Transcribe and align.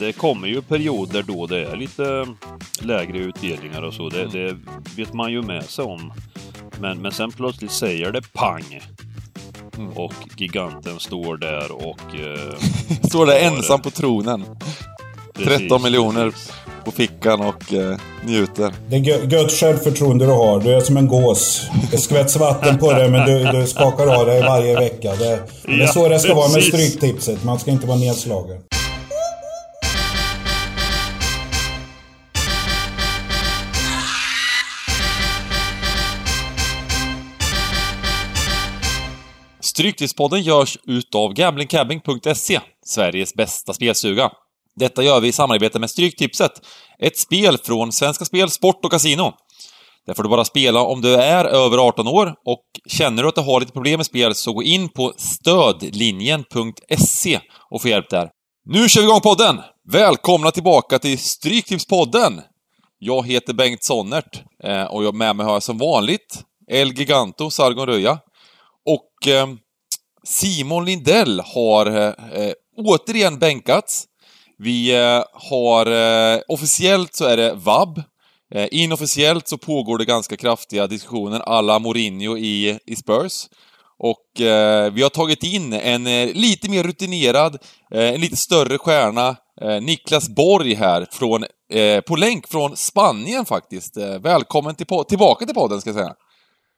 Det 0.00 0.12
kommer 0.12 0.48
ju 0.48 0.62
perioder 0.62 1.22
då 1.22 1.46
det 1.46 1.64
är 1.66 1.76
lite 1.76 2.26
lägre 2.82 3.18
utdelningar 3.18 3.82
och 3.82 3.94
så. 3.94 4.08
Det, 4.08 4.20
Mm. 4.22 4.32
det 4.32 4.56
vet 5.02 5.12
man 5.12 5.32
ju 5.32 5.42
med 5.42 5.64
sig 5.64 5.84
om. 5.84 6.12
Men, 6.80 7.02
men 7.02 7.12
sen 7.12 7.32
plötsligt 7.32 7.72
säger 7.72 8.12
det 8.12 8.32
pang. 8.32 8.80
Mm. 9.78 9.90
Och 9.92 10.12
giganten 10.36 10.98
står 11.00 11.36
där 11.36 11.72
och... 11.72 12.00
Eh, 12.14 12.54
Står 13.08 13.26
där 13.26 13.38
ensam 13.38 13.80
på 13.82 13.90
tronen. 13.90 14.44
precis, 15.34 15.58
13 15.58 15.82
miljoner 15.82 16.30
precis. 16.30 16.52
på 16.84 16.90
fickan 16.90 17.40
och 17.40 17.72
eh, 17.74 17.96
njuter. 18.24 18.72
Det 18.88 18.96
är 18.96 19.00
gö- 19.00 19.32
gött 19.32 19.52
självförtroende 19.52 20.24
du 20.26 20.32
har. 20.32 20.60
Du 20.60 20.74
är 20.74 20.80
som 20.80 20.96
en 20.96 21.08
gås. 21.08 21.66
Det 21.90 21.98
skvätts 21.98 22.36
vatten 22.36 22.78
på 22.78 22.92
dig 22.92 23.10
men 23.10 23.26
du, 23.28 23.58
du 23.60 23.66
skakar 23.66 24.06
av 24.20 24.26
dig 24.26 24.40
varje 24.42 24.74
vecka. 24.80 25.14
Det, 25.16 25.42
men 25.64 25.76
det 25.76 25.82
är 25.82 25.86
Ja, 25.86 25.92
så 25.92 26.08
det 26.08 26.18
ska 26.20 26.34
vara 26.34 26.48
med 26.48 26.54
precis. 26.54 26.74
Stryktipset. 26.74 27.44
Man 27.44 27.58
ska 27.58 27.70
inte 27.70 27.86
vara 27.86 27.98
nedslagen. 27.98 28.56
Stryktipspodden 39.74 40.42
görs 40.42 40.78
utav 40.86 41.32
gamblingcabbing.se, 41.32 42.60
Sveriges 42.86 43.34
bästa 43.34 43.74
spelstuga. 43.74 44.30
Detta 44.76 45.02
gör 45.02 45.20
vi 45.20 45.28
i 45.28 45.32
samarbete 45.32 45.78
med 45.78 45.90
Stryktipset, 45.90 46.52
ett 46.98 47.18
spel 47.18 47.58
från 47.58 47.92
Svenska 47.92 48.24
Spel, 48.24 48.50
Sport 48.50 48.84
och 48.84 48.90
Casino. 48.90 49.32
Där 50.06 50.14
får 50.14 50.22
du 50.22 50.28
bara 50.28 50.44
spela 50.44 50.80
om 50.80 51.00
du 51.00 51.14
är 51.14 51.44
över 51.44 51.78
18 51.78 52.08
år 52.08 52.34
och 52.44 52.62
känner 52.88 53.22
du 53.22 53.28
att 53.28 53.34
du 53.34 53.40
har 53.40 53.60
lite 53.60 53.72
problem 53.72 53.98
med 53.98 54.06
spel 54.06 54.34
så 54.34 54.52
gå 54.52 54.62
in 54.62 54.88
på 54.88 55.12
stödlinjen.se 55.16 57.40
och 57.70 57.82
få 57.82 57.88
hjälp 57.88 58.10
där. 58.10 58.30
Nu 58.66 58.88
kör 58.88 59.00
vi 59.00 59.06
igång 59.06 59.20
podden! 59.20 59.60
Välkomna 59.92 60.50
tillbaka 60.50 60.98
till 60.98 61.18
Stryktipspodden! 61.18 62.40
Jag 62.98 63.26
heter 63.26 63.52
Bengt 63.52 63.84
Sonnert 63.84 64.42
eh, 64.64 64.84
och 64.84 65.04
jag 65.04 65.14
med 65.14 65.36
mig 65.36 65.46
har 65.46 65.52
jag 65.52 65.62
som 65.62 65.78
vanligt 65.78 66.44
El 66.70 66.92
Giganto 66.92 67.50
Sargon 67.50 67.86
Röja. 67.86 68.18
Och 68.86 69.28
eh, 69.28 69.46
Simon 70.24 70.84
Lindell 70.84 71.40
har 71.40 71.86
eh, 71.86 72.42
eh, 72.42 72.52
återigen 72.76 73.38
bänkats. 73.38 74.04
Vi 74.58 74.94
eh, 74.94 75.22
har 75.32 75.86
eh, 75.86 76.40
officiellt 76.48 77.14
så 77.14 77.24
är 77.24 77.36
det 77.36 77.54
vab. 77.54 78.02
Eh, 78.54 78.68
inofficiellt 78.70 79.48
så 79.48 79.58
pågår 79.58 79.98
det 79.98 80.04
ganska 80.04 80.36
kraftiga 80.36 80.86
diskussioner 80.86 81.40
alla 81.40 81.78
Mourinho 81.78 82.36
i, 82.36 82.78
i 82.86 82.96
Spurs. 82.96 83.46
Och 83.98 84.40
eh, 84.40 84.92
vi 84.92 85.02
har 85.02 85.10
tagit 85.10 85.42
in 85.42 85.72
en 85.72 86.06
eh, 86.06 86.28
lite 86.34 86.70
mer 86.70 86.82
rutinerad, 86.82 87.58
eh, 87.94 88.14
en 88.14 88.20
lite 88.20 88.36
större 88.36 88.78
stjärna, 88.78 89.36
eh, 89.60 89.82
Niklas 89.82 90.28
Borg 90.28 90.74
här, 90.74 91.06
från, 91.12 91.44
eh, 91.72 92.00
på 92.00 92.16
länk 92.16 92.48
från 92.48 92.76
Spanien 92.76 93.44
faktiskt. 93.44 93.96
Eh, 93.96 94.18
välkommen 94.18 94.74
till 94.74 94.86
tillbaka 95.08 95.46
till 95.46 95.54
podden, 95.54 95.80
ska 95.80 95.90
jag 95.90 95.96
säga. 95.96 96.14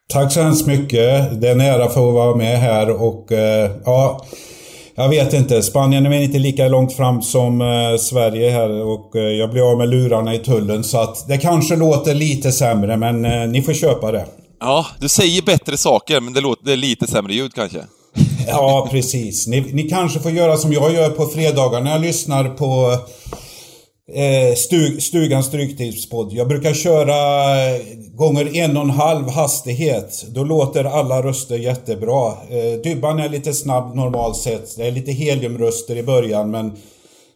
Tack 0.08 0.32
så 0.32 0.42
hemskt 0.42 0.66
mycket. 0.66 1.40
Det 1.40 1.48
är 1.48 1.52
en 1.52 1.60
ära 1.60 1.88
för 1.88 2.08
att 2.08 2.14
vara 2.14 2.36
med 2.36 2.60
här 2.60 3.02
och 3.02 3.32
eh, 3.32 3.70
ja... 3.84 4.26
Jag 4.98 5.08
vet 5.08 5.32
inte. 5.32 5.62
Spanien 5.62 6.06
är 6.06 6.22
inte 6.22 6.38
lika 6.38 6.68
långt 6.68 6.92
fram 6.92 7.22
som 7.22 7.60
eh, 7.60 7.96
Sverige 7.98 8.50
här 8.50 8.70
och 8.70 9.16
eh, 9.16 9.22
jag 9.22 9.50
blir 9.50 9.70
av 9.70 9.78
med 9.78 9.88
lurarna 9.88 10.34
i 10.34 10.38
tullen 10.38 10.84
så 10.84 10.98
att 10.98 11.28
det 11.28 11.38
kanske 11.38 11.76
låter 11.76 12.14
lite 12.14 12.52
sämre 12.52 12.96
men 12.96 13.22
ni 13.52 13.62
får 13.62 13.72
köpa 13.72 14.12
det. 14.12 14.26
Ja, 14.60 14.86
du 15.00 15.08
säger 15.08 15.42
bättre 15.42 15.76
saker, 15.76 16.20
men 16.20 16.32
det 16.32 16.40
låter 16.40 16.64
det 16.64 16.72
är 16.72 16.76
lite 16.76 17.06
sämre 17.06 17.34
ljud 17.34 17.54
kanske. 17.54 17.78
Ja, 18.46 18.88
precis. 18.90 19.46
Ni, 19.46 19.60
ni 19.60 19.82
kanske 19.82 20.20
får 20.20 20.30
göra 20.30 20.56
som 20.56 20.72
jag 20.72 20.94
gör 20.94 21.10
på 21.10 21.26
fredagar 21.26 21.80
när 21.80 21.90
jag 21.90 22.00
lyssnar 22.00 22.44
på 22.48 22.98
stug, 24.56 25.02
Stugans 25.02 25.46
Stryktipspodd. 25.46 26.32
Jag 26.32 26.48
brukar 26.48 26.74
köra 26.74 27.14
eh, 27.66 27.82
gånger 28.14 28.56
en 28.56 28.76
och 28.76 28.82
en 28.82 28.90
halv 28.90 29.28
hastighet. 29.28 30.24
Då 30.28 30.44
låter 30.44 30.84
alla 30.84 31.22
röster 31.22 31.58
jättebra. 31.58 32.32
Eh, 32.50 32.80
Dybban 32.84 33.18
är 33.18 33.28
lite 33.28 33.52
snabb 33.52 33.94
normalt 33.94 34.36
sett. 34.36 34.76
Det 34.76 34.86
är 34.86 34.90
lite 34.90 35.12
heliumröster 35.12 35.96
i 35.96 36.02
början 36.02 36.50
men 36.50 36.72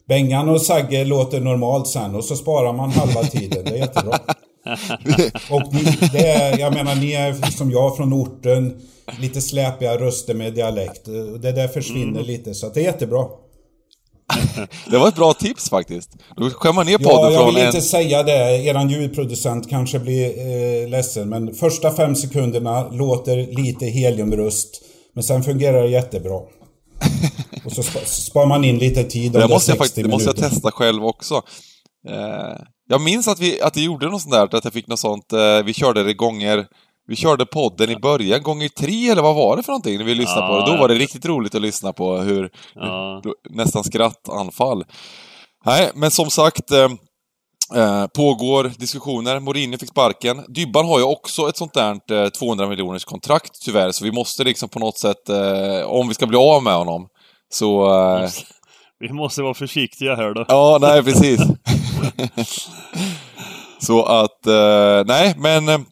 Bengan 0.08 0.48
och 0.48 0.62
Sagge 0.62 1.04
låter 1.04 1.40
normalt 1.40 1.86
sen 1.86 2.14
och 2.14 2.24
så 2.24 2.36
sparar 2.36 2.72
man 2.72 2.90
halva 2.90 3.22
tiden. 3.22 3.64
Det 3.64 3.70
är 3.70 3.76
jättebra. 3.76 4.18
Och 5.50 5.74
ni, 5.74 6.08
det 6.12 6.26
är, 6.26 6.58
jag 6.58 6.74
menar, 6.74 6.94
ni 6.94 7.12
är 7.12 7.50
som 7.50 7.70
jag 7.70 7.96
från 7.96 8.12
orten. 8.12 8.80
Lite 9.20 9.40
släpiga 9.40 9.96
röster 9.96 10.34
med 10.34 10.54
dialekt. 10.54 11.04
Det 11.42 11.52
där 11.52 11.68
försvinner 11.68 12.22
lite, 12.22 12.54
så 12.54 12.66
att 12.66 12.74
det 12.74 12.80
är 12.80 12.84
jättebra. 12.84 13.26
Det 14.90 14.98
var 14.98 15.08
ett 15.08 15.14
bra 15.14 15.32
tips 15.34 15.70
faktiskt. 15.70 16.10
Då 16.36 16.50
skär 16.50 16.72
man 16.72 16.86
ner 16.86 16.98
podden 16.98 17.14
Ja, 17.14 17.30
jag 17.30 17.40
från 17.40 17.54
vill 17.54 17.62
en... 17.62 17.66
inte 17.66 17.80
säga 17.80 18.22
det. 18.22 18.64
Eran 18.66 18.88
ljudproducent 18.88 19.70
kanske 19.70 19.98
blir 19.98 20.26
eh, 20.26 20.88
ledsen. 20.88 21.28
Men 21.28 21.54
första 21.54 21.92
fem 21.92 22.16
sekunderna 22.16 22.88
låter 22.88 23.36
lite 23.36 23.86
heliumröst. 23.86 24.82
Men 25.14 25.24
sen 25.24 25.42
fungerar 25.42 25.82
det 25.82 25.88
jättebra. 25.88 26.34
Och 27.64 27.72
så 27.72 27.82
spa- 27.82 28.04
spar 28.04 28.46
man 28.46 28.64
in 28.64 28.78
lite 28.78 29.04
tid. 29.04 29.32
de 29.32 29.38
Det 29.38 29.48
måste, 29.48 29.70
jag 29.72 29.78
60 29.78 29.78
faktiskt, 29.78 29.96
det 29.96 30.08
måste 30.08 30.28
jag 30.28 30.50
testa 30.50 30.70
själv 30.70 31.04
också. 31.04 31.34
Eh, 32.08 32.56
jag 32.88 33.00
minns 33.00 33.28
att 33.28 33.40
vi, 33.40 33.60
att 33.60 33.76
vi 33.76 33.84
gjorde 33.84 34.06
något 34.06 34.22
sånt 34.22 34.34
där, 34.34 34.56
att 34.56 34.64
jag 34.64 34.72
fick 34.72 34.86
något 34.86 34.98
sånt, 34.98 35.32
eh, 35.32 35.62
vi 35.64 35.72
körde 35.72 36.02
det 36.02 36.14
gånger... 36.14 36.66
Vi 37.10 37.16
körde 37.16 37.46
podden 37.46 37.90
i 37.90 37.96
början, 37.96 38.42
gånger 38.42 38.68
tre 38.68 39.10
eller 39.10 39.22
vad 39.22 39.34
var 39.34 39.56
det 39.56 39.62
för 39.62 39.72
någonting 39.72 39.98
när 39.98 40.04
vi 40.04 40.14
lyssnade 40.14 40.46
på 40.46 40.52
Ja, 40.52 40.66
det? 40.66 40.72
Då 40.72 40.78
var 40.78 40.88
det 40.88 40.94
riktigt 40.94 41.26
roligt 41.26 41.54
att 41.54 41.62
lyssna 41.62 41.92
på 41.92 42.16
hur... 42.16 42.50
Ja. 42.74 43.22
Nästan 43.50 43.84
skrattanfall. 43.84 44.84
Nej, 45.64 45.90
men 45.94 46.10
som 46.10 46.30
sagt... 46.30 46.70
Eh, 46.70 46.88
Eh, 47.76 48.06
pågår 48.06 48.72
diskussioner, 48.78 49.40
Mourinho 49.40 49.78
fick 49.78 49.88
sparken. 49.88 50.44
Dybban 50.48 50.86
har 50.86 50.98
ju 50.98 51.04
också 51.04 51.48
ett 51.48 51.56
sånt 51.56 51.74
där 51.74 52.22
eh, 52.24 52.28
200 52.28 52.66
miljoners 52.68 53.04
kontrakt 53.04 53.50
tyvärr, 53.64 53.92
så 53.92 54.04
vi 54.04 54.12
måste 54.12 54.44
liksom 54.44 54.68
på 54.68 54.78
något 54.78 54.98
sätt, 54.98 55.28
eh, 55.28 55.82
om 55.86 56.08
vi 56.08 56.14
ska 56.14 56.26
bli 56.26 56.38
av 56.38 56.62
med 56.62 56.74
honom, 56.74 57.06
så... 57.52 57.94
Eh, 58.16 58.30
Vi 58.98 59.12
måste 59.12 59.42
vara 59.42 59.54
försiktiga 59.54 60.16
här 60.16 60.34
då. 60.34 60.44
ja, 60.48 60.78
nej 60.80 61.02
precis. 61.02 61.40
så 63.86 64.02
att, 64.04 64.46
eh, 64.46 65.04
nej 65.06 65.34
men... 65.38 65.86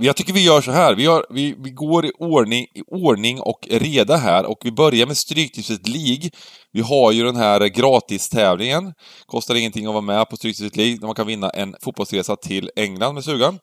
Jag 0.00 0.16
tycker 0.16 0.32
vi 0.32 0.44
gör 0.44 0.60
så 0.60 0.70
här, 0.70 0.94
vi, 0.94 1.02
gör, 1.02 1.26
vi, 1.30 1.54
vi 1.58 1.70
går 1.70 2.06
i 2.06 2.12
ordning, 2.18 2.66
i 2.74 2.82
ordning 2.86 3.40
och 3.40 3.68
reda 3.70 4.16
här 4.16 4.46
och 4.46 4.58
vi 4.64 4.72
börjar 4.72 5.06
med 5.06 5.16
Stryktipset 5.16 5.88
League. 5.88 6.30
Vi 6.72 6.80
har 6.80 7.12
ju 7.12 7.24
den 7.24 7.36
här 7.36 7.66
gratistävlingen. 7.66 8.94
Kostar 9.26 9.54
ingenting 9.54 9.86
att 9.86 9.92
vara 9.92 10.00
med 10.00 10.28
på 10.28 10.36
Stryktipset 10.36 10.76
League 10.76 10.98
där 10.98 11.06
man 11.06 11.14
kan 11.14 11.26
vinna 11.26 11.50
en 11.50 11.76
fotbollsresa 11.82 12.36
till 12.36 12.70
England 12.76 13.14
med 13.14 13.24
sugan. 13.24 13.58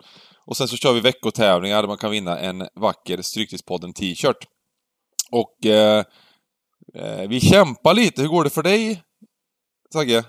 Och 0.45 0.57
sen 0.57 0.67
så 0.67 0.77
kör 0.77 0.93
vi 0.93 0.99
veckotävlingar 0.99 1.81
där 1.81 1.87
man 1.87 1.97
kan 1.97 2.11
vinna 2.11 2.39
en 2.39 2.67
vacker 2.75 3.21
Stryktipspodden 3.21 3.93
t-shirt. 3.93 4.47
Och 5.31 5.65
eh, 5.65 6.03
eh, 6.95 7.27
vi 7.29 7.39
kämpar 7.39 7.93
lite. 7.93 8.21
Hur 8.21 8.29
går 8.29 8.43
det 8.43 8.49
för 8.49 8.63
dig, 8.63 9.01
Sagge? 9.93 10.23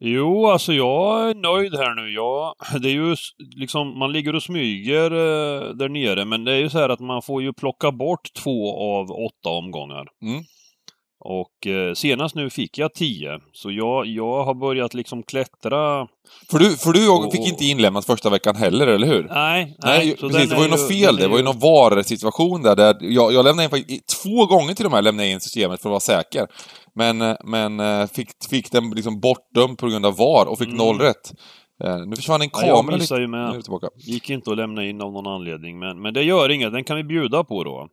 Jo, 0.00 0.46
alltså 0.46 0.72
jag 0.72 1.30
är 1.30 1.34
nöjd 1.34 1.74
här 1.74 1.94
nu. 1.94 2.12
Jag, 2.12 2.54
det 2.82 2.88
är 2.88 2.92
ju 2.92 3.16
liksom, 3.56 3.98
man 3.98 4.12
ligger 4.12 4.34
och 4.34 4.42
smyger 4.42 5.10
eh, 5.10 5.74
där 5.74 5.88
nere, 5.88 6.24
men 6.24 6.44
det 6.44 6.52
är 6.52 6.58
ju 6.58 6.70
så 6.70 6.78
här 6.78 6.88
att 6.88 7.00
man 7.00 7.22
får 7.22 7.42
ju 7.42 7.52
plocka 7.52 7.92
bort 7.92 8.32
två 8.42 8.78
av 8.78 9.10
åtta 9.10 9.48
omgångar. 9.48 10.06
Mm. 10.22 10.44
Och 11.26 11.66
eh, 11.66 11.94
senast 11.94 12.34
nu 12.34 12.50
fick 12.50 12.78
jag 12.78 12.94
tio, 12.94 13.38
så 13.52 13.70
jag, 13.70 14.06
jag 14.06 14.44
har 14.44 14.54
börjat 14.54 14.94
liksom 14.94 15.22
klättra. 15.22 16.06
För 16.50 16.58
du, 16.58 16.76
för 16.76 16.92
du 16.92 17.08
Och- 17.10 17.32
fick 17.32 17.48
inte 17.48 17.64
inlämnat 17.64 18.04
första 18.04 18.30
veckan 18.30 18.56
heller, 18.56 18.86
eller 18.86 19.06
hur? 19.06 19.26
Nej, 19.30 19.76
Nej, 19.82 20.16
så 20.20 20.28
precis. 20.28 20.50
Det 20.50 20.56
var 20.56 20.62
ju 20.64 20.70
något 20.70 20.88
fel. 20.88 21.16
Det 21.16 21.28
var 21.28 21.36
ju 21.36 21.42
någon 21.44 21.58
VAR-situation 21.58 22.62
där. 22.62 22.76
där 22.76 22.96
jag, 23.00 23.32
jag 23.32 23.44
lämnade 23.44 23.78
in 23.78 24.00
två 24.22 24.46
gånger 24.46 24.74
till 24.74 24.84
och 24.86 24.92
med 24.92 25.04
lämnade 25.04 25.28
in 25.28 25.40
systemet 25.40 25.82
för 25.82 25.88
att 25.88 25.90
vara 25.90 26.00
säker. 26.22 26.46
Men, 26.94 27.22
eh, 27.22 27.36
men 27.44 27.80
eh, 27.80 28.06
fick, 28.06 28.28
fick 28.50 28.72
den 28.72 28.90
liksom 28.90 29.20
bortdömd 29.20 29.78
på 29.78 29.88
grund 29.88 30.06
av 30.06 30.16
VAR 30.16 30.46
och 30.46 30.58
fick 30.58 30.68
Mm. 30.68 30.78
noll 30.78 30.98
rätt. 30.98 31.32
Eh, 31.84 31.96
Nu 32.06 32.16
försvann 32.16 32.42
en 32.42 32.50
kamera 32.50 32.68
jag 32.68 32.98
lite. 33.00 33.14
ju 33.14 33.26
Nu 33.26 33.36
är 33.38 33.52
med. 33.52 33.62
tillbaka. 33.64 33.86
Gick 33.96 34.30
inte 34.30 34.50
att 34.50 34.56
lämna 34.56 34.84
in 34.84 35.00
av 35.02 35.12
någon 35.12 35.26
anledning, 35.26 35.78
men, 35.78 36.02
men 36.02 36.14
det 36.14 36.22
gör 36.22 36.50
inget. 36.50 36.72
Den 36.72 36.84
kan 36.84 36.96
vi 36.96 37.04
bjuda 37.04 37.44
på 37.44 37.64
då. 37.64 37.88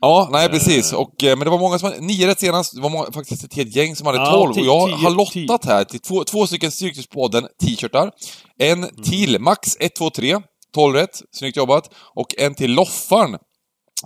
Ja, 0.00 0.28
nej 0.32 0.48
precis. 0.48 0.92
Eh. 0.92 0.98
Och, 0.98 1.24
eh, 1.24 1.36
men 1.36 1.44
det 1.44 1.50
var 1.50 1.58
många 1.58 1.78
som 1.78 1.88
hade, 1.88 2.00
nio 2.00 2.26
rätt 2.26 2.40
senast, 2.40 2.74
det 2.74 2.80
var 2.80 2.90
många, 2.90 3.12
faktiskt 3.12 3.44
ett 3.44 3.54
helt 3.54 3.76
gäng 3.76 3.96
som 3.96 4.06
hade 4.06 4.18
Ja, 4.18 4.30
tolv. 4.32 4.50
och 4.50 4.66
jag 4.66 4.88
har 4.96 5.10
lottat 5.10 5.64
här 5.64 5.84
till 5.84 6.00
två, 6.00 6.24
två 6.24 6.46
stycken 6.46 6.70
Stryktipspodden 6.70 7.48
t-shirtar. 7.64 8.10
En 8.58 8.84
Mm. 8.84 9.02
till 9.02 9.40
Max 9.40 9.76
1, 9.80 9.94
2, 9.96 10.10
3, 10.10 10.36
12 10.74 10.94
rätt. 10.94 11.22
Snyggt 11.32 11.56
jobbat. 11.56 11.90
Och 12.14 12.26
en 12.38 12.54
till 12.54 12.72
Loffaren, 12.74 13.36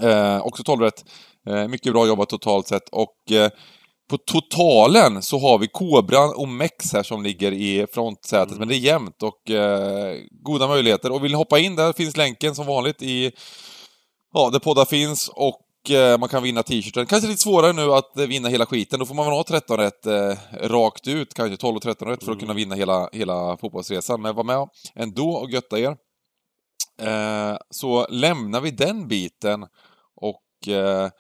eh, 0.02 0.38
också 0.46 0.62
12 0.62 0.80
rätt. 0.82 1.04
Eh, 1.48 1.68
mycket 1.68 1.92
bra 1.92 2.06
jobbat 2.06 2.28
totalt 2.28 2.68
sett. 2.68 2.88
Och 2.92 3.32
eh, 3.32 3.50
på 4.10 4.18
totalen 4.18 5.22
så 5.22 5.38
har 5.38 5.58
vi 5.58 5.68
Kobran 5.68 6.34
och 6.34 6.48
Mex 6.48 6.92
här 6.92 7.02
som 7.02 7.22
ligger 7.22 7.52
i 7.52 7.86
frontsätet, 7.94 8.46
Mm. 8.48 8.58
men 8.58 8.68
det 8.68 8.74
är 8.74 8.78
jämnt 8.78 9.22
och 9.22 9.50
eh, 9.50 10.16
goda 10.44 10.68
möjligheter. 10.68 11.12
Och 11.12 11.24
vill 11.24 11.30
ni 11.30 11.36
hoppa 11.36 11.58
in 11.58 11.76
där 11.76 11.92
finns 11.92 12.16
länken 12.16 12.54
som 12.54 12.66
vanligt 12.66 13.02
i 13.02 13.32
Ja, 14.32 14.50
där 14.50 14.58
poddar 14.58 14.84
finns 14.84 15.28
och 15.28 15.60
man 16.18 16.28
kan 16.28 16.42
vinna 16.42 16.62
t-shirten. 16.62 17.06
Kanske 17.06 17.28
lite 17.28 17.42
svårare 17.42 17.72
nu 17.72 17.92
att 17.92 18.18
eh, 18.18 18.26
vinna 18.26 18.48
hela 18.48 18.66
skiten. 18.66 18.98
Då 18.98 19.06
får 19.06 19.14
man 19.14 19.26
väl 19.26 19.34
ha 19.34 19.44
13 19.44 19.76
rätt 19.76 20.06
eh, 20.06 20.32
rakt 20.62 21.08
ut, 21.08 21.34
kanske 21.34 21.56
12 21.56 21.76
och 21.76 21.82
13 21.82 22.08
rätt 22.08 22.24
för 22.24 22.32
att 22.32 22.40
kunna 22.40 22.54
vinna 22.54 22.74
hela, 22.74 23.08
hela 23.12 23.56
fotbollsresan. 23.56 24.22
Men 24.22 24.34
var 24.34 24.44
med 24.44 24.68
ändå 24.94 25.30
och 25.30 25.50
götta 25.50 25.78
er. 25.78 25.96
Eh, 27.02 27.56
så 27.70 28.06
lämnar 28.10 28.60
vi 28.60 28.70
den 28.70 29.08
biten 29.08 29.66
och 30.16 30.68
eh, 30.68 31.10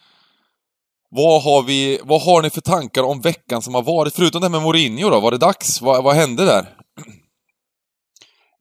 vad 1.10 1.42
har, 1.42 1.62
vi, 1.62 2.00
vad 2.04 2.22
har 2.22 2.42
ni 2.42 2.50
för 2.50 2.60
tankar 2.60 3.02
om 3.02 3.20
veckan 3.20 3.62
som 3.62 3.74
har 3.74 3.82
varit? 3.82 4.14
Förutom 4.14 4.40
det 4.40 4.46
här 4.46 4.50
med 4.50 4.62
Mourinho 4.62 5.10
då, 5.10 5.20
var 5.20 5.30
det 5.30 5.38
dags? 5.38 5.82
Vad, 5.82 6.04
vad 6.04 6.14
hände 6.14 6.44
där? 6.44 6.79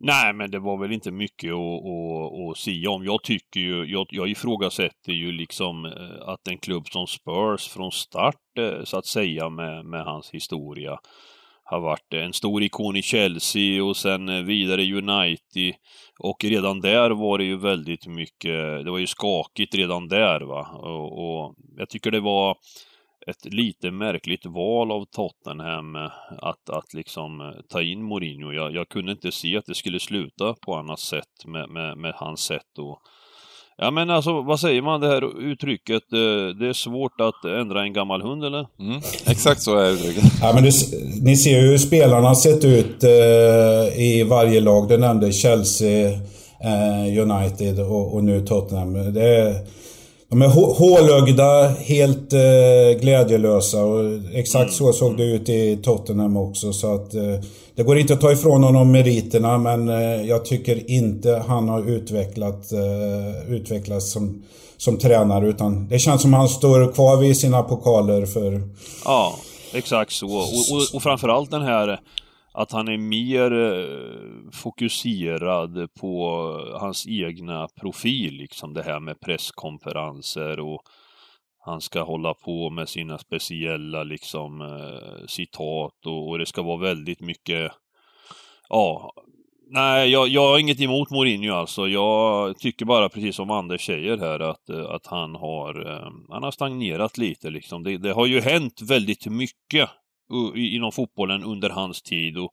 Nej, 0.01 0.34
men 0.34 0.51
det 0.51 0.60
var 0.60 0.78
väl 0.78 0.92
inte 0.92 1.12
mycket 1.12 1.54
att, 1.54 1.86
att, 1.86 2.51
att 2.51 2.57
sia 2.57 2.90
om. 2.90 3.06
Jag 3.06 3.24
tycker 3.24 3.60
ju, 3.60 3.86
jag, 3.86 4.07
jag 4.10 4.30
ifrågasätter 4.30 5.12
ju 5.12 5.31
liksom 5.31 5.86
eh, 5.86 6.30
att 6.30 6.48
en 6.48 6.57
klubb 6.57 6.88
som 6.88 7.07
Spurs 7.07 7.68
från 7.68 7.92
start, 7.92 8.57
eh, 8.57 8.84
så 8.84 8.98
att 8.98 9.06
säga, 9.06 9.50
med, 9.50 9.86
med 9.86 10.04
hans 10.04 10.31
historia, 10.31 11.00
har 11.63 11.80
varit 11.80 12.13
en 12.13 12.34
stor 12.34 12.63
ikon 12.63 12.96
i 12.96 13.01
Chelsea 13.01 13.84
och 13.84 13.98
sen 13.98 14.30
eh, 14.30 14.44
vidare 14.44 14.81
United. 14.81 15.75
Och 16.19 16.44
redan 16.44 16.81
där 16.81 17.10
var 17.10 17.38
det 17.38 17.44
ju 17.44 17.57
väldigt 17.57 18.07
mycket, 18.07 18.86
det 18.86 18.92
var 18.92 19.00
ju 19.00 19.07
skakigt 19.07 19.75
redan 19.75 20.07
där 20.07 20.42
va. 20.42 20.68
Och, 20.74 21.19
och 21.19 21.56
jag 21.78 21.90
tycker 21.90 22.12
det 22.12 22.19
var 22.19 22.57
ett 23.30 23.54
lite 23.54 23.92
märkligt 23.92 24.46
val 24.46 24.92
av 24.92 25.06
Tottenham 25.06 25.96
eh, 25.96 26.12
att, 26.38 26.70
att 26.70 26.94
liksom 26.94 27.42
eh, 27.42 27.48
ta 27.70 27.81
in 27.81 28.04
Mourinho. 28.04 28.52
Jag, 28.52 28.76
jag 28.76 28.90
kunde 28.90 29.12
inte 29.12 29.31
se 29.31 29.58
att 29.58 29.66
det 29.66 29.76
skulle 29.76 30.00
sluta 30.00 30.56
på 30.66 30.76
annat 30.76 31.00
sätt 31.00 31.46
med, 31.46 31.70
med, 31.70 31.98
med 31.98 32.14
hans 32.16 32.40
sätt 32.40 32.78
och 32.80 33.00
Ja 33.81 33.92
men 33.92 34.10
alltså, 34.10 34.42
vad 34.42 34.60
säger 34.60 34.81
man 34.81 35.02
det 35.02 35.08
här 35.08 35.42
uttrycket? 35.52 36.04
Det 36.60 36.68
är 36.68 36.74
svårt 36.74 37.22
att 37.22 37.46
ändra 37.46 37.84
en 37.84 37.94
gammal 37.94 38.22
hund 38.22 38.44
eller? 38.44 38.68
Mm, 38.80 39.02
exakt 39.26 39.62
så 39.62 39.78
är 39.78 39.92
uttrycket. 39.92 40.24
Ja, 40.42 40.52
men 40.54 40.64
det, 40.64 40.72
ni 41.22 41.36
ser 41.36 41.62
ju 41.62 41.68
hur 41.68 41.78
spelarna 41.78 42.36
sett 42.36 42.66
ut 42.66 43.04
eh, 43.04 44.00
i 44.02 44.26
varje 44.30 44.60
lag. 44.60 44.88
Du 44.90 44.98
nämnde 44.98 45.31
Chelsea, 45.31 46.10
eh, 46.64 47.22
United 47.22 47.80
och, 47.80 48.14
och, 48.14 48.24
nu 48.24 48.46
Tottenham. 48.46 49.14
Det 49.14 49.24
är, 49.24 49.56
de 50.30 50.42
är 50.42 50.48
hålögda, 50.48 51.68
helt 51.68 52.34
eh, 52.34 53.02
glädjelösa 53.02 53.84
och 53.84 54.20
exakt 54.34 54.64
mm. 54.64 54.74
så 54.74 54.94
såg 54.94 55.18
det 55.18 55.24
ut 55.24 55.50
i 55.50 55.78
Tottenham 55.84 56.38
också. 56.38 56.74
Så 56.74 56.96
att 56.96 57.14
eh, 57.14 57.36
det 57.76 57.84
går 57.84 57.98
inte 57.98 58.14
att 58.14 58.22
ta 58.22 58.31
ifrån 58.31 58.64
honom 58.64 58.92
meriterna 58.92 59.58
men 59.58 59.90
eh, 59.90 60.22
jag 60.28 60.46
tycker 60.46 60.92
inte 60.92 61.44
han 61.48 61.70
har 61.70 61.90
utvecklat, 61.90 62.72
eh, 62.72 63.54
utvecklats 63.54 64.12
som, 64.12 64.44
som 64.78 64.98
tränare 64.98 65.48
utan 65.48 65.88
det 65.88 66.00
känns 66.00 66.22
som 66.22 66.34
han 66.34 66.50
står 66.50 66.92
kvar 66.92 67.18
vid 67.18 67.38
sina 67.38 67.64
pokaler 67.64 68.26
för... 68.26 68.62
Ja, 69.06 69.36
exakt 69.74 70.12
så. 70.12 70.28
Och, 70.28 70.42
och, 70.42 70.96
och 70.96 71.04
framförallt 71.04 71.52
den 71.52 71.62
här 71.62 72.00
att 72.51 72.72
han 72.72 72.88
är 72.88 72.98
mer 72.98 73.54
eh, 73.54 74.51
fokuserad 74.51 75.94
på 75.94 76.42
hans 76.80 77.07
egna 77.07 77.68
profil, 77.68 78.34
liksom 78.34 78.74
det 78.74 78.84
här 78.84 79.00
med 79.00 79.19
presskonferenser 79.19 80.60
och 80.60 80.81
han 81.66 81.81
ska 81.81 82.04
hålla 82.04 82.34
på 82.34 82.69
med 82.69 82.90
sina 82.90 83.18
speciella 83.18 84.04
liksom 84.04 84.62
eh, 84.62 85.25
citat 85.28 86.06
och, 86.06 86.30
och, 86.30 86.40
det 86.40 86.46
ska 86.46 86.62
vara 86.62 86.78
väldigt 86.78 87.22
mycket, 87.22 87.72
ja, 88.69 89.13
nej 89.69 90.10
jag, 90.10 90.28
jag 90.28 90.50
har 90.50 90.60
inget 90.60 90.81
emot 90.81 91.10
Mourinho 91.10 91.54
alltså. 91.54 91.88
Jag 91.88 92.57
tycker 92.57 92.86
bara 92.86 93.10
precis 93.10 93.36
som 93.36 93.52
Anders 93.52 93.86
säger 93.86 94.18
här 94.18 94.40
att, 94.40 94.69
eh, 94.69 94.86
att 94.90 95.07
han 95.07 95.36
har, 95.36 96.02
han 96.30 96.44
har 96.44 96.52
stagnerat 96.52 97.18
lite 97.18 97.50
liksom. 97.50 97.84
Det, 97.84 97.98
det 97.98 98.13
har 98.13 98.25
ju 98.25 98.42
hänt 98.42 98.81
väldigt 98.81 99.25
mycket 99.25 99.90
inom 100.56 100.92
fotbollen 100.92 101.44
under 101.44 101.70
hans 101.70 102.02
tid. 102.02 102.38
Och 102.38 102.52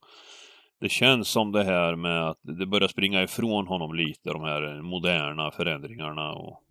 det 0.81 0.89
känns 0.89 1.27
som 1.27 1.51
det 1.51 1.63
här 1.63 1.95
med 1.95 2.29
att 2.29 2.37
det 2.59 2.65
börjar 2.65 2.87
springa 2.87 3.23
ifrån 3.23 3.67
honom 3.67 3.95
lite, 3.95 4.29
de 4.29 4.43
här 4.43 4.81
moderna 4.81 5.51
förändringarna. 5.51 6.33
Och... 6.33 6.61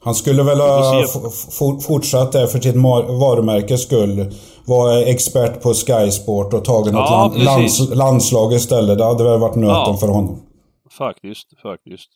Han 0.00 0.14
skulle 0.14 0.42
väl 0.42 0.60
ha 0.60 1.04
fortsatt 1.86 2.32
där 2.32 2.46
för 2.46 2.60
sitt 2.60 2.76
varumärkes 3.20 3.82
skull. 3.82 4.32
Vara 4.66 5.02
expert 5.02 5.62
på 5.62 5.74
Sky 5.74 6.10
Sport 6.10 6.54
och 6.54 6.64
tagit 6.64 6.92
något 6.92 7.10
ja, 7.10 7.32
land 7.34 7.44
lands 7.44 7.90
landslag 7.94 8.52
istället. 8.52 8.98
Det 8.98 9.04
hade 9.04 9.24
väl 9.24 9.40
varit 9.40 9.56
nöten 9.56 9.74
ja, 9.74 9.96
för 10.00 10.08
honom. 10.08 10.42
Faktiskt, 10.98 11.60
faktiskt. 11.62 12.10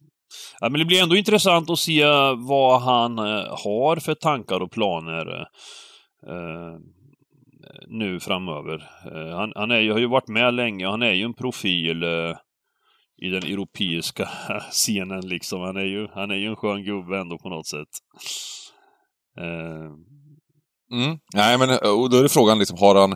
Ja, 0.60 0.68
men 0.68 0.78
det 0.78 0.84
blir 0.84 1.02
ändå 1.02 1.16
intressant 1.16 1.70
att 1.70 1.78
se 1.78 2.04
vad 2.48 2.80
han 2.80 3.18
eh, 3.18 3.24
har 3.64 3.96
för 3.96 4.14
tankar 4.14 4.60
och 4.60 4.70
planer. 4.70 5.46
Nu 7.88 8.20
framöver. 8.20 8.90
Eh, 9.14 9.36
han, 9.36 9.52
han 9.56 9.70
är, 9.70 9.90
har 9.90 9.98
ju 9.98 10.08
varit 10.08 10.28
med 10.28 10.54
länge 10.54 10.86
och 10.86 10.90
han 10.90 11.02
är 11.02 11.12
ju 11.12 11.24
en 11.24 11.34
profil 11.34 12.02
eh, 12.02 12.36
i 13.22 13.28
den 13.30 13.42
europeiska 13.42 14.28
scenen 14.70 15.28
liksom. 15.28 15.60
Han 15.60 15.76
är 15.76 15.84
ju, 15.84 16.08
han 16.14 16.30
är 16.30 16.34
ju 16.34 16.46
en 16.46 16.56
skön 16.56 16.84
gubbe 16.84 17.18
ändå 17.18 17.38
på 17.38 17.48
något 17.48 17.66
sätt. 17.66 17.88
Eh. 19.38 19.90
Mm. 20.92 21.18
Nej, 21.34 21.58
men 21.58 21.70
och 21.70 22.10
då 22.10 22.16
är 22.16 22.22
det 22.22 22.28
frågan 22.28 22.58
liksom, 22.58 22.78
har 22.78 22.94
han... 22.94 23.10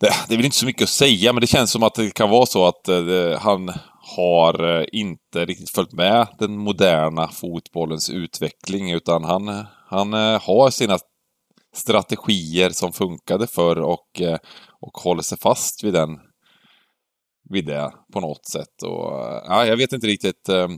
Det, 0.00 0.10
det 0.28 0.34
är 0.34 0.36
väl 0.36 0.44
inte 0.44 0.56
så 0.56 0.66
mycket 0.66 0.82
att 0.82 0.88
säga, 0.88 1.32
men 1.32 1.40
det 1.40 1.46
känns 1.46 1.70
som 1.70 1.82
att 1.82 1.94
det 1.94 2.14
kan 2.14 2.30
vara 2.30 2.46
så 2.46 2.66
att 2.66 2.88
eh, 2.88 3.38
han 3.40 3.72
har 4.16 4.86
inte 4.94 5.44
riktigt 5.44 5.70
följt 5.70 5.92
med 5.92 6.26
den 6.38 6.56
moderna 6.56 7.28
fotbollens 7.28 8.10
utveckling, 8.10 8.90
utan 8.90 9.24
han, 9.24 9.64
han 9.88 10.12
har 10.12 10.70
sina 10.70 10.98
strategier 11.74 12.70
som 12.70 12.92
funkade 12.92 13.46
förr 13.46 13.80
och, 13.80 14.20
eh, 14.20 14.38
och 14.80 14.92
håller 14.92 15.22
sig 15.22 15.38
fast 15.38 15.84
vid 15.84 15.92
den 15.94 16.18
vid 17.50 17.66
det 17.66 17.92
på 18.12 18.20
något 18.20 18.46
sätt. 18.46 18.82
Och, 18.82 19.12
ja, 19.48 19.66
jag 19.66 19.76
vet 19.76 19.92
inte 19.92 20.06
riktigt. 20.06 20.48
Eh, 20.48 20.68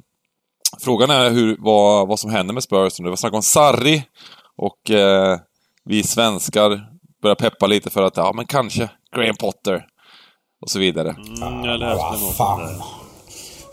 frågan 0.80 1.10
är 1.10 1.30
hur, 1.30 1.56
vad, 1.58 2.08
vad 2.08 2.20
som 2.20 2.30
händer 2.30 2.54
med 2.54 2.62
Spurs 2.62 2.98
nu. 2.98 3.04
Det 3.04 3.10
var 3.10 3.16
snack 3.16 3.34
om 3.34 3.42
Sarri 3.42 4.04
och 4.56 4.90
eh, 4.90 5.38
vi 5.84 6.02
svenskar 6.02 6.88
börjar 7.22 7.34
peppa 7.34 7.66
lite 7.66 7.90
för 7.90 8.02
att, 8.02 8.16
ja 8.16 8.32
men 8.34 8.46
kanske 8.46 8.90
Graham 9.16 9.36
Potter 9.36 9.86
och 10.62 10.70
så 10.70 10.78
vidare. 10.78 11.10
Mm, 11.10 11.64
jag 11.64 11.80
läste 11.80 12.04
ah, 12.04 12.16
något 12.16 12.36
fan. 12.36 12.82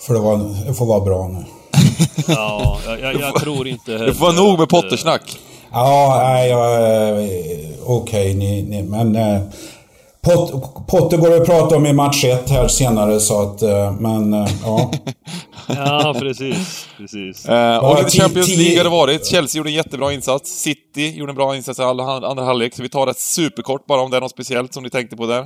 För 0.08 0.14
det, 0.14 0.20
var, 0.20 0.66
det 0.68 0.74
får 0.74 0.86
vara 0.86 1.00
bra 1.00 1.28
nu. 1.28 1.46
ja, 2.28 2.80
jag, 2.86 3.00
jag, 3.00 3.16
jag 3.16 3.36
tror 3.36 3.68
inte 3.68 3.92
heller. 3.92 4.06
Det 4.08 4.14
får 4.14 4.26
vara 4.26 4.48
nog 4.48 4.60
med 4.60 4.70
Pottersnack. 4.70 5.40
Ja, 5.74 6.22
nej, 6.24 6.50
jag... 6.50 7.14
Okej, 7.86 8.36
okay, 8.36 8.84
men... 8.84 9.16
Eh, 9.16 9.42
Pot, 10.24 10.88
Potter 10.88 11.18
går 11.18 11.42
att 11.42 11.46
prata 11.46 11.76
om 11.76 11.86
i 11.86 11.94
match 11.94 12.24
1 12.24 12.50
här 12.50 12.68
senare 12.68 13.20
så 13.20 13.42
att, 13.42 13.62
eh, 13.62 13.94
men 14.00 14.34
eh, 14.34 14.48
ja. 14.64 14.92
ja, 15.68 16.16
precis. 16.20 16.88
precis. 16.98 17.46
Eh, 17.46 17.78
och 17.78 17.98
lite 17.98 18.18
Champions 18.18 18.58
League 18.58 18.78
har 18.78 18.84
det 18.84 18.90
varit. 18.90 19.26
Chelsea 19.26 19.60
gjorde 19.60 19.70
en 19.70 19.74
jättebra 19.74 20.14
insats. 20.14 20.52
City 20.52 21.14
gjorde 21.18 21.32
en 21.32 21.36
bra 21.36 21.56
insats 21.56 21.80
i 21.80 21.82
andra 21.82 22.44
halvlek. 22.44 22.76
Så 22.76 22.84
vi 22.84 22.90
tar 22.90 23.06
det 23.06 23.18
superkort 23.18 23.86
bara 23.86 24.02
om 24.02 24.12
det 24.12 24.18
är 24.18 24.22
något 24.22 24.32
speciellt 24.32 24.74
som 24.74 24.84
ni 24.84 24.90
tänkte 24.90 25.16
på 25.16 25.26
där. 25.26 25.44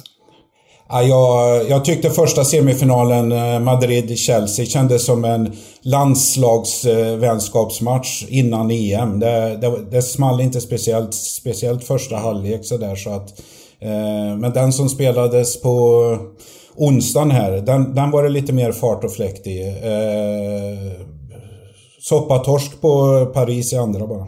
Ja, 0.89 1.03
jag, 1.03 1.69
jag 1.69 1.85
tyckte 1.85 2.09
första 2.09 2.43
semifinalen 2.43 3.31
eh, 3.31 3.59
Madrid-Chelsea 3.59 4.65
kändes 4.65 5.05
som 5.05 5.25
en 5.25 5.51
landslagsvänskapsmatch 5.81 8.25
innan 8.29 8.71
EM. 8.71 9.19
Det, 9.19 9.57
det, 9.61 9.85
det 9.91 10.01
small 10.01 10.41
inte 10.41 10.61
speciellt, 10.61 11.13
speciellt 11.13 11.83
första 11.83 12.15
halvlek 12.15 12.65
sådär 12.65 12.95
så 12.95 13.09
att... 13.09 13.39
Eh, 13.79 14.37
men 14.37 14.51
den 14.53 14.73
som 14.73 14.89
spelades 14.89 15.61
på 15.61 16.17
onsdagen 16.75 17.31
här, 17.31 17.51
den, 17.51 17.95
den 17.95 18.11
var 18.11 18.23
det 18.23 18.29
lite 18.29 18.53
mer 18.53 18.71
fart 18.71 19.03
och 19.03 19.13
fläkt 19.13 19.47
i. 19.47 19.61
Eh, 19.61 19.71
Soppatorsk 21.99 22.81
på 22.81 23.25
Paris 23.33 23.73
i 23.73 23.77
andra 23.77 24.07
bara 24.07 24.27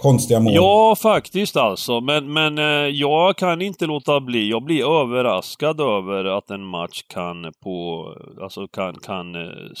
konstiga 0.00 0.40
mål. 0.40 0.54
Ja, 0.54 0.96
faktiskt 0.96 1.56
alltså. 1.56 2.00
Men, 2.00 2.32
men 2.32 2.58
eh, 2.58 2.88
jag 2.88 3.36
kan 3.36 3.62
inte 3.62 3.86
låta 3.86 4.20
bli. 4.20 4.50
Jag 4.50 4.64
blir 4.64 5.02
överraskad 5.02 5.80
över 5.80 6.24
att 6.24 6.50
en 6.50 6.64
match 6.64 7.02
kan 7.02 7.52
på, 7.62 8.06
alltså 8.42 8.68
kan, 8.68 8.94
kan 8.94 9.34
eh, 9.34 9.72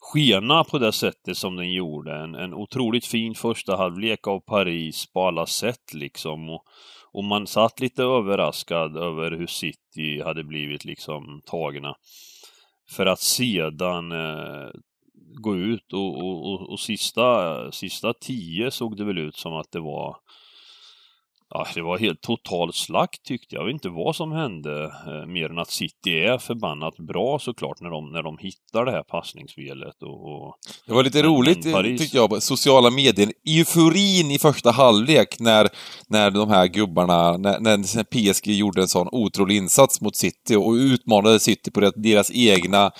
skena 0.00 0.64
på 0.64 0.78
det 0.78 0.92
sättet 0.92 1.36
som 1.36 1.56
den 1.56 1.72
gjorde. 1.72 2.14
En, 2.14 2.34
en 2.34 2.54
otroligt 2.54 3.06
fin 3.06 3.34
första 3.34 3.76
halvlek 3.76 4.26
av 4.26 4.40
Paris 4.40 5.12
på 5.12 5.26
alla 5.26 5.46
sätt 5.46 5.94
liksom. 5.94 6.48
Och, 6.48 6.62
och 7.12 7.24
man 7.24 7.46
satt 7.46 7.80
lite 7.80 8.02
överraskad 8.02 8.96
över 8.96 9.30
hur 9.30 9.46
City 9.46 10.22
hade 10.24 10.44
blivit 10.44 10.84
liksom 10.84 11.40
tagna. 11.44 11.94
För 12.90 13.06
att 13.06 13.20
sedan 13.20 14.12
eh, 14.12 14.68
gå 15.40 15.56
ut 15.56 15.92
och, 15.92 16.18
och, 16.18 16.52
och, 16.52 16.72
och, 16.72 16.80
sista, 16.80 17.72
sista 17.72 18.12
tio 18.12 18.70
såg 18.70 18.96
det 18.96 19.04
väl 19.04 19.18
ut 19.18 19.36
som 19.36 19.52
att 19.52 19.72
det 19.72 19.80
var 19.80 20.16
Ja, 21.48 21.66
det 21.74 21.82
var 21.82 21.98
helt 21.98 22.20
total 22.20 22.72
slakt 22.72 23.22
tyckte 23.24 23.54
jag. 23.54 23.62
Jag 23.62 23.66
vet 23.66 23.72
inte 23.72 23.88
vad 23.88 24.16
som 24.16 24.32
hände, 24.32 24.84
eh, 24.84 25.26
mer 25.26 25.50
än 25.50 25.58
att 25.58 25.70
City 25.70 26.10
är 26.10 26.38
förbannat 26.38 26.96
bra 26.96 27.38
såklart 27.38 27.80
när 27.80 27.90
de, 27.90 28.12
när 28.12 28.22
de 28.22 28.38
hittar 28.38 28.84
det 28.84 28.90
här 28.90 29.02
passningsspelet. 29.02 30.02
Och, 30.02 30.32
och, 30.32 30.54
Det 30.86 30.92
var 30.92 31.04
lite 31.04 31.22
roligt, 31.22 31.72
Paris- 31.72 31.98
tyckte 32.00 32.16
jag, 32.16 32.42
sociala 32.42 32.90
medier. 32.90 33.32
Euforin 33.48 34.30
i 34.30 34.38
första 34.38 34.70
halvlek 34.70 35.40
när, 35.40 35.68
när 36.08 36.30
de 36.30 36.48
här 36.50 36.66
gubbarna, 36.66 37.36
när, 37.36 37.60
när 37.60 38.04
PSG 38.04 38.46
gjorde 38.46 38.82
en 38.82 38.88
sån 38.88 39.08
otrolig 39.12 39.56
insats 39.56 40.00
mot 40.00 40.16
City 40.16 40.56
och 40.56 40.72
utmanade 40.72 41.40
City 41.40 41.70
på 41.70 41.80
deras 41.80 42.30
egna 42.34 42.90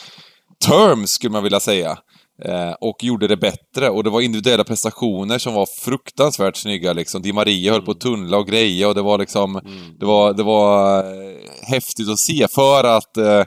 terms, 0.67 1.11
skulle 1.11 1.33
man 1.33 1.43
vilja 1.43 1.61
säga. 1.61 1.99
Eh, 2.45 2.73
och 2.81 3.05
gjorde 3.05 3.27
det 3.27 3.37
bättre. 3.37 3.91
Och 3.91 4.05
det 4.05 4.11
var 4.11 4.21
individuella 4.21 4.65
prestationer 4.65 5.39
som 5.39 5.55
var 5.55 5.67
fruktansvärt 5.67 6.57
snygga 6.57 6.93
liksom. 6.93 7.23
Di 7.23 7.33
Maria 7.33 7.73
höll 7.73 7.83
på 7.83 7.91
att 7.91 8.01
tunnla 8.01 8.39
och 8.39 8.47
greja 8.47 8.89
och 8.89 8.95
det 8.95 9.03
var 9.03 9.19
liksom... 9.19 9.61
Det 9.99 10.07
var, 10.07 10.33
det 10.33 10.43
var 10.43 10.99
eh, 10.99 11.37
häftigt 11.63 12.09
att 12.09 12.19
se 12.19 12.47
för 12.51 12.85
att... 12.85 13.17
Eh, 13.17 13.45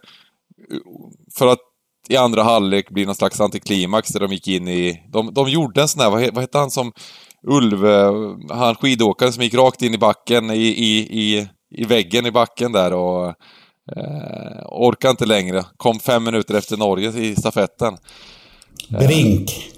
för 1.37 1.47
att 1.47 1.59
i 2.09 2.17
andra 2.17 2.43
halvlek 2.43 2.89
blir 2.89 3.05
någon 3.05 3.15
slags 3.15 3.41
antiklimax 3.41 4.09
där 4.09 4.19
de 4.19 4.31
gick 4.31 4.47
in 4.47 4.67
i... 4.67 5.03
De, 5.13 5.33
de 5.33 5.49
gjorde 5.49 5.81
en 5.81 5.87
sån 5.87 6.01
här, 6.01 6.09
vad, 6.09 6.33
vad 6.33 6.43
hette 6.43 6.57
han 6.57 6.71
som... 6.71 6.91
Ulv, 7.47 7.85
eh, 7.85 8.13
han 8.49 8.75
skidåkaren 8.75 9.33
som 9.33 9.43
gick 9.43 9.53
rakt 9.53 9.81
in 9.81 9.93
i 9.93 9.97
backen, 9.97 10.51
i, 10.51 10.67
i, 10.67 10.99
i, 10.99 11.47
i 11.75 11.83
väggen 11.83 12.25
i 12.25 12.31
backen 12.31 12.71
där 12.71 12.93
och... 12.93 13.33
Eh, 13.97 14.65
orkade 14.65 15.11
inte 15.11 15.25
längre. 15.25 15.63
Kom 15.77 15.99
fem 15.99 16.23
minuter 16.23 16.55
efter 16.55 16.77
Norge 16.77 17.09
i 17.09 17.35
stafetten. 17.35 17.97
Brink. 18.89 19.69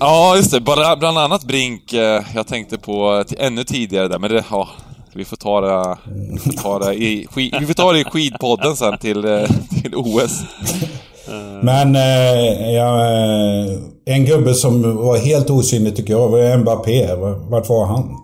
Ja, 0.00 0.36
just 0.36 0.50
det. 0.50 0.60
Bara, 0.60 0.96
bland 0.96 1.18
annat 1.18 1.44
Brink. 1.44 1.92
Eh, 1.92 2.22
jag 2.34 2.46
tänkte 2.46 2.78
på 2.78 3.24
ännu 3.38 3.64
tidigare 3.64 4.08
där, 4.08 4.18
men 4.18 4.30
det... 4.30 4.44
Ja, 4.50 4.68
vi 5.14 5.24
får 5.24 5.36
ta 5.36 5.60
det, 5.60 5.96
vi 6.34 6.38
får 6.38 6.52
ta 6.62 6.78
det, 6.78 6.94
i, 6.94 7.26
vi 7.60 7.66
får 7.66 7.74
ta 7.74 7.92
det 7.92 8.00
i 8.00 8.04
skidpodden 8.04 8.76
sen 8.76 8.98
till, 8.98 9.24
eh, 9.24 9.42
till 9.82 9.94
OS. 9.94 10.40
Men 11.62 11.96
eh, 11.96 12.70
ja, 12.72 13.04
eh, 13.04 13.78
en 14.04 14.24
gubbe 14.24 14.54
som 14.54 14.96
var 14.96 15.18
helt 15.18 15.50
osynlig 15.50 15.96
tycker 15.96 16.12
jag 16.12 16.28
var 16.28 16.56
Mbappé. 16.58 17.14
Vart 17.50 17.68
var 17.68 17.86
han? 17.86 18.16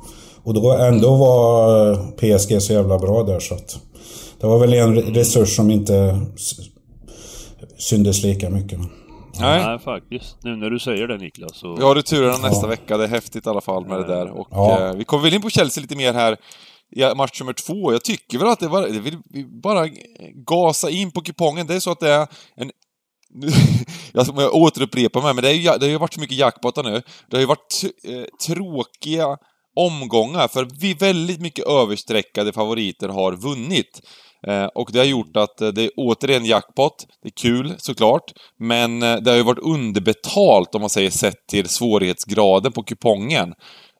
Och 0.45 0.55
då 0.55 0.73
ändå 0.73 1.17
var 1.17 1.95
PSG 2.17 2.63
så 2.63 2.73
jävla 2.73 2.99
bra 2.99 3.23
där 3.23 3.41
så 3.41 3.55
att 3.55 3.77
det 4.41 4.47
var 4.47 4.59
väl 4.59 4.75
en 4.75 4.97
re- 4.99 5.15
resurs 5.15 5.57
som 5.57 5.71
inte 5.71 6.21
s- 6.37 6.55
syntes 7.79 8.23
lika 8.23 8.51
mycket. 8.51 8.79
Nej. 9.41 9.67
Nej, 9.67 9.79
faktiskt. 9.79 10.37
Nu 10.43 10.57
när 10.57 10.71
du 10.71 10.79
säger 10.79 11.09
det 11.09 11.19
Niklas 11.19 11.57
så... 11.57 11.76
Vi 11.76 11.83
har 11.83 11.95
returerna 11.95 12.38
nästa 12.38 12.67
Ja. 12.67 12.71
vecka, 12.71 12.97
det 12.97 13.05
är 13.05 13.09
häftigt 13.09 13.47
i 13.47 13.49
alla 13.49 13.61
fall 13.61 13.87
med 13.87 13.99
det 13.99 14.07
där. 14.07 14.31
Och 14.31 14.49
Ja. 14.50 14.81
eh, 14.88 14.95
vi 14.95 15.05
kommer 15.05 15.25
väl 15.25 15.35
in 15.35 15.43
på 15.43 15.50
Chelsea 15.50 15.83
lite 15.83 15.97
mer 15.97 16.12
här 16.14 16.37
i 16.97 17.14
match 17.14 17.41
nummer 17.41 17.53
två. 17.53 17.93
Jag 17.93 18.05
tycker 18.05 18.38
väl 18.38 18.49
att 18.49 18.61
det 18.61 18.69
var, 18.69 18.83
det 18.88 19.00
vill 19.00 19.19
vi 19.31 19.45
bara 19.45 19.88
gasa 20.47 20.91
in 20.91 21.11
på 21.11 21.21
kupongen. 21.21 21.67
Det 21.67 21.75
är 21.75 21.81
så 21.81 21.91
att 21.91 22.00
det 22.00 22.11
är 22.11 22.26
en 22.57 22.71
jag 24.12 24.26
jag 24.37 24.55
återupprepar 24.55 25.23
mig, 25.23 25.35
men 25.35 25.43
det, 25.45 25.50
är 25.50 25.55
ju, 25.55 25.62
det 25.62 25.87
har 25.87 25.91
ju 25.91 25.99
varit 25.99 26.14
så 26.14 26.21
mycket 26.21 26.37
jackpotar 26.37 26.83
nu. 26.83 27.03
Det 27.31 27.37
har 27.37 27.41
ju 27.41 27.47
varit 27.47 27.85
eh, 28.05 28.25
tråkiga 28.47 29.37
omgångar, 29.76 30.49
för 30.49 30.69
vi 30.81 30.95
väldigt 30.95 31.41
mycket 31.41 31.67
överstreckade 31.67 32.53
favoriter 32.53 33.09
har 33.09 33.33
vunnit. 33.33 34.00
Eh, 34.47 34.65
och 34.65 34.91
det 34.93 34.99
har 34.99 35.07
gjort 35.07 35.37
att 35.37 35.61
eh, 35.61 35.69
det 35.69 35.83
är 35.83 35.91
återigen 35.97 36.45
jackpot. 36.45 37.07
Det 37.23 37.29
är 37.29 37.33
kul, 37.33 37.75
såklart. 37.79 38.33
Men 38.59 39.03
eh, 39.03 39.17
det 39.17 39.31
har 39.31 39.37
ju 39.37 39.43
varit 39.43 39.59
underbetalt, 39.59 40.75
om 40.75 40.81
man 40.81 40.91
säger 40.91 41.11
sett 41.11 41.47
till 41.47 41.69
svårighetsgraden 41.69 42.73
på 42.73 42.83
kupongen. 42.83 43.55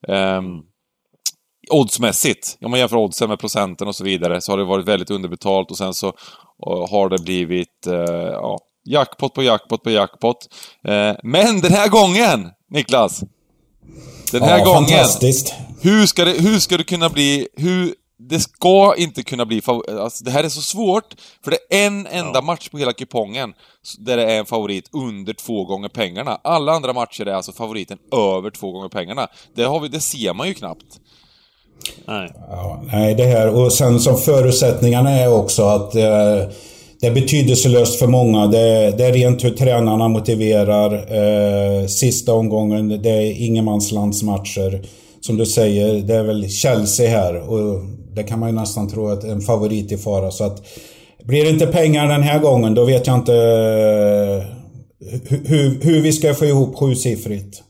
Ehm, 0.09 0.45
oddsmässigt, 1.71 2.59
om 2.65 2.71
man 2.71 2.81
jämför 2.81 2.97
oddsen 2.97 3.29
med 3.29 3.39
procenten 3.39 3.89
och 3.89 3.97
så 3.97 4.05
vidare, 4.05 4.41
så 4.41 4.53
har 4.53 4.59
det 4.59 4.65
varit 4.65 4.89
väldigt 4.89 5.11
underbetalt 5.11 5.71
och 5.71 5.79
sen 5.79 5.95
så 5.95 6.07
eh, 6.07 6.91
har 6.91 7.09
det 7.09 7.23
blivit 7.23 7.87
eh, 7.87 7.95
ja, 8.33 8.59
jackpot 8.89 9.35
på 9.35 9.43
jackpot 9.43 9.83
på 9.83 9.91
jackpot. 9.91 10.37
Eh, 10.89 11.13
men 11.23 11.61
den 11.61 11.73
här 11.73 11.89
gången, 11.89 12.51
Niklas! 12.71 13.21
Den 14.33 14.43
här 14.43 14.59
ja, 14.59 14.65
gången, 14.65 14.89
Fantastiskt. 14.89 15.55
hur 15.81 16.07
ska, 16.07 16.25
det, 16.25 16.31
hur 16.31 16.59
ska 16.59 16.77
det 16.77 16.85
kunna 16.85 17.09
bli... 17.09 17.49
Hur, 17.57 17.95
det 18.19 18.41
ska 18.41 18.95
inte 18.97 19.23
kunna 19.23 19.47
bli... 19.47 19.61
fav- 19.61 20.01
Alltså, 20.01 20.25
det 20.25 20.31
här 20.31 20.45
är 20.45 20.49
så 20.49 20.63
svårt, 20.63 21.15
för 21.45 21.51
det 21.51 21.77
är 21.77 21.87
en 21.87 22.07
enda 22.07 22.43
match 22.43 22.69
på 22.69 22.79
hela 22.79 22.93
kupongen 22.93 23.53
där 23.99 24.17
det 24.17 24.33
är 24.33 24.39
en 24.39 24.47
favorit 24.47 24.89
under 24.93 25.33
två 25.33 25.65
gånger 25.65 25.89
pengarna. 25.89 26.41
Alla 26.45 26.73
andra 26.73 26.93
matcher 26.93 27.27
är 27.27 27.33
alltså 27.35 27.53
favoriten 27.53 27.99
över 28.13 28.51
två 28.51 28.73
gånger 28.73 28.89
pengarna. 28.89 29.29
Det, 29.57 29.63
har 29.65 29.81
vi, 29.81 29.89
det 29.89 30.01
ser 30.01 30.35
man 30.35 30.49
ju 30.49 30.55
knappt. 30.55 31.01
Nej. 32.07 32.33
Ja, 32.51 32.83
nej, 32.93 33.15
det 33.15 33.25
här 33.25 33.49
och 33.49 33.73
sen 33.73 34.01
som 34.01 34.17
förutsättningarna 34.17 35.11
är 35.11 35.33
också 35.33 35.63
att 35.63 35.95
eh, 35.95 36.49
det 37.01 37.07
är 37.07 37.15
betydelselöst 37.15 37.99
för 37.99 38.07
många. 38.07 38.47
Det, 38.47 38.91
det 38.91 39.05
är 39.05 39.13
rent 39.13 39.45
hur 39.45 39.51
tränarna 39.51 40.09
motiverar. 40.09 40.93
Eh, 40.95 41.87
sista 41.87 42.33
omgången, 42.33 42.89
det 43.03 43.11
är 43.11 43.43
ingenmanslandsmatcher. 43.43 44.83
Som 45.21 45.37
du 45.37 45.47
säger, 45.47 45.95
det 45.95 46.15
är 46.15 46.23
väl 46.23 46.51
Chelsea 46.51 47.11
här 47.11 47.51
och 47.51 47.83
det 48.15 48.23
kan 48.23 48.39
man 48.39 48.49
ju 48.49 48.55
nästan 48.55 48.89
tro 48.89 49.09
att 49.09 49.25
en 49.25 49.41
favorit 49.41 49.93
i 49.93 49.97
fara. 49.97 50.31
Så 50.31 50.45
att 50.45 50.67
blir 51.25 51.45
det 51.45 51.51
inte 51.51 51.67
pengar 51.67 52.09
den 52.09 52.23
här 52.23 52.39
gången, 52.39 52.75
då 52.75 52.85
vet 52.85 53.07
jag 53.07 53.17
inte 53.17 53.35
eh, 53.35 54.45
hur, 55.29 55.85
hur, 55.85 56.03
vi 56.03 56.13
ska 56.13 56.35
få 56.35 56.45
ihop 56.45 56.77
sjusiffrigt 56.77 57.63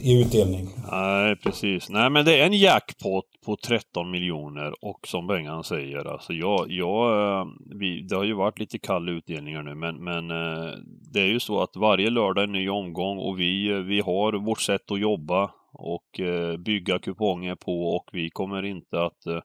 i 0.00 0.20
utdelning. 0.20 0.68
Nej, 0.92 1.36
precis. 1.36 1.90
Nej, 1.90 2.10
men 2.10 2.24
det 2.24 2.40
är 2.40 2.46
en 2.46 2.52
jackpot 2.52 3.24
på 3.46 3.56
13 3.56 4.10
miljoner 4.10 4.84
och 4.84 4.98
som 5.06 5.26
Bengan 5.26 5.64
säger, 5.64 6.12
alltså 6.12 6.32
jag, 6.32 6.66
jag, 6.68 7.38
eh, 7.40 7.46
vi, 7.74 8.06
det 8.08 8.16
har 8.16 8.24
ju 8.24 8.34
varit 8.34 8.58
lite 8.58 8.78
kall 8.78 9.08
utdelningar 9.08 9.62
nu, 9.62 9.74
men, 9.74 10.04
men 10.04 10.30
eh, 10.30 10.70
det 11.12 11.20
är 11.20 11.26
ju 11.26 11.40
så 11.40 11.62
att 11.62 11.76
varje 11.76 12.10
lördag 12.10 12.42
är 12.42 12.46
en 12.46 12.52
ny 12.52 12.68
omgång 12.68 13.18
och 13.18 13.40
vi, 13.40 13.72
vi 13.72 14.00
har 14.00 14.32
vårt 14.32 14.60
sätt 14.60 14.90
att 14.90 15.00
jobba 15.00 15.50
och 15.82 16.20
eh, 16.20 16.56
bygga 16.56 16.98
kuponger 16.98 17.54
på 17.54 17.96
och 17.96 18.04
vi 18.12 18.30
kommer 18.30 18.62
inte 18.64 19.02
att 19.02 19.26
eh, 19.26 19.40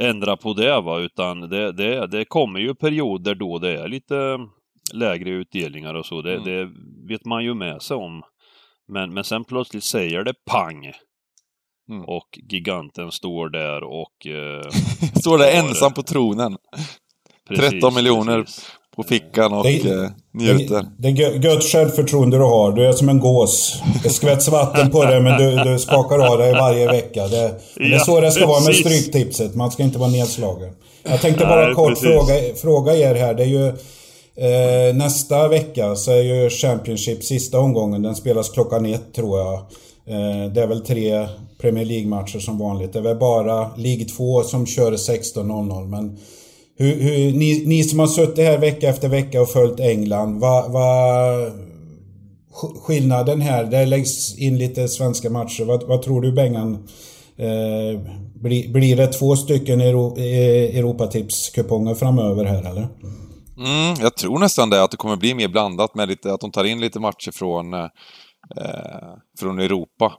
ändra 0.00 0.36
på 0.36 0.52
det 0.52 0.80
va, 0.80 0.98
utan 0.98 1.40
det, 1.40 1.72
det, 1.72 2.06
det 2.06 2.24
kommer 2.24 2.60
ju 2.60 2.74
perioder 2.74 3.34
då 3.34 3.58
det 3.58 3.80
är 3.80 3.88
lite 3.88 4.38
lägre 4.94 5.30
utdelningar 5.30 5.94
och 5.94 6.06
så. 6.06 6.22
Det, 6.22 6.34
Mm. 6.34 6.44
det 6.44 6.70
vet 7.08 7.24
man 7.24 7.44
ju 7.44 7.54
med 7.54 7.82
sig 7.82 7.96
om. 7.96 8.22
Men, 8.88 9.14
men 9.14 9.24
sen 9.24 9.44
plötsligt 9.44 9.84
säger 9.84 10.24
det 10.24 10.34
pang! 10.50 10.92
Mm. 11.90 12.04
Och 12.04 12.38
giganten 12.50 13.12
står 13.12 13.48
där 13.48 13.82
och... 13.84 14.26
Eh, 14.26 14.68
Står 15.20 15.38
där 15.38 15.58
ensam 15.58 15.92
på 15.94 16.02
tronen, 16.02 16.56
precis, 17.48 17.70
13 17.70 17.94
miljoner. 17.94 18.40
precis. 18.42 18.77
På 18.98 19.04
fickan 19.08 19.52
och 19.52 19.64
Det- 19.64 19.90
eh, 19.90 20.08
njuter. 20.34 20.74
Det, 20.74 20.88
det 20.98 21.08
är 21.08 21.12
gö- 21.12 21.44
gött 21.44 21.64
självförtroende 21.64 22.36
du 22.36 22.42
har. 22.44 22.72
Du 22.72 22.86
är 22.86 22.92
som 22.92 23.08
en 23.08 23.20
gås. 23.20 23.82
Det 24.02 24.10
skvätts 24.10 24.48
vatten 24.48 24.90
på 24.90 25.04
dig 25.04 25.20
men 25.20 25.38
du, 25.42 25.70
du 25.72 25.78
skakar 25.78 26.18
av 26.32 26.38
dig 26.38 26.52
varje 26.52 26.86
vecka. 26.86 27.28
Det, 27.28 27.54
det 27.76 27.82
är 27.84 27.88
Ja, 27.92 27.98
så 27.98 28.20
det 28.20 28.30
ska 28.32 28.46
vara 28.46 28.60
med 28.60 28.66
precis. 28.66 28.86
Stryktipset. 28.86 29.54
Man 29.54 29.70
ska 29.70 29.82
inte 29.82 29.98
vara 29.98 30.10
nedslagen. 30.10 30.70
Jag 31.08 31.20
tänkte 31.20 31.44
bara 31.44 31.64
Nej, 31.66 31.74
kort 31.74 31.88
precis. 31.88 32.04
fråga, 32.08 32.34
fråga 32.56 32.94
er 32.96 33.14
här. 33.14 33.34
Det 33.34 33.42
är 33.42 33.46
ju 33.46 33.66
eh, 33.68 34.94
nästa 34.96 35.48
vecka 35.48 35.96
så 35.96 36.10
är 36.10 36.22
ju 36.22 36.50
Championship 36.50 37.24
sista 37.24 37.58
omgången. 37.58 38.02
Den 38.02 38.14
spelas 38.14 38.48
klockan 38.50 38.86
ett 38.86 39.14
tror 39.14 39.38
jag. 39.38 39.54
Eh, 40.06 40.52
det 40.54 40.62
är 40.62 40.66
väl 40.66 40.80
tre 40.80 41.28
Premier 41.60 41.84
League-matcher 41.84 42.38
som 42.38 42.58
vanligt. 42.58 42.92
Det 42.92 42.98
är 42.98 43.02
väl 43.02 43.16
bara 43.18 43.70
League 43.76 44.04
2 44.04 44.42
som 44.42 44.66
kör 44.66 44.92
16.00. 44.92 45.86
Men 45.88 46.18
hur, 46.78 47.00
hur, 47.00 47.32
ni, 47.32 47.66
ni 47.66 47.84
som 47.84 47.98
har 47.98 48.06
suttit 48.06 48.44
här 48.44 48.58
vecka 48.58 48.88
efter 48.88 49.08
vecka 49.08 49.42
och 49.42 49.48
följt 49.48 49.80
England, 49.80 50.40
vad, 50.40 50.72
vad 50.72 51.52
skillnaden 52.86 53.40
här, 53.40 53.64
det 53.64 53.86
läggs 53.86 54.38
in 54.38 54.58
lite 54.58 54.88
svenska 54.88 55.30
matcher. 55.30 55.64
Vad, 55.64 55.82
vad 55.82 56.02
tror 56.02 56.20
du 56.20 56.32
Bengan? 56.32 56.88
Eh, 57.36 58.00
blir, 58.34 58.72
blir 58.72 58.96
det 58.96 59.06
två 59.06 59.36
stycken 59.36 59.80
Euro, 59.80 60.16
eh, 60.18 60.78
Europatips-kuponger 60.78 61.94
framöver 61.94 62.44
här 62.44 62.70
eller? 62.70 62.88
Mm, 63.58 63.94
jag 64.00 64.16
tror 64.16 64.38
nästan 64.38 64.70
det, 64.70 64.82
att 64.82 64.90
det 64.90 64.96
kommer 64.96 65.16
bli 65.16 65.34
mer 65.34 65.48
blandat 65.48 65.94
med 65.94 66.08
lite, 66.08 66.32
att 66.32 66.40
de 66.40 66.50
tar 66.50 66.64
in 66.64 66.80
lite 66.80 67.00
matcher 67.00 67.30
från, 67.30 67.74
eh, 67.74 67.88
från 69.38 69.58
Europa. 69.58 70.12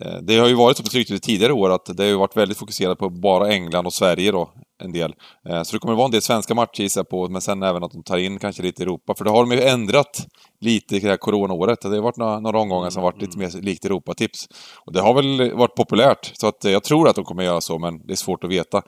Eh, 0.00 0.18
det 0.22 0.38
har 0.38 0.48
ju 0.48 0.54
varit 0.54 0.76
så 0.76 0.82
på 0.82 0.88
tidigare 0.88 1.52
år 1.52 1.70
att 1.70 1.96
det 1.96 2.02
har 2.02 2.10
ju 2.10 2.16
varit 2.16 2.36
väldigt 2.36 2.58
fokuserat 2.58 2.98
på 2.98 3.10
bara 3.10 3.52
England 3.52 3.86
och 3.86 3.94
Sverige 3.94 4.32
då, 4.32 4.50
en 4.82 4.92
del. 4.92 5.14
Eh, 5.48 5.62
så 5.62 5.72
det 5.72 5.78
kommer 5.78 5.94
vara 5.94 6.04
en 6.04 6.10
del 6.10 6.22
svenska 6.22 6.54
matcher 6.54 6.82
gissar 6.82 6.98
jag 7.00 7.08
på, 7.08 7.28
men 7.28 7.40
sen 7.40 7.62
även 7.62 7.84
att 7.84 7.92
de 7.92 8.02
tar 8.02 8.18
in 8.18 8.38
kanske 8.38 8.62
lite 8.62 8.82
Europa, 8.82 9.14
för 9.18 9.24
det 9.24 9.30
har 9.30 9.46
de 9.46 9.52
ju 9.52 9.62
ändrat 9.62 10.26
lite 10.60 10.96
i 10.96 11.00
det 11.00 11.08
här 11.08 11.16
coronaåret. 11.16 11.80
Det 11.80 11.88
har 11.88 12.00
varit 12.00 12.16
några, 12.16 12.40
några 12.40 12.58
omgångar 12.58 12.90
som 12.90 13.02
varit 13.02 13.20
lite 13.22 13.38
mer 13.38 13.62
likt 13.62 13.84
Europatips. 13.84 14.46
Och 14.86 14.92
det 14.92 15.00
har 15.00 15.14
väl 15.14 15.54
varit 15.54 15.74
populärt, 15.74 16.32
så 16.34 16.46
att 16.46 16.64
eh, 16.64 16.72
jag 16.72 16.84
tror 16.84 17.08
att 17.08 17.16
de 17.16 17.24
kommer 17.24 17.42
göra 17.42 17.60
så, 17.60 17.78
men 17.78 18.06
det 18.06 18.12
är 18.12 18.16
svårt 18.16 18.44
att 18.44 18.50
veta. 18.50 18.82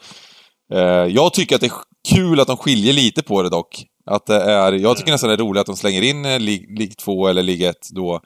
Eh, 0.73 1.07
Jag 1.07 1.33
tycker 1.33 1.55
att 1.55 1.61
det 1.61 1.67
är 1.67 1.73
kul 2.15 2.41
att 2.41 2.47
de 2.47 2.57
skiljer 2.57 2.93
lite 2.93 3.23
på 3.23 3.43
det 3.43 3.49
dock. 3.49 3.85
Att 4.11 4.27
det 4.27 4.43
är, 4.43 4.73
jag 4.73 4.97
tycker 4.97 5.13
nästan 5.13 5.29
det 5.29 5.35
är 5.35 5.39
roligt 5.39 5.61
att 5.61 5.67
de 5.67 5.77
slänger 5.77 6.03
in 6.03 6.23
League, 6.23 6.67
League 6.79 6.95
2 7.05 7.27
eller 7.27 7.43
League 7.43 7.69
1 7.69 7.77
då. 7.95 8.21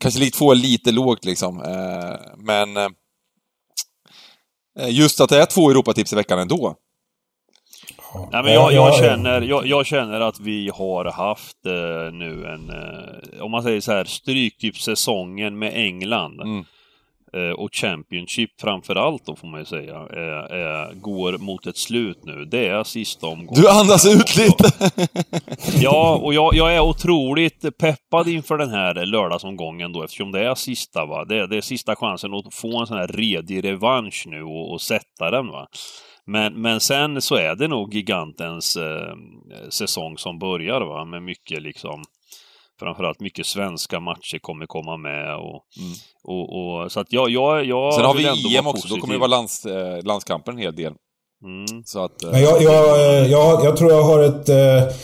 Kanske 0.00 0.20
League 0.20 0.38
2 0.38 0.50
är 0.50 0.54
lite 0.54 0.92
lågt 0.92 1.24
liksom. 1.24 1.62
Men... 2.36 2.68
Just 4.88 5.20
att 5.20 5.28
det 5.28 5.42
är 5.42 5.46
två 5.46 5.70
Europatips 5.70 6.12
i 6.12 6.16
veckan 6.16 6.38
ändå. 6.38 6.74
Nej, 8.32 8.42
men 8.42 8.52
jag, 8.52 8.72
jag, 8.72 8.94
känner, 8.94 9.42
jag, 9.42 9.66
jag, 9.66 9.86
känner 9.86 10.20
att 10.20 10.40
vi 10.40 10.70
har 10.74 11.04
haft 11.04 11.66
eh, 11.66 12.12
nu 12.12 12.46
en, 12.46 12.70
eh, 12.70 13.44
om 13.44 13.50
man 13.50 13.62
säger 13.62 13.80
så 13.80 13.92
här, 13.92 14.04
stryktipssäsongen 14.04 15.58
med 15.58 15.72
England. 15.74 16.40
Mm. 16.40 16.64
Eh, 17.36 17.50
och 17.50 17.74
Championship 17.74 18.60
framförallt 18.60 19.26
då 19.26 19.36
får 19.36 19.48
man 19.48 19.60
ju 19.60 19.66
säga, 19.66 19.94
eh, 19.94 20.94
går 20.94 21.38
mot 21.38 21.66
ett 21.66 21.76
slut 21.76 22.24
nu. 22.24 22.44
Det 22.44 22.68
är 22.68 22.84
sista 22.84 23.26
omgången. 23.26 23.62
Du 23.62 23.68
andas 23.68 24.06
ut 24.06 24.36
lite! 24.36 24.64
ja, 25.80 26.20
och 26.22 26.34
jag, 26.34 26.54
jag, 26.54 26.74
är 26.74 26.80
otroligt 26.80 27.78
peppad 27.78 28.28
inför 28.28 28.58
den 28.58 28.70
här 28.70 29.06
lördagsomgången 29.06 29.92
då 29.92 30.02
eftersom 30.02 30.32
det 30.32 30.40
är 30.40 30.54
sista 30.54 31.06
va. 31.06 31.24
Det, 31.24 31.46
det 31.46 31.56
är 31.56 31.60
sista 31.60 31.96
chansen 31.96 32.34
att 32.34 32.54
få 32.54 32.80
en 32.80 32.86
sån 32.86 32.98
här 32.98 33.08
redig 33.08 33.64
revansch 33.64 34.24
nu 34.26 34.42
och, 34.42 34.72
och 34.72 34.80
sätta 34.80 35.30
den 35.30 35.48
va. 35.48 35.66
Men, 36.26 36.62
men 36.62 36.80
sen 36.80 37.22
så 37.22 37.34
är 37.34 37.54
det 37.54 37.68
nog 37.68 37.94
gigantens 37.94 38.76
eh, 38.76 39.14
säsong 39.70 40.18
som 40.18 40.38
börjar 40.38 40.80
va, 40.80 41.04
med 41.04 41.22
mycket 41.22 41.62
liksom 41.62 42.02
framförallt 42.80 43.20
mycket 43.20 43.46
svenska 43.46 44.00
matcher 44.00 44.38
kommer 44.38 44.66
komma 44.66 44.96
med 44.96 45.36
och, 45.36 45.64
mm. 45.80 45.92
och, 46.24 46.56
och, 46.56 46.92
så 46.92 47.00
att 47.00 47.12
jag, 47.12 47.30
jag, 47.30 47.64
jag 47.64 47.94
Sen 47.94 48.04
har 48.04 48.14
vi 48.14 48.56
EM 48.56 48.66
också, 48.66 48.88
då 48.88 48.96
kommer 48.96 49.14
det 49.14 49.20
vara 49.20 49.28
lands, 49.28 49.66
eh, 49.66 50.02
landskampen 50.02 50.54
en 50.54 50.60
hel 50.60 50.76
del. 50.76 50.92
Mm. 51.44 51.84
Så 51.84 52.04
att, 52.04 52.22
eh, 52.22 52.30
Men 52.30 52.42
jag, 52.42 52.62
jag, 52.62 53.28
jag, 53.28 53.64
jag 53.64 53.76
tror 53.76 53.90
jag 53.90 54.02
har 54.02 54.22
ett 54.22 54.48
eh, 54.48 54.94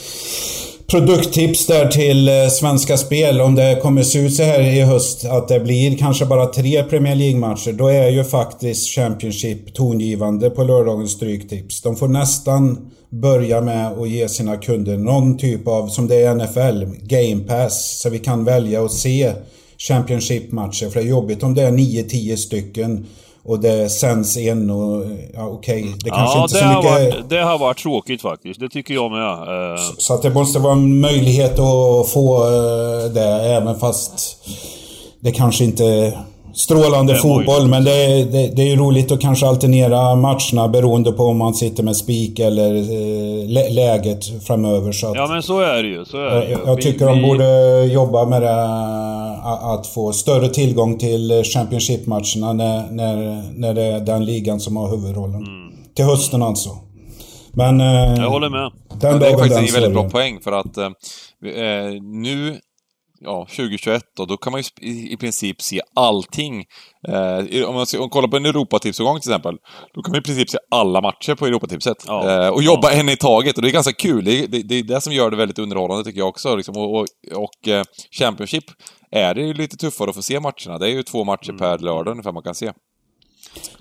produkttips 0.90 1.66
där 1.66 1.86
till 1.86 2.28
eh, 2.28 2.48
Svenska 2.48 2.96
Spel. 2.96 3.40
Om 3.40 3.54
det 3.54 3.78
kommer 3.82 4.02
se 4.02 4.18
ut 4.18 4.34
så 4.34 4.42
här 4.42 4.60
i 4.60 4.80
höst 4.80 5.24
att 5.24 5.48
det 5.48 5.60
blir 5.60 5.96
kanske 5.96 6.26
bara 6.26 6.46
tre 6.46 6.82
Premier 6.82 7.14
League-matcher. 7.14 7.72
Då 7.72 7.88
är 7.88 8.08
ju 8.08 8.24
faktiskt 8.24 8.94
Championship 8.94 9.74
tongivande 9.74 10.50
på 10.50 10.64
lördagens 10.64 11.12
Stryktips. 11.12 11.82
De 11.82 11.96
får 11.96 12.08
nästan 12.08 12.90
börja 13.10 13.60
med 13.60 13.86
att 13.86 14.08
ge 14.08 14.28
sina 14.28 14.56
kunder 14.56 14.96
någon 14.96 15.38
typ 15.38 15.68
av, 15.68 15.88
som 15.88 16.08
det 16.08 16.16
är 16.16 16.32
i 16.32 16.34
NFL, 16.34 16.84
Game 17.02 17.44
Pass. 17.44 18.00
Så 18.02 18.10
vi 18.10 18.18
kan 18.18 18.44
välja 18.44 18.84
att 18.84 18.92
se 18.92 19.32
Championship-matcher. 19.78 20.90
För 20.90 21.00
det 21.00 21.06
är 21.06 21.10
jobbigt 21.10 21.42
om 21.42 21.54
det 21.54 21.62
är 21.62 21.72
9-10 21.72 22.36
stycken 22.36 23.06
och 23.48 23.60
det 23.60 23.90
sänds 23.90 24.36
en 24.36 24.70
och... 24.70 25.04
Ja, 25.34 25.46
okej. 25.46 25.82
Okay. 25.82 25.94
Det 26.04 26.10
kanske 26.10 26.38
ja, 26.38 26.42
inte 26.42 26.54
det 26.54 26.60
så 26.60 26.64
har 26.64 26.82
mycket... 26.82 27.14
Varit, 27.14 27.30
det 27.30 27.42
har 27.42 27.58
varit 27.58 27.78
tråkigt 27.78 28.22
faktiskt. 28.22 28.60
Det 28.60 28.68
tycker 28.68 28.94
jag 28.94 29.10
med. 29.10 29.78
Så, 29.78 29.94
så 29.98 30.14
att 30.14 30.22
det 30.22 30.30
måste 30.30 30.58
vara 30.58 30.72
en 30.72 31.00
möjlighet 31.00 31.58
att 31.58 32.08
få 32.08 32.42
eh, 32.42 33.10
det 33.10 33.28
även 33.28 33.78
fast 33.78 34.38
det 35.20 35.32
kanske 35.32 35.64
inte 35.64 36.18
strålande 36.58 37.14
fotboll. 37.14 37.68
Men 37.68 37.84
det, 37.84 38.24
det, 38.24 38.56
det 38.56 38.62
är 38.62 38.66
ju 38.66 38.76
roligt 38.76 39.12
att 39.12 39.20
kanske 39.20 39.46
alternera 39.46 40.14
matcherna 40.14 40.68
beroende 40.68 41.12
på 41.12 41.22
om 41.24 41.38
man 41.38 41.54
sitter 41.54 41.82
med 41.82 41.96
spik 41.96 42.38
eller 42.38 42.74
eh, 42.74 43.72
läget 43.72 44.44
framöver. 44.46 44.92
Så 44.92 45.06
att, 45.06 45.14
ja 45.14 45.26
men 45.26 45.42
så 45.42 45.60
är 45.60 45.82
det 45.82 45.88
ju. 45.88 46.04
Så 46.04 46.16
är 46.16 46.34
det 46.34 46.46
ju. 46.46 46.50
Jag, 46.50 46.60
jag 46.66 46.80
tycker 46.80 47.06
vi, 47.06 47.20
de 47.20 47.28
borde 47.28 47.84
jobba 47.84 48.26
med 48.26 48.42
det, 48.42 48.64
att 49.74 49.86
få 49.86 50.12
större 50.12 50.48
tillgång 50.48 50.98
till 50.98 51.42
Championship-matcherna 51.44 52.52
när, 52.52 52.90
när, 52.90 53.42
när 53.58 53.74
det 53.74 53.82
är 53.82 54.00
den 54.00 54.24
ligan 54.24 54.60
som 54.60 54.76
har 54.76 54.90
huvudrollen. 54.90 55.42
Mm. 55.42 55.72
Till 55.94 56.04
hösten 56.04 56.42
alltså. 56.42 56.70
Men... 57.52 57.80
Eh, 57.80 58.14
jag 58.16 58.30
håller 58.30 58.50
med. 58.50 58.72
Den 59.00 59.18
det 59.18 59.26
är 59.26 59.38
faktiskt 59.38 59.76
en 59.76 59.82
väldigt 59.82 59.92
bra 59.92 60.10
poäng 60.10 60.38
för 60.44 60.52
att 60.52 60.78
eh, 60.78 60.90
nu 62.02 62.56
ja, 63.20 63.46
2021 63.50 64.02
då, 64.16 64.24
då 64.24 64.36
kan 64.36 64.52
man 64.52 64.60
ju 64.60 64.88
i, 65.12 65.16
princip 65.16 65.62
se 65.62 65.80
allting. 65.94 66.64
Eh, 67.08 67.68
om, 67.68 67.74
man, 67.74 67.86
om 67.94 68.00
man 68.00 68.08
kollar 68.08 68.28
på 68.28 68.36
en 68.36 68.46
Europatipsomgång 68.46 69.20
till 69.20 69.30
exempel, 69.30 69.56
då 69.94 70.02
kan 70.02 70.12
man 70.12 70.18
i 70.18 70.22
princip 70.22 70.50
se 70.50 70.58
alla 70.70 71.00
matcher 71.00 71.34
på 71.34 71.46
Europatipset. 71.46 72.04
Ja. 72.06 72.46
Eh, 72.46 72.48
och 72.48 72.62
jobba 72.62 72.92
ja. 72.92 73.00
en 73.00 73.08
i 73.08 73.16
taget, 73.16 73.56
och 73.56 73.62
det 73.62 73.68
är 73.68 73.72
ganska 73.72 73.92
kul. 73.92 74.24
Det, 74.24 74.46
det, 74.46 74.62
det, 74.62 74.74
är 74.74 74.82
det 74.82 75.00
som 75.00 75.12
gör 75.12 75.30
det 75.30 75.36
väldigt 75.36 75.58
underhållande 75.58 76.04
tycker 76.04 76.18
jag 76.18 76.28
också. 76.28 76.56
Liksom. 76.56 76.76
Och, 76.76 77.00
och, 77.00 77.06
och 77.34 77.68
eh, 77.68 77.84
Championship 78.18 78.64
är 79.10 79.34
det 79.34 79.42
ju 79.42 79.54
lite 79.54 79.76
tuffare 79.76 80.10
att 80.10 80.16
få 80.16 80.22
se 80.22 80.40
matcherna. 80.40 80.78
Det 80.78 80.86
är 80.86 80.92
ju 80.92 81.02
två 81.02 81.24
matcher 81.24 81.50
mm. 81.50 81.58
per 81.58 81.78
lördag 81.78 82.10
ungefär 82.10 82.32
man 82.32 82.42
kan 82.42 82.54
se. 82.54 82.72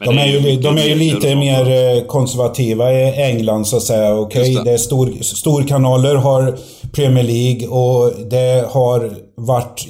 De 0.05 0.17
är, 0.17 0.25
ju, 0.25 0.57
de 0.57 0.77
är 0.77 0.87
ju 0.87 0.95
lite 0.95 1.35
mer 1.35 1.95
eh, 1.97 2.03
konservativa 2.03 2.93
i 2.93 3.13
England 3.21 3.67
så 3.67 3.77
att 3.77 3.83
säga. 3.83 4.15
Okej, 4.15 4.41
okay, 4.41 4.55
det. 4.55 4.63
det 4.63 4.71
är 4.71 4.77
stor, 4.77 5.11
storkanaler 5.21 6.15
har 6.15 6.57
Premier 6.91 7.23
League 7.23 7.67
och 7.67 8.13
det 8.29 8.65
har 8.69 9.11
varit 9.35 9.85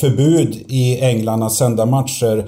förbud 0.00 0.64
i 0.68 1.00
England 1.00 1.42
att 1.42 1.52
sända 1.52 1.86
matcher 1.86 2.46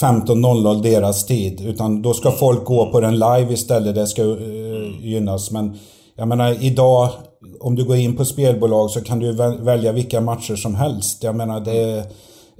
15.00 0.00 0.82
deras 0.82 1.26
tid. 1.26 1.60
Utan 1.60 2.02
då 2.02 2.14
ska 2.14 2.30
folk 2.30 2.64
gå 2.64 2.90
på 2.90 3.00
den 3.00 3.14
live 3.14 3.52
istället. 3.52 3.94
Det 3.94 4.06
ska 4.06 4.22
uh, 4.22 5.06
gynnas. 5.06 5.50
Men 5.50 5.78
jag 6.16 6.28
menar 6.28 6.56
idag, 6.60 7.10
om 7.60 7.74
du 7.74 7.84
går 7.84 7.96
in 7.96 8.16
på 8.16 8.24
spelbolag 8.24 8.90
så 8.90 9.00
kan 9.00 9.18
du 9.18 9.32
välja 9.62 9.92
vilka 9.92 10.20
matcher 10.20 10.56
som 10.56 10.74
helst. 10.74 11.22
Jag 11.22 11.36
menar 11.36 11.60
det 11.60 11.78
är 11.82 12.04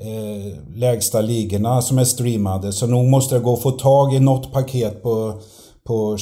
eh, 0.01 0.77
lägsta 0.77 1.21
ligorna 1.21 1.83
som 1.83 1.99
är 1.99 2.05
streamade. 2.05 2.73
Så 2.73 2.87
nog 2.87 3.09
måste 3.09 3.35
det 3.35 3.41
gå 3.41 3.53
att 3.53 3.63
få 3.63 3.71
tag 3.71 4.15
i 4.15 4.21
något 4.21 4.53
paket 4.53 5.03
på, 5.03 5.41
på 5.87 6.17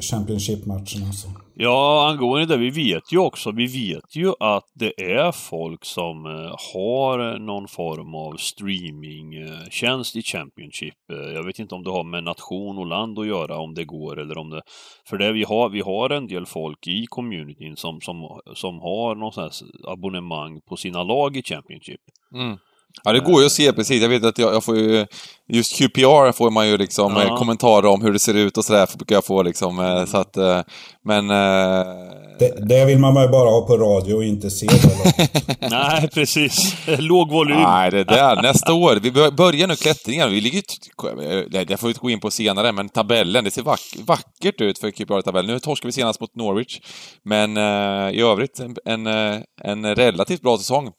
Championship-matcherna. 0.00 1.06
Alltså. 1.06 1.28
Ja, 1.62 2.08
angående 2.10 2.46
det, 2.46 2.56
vi 2.56 2.70
vet 2.70 3.12
ju 3.12 3.18
också, 3.18 3.50
vi 3.50 3.66
vet 3.66 4.16
ju 4.16 4.32
att 4.40 4.64
det 4.74 5.02
är 5.02 5.32
folk 5.32 5.84
som 5.84 6.26
eh, 6.26 6.54
har 6.74 7.38
någon 7.38 7.68
form 7.68 8.14
av 8.14 8.36
streamingtjänst 8.36 10.16
i 10.16 10.22
Championship. 10.22 10.94
Eh, 11.12 11.32
jag 11.34 11.46
vet 11.46 11.58
inte 11.58 11.74
om 11.74 11.84
det 11.84 11.90
har 11.90 12.04
med 12.04 12.24
nation 12.24 12.78
och 12.78 12.86
land 12.86 13.18
att 13.18 13.26
göra, 13.26 13.58
om 13.58 13.74
det 13.74 13.84
går 13.84 14.20
eller 14.20 14.38
om 14.38 14.50
det... 14.50 14.62
För 15.08 15.18
det 15.18 15.32
vi 15.32 15.44
har, 15.44 15.68
vi 15.68 15.80
har 15.80 16.10
en 16.10 16.26
del 16.26 16.46
folk 16.46 16.86
i 16.86 17.06
communityn 17.06 17.76
som, 17.76 18.00
som, 18.00 18.40
som 18.54 18.80
har 18.80 19.14
någon 19.14 19.32
här 19.36 19.50
abonnemang 19.88 20.60
på 20.68 20.76
sina 20.76 21.02
lag 21.02 21.36
i 21.36 21.42
Championship. 21.42 22.00
Mm. 22.34 22.56
Ja, 23.04 23.12
det 23.12 23.20
går 23.20 23.40
ju 23.40 23.46
att 23.46 23.52
se 23.52 23.72
precis. 23.72 24.02
Jag 24.02 24.08
vet 24.08 24.24
att 24.24 24.38
jag, 24.38 24.54
jag 24.54 24.64
får 24.64 24.76
ju... 24.76 25.06
Just 25.52 25.76
QPR 25.78 26.32
får 26.32 26.50
man 26.50 26.68
ju 26.68 26.76
liksom 26.76 27.16
ja. 27.16 27.36
kommentarer 27.36 27.86
om 27.86 28.02
hur 28.02 28.12
det 28.12 28.18
ser 28.18 28.34
ut 28.34 28.58
och 28.58 28.64
sådär, 28.64 28.88
brukar 28.96 29.14
jag 29.14 29.24
få 29.24 29.42
liksom. 29.42 29.78
Mm. 29.78 30.06
Så 30.06 30.16
att, 30.16 30.36
eh, 30.36 30.60
men... 31.04 31.30
Eh, 31.30 31.86
det, 32.38 32.68
det, 32.68 32.84
vill 32.84 32.98
man 32.98 33.22
ju 33.22 33.28
bara 33.28 33.50
ha 33.50 33.66
på 33.66 33.76
radio 33.76 34.14
och 34.14 34.24
inte 34.24 34.50
se 34.50 34.66
Nej, 35.70 36.08
precis. 36.14 36.76
Låg 36.86 37.30
volym. 37.30 37.62
Nej, 37.62 37.90
det 37.90 38.04
där. 38.04 38.42
Nästa 38.42 38.72
år. 38.72 38.98
Vi 39.02 39.10
börjar 39.30 39.66
nu 39.66 39.76
klättringen. 39.76 40.30
Vi 40.30 40.40
ligger 40.40 40.62
Det 41.64 41.76
får 41.76 41.88
vi 41.88 41.94
gå 41.94 42.10
in 42.10 42.20
på 42.20 42.30
senare, 42.30 42.72
men 42.72 42.88
tabellen. 42.88 43.44
Det 43.44 43.50
ser 43.50 43.62
vack, 43.62 43.96
vackert 44.04 44.60
ut 44.60 44.78
för 44.78 44.90
QPR-tabellen. 44.90 45.46
Nu 45.54 45.60
torskar 45.60 45.88
vi 45.88 45.92
senast 45.92 46.20
mot 46.20 46.36
Norwich. 46.36 46.78
Men 47.24 47.56
uh, 47.56 48.14
i 48.14 48.20
övrigt 48.20 48.60
en, 48.60 49.06
en, 49.06 49.06
en 49.64 49.94
relativt 49.96 50.42
bra 50.42 50.58
säsong 50.58 50.90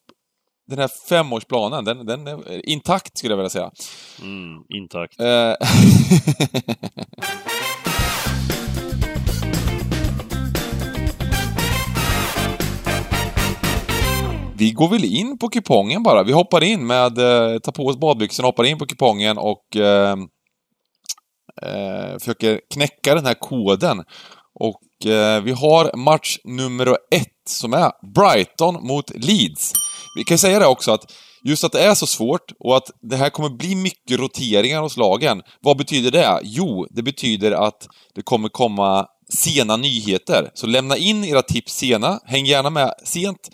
den 0.71 0.79
här 0.79 0.89
femårsplanen, 1.09 1.85
den, 1.85 2.05
den 2.05 2.27
är 2.27 2.69
intakt 2.69 3.17
skulle 3.17 3.31
jag 3.31 3.37
vilja 3.37 3.49
säga. 3.49 3.71
Mm, 4.21 4.63
intakt. 4.69 5.19
Eh, 5.19 5.25
vi 14.55 14.71
går 14.71 14.89
väl 14.89 15.05
in 15.05 15.37
på 15.37 15.49
kupongen 15.49 16.03
bara. 16.03 16.23
Vi 16.23 16.31
hoppar 16.31 16.63
in 16.63 16.87
med, 16.87 17.17
eh, 17.17 17.59
tar 17.59 17.71
på 17.71 17.85
oss 17.85 17.97
badbyxorna, 17.97 18.47
hoppar 18.47 18.63
in 18.63 18.77
på 18.77 18.85
kupongen 18.85 19.37
och 19.37 19.75
eh, 19.75 20.15
eh, 21.61 22.17
försöker 22.19 22.61
knäcka 22.73 23.15
den 23.15 23.25
här 23.25 23.33
koden. 23.33 24.03
Och 24.53 25.05
eh, 25.11 25.41
vi 25.41 25.51
har 25.51 25.97
match 25.97 26.37
nummer 26.43 26.87
ett 27.15 27.27
som 27.49 27.73
är 27.73 27.91
Brighton 28.15 28.87
mot 28.87 29.09
Leeds. 29.15 29.73
Vi 30.15 30.23
kan 30.23 30.37
säga 30.37 30.59
det 30.59 30.67
också 30.67 30.91
att 30.91 31.13
just 31.43 31.63
att 31.63 31.71
det 31.71 31.83
är 31.83 31.95
så 31.95 32.07
svårt 32.07 32.51
och 32.59 32.77
att 32.77 32.91
det 33.01 33.15
här 33.15 33.29
kommer 33.29 33.49
bli 33.49 33.75
mycket 33.75 34.19
roteringar 34.19 34.81
hos 34.81 34.97
lagen. 34.97 35.41
Vad 35.61 35.77
betyder 35.77 36.11
det? 36.11 36.39
Jo, 36.43 36.87
det 36.89 37.03
betyder 37.03 37.51
att 37.51 37.87
det 38.15 38.21
kommer 38.21 38.49
komma 38.49 39.07
sena 39.33 39.77
nyheter. 39.77 40.51
Så 40.53 40.67
lämna 40.67 40.97
in 40.97 41.23
era 41.23 41.41
tips 41.41 41.73
sena, 41.73 42.19
häng 42.25 42.45
gärna 42.45 42.69
med 42.69 42.93
sent, 43.03 43.49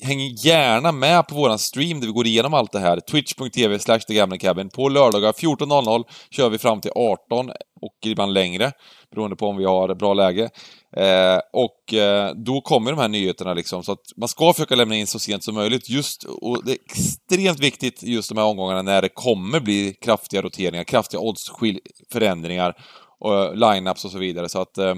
häng 0.00 0.20
gärna 0.44 0.92
med 0.92 1.28
på 1.28 1.34
våran 1.34 1.58
stream 1.58 2.00
där 2.00 2.06
vi 2.06 2.12
går 2.12 2.26
igenom 2.26 2.54
allt 2.54 2.72
det 2.72 2.78
här. 2.78 3.00
Twitch.tv 3.00 3.78
slash 3.78 4.00
Cabin. 4.40 4.68
På 4.68 4.88
lördagar 4.88 5.32
14.00 5.32 6.04
kör 6.30 6.50
vi 6.50 6.58
fram 6.58 6.80
till 6.80 6.90
18 6.94 7.50
och 7.80 8.06
ibland 8.06 8.32
längre, 8.32 8.72
beroende 9.10 9.36
på 9.36 9.48
om 9.48 9.56
vi 9.56 9.64
har 9.64 9.94
bra 9.94 10.14
läge. 10.14 10.48
Eh, 10.96 11.40
och 11.52 11.94
eh, 11.94 12.34
då 12.34 12.60
kommer 12.60 12.90
de 12.90 13.00
här 13.00 13.08
nyheterna 13.08 13.54
liksom, 13.54 13.82
så 13.82 13.92
att 13.92 14.04
man 14.16 14.28
ska 14.28 14.52
försöka 14.52 14.74
lämna 14.74 14.96
in 14.96 15.06
så 15.06 15.18
sent 15.18 15.44
som 15.44 15.54
möjligt. 15.54 15.88
Just, 15.88 16.24
och 16.24 16.64
det 16.64 16.72
är 16.72 16.78
extremt 16.84 17.60
viktigt 17.60 18.02
just 18.02 18.28
de 18.28 18.38
här 18.38 18.44
omgångarna 18.44 18.82
när 18.82 19.02
det 19.02 19.08
kommer 19.08 19.60
bli 19.60 19.94
kraftiga 20.00 20.42
roteringar, 20.42 20.84
kraftiga 20.84 21.20
oddsförändringar, 21.20 22.74
och 23.20 23.34
eh, 23.34 23.54
lineups 23.54 24.04
och 24.04 24.10
så 24.10 24.18
vidare. 24.18 24.48
Så 24.48 24.60
att, 24.60 24.78
eh, 24.78 24.94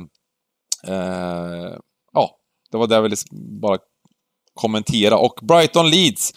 eh, 0.87 1.77
ja, 2.13 2.31
det 2.71 2.79
var 2.79 2.87
det 2.87 2.95
jag 2.95 3.03
ville 3.03 3.17
bara 3.61 3.79
kommentera. 4.55 5.19
Och 5.19 5.39
Brighton 5.43 5.91
Leeds. 5.91 6.33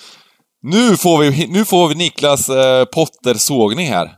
Nu 0.62 0.98
får 0.98 1.20
vi, 1.20 1.48
nu 1.48 1.66
får 1.66 1.88
vi 1.88 1.96
Niklas 1.96 2.50
eh, 2.50 2.86
Potter-sågning 2.86 3.88
här. 3.88 4.18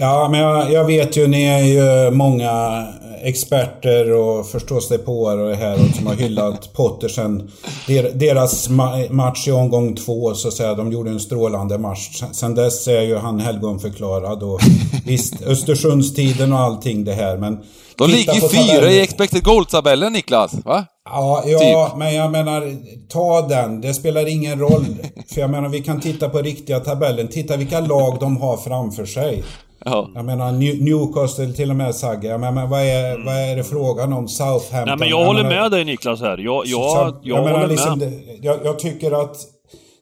Ja, 0.00 0.28
men 0.30 0.40
jag, 0.40 0.72
jag, 0.72 0.84
vet 0.84 1.16
ju, 1.16 1.26
ni 1.26 1.44
är 1.44 1.62
ju 1.62 2.10
många 2.10 2.86
experter 3.22 4.12
och 4.12 4.46
förstås 4.46 4.88
det 4.88 4.98
på 4.98 5.22
och 5.22 5.48
det 5.48 5.56
här 5.56 5.74
och 5.74 5.96
som 5.96 6.06
har 6.06 6.14
hyllat 6.14 6.72
Potter 6.72 7.08
sen 7.08 7.50
der, 7.86 8.10
deras 8.14 8.68
ma 8.68 8.98
match 9.10 9.48
i 9.48 9.50
omgång 9.50 9.96
två 9.96 10.34
så 10.34 10.48
att 10.48 10.54
säga. 10.54 10.74
De 10.74 10.92
gjorde 10.92 11.10
en 11.10 11.20
strålande 11.20 11.78
match. 11.78 12.22
Sen 12.32 12.54
dess 12.54 12.88
är 12.88 13.02
ju 13.02 13.16
han 13.16 13.40
helgonförklarad 13.40 14.42
och 14.42 14.60
visst, 15.04 15.42
Östersundstiden 15.42 16.52
och 16.52 16.58
allting 16.58 17.04
det 17.04 17.14
här 17.14 17.36
men... 17.36 17.58
De 17.96 18.10
ligger 18.10 18.48
fyra 18.48 18.90
i 18.90 19.00
expected 19.00 19.44
goal-tabellen 19.44 20.12
Niklas, 20.12 20.54
va? 20.64 20.84
Ja, 21.04 21.42
ja 21.46 21.88
typ. 21.88 21.98
men 21.98 22.14
jag 22.14 22.30
menar, 22.30 22.76
ta 23.08 23.48
den. 23.48 23.80
Det 23.80 23.94
spelar 23.94 24.28
ingen 24.28 24.58
roll. 24.58 24.86
För 25.34 25.40
jag 25.40 25.50
menar, 25.50 25.68
vi 25.68 25.80
kan 25.80 26.00
titta 26.00 26.28
på 26.28 26.38
riktiga 26.38 26.80
tabellen. 26.80 27.28
Titta 27.28 27.56
vilka 27.56 27.80
lag 27.80 28.16
de 28.20 28.36
har 28.36 28.56
framför 28.56 29.06
sig. 29.06 29.44
Ja. 29.84 30.10
Jag 30.14 30.24
menar 30.24 30.52
Newcastle 30.84 31.52
till 31.52 31.70
och 31.70 31.76
med 31.76 31.94
Sagge. 31.94 32.28
Jag 32.28 32.40
menar, 32.40 32.66
vad, 32.66 32.80
är, 32.80 33.14
mm. 33.14 33.26
vad 33.26 33.34
är 33.34 33.56
det 33.56 33.64
frågan 33.64 34.12
om? 34.12 34.28
Southampton? 34.28 34.84
Nej 34.86 34.96
men 34.98 35.08
jag, 35.08 35.20
jag 35.20 35.26
håller 35.26 35.42
menar, 35.42 35.62
med 35.62 35.70
dig 35.70 35.84
Niklas 35.84 36.20
här. 36.20 36.38
Jag, 36.38 36.66
jag, 36.66 36.66
jag, 36.66 37.14
jag 37.22 37.42
håller 37.42 37.66
liksom, 37.66 37.98
med. 37.98 38.20
jag, 38.42 38.56
jag, 38.64 38.78
tycker 38.78 39.22
att 39.22 39.36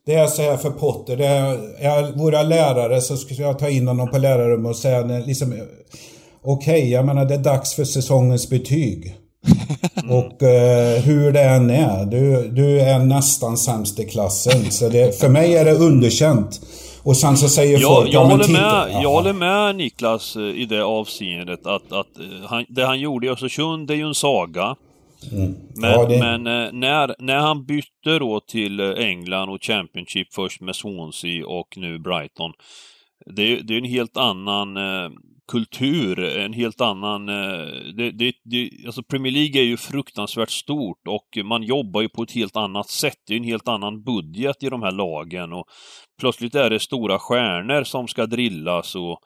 det 0.07 0.15
är 0.15 0.27
så 0.27 0.43
här 0.43 0.57
för 0.57 0.71
Potter. 0.71 1.17
Det 1.17 1.27
är, 1.27 2.19
vore 2.19 2.37
jag 2.37 2.47
lärare 2.47 3.01
så 3.01 3.17
skulle 3.17 3.43
jag 3.43 3.59
ta 3.59 3.69
in 3.69 3.89
honom 3.89 4.11
på 4.11 4.19
lärarrummet 4.19 4.71
och 4.71 4.77
säga 4.77 5.01
liksom 5.03 5.53
Okej, 6.49 6.79
okay, 6.79 6.91
jag 6.91 7.07
menar 7.07 7.25
det 7.25 7.35
är 7.35 7.39
dags 7.39 7.75
för 7.75 7.85
säsongens 7.85 8.51
betyg. 8.51 9.17
och 10.11 10.43
eh, 10.43 11.03
hur 11.03 11.33
det 11.33 11.43
än 11.43 11.71
är, 11.71 12.05
du, 12.05 12.49
du 12.49 12.81
är 12.81 12.99
nästan 12.99 13.57
sämst 13.57 14.01
i 14.01 14.05
klassen. 14.05 14.71
Så 14.71 14.89
det, 14.89 15.21
för 15.21 15.29
mig 15.29 15.57
är 15.57 15.65
det 15.65 15.75
underkänt. 15.75 16.61
Och 17.07 17.17
sen 17.17 17.37
så 17.37 17.49
säger 17.49 17.81
jag, 17.81 17.97
folk... 17.97 18.15
Jag, 18.15 18.25
ja, 18.25 18.29
håller 18.29 18.53
med, 18.53 19.03
jag 19.03 19.11
håller 19.11 19.33
med 19.33 19.77
Niklas 19.77 20.37
eh, 20.37 20.43
i 20.43 20.67
det 20.67 20.85
avseendet 20.85 21.67
att, 21.67 21.93
att 21.93 22.19
eh, 22.19 22.49
han, 22.49 22.65
det 22.69 22.85
han 22.85 23.01
gjorde 23.01 23.27
i 23.27 23.31
Östersund, 23.31 23.89
det 23.89 23.95
är 23.95 23.97
ju 23.97 24.07
en 24.07 24.15
saga. 24.15 24.77
Mm. 25.33 25.55
Men, 25.75 25.91
ja, 25.91 26.07
det... 26.07 26.19
men 26.19 26.47
eh, 26.47 26.73
när, 26.73 27.15
när 27.19 27.39
han 27.39 27.65
bytte 27.65 28.19
då 28.19 28.41
till 28.41 28.81
England 28.81 29.49
och 29.49 29.63
Championship 29.63 30.35
först 30.35 30.61
med 30.61 30.77
Swansea 30.77 31.47
och 31.47 31.69
nu 31.77 31.99
Brighton. 31.99 32.53
Det, 33.27 33.57
det 33.57 33.75
är 33.75 33.79
en 33.79 33.85
helt 33.85 34.17
annan 34.17 34.77
kultur, 35.49 36.19
en 36.19 36.53
helt 36.53 36.81
annan... 36.81 37.29
Eh, 37.29 37.95
det, 37.97 38.11
det, 38.11 38.33
det, 38.45 38.71
alltså 38.87 39.03
Premier 39.03 39.33
League 39.33 39.61
är 39.61 39.65
ju 39.65 39.77
fruktansvärt 39.77 40.51
stort 40.51 41.09
och 41.09 41.45
man 41.45 41.63
jobbar 41.63 42.01
ju 42.01 42.09
på 42.09 42.23
ett 42.23 42.33
helt 42.33 42.57
annat 42.57 42.89
sätt. 42.89 43.19
Det 43.27 43.35
är 43.35 43.39
en 43.39 43.45
helt 43.45 43.69
annan 43.69 44.03
budget 44.03 44.63
i 44.63 44.69
de 44.69 44.83
här 44.83 44.93
lagen 44.93 45.53
och 45.53 45.65
plötsligt 46.21 46.55
är 46.55 46.71
det 46.71 46.81
stora 46.81 47.19
stjärnor 47.19 47.85
som 47.85 48.09
ska 48.09 48.27
drillas 48.27 48.95
och 48.95 49.21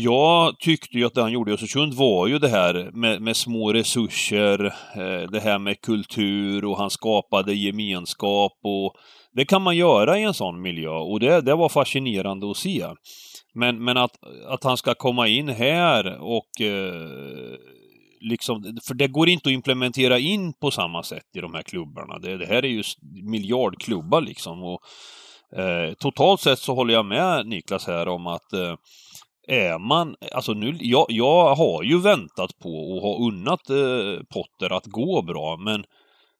jag 0.00 0.58
tyckte 0.58 0.98
ju 0.98 1.04
att 1.04 1.14
det 1.14 1.22
han 1.22 1.32
gjorde 1.32 1.50
i 1.50 1.54
Östersund 1.54 1.94
var 1.94 2.26
ju 2.26 2.38
det 2.38 2.48
här 2.48 2.90
med, 2.92 3.22
med 3.22 3.36
små 3.36 3.72
resurser, 3.72 4.64
eh, 4.96 5.30
det 5.30 5.40
här 5.40 5.58
med 5.58 5.80
kultur 5.80 6.64
och 6.64 6.78
han 6.78 6.90
skapade 6.90 7.54
gemenskap 7.54 8.52
och 8.64 8.94
det 9.32 9.44
kan 9.44 9.62
man 9.62 9.76
göra 9.76 10.18
i 10.18 10.22
en 10.22 10.34
sån 10.34 10.62
miljö 10.62 10.90
och 10.90 11.20
det, 11.20 11.40
det 11.40 11.54
var 11.54 11.68
fascinerande 11.68 12.50
att 12.50 12.56
se. 12.56 12.86
Men, 13.58 13.84
men 13.84 13.96
att, 13.96 14.16
att 14.46 14.64
han 14.64 14.76
ska 14.76 14.94
komma 14.94 15.28
in 15.28 15.48
här 15.48 16.18
och 16.20 16.60
eh, 16.60 17.56
liksom, 18.20 18.78
för 18.86 18.94
det 18.94 19.08
går 19.08 19.28
inte 19.28 19.48
att 19.48 19.52
implementera 19.52 20.18
in 20.18 20.52
på 20.52 20.70
samma 20.70 21.02
sätt 21.02 21.26
i 21.36 21.40
de 21.40 21.54
här 21.54 21.62
klubbarna. 21.62 22.18
Det, 22.18 22.36
det 22.36 22.46
här 22.46 22.64
är 22.64 22.68
ju 22.68 22.82
miljardklubbar 23.22 24.20
liksom. 24.20 24.62
Och, 24.62 24.80
Eh, 25.56 25.94
totalt 25.94 26.40
sett 26.40 26.58
så 26.58 26.74
håller 26.74 26.94
jag 26.94 27.06
med 27.06 27.46
Niklas 27.46 27.86
här 27.86 28.08
om 28.08 28.26
att 28.26 28.52
eh, 28.52 28.74
är 29.48 29.78
man, 29.78 30.16
alltså 30.32 30.52
nu, 30.52 30.76
jag, 30.80 31.06
jag 31.08 31.54
har 31.54 31.82
ju 31.82 32.00
väntat 32.00 32.58
på 32.62 32.68
och 32.68 33.02
har 33.02 33.26
unnat 33.26 33.70
eh, 33.70 34.22
Potter 34.34 34.72
att 34.72 34.86
gå 34.86 35.22
bra, 35.22 35.56
men 35.56 35.84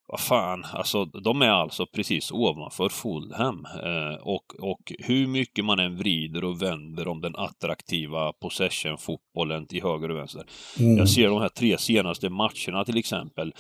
vad 0.09 0.21
fan, 0.21 0.65
alltså 0.73 1.05
de 1.05 1.43
är 1.43 1.51
alltså 1.51 1.87
precis 1.87 2.31
ovanför 2.31 2.89
Fulham. 2.89 3.67
Eh, 3.85 4.23
och, 4.23 4.55
och 4.61 4.93
hur 4.99 5.27
mycket 5.27 5.65
man 5.65 5.79
än 5.79 5.97
vrider 5.97 6.45
och 6.45 6.63
vänder 6.63 7.09
om 7.09 7.21
den 7.21 7.37
attraktiva 7.37 8.33
possession-fotbollen 8.33 9.67
till 9.67 9.83
höger 9.83 10.11
och 10.11 10.17
vänster. 10.17 10.43
Mm. 10.79 10.97
Jag 10.97 11.09
ser 11.09 11.29
de 11.29 11.41
här 11.41 11.49
tre 11.49 11.79
senaste 11.79 12.31
matcherna 12.31 12.85
till 12.85 12.99
exempel 12.99 13.53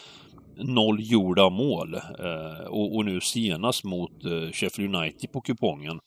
noll 0.59 0.99
gjorda 1.01 1.51
mål. 1.51 1.95
Eh, 1.95 2.67
och, 2.67 2.97
och, 2.97 3.05
nu 3.05 3.21
senast 3.21 3.85
mot 3.85 4.25
eh, 4.25 4.53
Sheffield 4.53 4.95
United 4.95 5.33
på 5.33 5.41
kupongen. 5.41 5.99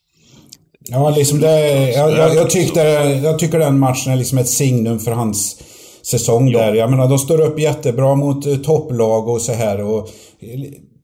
Ja, 0.90 1.10
liksom 1.10 1.40
det, 1.40 1.92
jag, 1.92 2.12
jag, 2.12 2.36
jag, 2.36 2.50
tyckte, 2.50 2.80
jag 3.24 3.40
tycker 3.40 3.60
den 3.60 3.80
matchen 3.80 4.14
är 4.14 4.18
liksom 4.18 4.38
ett 4.38 4.48
signum 4.48 5.00
för 5.00 5.12
hans 5.12 5.64
säsong 6.04 6.50
ja. 6.50 6.60
där. 6.60 6.74
Jag 6.74 6.90
menar, 6.90 7.08
de 7.08 7.18
står 7.18 7.42
upp 7.42 7.60
jättebra 7.60 8.16
mot 8.16 8.46
eh, 8.46 8.56
topplag 8.56 9.28
och 9.28 9.42
så 9.42 9.54
här. 9.54 9.82
Och 9.84 10.10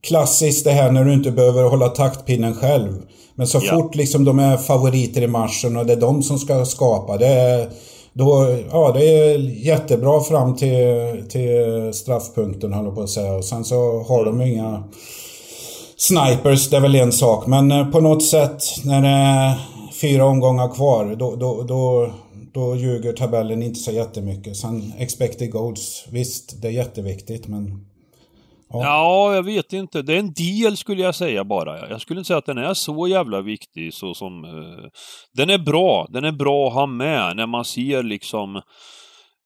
klassiskt 0.02 0.64
det 0.64 0.70
här 0.70 0.92
när 0.92 1.04
du 1.04 1.12
inte 1.12 1.30
behöver 1.30 1.62
hålla 1.62 1.88
taktpinnen 1.88 2.54
själv. 2.54 2.92
Men 3.34 3.46
så 3.46 3.60
ja. 3.62 3.74
fort 3.74 3.94
liksom 3.94 4.24
de 4.24 4.38
är 4.38 4.56
favoriter 4.56 5.22
i 5.22 5.26
matchen 5.26 5.76
och 5.76 5.86
det 5.86 5.92
är 5.92 6.00
de 6.00 6.22
som 6.22 6.38
ska 6.38 6.64
skapa. 6.64 7.16
Det 7.16 7.26
är, 7.26 7.68
då, 8.12 8.56
ja, 8.70 8.92
det 8.92 9.04
är 9.04 9.38
jättebra 9.66 10.20
fram 10.20 10.56
till, 10.56 10.76
till 11.28 11.90
straffpunkten 11.92 12.72
höll 12.72 12.94
på 12.94 13.02
att 13.02 13.10
säga. 13.10 13.34
Och 13.34 13.44
sen 13.44 13.64
så 13.64 14.02
har 14.08 14.24
de 14.24 14.40
inga 14.40 14.84
snipers, 15.96 16.70
det 16.70 16.76
är 16.76 16.80
väl 16.80 16.94
en 16.94 17.12
sak. 17.12 17.46
Men 17.46 17.72
eh, 17.72 17.90
på 17.90 18.00
något 18.00 18.24
sätt 18.24 18.62
när 18.84 19.02
det 19.02 19.08
är 19.08 19.54
fyra 20.00 20.24
omgångar 20.24 20.74
kvar, 20.74 21.16
då, 21.18 21.36
då, 21.36 21.62
då, 21.62 22.10
då 22.58 22.76
ljuger 22.76 23.12
tabellen 23.12 23.62
inte 23.62 23.78
så 23.78 23.92
jättemycket. 23.92 24.56
Sen 24.56 24.92
expected 24.98 25.50
goals, 25.50 26.06
visst 26.10 26.62
det 26.62 26.68
är 26.68 26.72
jätteviktigt 26.72 27.48
men 27.48 27.84
Ja. 28.70 28.84
ja. 28.84 29.34
jag 29.34 29.42
vet 29.42 29.72
inte. 29.72 30.02
Det 30.02 30.14
är 30.14 30.18
en 30.18 30.32
del 30.32 30.76
skulle 30.76 31.02
jag 31.02 31.14
säga 31.14 31.44
bara. 31.44 31.88
Jag 31.88 32.00
skulle 32.00 32.20
inte 32.20 32.26
säga 32.28 32.38
att 32.38 32.46
den 32.46 32.58
är 32.58 32.74
så 32.74 33.08
jävla 33.08 33.40
viktig 33.40 33.94
så 33.94 34.14
som... 34.14 34.44
Uh, 34.44 34.88
den 35.32 35.50
är 35.50 35.58
bra. 35.58 36.06
Den 36.10 36.24
är 36.24 36.32
bra 36.32 36.68
att 36.68 36.74
ha 36.74 36.86
med 36.86 37.36
när 37.36 37.46
man 37.46 37.64
ser 37.64 38.02
liksom 38.02 38.56
uh, 38.56 38.62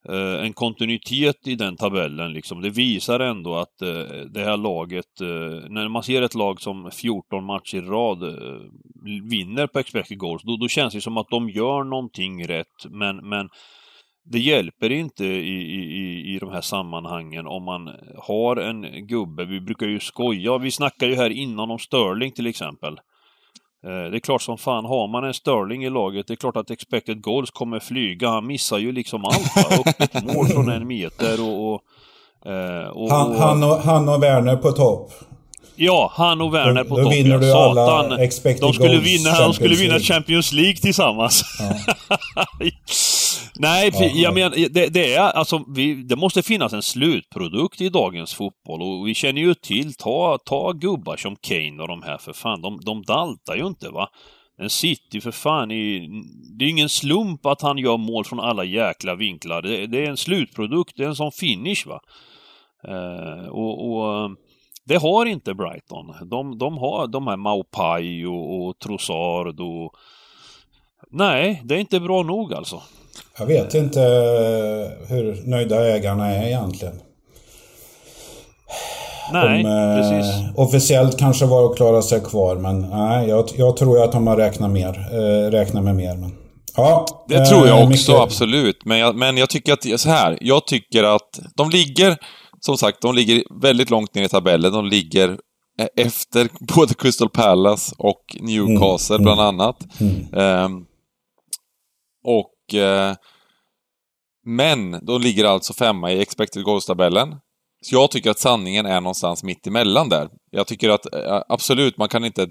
Eh, 0.09 0.45
en 0.45 0.53
kontinuitet 0.53 1.47
i 1.47 1.55
den 1.55 1.77
tabellen. 1.77 2.33
Liksom. 2.33 2.61
Det 2.61 2.71
visar 2.71 3.21
ändå 3.21 3.55
att 3.57 3.83
eh, 3.83 4.27
det 4.31 4.45
här 4.45 4.57
laget, 4.57 5.21
eh, 5.21 5.69
när 5.69 5.89
man 5.89 6.03
ser 6.03 6.23
ett 6.23 6.35
lag 6.35 6.61
som 6.61 6.91
14 6.91 7.45
matcher 7.45 7.77
i 7.77 7.81
rad 7.81 8.19
vinner 9.31 9.67
på 9.67 9.79
expected 9.79 10.19
goals, 10.19 10.43
då, 10.43 10.57
då 10.57 10.69
känns 10.69 10.95
det 10.95 11.01
som 11.01 11.17
att 11.17 11.31
de 11.31 11.49
gör 11.51 11.85
någonting 11.85 12.47
rätt. 12.47 12.87
Men, 12.91 13.17
men 13.29 13.49
det 14.25 14.39
hjälper 14.39 14.91
inte 14.91 15.25
i, 15.25 15.59
i, 15.59 16.35
i 16.35 16.39
de 16.39 16.51
här 16.51 16.61
sammanhangen 16.61 17.47
om 17.47 17.65
man 17.65 17.91
har 18.19 18.57
en 18.57 19.07
gubbe, 19.07 19.45
vi 19.45 19.61
brukar 19.61 19.87
ju 19.87 20.01
skoja, 20.01 20.59
vi 20.59 20.71
snackar 20.71 21.07
ju 21.07 21.15
här 21.15 21.31
innan 21.31 21.71
om 21.71 21.79
Sterling 21.79 22.33
till 22.33 22.47
exempel. 22.47 22.99
Eh, 23.87 24.11
det 24.11 24.17
är 24.17 24.21
klart 24.21 24.43
som 24.43 24.59
fan, 24.59 24.85
har 24.85 25.09
man 25.09 25.25
en 25.25 25.35
Sterling 25.35 25.85
i 25.85 25.91
laget, 25.91 26.27
det 26.27 26.35
är 26.35 26.37
klart 26.37 26.57
att 26.57 26.71
expected 26.71 27.21
goals 27.21 27.51
kommer 27.51 27.81
flyga. 27.81 28.29
Han 28.29 28.47
missar 28.47 28.79
ju 28.79 28.93
liksom 28.93 29.25
allt. 29.25 29.79
Upp 29.79 30.01
ett 30.01 30.25
mål 30.35 30.47
från 30.49 30.71
en 30.71 30.87
meter 30.87 31.43
och... 31.43 31.75
och, 31.75 31.83
eh, 32.53 32.89
och 32.89 33.11
han, 33.11 33.37
han, 33.37 33.63
och, 33.63 33.79
han 33.79 34.09
och 34.09 34.23
Werner 34.23 34.57
på 34.57 34.73
topp. 34.73 35.13
Ja, 35.77 36.13
han 36.15 36.41
och 36.41 36.55
Werner 36.55 36.85
på 36.85 36.97
topp. 36.97 37.13
vinner 37.13 37.39
du 37.39 37.51
Satan. 37.51 37.89
alla 37.89 38.23
expected 38.23 38.63
de 38.63 38.73
skulle 38.73 38.99
vinna, 38.99 39.41
De 39.41 39.53
skulle 39.53 39.75
vinna 39.75 39.99
Champions 39.99 40.53
League 40.53 40.77
tillsammans. 40.77 41.45
Ja. 41.59 42.47
Nej, 43.59 43.91
ja, 43.93 44.11
jag 44.15 44.35
menar, 44.35 44.51
det, 44.71 44.87
det, 44.87 45.15
är 45.15 45.21
alltså, 45.21 45.65
vi, 45.75 45.95
det 45.95 46.17
måste 46.17 46.43
finnas 46.43 46.73
en 46.73 46.83
slutprodukt 46.83 47.81
i 47.81 47.89
dagens 47.89 48.35
fotboll 48.35 48.83
och 48.83 49.09
vi 49.09 49.15
känner 49.15 49.41
ju 49.41 49.55
till, 49.55 49.95
ta, 49.95 50.39
ta 50.45 50.73
gubbar 50.73 51.17
som 51.17 51.37
Kane 51.37 51.83
och 51.83 51.89
de 51.89 52.03
här 52.03 52.19
för 52.19 52.33
fan, 52.33 52.63
de, 52.63 52.81
de 52.81 53.03
daltar 53.03 53.57
ju 53.57 53.67
inte 53.67 53.89
va. 53.89 54.09
Sitter 54.69 55.15
ju 55.15 55.21
för 55.21 55.31
fan 55.31 55.71
i... 55.71 56.09
Det 56.59 56.65
är 56.65 56.69
ingen 56.69 56.89
slump 56.89 57.47
att 57.47 57.63
han 57.63 57.79
gör 57.79 57.97
mål 57.97 58.25
från 58.25 58.41
alla 58.41 58.65
jäkla 58.65 59.15
vinklar. 59.15 59.63
Det, 59.63 59.87
det 59.87 59.99
är 59.99 60.11
en 60.11 60.17
slutprodukt, 60.17 60.97
det 60.97 61.05
är 61.05 61.09
en 61.09 61.17
sån 61.17 61.33
finish 61.33 61.87
va. 61.87 62.01
Uh, 62.89 63.49
och, 63.49 63.91
och 63.91 64.31
det 64.85 64.97
har 64.97 65.27
inte 65.27 65.55
Brighton. 65.55 66.29
De, 66.29 66.59
de 66.59 66.79
har 66.79 67.07
de 67.07 67.27
här 67.27 67.37
Maupai 67.37 68.25
och, 68.25 68.69
och 68.69 68.79
Trossard 68.79 69.61
och... 69.61 69.95
Nej, 71.11 71.63
det 71.65 71.75
är 71.75 71.79
inte 71.79 72.01
bra 72.01 72.23
nog 72.23 72.55
alltså. 72.55 72.83
Jag 73.43 73.47
vet 73.47 73.75
inte 73.75 74.01
hur 75.09 75.43
nöjda 75.47 75.87
ägarna 75.87 76.27
är 76.27 76.47
egentligen. 76.47 76.95
Nej, 79.33 79.63
de, 79.63 79.97
precis. 79.97 80.57
Officiellt 80.57 81.19
kanske 81.19 81.47
var 81.47 81.71
att 81.71 81.77
klara 81.77 82.03
sig 82.03 82.21
kvar, 82.21 82.57
men 82.57 82.81
nej, 82.81 83.29
jag, 83.29 83.49
jag 83.57 83.77
tror 83.77 84.05
att 84.05 84.13
de 84.13 84.27
har 84.27 84.37
räknat, 84.37 84.71
mer, 84.71 85.09
äh, 85.13 85.51
räknat 85.51 85.85
med 85.85 85.97
mer. 85.97 86.17
Men, 86.17 86.33
ja, 86.77 87.07
det 87.29 87.47
tror 87.47 87.67
jag 87.67 87.77
också, 87.79 87.89
mycket... 87.89 88.23
absolut. 88.23 88.85
Men 88.85 88.99
jag, 88.99 89.17
men 89.17 89.37
jag 89.37 89.51
tycker 89.51 89.73
att, 89.73 90.01
så 90.01 90.09
här, 90.09 90.39
jag 90.41 90.67
tycker 90.67 91.05
att 91.05 91.41
de 91.57 91.71
ligger, 91.71 92.17
som 92.61 92.77
sagt, 92.77 93.03
de 93.03 93.15
ligger 93.15 93.43
väldigt 93.63 93.91
långt 93.91 94.15
ner 94.15 94.23
i 94.23 94.29
tabellen. 94.29 94.73
De 94.73 94.87
ligger 94.87 95.29
eh, 95.79 96.05
efter 96.05 96.49
både 96.75 96.95
Crystal 96.95 97.31
Palace 97.31 97.95
och 97.99 98.37
Newcastle, 98.41 99.17
mm, 99.17 99.25
bland 99.25 99.41
annat. 99.41 99.77
Mm. 100.01 100.65
Um, 100.65 100.85
och 102.25 102.49
och... 102.73 102.75
Men 104.45 105.07
de 105.07 105.21
ligger 105.21 105.45
alltså 105.45 105.73
femma 105.73 106.13
i 106.13 106.21
expected 106.21 106.65
goals-tabellen. 106.65 107.37
Så 107.85 107.95
jag 107.95 108.11
tycker 108.11 108.31
att 108.31 108.39
sanningen 108.39 108.87
är 108.87 109.01
någonstans 109.01 109.43
mitt 109.43 109.67
emellan 109.67 110.09
där. 110.09 110.29
Jag 110.51 110.67
tycker 110.67 110.91
att 110.91 111.15
eh, 111.15 111.43
absolut, 111.49 111.97
man 111.97 112.09
kan 112.09 112.25
inte... 112.25 112.49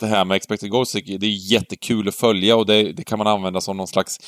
Det 0.00 0.06
här 0.06 0.24
med 0.24 0.36
expected 0.36 0.70
goals, 0.70 0.92
det 0.92 1.26
är 1.26 1.52
jättekul 1.52 2.08
att 2.08 2.14
följa 2.14 2.56
och 2.56 2.66
det, 2.66 2.92
det 2.92 3.04
kan 3.04 3.18
man 3.18 3.26
använda 3.26 3.60
som 3.60 3.76
någon 3.76 3.86
slags 3.86 4.18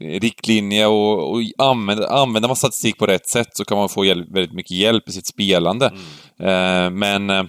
riktlinje 0.00 0.86
och, 0.86 1.32
och 1.32 1.40
använder, 1.58 2.06
använder 2.06 2.48
man 2.48 2.56
statistik 2.56 2.98
på 2.98 3.06
rätt 3.06 3.28
sätt 3.28 3.48
så 3.52 3.64
kan 3.64 3.78
man 3.78 3.88
få 3.88 4.04
hjälp, 4.04 4.28
väldigt 4.30 4.54
mycket 4.54 4.76
hjälp 4.76 5.08
i 5.08 5.12
sitt 5.12 5.26
spelande. 5.26 5.92
Mm. 6.38 6.84
Eh, 6.84 6.90
men 6.90 7.30
eh, 7.30 7.44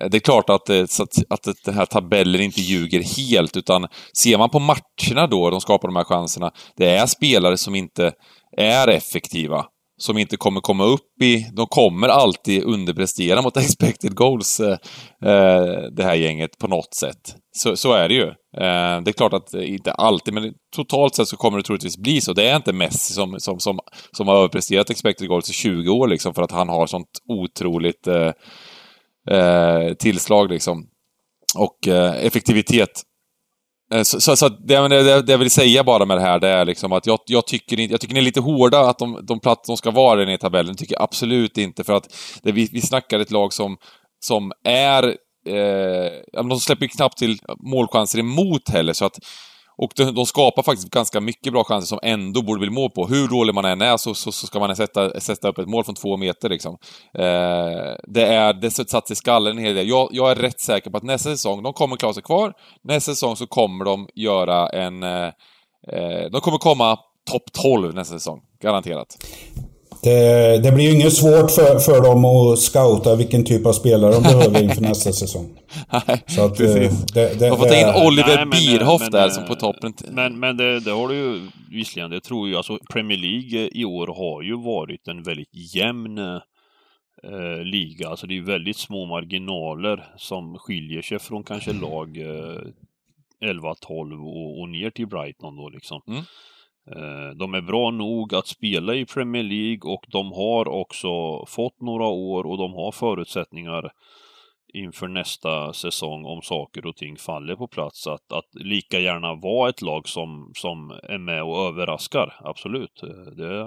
Eh, 0.00 0.08
det 0.10 0.16
är 0.16 0.20
klart 0.20 0.50
att, 0.50 0.68
eh, 0.68 0.82
att, 0.82 1.46
att 1.46 1.64
den 1.64 1.74
här 1.74 1.86
tabellen 1.86 2.40
inte 2.40 2.60
ljuger 2.60 3.02
helt, 3.02 3.56
utan 3.56 3.86
ser 4.18 4.38
man 4.38 4.50
på 4.50 4.58
matcherna 4.58 5.26
då, 5.26 5.50
de 5.50 5.60
skapar 5.60 5.88
de 5.88 5.96
här 5.96 6.04
chanserna, 6.04 6.50
det 6.76 6.96
är 6.96 7.06
spelare 7.06 7.56
som 7.56 7.74
inte 7.74 8.12
är 8.56 8.88
effektiva 8.88 9.64
som 9.98 10.18
inte 10.18 10.36
kommer 10.36 10.60
komma 10.60 10.84
upp 10.84 11.22
i... 11.22 11.46
De 11.52 11.66
kommer 11.66 12.08
alltid 12.08 12.64
underprestera 12.64 13.42
mot 13.42 13.56
expected 13.56 14.14
goals, 14.14 14.60
eh, 14.60 14.78
eh, 15.24 15.82
det 15.96 16.02
här 16.02 16.14
gänget, 16.14 16.58
på 16.58 16.68
något 16.68 16.94
sätt. 16.94 17.36
Så, 17.56 17.76
så 17.76 17.92
är 17.92 18.08
det 18.08 18.14
ju. 18.14 18.26
Eh, 18.56 19.00
det 19.02 19.10
är 19.10 19.12
klart 19.12 19.32
att 19.32 19.54
inte 19.54 19.92
alltid, 19.92 20.34
men 20.34 20.52
totalt 20.76 21.14
sett 21.14 21.28
så 21.28 21.36
kommer 21.36 21.58
det 21.58 21.64
troligtvis 21.64 21.98
bli 21.98 22.20
så. 22.20 22.32
Det 22.32 22.48
är 22.48 22.56
inte 22.56 22.72
Messi 22.72 23.14
som, 23.14 23.40
som, 23.40 23.60
som, 23.60 23.78
som 24.16 24.28
har 24.28 24.36
överpresterat 24.36 24.90
expected 24.90 25.28
goals 25.28 25.50
i 25.50 25.52
20 25.52 25.90
år, 25.90 26.08
liksom, 26.08 26.34
för 26.34 26.42
att 26.42 26.52
han 26.52 26.68
har 26.68 26.86
sånt 26.86 27.10
otroligt 27.28 28.06
eh, 28.06 28.30
eh 29.30 29.94
tillslag, 29.94 30.50
liksom. 30.50 30.86
Och 31.56 31.88
eh, 31.88 32.26
effektivitet 32.26 33.02
Eh, 33.94 34.02
så, 34.02 34.20
så, 34.20 34.36
så 34.36 34.48
det, 34.48 34.88
det, 34.88 35.22
det, 35.22 35.32
jag 35.32 35.38
vill 35.38 35.50
säga 35.50 35.84
bara 35.84 36.04
med 36.04 36.16
det 36.16 36.22
här, 36.22 36.38
det 36.38 36.48
är 36.48 36.64
liksom 36.64 36.92
att 36.92 37.06
jag, 37.06 37.18
jag 37.26 37.46
tycker, 37.46 37.90
jag 37.90 38.00
tycker 38.00 38.14
ni 38.14 38.20
är 38.20 38.24
lite 38.24 38.40
hårda 38.40 38.80
att 38.80 38.98
de, 38.98 39.26
de 39.26 39.40
plats 39.40 39.66
de 39.66 39.76
ska 39.76 39.90
vara 39.90 40.24
där 40.24 40.30
i 40.30 40.38
tabellen. 40.38 40.72
Det 40.72 40.78
tycker 40.78 40.94
jag 40.94 41.02
absolut 41.02 41.58
inte, 41.58 41.84
för 41.84 41.92
att 41.92 42.14
det, 42.42 42.52
vi, 42.52 42.68
vi 42.72 42.80
snackar 42.80 43.20
ett 43.20 43.30
lag 43.30 43.52
som, 43.52 43.76
som 44.20 44.52
är... 44.64 45.16
Eh, 45.46 46.42
de 46.48 46.60
släpper 46.60 46.86
knappt 46.86 47.18
till 47.18 47.38
målchanser 47.58 48.18
emot 48.18 48.68
heller, 48.68 48.92
så 48.92 49.04
att 49.04 49.18
och 49.78 49.92
de, 49.96 50.14
de, 50.14 50.26
skapar 50.26 50.62
faktiskt 50.62 50.90
ganska 50.90 51.20
mycket 51.20 51.52
bra 51.52 51.64
chanser 51.64 51.86
som 51.86 51.98
ändå 52.02 52.42
borde 52.42 52.60
bli 52.60 52.70
mål 52.70 52.90
på. 52.90 53.06
Hur 53.06 53.28
dålig 53.28 53.54
man 53.54 53.64
än 53.64 53.82
är 53.82 53.96
så, 53.96 54.14
så, 54.14 54.32
så 54.32 54.46
ska 54.46 54.58
man 54.58 54.76
sätta, 54.76 55.20
sätta 55.20 55.48
upp 55.48 55.58
ett 55.58 55.68
mål 55.68 55.84
från 55.84 55.94
två 55.94 56.16
meter 56.16 56.48
liksom. 56.48 56.78
Eh, 57.14 57.94
det 58.06 58.26
är 58.26 58.52
det 58.52 58.70
satt 58.70 59.10
i 59.10 59.14
skallen 59.14 59.58
en 59.58 59.64
hel 59.64 59.74
del. 59.74 59.88
Jag, 59.88 60.08
jag, 60.12 60.30
är 60.30 60.34
rätt 60.34 60.60
säker 60.60 60.90
på 60.90 60.96
att 60.96 61.02
nästa 61.02 61.30
säsong, 61.30 61.62
de 61.62 61.72
kommer 61.72 61.96
klara 61.96 62.12
sig 62.12 62.22
kvar. 62.22 62.52
Nästa 62.84 63.12
säsong 63.12 63.36
så 63.36 63.46
kommer 63.46 63.84
de 63.84 64.08
göra 64.14 64.68
en... 64.68 65.02
Eh, 65.02 65.26
eh 65.92 66.30
de 66.32 66.40
kommer 66.40 66.58
komma 66.58 66.98
topp 67.30 67.52
12 67.62 67.94
nästa 67.94 68.14
säsong. 68.14 68.40
Garanterat. 68.62 69.16
Det, 70.02 70.58
det, 70.62 70.72
blir 70.72 70.84
ju 70.84 70.94
inget 70.94 71.12
svårt 71.12 71.50
för, 71.50 71.78
för 71.78 72.02
dem 72.02 72.24
att 72.24 72.58
scouta 72.58 73.16
vilken 73.16 73.44
typ 73.44 73.66
av 73.66 73.72
spelare 73.72 74.12
de 74.12 74.22
behöver 74.22 74.62
inför 74.62 74.82
nästa 74.82 75.12
säsong. 75.12 75.58
Nej, 76.06 76.24
så 76.26 76.44
att, 76.44 76.56
precis. 76.56 77.06
Det, 77.06 77.38
det, 77.38 77.48
de 77.48 77.56
får 77.56 77.64
ta 77.64 77.76
in 77.76 78.06
Oliver 78.06 78.44
nej, 78.44 78.60
Bierhoff 78.60 79.00
men, 79.00 79.10
där 79.10 79.28
som 79.28 79.46
på 79.46 79.54
toppen. 79.54 79.94
Men, 80.10 80.40
men 80.40 80.56
det, 80.56 80.80
det 80.80 80.90
har 80.90 81.08
du 81.08 81.14
ju 81.14 81.40
visserligen, 81.70 82.10
det 82.10 82.20
tror 82.20 82.48
jag, 82.48 82.56
alltså 82.56 82.78
Premier 82.92 83.18
League 83.18 83.70
i 83.72 83.84
år 83.84 84.06
har 84.06 84.42
ju 84.42 84.56
varit 84.56 85.08
en 85.08 85.22
väldigt 85.22 85.74
jämn 85.74 86.18
eh, 86.18 87.62
liga. 87.64 88.08
Alltså 88.08 88.26
det 88.26 88.38
är 88.38 88.42
väldigt 88.42 88.76
små 88.76 89.06
marginaler 89.06 90.04
som 90.16 90.58
skiljer 90.58 91.02
sig 91.02 91.18
från 91.18 91.44
kanske 91.44 91.72
lag 91.72 92.16
eh, 92.16 92.60
11-12 93.40 94.24
och, 94.26 94.60
och 94.60 94.68
ner 94.68 94.90
till 94.90 95.06
Brighton 95.06 95.56
då 95.56 95.68
liksom. 95.68 96.02
Mm. 96.08 96.22
Eh, 96.96 97.30
de 97.36 97.54
är 97.54 97.60
bra 97.60 97.90
nog 97.90 98.34
att 98.34 98.46
spela 98.46 98.94
i 98.94 99.06
Premier 99.06 99.42
League 99.42 99.92
och 99.92 100.04
de 100.08 100.32
har 100.32 100.68
också 100.68 101.08
fått 101.46 101.80
några 101.80 102.06
år 102.06 102.46
och 102.46 102.58
de 102.58 102.72
har 102.72 102.92
förutsättningar 102.92 103.92
inför 104.74 105.08
nästa 105.08 105.72
säsong 105.72 106.24
om 106.24 106.42
saker 106.42 106.86
och 106.86 106.96
ting 106.96 107.16
faller 107.16 107.56
på 107.56 107.68
plats. 107.68 108.06
Att, 108.06 108.32
att 108.32 108.54
lika 108.54 108.98
gärna 108.98 109.34
vara 109.34 109.68
ett 109.68 109.82
lag 109.82 110.08
som, 110.08 110.52
som 110.54 110.90
är 110.90 111.18
med 111.18 111.42
och 111.42 111.58
överraskar, 111.58 112.40
absolut. 112.40 113.02
Eh, 113.02 113.32
det... 113.36 113.60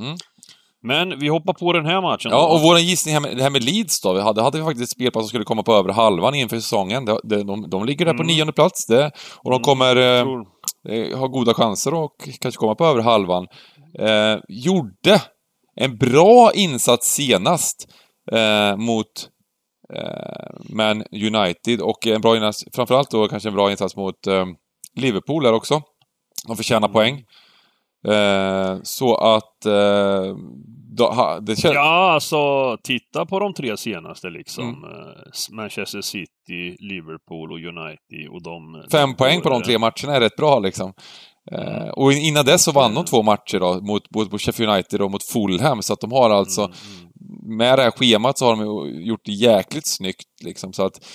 Mm. 0.00 0.16
Men 0.82 1.18
vi 1.18 1.28
hoppar 1.28 1.52
på 1.52 1.72
den 1.72 1.86
här 1.86 2.00
matchen. 2.00 2.30
Ja, 2.30 2.54
och 2.54 2.60
vår 2.60 2.78
gissning 2.78 3.14
här 3.14 3.20
med, 3.20 3.36
det 3.36 3.42
här 3.42 3.50
med 3.50 3.64
Leeds 3.64 4.00
då. 4.00 4.12
Vi 4.12 4.20
hade, 4.20 4.42
hade 4.42 4.58
vi 4.58 4.64
faktiskt 4.64 4.82
ett 4.82 4.96
spelpass 4.96 5.22
som 5.22 5.28
skulle 5.28 5.44
komma 5.44 5.62
på 5.62 5.72
över 5.72 5.92
halvan 5.92 6.34
inför 6.34 6.56
säsongen. 6.56 7.04
De, 7.04 7.20
de, 7.24 7.70
de, 7.70 7.84
ligger 7.84 8.04
där 8.04 8.12
på 8.14 8.22
mm. 8.22 8.34
nionde 8.34 8.52
plats 8.52 8.86
det, 8.86 9.10
och 9.36 9.50
de 9.50 9.56
mm, 9.56 9.62
kommer... 9.62 9.96
Mm, 9.96 10.44
eh, 10.88 11.18
har 11.18 11.28
goda 11.28 11.54
chanser 11.54 11.94
och 11.94 12.28
kanske 12.40 12.58
komma 12.58 12.74
på 12.74 12.84
över 12.84 13.02
halvan. 13.02 13.46
Eh, 13.98 14.36
gjorde 14.48 15.22
en 15.80 15.96
bra 15.96 16.52
insats 16.54 17.14
senast 17.14 17.88
eh, 18.32 18.76
mot 18.76 19.06
eh, 19.94 20.74
Man 20.74 21.04
United 21.12 21.80
och 21.80 22.06
en 22.06 22.20
bra 22.20 22.36
insats, 22.36 22.64
framförallt 22.74 23.10
då 23.10 23.28
kanske 23.28 23.48
en 23.48 23.54
bra 23.54 23.70
insats 23.70 23.96
mot 23.96 24.26
eh, 24.26 24.46
Liverpool 24.94 25.42
där 25.42 25.52
också. 25.52 25.82
De 26.46 26.56
förtjänar 26.56 26.88
mm. 26.88 26.92
poäng. 26.92 27.24
Eh, 28.06 28.78
så 28.82 29.14
att 29.14 29.66
eh, 29.66 30.36
då, 30.96 31.38
det 31.42 31.56
känns... 31.56 31.74
Ja, 31.74 32.12
alltså 32.12 32.76
titta 32.82 33.26
på 33.26 33.38
de 33.38 33.54
tre 33.54 33.76
senaste 33.76 34.30
liksom. 34.30 34.68
Mm. 34.68 34.90
Eh, 34.90 35.16
Manchester 35.50 36.00
City, 36.00 36.76
Liverpool 36.78 37.52
och 37.52 37.58
United 37.58 38.28
och 38.30 38.42
de... 38.42 38.84
Fem 38.92 39.10
de 39.10 39.16
poäng 39.16 39.40
på 39.40 39.48
de 39.48 39.62
tre 39.62 39.78
matcherna 39.78 40.16
är 40.16 40.20
rätt 40.20 40.36
bra 40.36 40.58
liksom. 40.58 40.92
Mm. 41.52 41.82
Uh, 41.82 41.88
och 41.88 42.12
innan 42.12 42.44
dess 42.44 42.64
så 42.64 42.72
vann 42.72 42.94
de 42.94 43.04
två 43.04 43.22
matcher 43.22 43.60
då, 43.60 43.80
mot, 43.80 44.14
mot 44.14 44.40
Sheffield 44.42 44.72
United 44.72 45.00
och 45.00 45.10
mot 45.10 45.24
Fulham, 45.24 45.82
så 45.82 45.92
att 45.92 46.00
de 46.00 46.12
har 46.12 46.30
alltså... 46.30 46.60
Mm. 46.60 46.72
mm. 46.72 47.08
Med 47.56 47.78
det 47.78 47.82
här 47.82 47.90
schemat 47.90 48.38
så 48.38 48.46
har 48.46 48.56
de 48.56 48.90
gjort 49.04 49.24
det 49.24 49.32
jäkligt 49.32 49.86
snyggt 49.86 50.42
liksom, 50.44 50.72
så 50.72 50.84
att... 50.84 51.06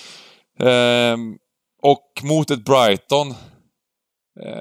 Uh, 0.62 1.16
och 1.82 2.20
mot 2.22 2.50
ett 2.50 2.64
Brighton 2.64 3.28
Eh, 3.28 3.34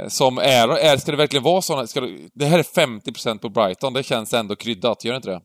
som 0.08 0.38
är, 0.38 0.68
är, 0.78 0.98
ska 0.98 1.12
det 1.12 1.18
verkligen 1.18 1.44
vara 1.44 1.62
sådana, 1.62 1.88
ska 1.88 2.02
det, 2.02 2.18
det 2.34 2.46
här 2.46 2.60
är 2.60 2.64
50% 2.64 3.38
på 3.40 3.50
Brighton, 3.50 3.94
det 3.94 4.04
känns 4.04 4.34
ändå 4.34 4.56
kryddat, 4.56 5.06
gör 5.06 5.14
det 5.14 5.18
inte 5.18 5.30
det? 5.30 5.42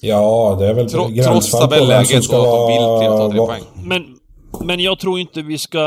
Ja, 0.00 0.56
det 0.58 0.66
är 0.66 0.74
väl 0.74 0.90
Tro, 0.90 1.10
Trots 1.24 1.50
tabelläget 1.50 2.32
och 2.32 2.38
att 2.38 2.44
de 2.44 2.66
vill 2.66 3.08
ta 3.08 3.30
tre 3.30 3.38
poäng. 3.38 3.62
Men, 3.84 4.18
men 4.60 4.80
jag 4.80 4.98
tror 4.98 5.18
inte 5.18 5.42
vi 5.42 5.58
ska... 5.58 5.80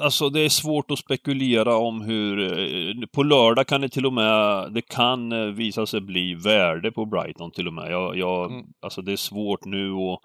Alltså 0.00 0.30
det 0.30 0.40
är 0.40 0.48
svårt 0.48 0.90
att 0.90 0.98
spekulera 0.98 1.76
om 1.76 2.00
hur... 2.00 2.58
Eh, 2.58 3.06
på 3.12 3.22
lördag 3.22 3.66
kan 3.66 3.80
det 3.80 3.88
till 3.88 4.06
och 4.06 4.12
med... 4.12 4.72
Det 4.72 4.82
kan 4.82 5.32
eh, 5.32 5.46
visa 5.46 5.86
sig 5.86 6.00
bli 6.00 6.34
värde 6.34 6.92
på 6.92 7.04
Brighton 7.04 7.50
till 7.50 7.66
och 7.66 7.72
med. 7.72 7.92
Jag, 7.92 8.16
jag, 8.16 8.52
mm. 8.52 8.66
Alltså 8.80 9.02
det 9.02 9.12
är 9.12 9.16
svårt 9.16 9.64
nu 9.64 9.92
och... 9.92 10.22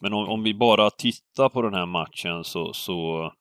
Men 0.00 0.12
om, 0.12 0.28
om 0.28 0.42
vi 0.42 0.54
bara 0.54 0.90
tittar 0.90 1.48
på 1.48 1.62
den 1.62 1.74
här 1.74 1.86
matchen 1.86 2.44
så... 2.44 2.72
så 2.72 3.32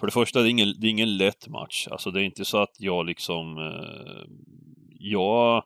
för 0.00 0.06
det 0.06 0.12
första, 0.12 0.40
det 0.40 0.48
är, 0.48 0.50
ingen, 0.50 0.74
det 0.80 0.86
är 0.86 0.90
ingen 0.90 1.16
lätt 1.16 1.48
match. 1.48 1.88
Alltså 1.90 2.10
det 2.10 2.20
är 2.20 2.24
inte 2.24 2.44
så 2.44 2.58
att 2.58 2.74
jag 2.78 3.06
liksom... 3.06 3.58
Eh, 3.58 4.30
jag 4.98 5.62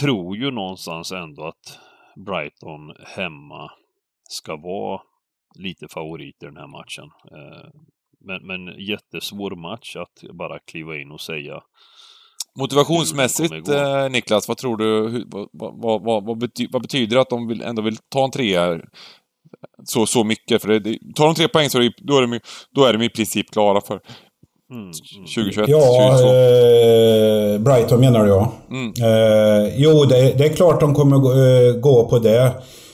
tror 0.00 0.36
ju 0.36 0.50
någonstans 0.50 1.12
ändå 1.12 1.44
att 1.44 1.78
Brighton 2.16 2.94
hemma 3.16 3.70
ska 4.28 4.56
vara 4.56 5.00
lite 5.54 5.88
favorit 5.88 6.42
i 6.42 6.46
den 6.46 6.56
här 6.56 6.66
matchen. 6.66 7.04
Eh, 7.30 7.68
men, 8.20 8.46
men 8.46 8.80
jättesvår 8.86 9.50
match 9.50 9.96
att 9.96 10.30
bara 10.32 10.58
kliva 10.58 10.96
in 10.96 11.10
och 11.10 11.20
säga 11.20 11.62
Motivationsmässigt, 12.58 13.68
eh, 13.68 14.08
Niklas, 14.10 14.48
vad 14.48 14.56
tror 14.56 14.76
du, 14.76 14.84
hur, 14.84 15.24
vad, 15.26 15.48
vad, 15.52 16.02
vad, 16.02 16.24
vad, 16.24 16.38
bety 16.38 16.68
vad, 16.72 16.82
betyder 16.82 17.16
det 17.16 17.22
att 17.22 17.30
de 17.30 17.48
vill, 17.48 17.62
ändå 17.62 17.82
vill 17.82 17.96
ta 17.96 18.24
en 18.24 18.30
trea 18.30 18.80
så, 19.84 20.06
så 20.06 20.24
mycket. 20.24 20.62
För 20.62 20.68
det, 20.68 20.98
tar 21.14 21.26
de 21.26 21.34
tre 21.34 21.48
poäng 21.48 21.70
så 21.70 21.78
är 21.78 21.82
det, 21.82 21.92
då, 21.98 22.18
är 22.18 22.22
de, 22.22 22.40
då 22.74 22.84
är 22.84 22.92
de 22.92 23.02
i 23.02 23.08
princip 23.08 23.50
klara 23.50 23.80
för 23.80 24.00
mm. 24.70 24.92
2021. 25.34 25.68
Ja, 25.68 26.12
eh, 26.12 27.60
Brighton 27.60 28.00
menar 28.00 28.24
du 28.24 28.30
ja. 28.30 28.52
Mm. 28.70 28.86
Eh, 28.86 29.74
jo, 29.76 30.04
det, 30.04 30.38
det, 30.38 30.44
är 30.44 30.56
klart 30.56 30.80
de 30.80 30.94
kommer 30.94 31.16
gå, 31.16 31.32
eh, 31.32 31.80
gå 31.80 32.08
på 32.08 32.18
det. 32.18 32.52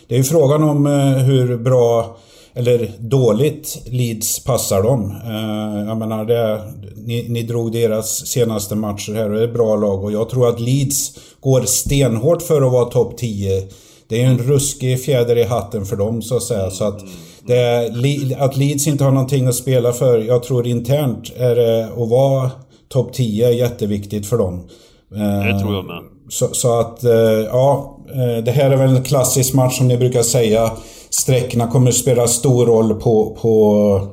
Det 0.09 0.15
är 0.15 0.19
ju 0.19 0.25
frågan 0.25 0.63
om 0.63 0.87
eh, 0.87 1.17
hur 1.17 1.57
bra 1.57 2.17
eller 2.59 2.91
dåligt 2.99 3.83
Leeds 3.87 4.45
passar 4.45 4.83
dem. 4.83 5.15
Eh, 5.25 5.89
jag 5.89 5.97
menar, 5.97 6.25
det, 6.25 6.63
ni, 6.97 7.29
ni 7.29 7.43
drog 7.43 7.73
deras 7.73 8.27
senaste 8.27 8.75
matcher 8.75 9.15
här 9.15 9.31
och 9.31 9.37
det 9.37 9.43
är 9.43 9.53
bra 9.53 9.77
lag 9.77 10.05
och 10.05 10.13
jag 10.13 10.29
tror 10.31 10.49
att 10.49 10.61
Leeds 10.61 11.19
går 11.41 11.63
stenhårt 11.63 12.43
för 12.43 12.63
att 12.63 12.73
vara 12.73 12.85
topp 12.85 13.19
10 13.19 13.69
det 14.09 14.23
är 14.23 14.27
en 14.27 14.39
ruskig 14.39 15.05
fjäder 15.05 15.39
i 15.39 15.45
hatten 15.45 15.87
för 15.87 15.97
dem 15.97 16.23
så 16.23 16.37
att 16.37 16.43
säga. 16.43 16.71
Så 16.71 16.85
att, 16.85 17.01
det, 17.47 18.37
att 18.39 18.57
Leeds 18.57 18.87
inte 18.87 19.05
har 19.05 19.11
någonting 19.11 19.47
att 19.47 19.55
spela 19.55 19.93
för, 19.93 20.19
jag 20.19 20.43
tror 20.43 20.67
internt 20.67 21.33
är 21.37 21.55
det 21.55 21.85
att 21.85 22.09
vara 22.09 22.51
topp 22.89 23.13
10 23.13 23.51
jätteviktigt 23.51 24.27
för 24.27 24.39
dem. 24.39 24.69
Det 25.11 25.61
tror 25.61 25.75
jag 25.75 25.85
med. 25.85 26.03
Så, 26.29 26.49
så, 26.53 26.81
att, 26.81 27.05
eh, 27.05 27.13
ja, 27.51 27.99
eh, 28.15 28.45
det 28.45 28.51
här 28.51 28.71
är 28.71 28.77
väl 28.77 28.97
en 28.97 29.05
klassisk 29.05 29.55
match 29.55 29.79
som 29.79 29.89
ni 29.89 29.97
brukar 29.97 30.23
säga. 30.23 30.73
Sträckorna 31.11 31.67
kommer 31.67 31.89
att 31.89 31.97
spela 31.97 32.29
stor 32.29 32.67
roll 32.67 32.95
på, 32.95 33.37
på 33.41 34.09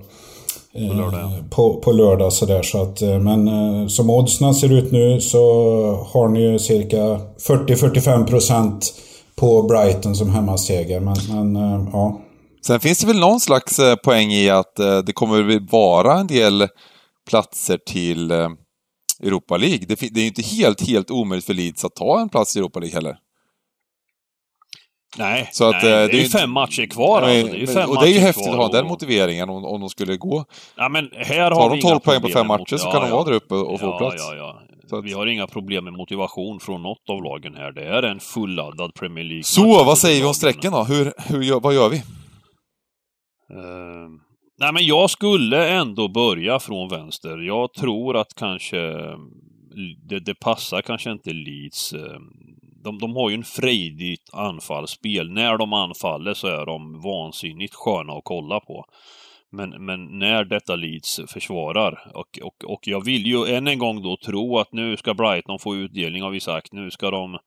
På 0.73 0.79
lördag, 0.79 1.21
ja. 1.21 1.43
på, 1.49 1.75
på 1.75 1.91
lördag 1.91 2.33
sådär 2.33 2.61
så 2.63 2.81
att 2.81 3.01
men 3.01 3.89
som 3.89 4.09
oddsen 4.09 4.53
ser 4.53 4.71
ut 4.71 4.91
nu 4.91 5.21
så 5.21 5.39
har 6.13 6.27
ni 6.27 6.39
ju 6.39 6.59
cirka 6.59 6.97
40-45% 6.97 8.81
på 9.35 9.63
Brighton 9.63 10.15
som 10.15 10.29
hemmaseger. 10.29 10.99
Men, 10.99 11.15
men 11.29 11.55
ja. 11.93 12.21
Sen 12.67 12.79
finns 12.79 12.99
det 12.99 13.07
väl 13.07 13.19
någon 13.19 13.39
slags 13.39 13.79
poäng 14.03 14.31
i 14.31 14.49
att 14.49 14.75
det 15.05 15.13
kommer 15.13 15.71
vara 15.71 16.19
en 16.19 16.27
del 16.27 16.67
platser 17.29 17.79
till 17.85 18.31
Europa 19.23 19.57
League. 19.57 19.85
Det, 19.87 19.95
det 19.95 20.19
är 20.19 20.21
ju 20.21 20.27
inte 20.27 20.41
helt, 20.41 20.87
helt 20.87 21.11
omöjligt 21.11 21.45
för 21.45 21.53
Leeds 21.53 21.85
att 21.85 21.95
ta 21.95 22.21
en 22.21 22.29
plats 22.29 22.55
i 22.55 22.59
Europa 22.59 22.79
League 22.79 22.95
heller. 22.95 23.17
Nej, 25.17 25.49
så 25.51 25.69
att, 25.69 25.83
nej 25.83 26.07
det, 26.07 26.17
är 26.17 26.21
ju 26.21 26.29
fem 26.29 26.51
matcher 26.51 26.85
kvar 26.85 27.21
nej, 27.21 27.41
alltså. 27.41 27.55
Det 27.55 27.63
är 27.63 27.67
fem 27.67 27.89
och 27.89 28.01
det 28.01 28.09
är 28.09 28.13
ju 28.13 28.19
häftigt 28.19 28.47
att 28.47 28.55
ha 28.55 28.67
den 28.67 28.87
motiveringen 28.87 29.49
om, 29.49 29.65
om 29.65 29.79
de 29.79 29.89
skulle 29.89 30.17
gå. 30.17 30.45
Ja, 30.77 30.89
men 30.89 31.09
här 31.13 31.51
har 31.51 31.69
Tar 31.69 31.75
de 31.75 31.81
12 31.81 31.99
poäng 31.99 32.21
på 32.21 32.27
fem 32.27 32.47
matcher 32.47 32.77
så 32.77 32.91
kan 32.91 32.93
ja, 32.93 33.01
de 33.01 33.11
vara 33.11 33.23
där 33.23 33.33
uppe 33.33 33.55
och 33.55 33.73
ja, 33.73 33.77
få 33.77 33.97
plats. 33.97 34.15
Ja, 34.17 34.35
ja. 34.35 34.61
Så 34.89 34.97
att... 34.97 35.05
Vi 35.05 35.13
har 35.13 35.27
inga 35.27 35.47
problem 35.47 35.83
med 35.83 35.93
motivation 35.93 36.59
från 36.59 36.83
något 36.83 37.09
av 37.09 37.23
lagen 37.23 37.55
här. 37.55 37.71
Det 37.71 37.85
är 37.85 38.03
en 38.03 38.19
fulladdad 38.19 38.93
Premier 38.93 39.25
League. 39.25 39.43
Så, 39.43 39.83
vad 39.83 39.97
säger 39.97 40.21
vi 40.21 40.27
om 40.27 40.33
strecken 40.33 40.71
då? 40.71 40.83
Hur, 40.83 41.13
hur 41.17 41.59
vad 41.59 41.73
gör 41.73 41.89
vi? 41.89 41.97
Uh, 41.97 42.03
nej, 44.59 44.73
men 44.73 44.85
jag 44.85 45.09
skulle 45.09 45.69
ändå 45.69 46.07
börja 46.07 46.59
från 46.59 46.89
vänster. 46.89 47.37
Jag 47.37 47.73
tror 47.73 48.17
att 48.17 48.35
kanske 48.35 48.77
det, 50.09 50.19
det 50.19 50.35
passar 50.35 50.81
kanske 50.81 51.11
inte 51.11 51.33
Leeds. 51.33 51.93
De, 52.85 52.99
de 52.99 53.15
har 53.15 53.29
ju 53.29 53.35
en 53.35 53.43
frejdigt 53.43 54.33
anfallsspel. 54.33 55.31
När 55.31 55.57
de 55.57 55.73
anfaller 55.73 56.33
så 56.33 56.47
är 56.47 56.65
de 56.65 57.01
vansinnigt 57.01 57.75
sköna 57.75 58.13
att 58.13 58.23
kolla 58.23 58.59
på. 58.59 58.85
Men, 59.51 59.85
men 59.85 60.19
när 60.19 60.43
detta 60.43 60.75
Leeds 60.75 61.21
försvarar 61.27 62.11
och, 62.13 62.39
och, 62.43 62.71
och 62.73 62.79
jag 62.87 63.05
vill 63.05 63.27
ju 63.27 63.45
än 63.45 63.67
en 63.67 63.79
gång 63.79 64.01
då 64.01 64.17
tro 64.25 64.57
att 64.57 64.73
nu 64.73 64.97
ska 64.97 65.13
Brighton 65.13 65.59
få 65.59 65.75
utdelning 65.75 66.23
av 66.23 66.35
Isak. 66.35 66.67
Nu 66.71 66.91
ska 66.91 67.11
de 67.11 67.37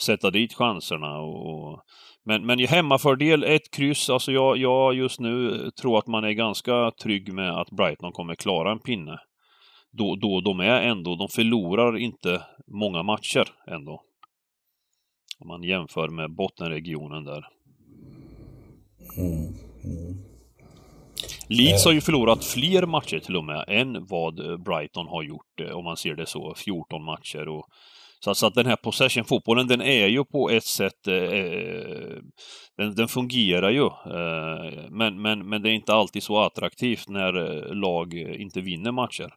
sätta 0.00 0.30
dit 0.30 0.54
chanserna 0.54 1.18
och, 1.18 1.80
men, 2.24 2.46
men 2.46 2.58
hemmafördel, 2.58 3.44
ett 3.44 3.70
kryss, 3.70 4.10
alltså 4.10 4.32
jag, 4.32 4.56
jag 4.56 4.94
just 4.94 5.20
nu 5.20 5.70
tror 5.80 5.98
att 5.98 6.06
man 6.06 6.24
är 6.24 6.32
ganska 6.32 6.90
trygg 7.02 7.32
med 7.32 7.60
att 7.60 7.70
Brighton 7.70 8.12
kommer 8.12 8.34
klara 8.34 8.72
en 8.72 8.78
pinne. 8.78 9.18
Då, 9.92 10.16
då 10.16 10.40
de 10.40 10.60
är 10.60 10.82
ändå, 10.82 11.16
de 11.16 11.28
förlorar 11.28 11.98
inte 11.98 12.42
många 12.66 13.02
matcher 13.02 13.48
ändå. 13.66 14.00
Om 15.44 15.48
man 15.48 15.62
jämför 15.62 16.08
med 16.08 16.34
bottenregionen 16.34 17.24
där. 17.24 17.46
Mm, 19.16 19.54
mm. 19.84 20.16
Leeds 21.48 21.84
har 21.84 21.92
ju 21.92 22.00
förlorat 22.00 22.44
fler 22.44 22.86
matcher 22.86 23.18
till 23.18 23.36
och 23.36 23.44
med 23.44 23.64
än 23.68 24.06
vad 24.06 24.62
Brighton 24.64 25.06
har 25.06 25.22
gjort, 25.22 25.60
eh, 25.60 25.70
om 25.70 25.84
man 25.84 25.96
ser 25.96 26.14
det 26.14 26.26
så. 26.26 26.54
14 26.56 27.04
matcher. 27.04 27.48
Och, 27.48 27.68
så, 28.20 28.34
så 28.34 28.46
att 28.46 28.54
den 28.54 28.66
här 28.66 28.76
possession-fotbollen, 28.76 29.66
den 29.66 29.82
är 29.82 30.06
ju 30.06 30.24
på 30.24 30.50
ett 30.50 30.64
sätt... 30.64 31.06
Eh, 31.08 31.14
eh, 31.14 32.16
den, 32.76 32.94
den, 32.94 33.08
fungerar 33.08 33.70
ju. 33.70 33.86
Eh, 33.86 34.90
men, 34.90 35.22
men, 35.22 35.48
men 35.48 35.62
det 35.62 35.70
är 35.70 35.74
inte 35.74 35.94
alltid 35.94 36.22
så 36.22 36.38
attraktivt 36.38 37.08
när 37.08 37.34
eh, 37.34 37.74
lag 37.74 38.14
inte 38.14 38.60
vinner 38.60 38.92
matcher. 38.92 39.34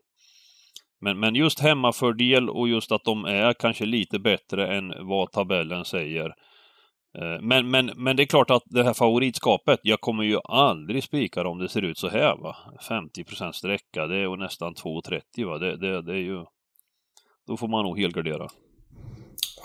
Men, 1.01 1.19
men 1.19 1.35
just 1.35 1.59
hemmafördel 1.59 2.49
och 2.49 2.67
just 2.67 2.91
att 2.91 3.03
de 3.03 3.25
är 3.25 3.53
kanske 3.53 3.85
lite 3.85 4.19
bättre 4.19 4.77
än 4.77 4.93
vad 5.07 5.31
tabellen 5.31 5.85
säger. 5.85 6.33
Eh, 7.17 7.41
men, 7.41 7.71
men, 7.71 7.91
men 7.95 8.15
det 8.15 8.23
är 8.23 8.27
klart 8.27 8.49
att 8.49 8.63
det 8.65 8.83
här 8.83 8.93
favoritskapet, 8.93 9.79
jag 9.83 10.01
kommer 10.01 10.23
ju 10.23 10.39
aldrig 10.43 11.03
spika 11.03 11.47
om 11.47 11.59
det 11.59 11.69
ser 11.69 11.81
ut 11.81 11.97
så 11.97 12.09
här 12.09 12.37
va. 12.37 12.55
50% 12.89 13.51
sträcka, 13.51 14.07
det 14.07 14.15
är 14.15 14.19
ju 14.19 14.37
nästan 14.37 14.73
2,30 14.73 15.45
va. 15.45 15.57
Det, 15.57 15.77
det, 15.77 16.01
det 16.01 16.13
är 16.13 16.23
ju... 16.23 16.45
Då 17.47 17.57
får 17.57 17.67
man 17.67 17.85
nog 17.85 17.99
helgardera. 17.99 18.47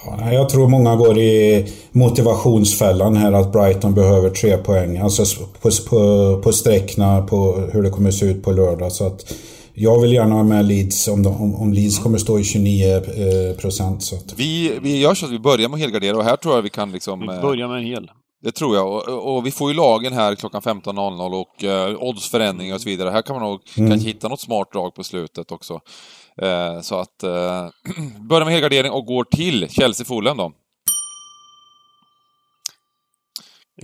Ja, 0.07 0.33
jag 0.33 0.49
tror 0.49 0.69
många 0.69 0.97
går 0.97 1.19
i 1.19 1.67
motivationsfällan 1.93 3.17
här 3.17 3.33
att 3.33 3.53
Brighton 3.53 3.95
behöver 3.95 4.31
tre 4.31 4.57
poäng. 4.57 4.99
Alltså 4.99 5.45
på, 5.63 5.71
på, 5.91 6.41
på 6.43 6.53
sträckna 6.53 7.23
på 7.23 7.69
hur 7.73 7.83
det 7.83 7.91
kommer 7.91 8.11
se 8.11 8.27
ut 8.27 8.43
på 8.45 8.53
lördag. 8.53 8.93
Så 8.93 9.07
att 9.07 9.35
jag 9.75 10.01
vill 10.01 10.13
gärna 10.13 10.35
ha 10.35 10.43
med 10.43 10.65
Leeds 10.65 11.09
om, 11.09 11.23
de, 11.23 11.43
om, 11.43 11.55
om 11.55 11.73
Leeds 11.73 11.99
kommer 11.99 12.19
stå 12.19 12.39
i 12.39 12.45
29 12.45 12.95
eh, 12.95 13.57
procent. 13.57 14.03
Så 14.03 14.17
att... 14.17 14.35
vi, 14.37 14.79
vi 14.83 15.01
gör 15.01 15.15
så 15.15 15.27
att 15.27 15.33
vi 15.33 15.39
börjar 15.39 15.69
med 15.69 15.81
helgardera 15.81 16.17
och 16.17 16.25
här 16.25 16.37
tror 16.37 16.55
jag 16.55 16.63
vi 16.63 16.71
kan 16.71 16.93
liksom... 16.93 17.21
Vi 17.21 17.27
börjar 17.27 17.69
med 17.69 17.79
en 17.79 17.85
hel. 17.85 18.11
Det 18.43 18.53
tror 18.53 18.77
jag. 18.77 18.93
Och, 18.93 19.37
och, 19.37 19.47
vi 19.47 19.51
får 19.51 19.71
ju 19.71 19.77
lagen 19.77 20.13
här 20.13 20.35
klockan 20.35 20.63
15.00 20.63 21.41
och 21.41 21.65
uh, 21.65 22.03
oddsförändringar 22.03 22.75
och 22.75 22.81
så 22.81 22.89
vidare. 22.89 23.11
Här 23.11 23.23
kan 23.23 23.37
man 23.37 23.51
nog 23.51 23.61
mm. 23.79 23.91
kanske 23.91 24.09
hitta 24.09 24.29
något 24.29 24.41
smart 24.41 24.73
drag 24.73 24.95
på 24.95 25.05
slutet 25.05 25.53
också. 25.53 25.75
Uh, 26.43 26.81
så 26.81 26.95
att 26.95 27.25
uh, 27.25 28.29
börjar 28.29 28.45
med 28.45 28.55
helgardering 28.55 28.93
och 28.93 29.07
går 29.07 29.25
till 29.25 29.69
Chelsea-Fulham 29.71 30.37
då. 30.37 30.53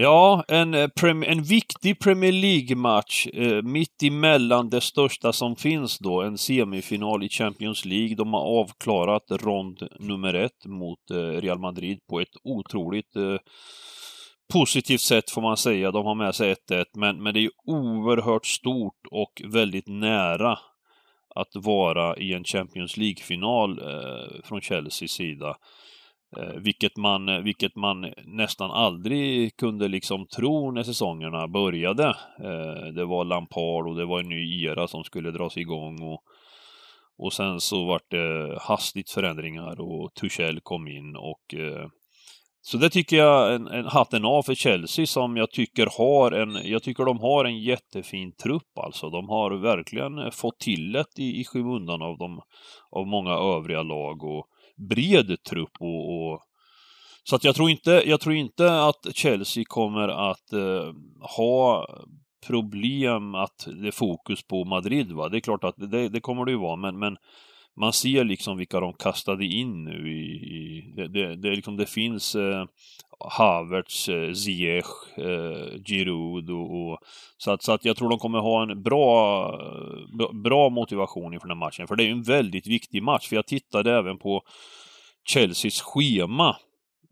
Ja, 0.01 0.45
en, 0.49 0.75
eh, 0.75 0.89
en 1.27 1.43
viktig 1.43 2.01
Premier 2.01 2.33
League-match 2.33 3.27
eh, 3.27 3.63
mitt 3.63 4.03
emellan 4.03 4.71
det 4.71 4.81
största 4.81 5.33
som 5.33 5.57
finns 5.57 5.99
då, 5.99 6.23
en 6.23 6.39
semifinal 6.39 7.23
i 7.23 7.29
Champions 7.29 7.85
League. 7.85 8.17
De 8.17 8.33
har 8.33 8.41
avklarat 8.41 9.23
rond 9.31 9.89
nummer 10.01 10.35
ett 10.35 10.67
mot 10.67 11.11
eh, 11.11 11.17
Real 11.17 11.59
Madrid 11.59 11.99
på 12.11 12.21
ett 12.21 12.37
otroligt 12.45 13.17
eh, 13.17 13.37
positivt 14.53 15.01
sätt 15.01 15.31
får 15.31 15.43
man 15.43 15.57
säga. 15.57 15.91
De 15.91 16.07
har 16.07 16.15
med 16.15 16.35
sig 16.35 16.55
1-1, 16.71 16.85
men, 16.95 17.23
men 17.23 17.35
det 17.35 17.45
är 17.45 17.51
oerhört 17.67 18.47
stort 18.47 19.07
och 19.11 19.43
väldigt 19.45 19.89
nära 19.89 20.59
att 21.35 21.65
vara 21.65 22.17
i 22.17 22.33
en 22.33 22.45
Champions 22.45 22.97
League-final 22.97 23.79
eh, 23.79 24.43
från 24.45 24.61
Chelseas 24.61 25.11
sida. 25.11 25.57
Eh, 26.37 26.61
vilket, 26.63 26.97
man, 26.97 27.29
eh, 27.29 27.39
vilket 27.39 27.77
man 27.77 28.13
nästan 28.25 28.71
aldrig 28.71 29.57
kunde 29.57 29.89
liksom 29.89 30.27
tro 30.27 30.71
när 30.71 30.83
säsongerna 30.83 31.49
började. 31.49 32.07
Eh, 32.45 32.93
det 32.95 33.05
var 33.05 33.25
Lampard 33.25 33.89
och 33.89 33.97
det 33.97 34.05
var 34.05 34.21
en 34.21 34.29
ny 34.29 34.65
era 34.65 34.89
som 34.89 35.05
skulle 35.05 35.31
dras 35.31 35.57
igång. 35.57 36.03
Och, 36.03 36.23
och 37.19 37.33
sen 37.33 37.61
så 37.61 37.85
vart 37.85 38.11
det 38.11 38.59
hastigt 38.61 39.11
förändringar 39.11 39.81
och 39.81 40.15
Tuchel 40.15 40.61
kom 40.61 40.89
in 40.89 41.17
och 41.17 41.55
eh, 41.55 41.87
så 42.61 42.77
det 42.79 42.91
tycker 42.91 43.17
jag 43.17 43.55
en, 43.55 43.67
en 43.67 43.85
hatten 43.85 44.25
av 44.25 44.43
för 44.43 44.55
Chelsea 44.55 45.07
som 45.07 45.37
jag 45.37 45.51
tycker 45.51 45.89
har 45.99 46.33
en, 46.33 46.59
jag 46.65 46.83
tycker 46.83 47.05
de 47.05 47.21
har 47.21 47.45
en 47.45 47.59
jättefin 47.59 48.33
trupp 48.33 48.79
alltså. 48.79 49.11
De 49.11 49.29
har 49.29 49.51
verkligen 49.51 50.33
fått 50.33 50.59
till 50.59 50.93
det 50.93 51.05
i, 51.19 51.41
i 51.41 51.45
skymundan 51.45 52.03
av, 52.03 52.19
de, 52.19 52.41
av 52.91 53.07
många 53.07 53.31
övriga 53.31 53.83
lag 53.83 54.25
och 54.25 54.47
bred 54.79 55.43
trupp 55.43 55.73
och, 55.81 56.33
och 56.33 56.41
så 57.25 57.37
att 57.37 57.45
jag 57.45 57.55
tror 57.55 57.71
inte, 57.71 58.03
jag 58.07 58.21
tror 58.21 58.35
inte 58.35 58.83
att 58.83 59.07
Chelsea 59.15 59.65
kommer 59.67 60.09
att 60.09 60.53
eh, 60.53 60.93
ha 61.37 61.87
problem 62.47 63.35
att 63.35 63.69
det 63.81 63.89
är 63.89 63.93
fokus 63.93 64.43
på 64.43 64.65
Madrid. 64.65 65.13
Va? 65.13 65.29
Det 65.29 65.39
är 65.39 65.41
klart 65.41 65.65
att 65.65 65.75
det, 65.77 66.09
det 66.09 66.21
kommer 66.21 66.45
det 66.45 66.51
ju 66.51 66.59
vara, 66.59 66.77
men, 66.77 66.99
men 66.99 67.17
man 67.77 67.93
ser 67.93 68.25
liksom 68.25 68.57
vilka 68.57 68.81
de 68.81 68.93
kastade 68.93 69.45
in 69.45 69.85
nu 69.85 70.13
i... 70.13 70.27
i 70.27 70.93
det, 70.97 71.09
det, 71.09 71.37
det, 71.37 71.51
liksom, 71.51 71.77
det 71.77 71.87
finns 71.87 72.35
eh, 72.35 72.65
Havertz, 73.21 74.09
eh, 74.09 74.33
Ziyech, 74.33 75.19
eh, 75.19 75.81
Giroud 75.85 76.51
och, 76.51 76.91
och, 76.91 76.99
så, 77.37 77.51
att, 77.51 77.63
så 77.63 77.73
att 77.73 77.85
jag 77.85 77.97
tror 77.97 78.09
de 78.09 78.19
kommer 78.19 78.39
ha 78.39 78.63
en 78.63 78.83
bra, 78.83 79.61
bra 80.45 80.69
motivation 80.69 81.35
inför 81.35 81.49
den 81.49 81.57
här 81.59 81.67
matchen. 81.67 81.87
För 81.87 81.97
det 81.97 82.05
är 82.05 82.11
en 82.11 82.23
väldigt 82.23 82.67
viktig 82.67 83.03
match. 83.03 83.29
För 83.29 83.37
jag 83.37 83.47
tittade 83.47 83.93
även 83.99 84.19
på 84.19 84.43
Chelseas 85.33 85.81
schema 85.81 86.57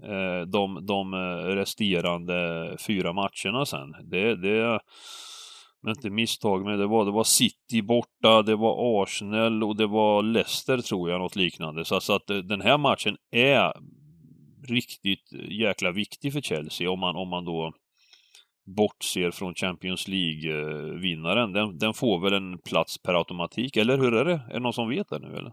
eh, 0.03 0.47
de, 0.47 0.87
de 0.87 1.15
eh, 1.15 1.47
resterande 1.47 2.77
fyra 2.87 3.13
matcherna 3.13 3.67
sen. 3.67 3.95
Det, 4.03 4.37
det 4.37 4.81
men 5.83 5.97
inte 5.97 6.11
misstag 6.11 6.65
med 6.65 6.79
det 6.79 6.87
var, 6.87 7.05
det 7.05 7.11
var 7.11 7.25
City 7.25 7.83
borta, 7.83 8.43
det 8.43 8.57
var 8.57 9.03
Arsenal 9.03 9.65
och 9.65 9.77
det 9.77 9.87
var 9.87 10.23
Leicester 10.23 10.79
tror 10.79 11.11
jag, 11.11 11.21
något 11.21 11.37
liknande. 11.37 11.85
Så, 11.85 12.01
så 12.01 12.13
att 12.13 12.31
eh, 12.31 12.37
den 12.37 12.61
här 12.61 12.79
matchen 12.79 13.17
är 13.31 13.73
riktigt 14.71 15.33
jäkla 15.51 15.93
viktig 15.93 16.33
för 16.33 16.41
Chelsea 16.41 16.91
om 16.91 17.01
man, 17.01 17.17
om 17.17 17.29
man 17.29 17.45
då 17.45 17.73
bortser 18.77 19.31
från 19.31 19.55
Champions 19.55 20.09
League-vinnaren. 20.09 21.53
Den, 21.53 21.79
den 21.79 21.95
får 21.95 22.21
väl 22.21 22.33
en 22.33 22.59
plats 22.59 22.99
per 22.99 23.15
automatik, 23.15 23.77
eller 23.77 23.99
hur 23.99 24.15
är 24.15 24.25
det? 24.25 24.41
Är 24.49 24.53
det 24.53 24.61
någon 24.61 24.73
som 24.73 24.89
vet 24.89 25.09
det 25.09 25.19
nu 25.19 25.37
eller? 25.37 25.53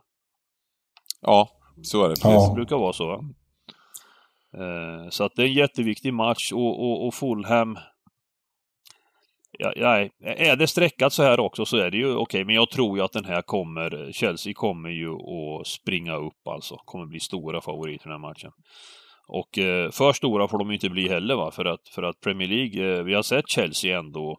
Ja, 1.22 1.50
så 1.82 2.06
är 2.06 2.10
det. 2.10 2.16
Ja. 2.24 2.48
Det 2.50 2.56
brukar 2.56 2.78
vara 2.78 2.94
så 2.94 3.08
va? 3.08 3.24
Eh, 4.58 5.10
så 5.10 5.24
att 5.24 5.36
det 5.36 5.42
är 5.42 5.48
en 5.48 5.54
jätteviktig 5.54 6.14
match 6.14 6.52
och, 6.52 6.84
och, 6.84 7.08
och 7.08 7.14
Fulham 7.14 7.78
Ja, 9.60 9.74
ja, 9.76 10.10
är 10.20 10.56
det 10.56 10.68
sträckat 10.68 11.14
så 11.14 11.24
här 11.24 11.40
också 11.40 11.66
så 11.66 11.78
är 11.78 11.92
det 11.92 11.98
ju 11.98 12.12
okej, 12.12 12.22
okay, 12.22 12.46
men 12.46 12.56
jag 12.56 12.70
tror 12.70 12.98
ju 12.98 13.04
att 13.04 13.12
den 13.12 13.26
här 13.26 13.42
kommer, 13.42 14.12
Chelsea 14.12 14.54
kommer 14.54 14.90
ju 14.90 15.12
att 15.12 15.68
springa 15.68 16.16
upp 16.16 16.48
alltså. 16.48 16.76
Kommer 16.76 17.06
bli 17.06 17.20
stora 17.20 17.62
favoriter 17.62 18.06
i 18.06 18.10
den 18.10 18.12
här 18.12 18.30
matchen. 18.30 18.52
Och 19.40 19.58
eh, 19.58 19.92
för 19.92 20.14
stora 20.14 20.48
får 20.48 20.58
de 20.58 20.72
inte 20.72 20.90
bli 20.90 21.10
heller 21.10 21.36
va, 21.36 21.52
för 21.52 21.66
att, 21.66 21.90
för 21.96 22.04
att 22.04 22.20
Premier 22.24 22.48
League, 22.48 22.98
eh, 22.98 23.04
vi 23.04 23.14
har 23.14 23.24
sett 23.24 23.50
Chelsea 23.50 24.00
ändå 24.00 24.38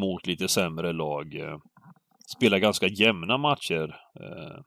mot 0.00 0.26
lite 0.26 0.48
sämre 0.48 0.92
lag 0.92 1.34
eh, 1.40 1.56
spelar 2.36 2.58
ganska 2.58 2.86
jämna 2.86 3.38
matcher. 3.38 3.94
Eh, 4.20 4.60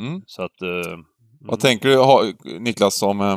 Mm. 0.00 0.22
så 0.26 0.42
att... 0.42 0.62
Eh, 0.62 0.98
Vad 1.40 1.60
tänker 1.60 1.88
du, 1.88 1.96
ha, 1.96 2.24
Niklas, 2.60 2.98
som 2.98 3.20
eh, 3.20 3.36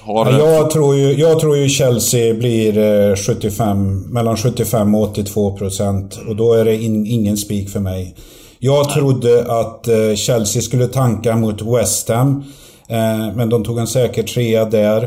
har... 0.00 0.32
Ja, 0.32 0.38
jag, 0.38 0.70
tror 0.70 0.96
ju, 0.96 1.12
jag 1.12 1.40
tror 1.40 1.56
ju 1.56 1.68
Chelsea 1.68 2.34
blir 2.34 2.78
eh, 2.78 3.16
75, 3.16 4.00
mellan 4.12 4.36
75 4.36 4.94
och 4.94 5.02
82 5.02 5.56
procent. 5.56 6.20
Och 6.28 6.36
då 6.36 6.52
är 6.54 6.64
det 6.64 6.82
in, 6.82 7.06
ingen 7.06 7.36
spik 7.36 7.70
för 7.70 7.80
mig. 7.80 8.16
Jag 8.58 8.90
trodde 8.90 9.60
att 9.60 9.88
eh, 9.88 10.14
Chelsea 10.14 10.62
skulle 10.62 10.86
tanka 10.86 11.36
mot 11.36 11.62
West 11.62 12.08
Ham. 12.08 12.44
Eh, 12.88 13.36
men 13.36 13.48
de 13.48 13.64
tog 13.64 13.78
en 13.78 13.86
säker 13.86 14.22
trea 14.22 14.64
där. 14.64 15.02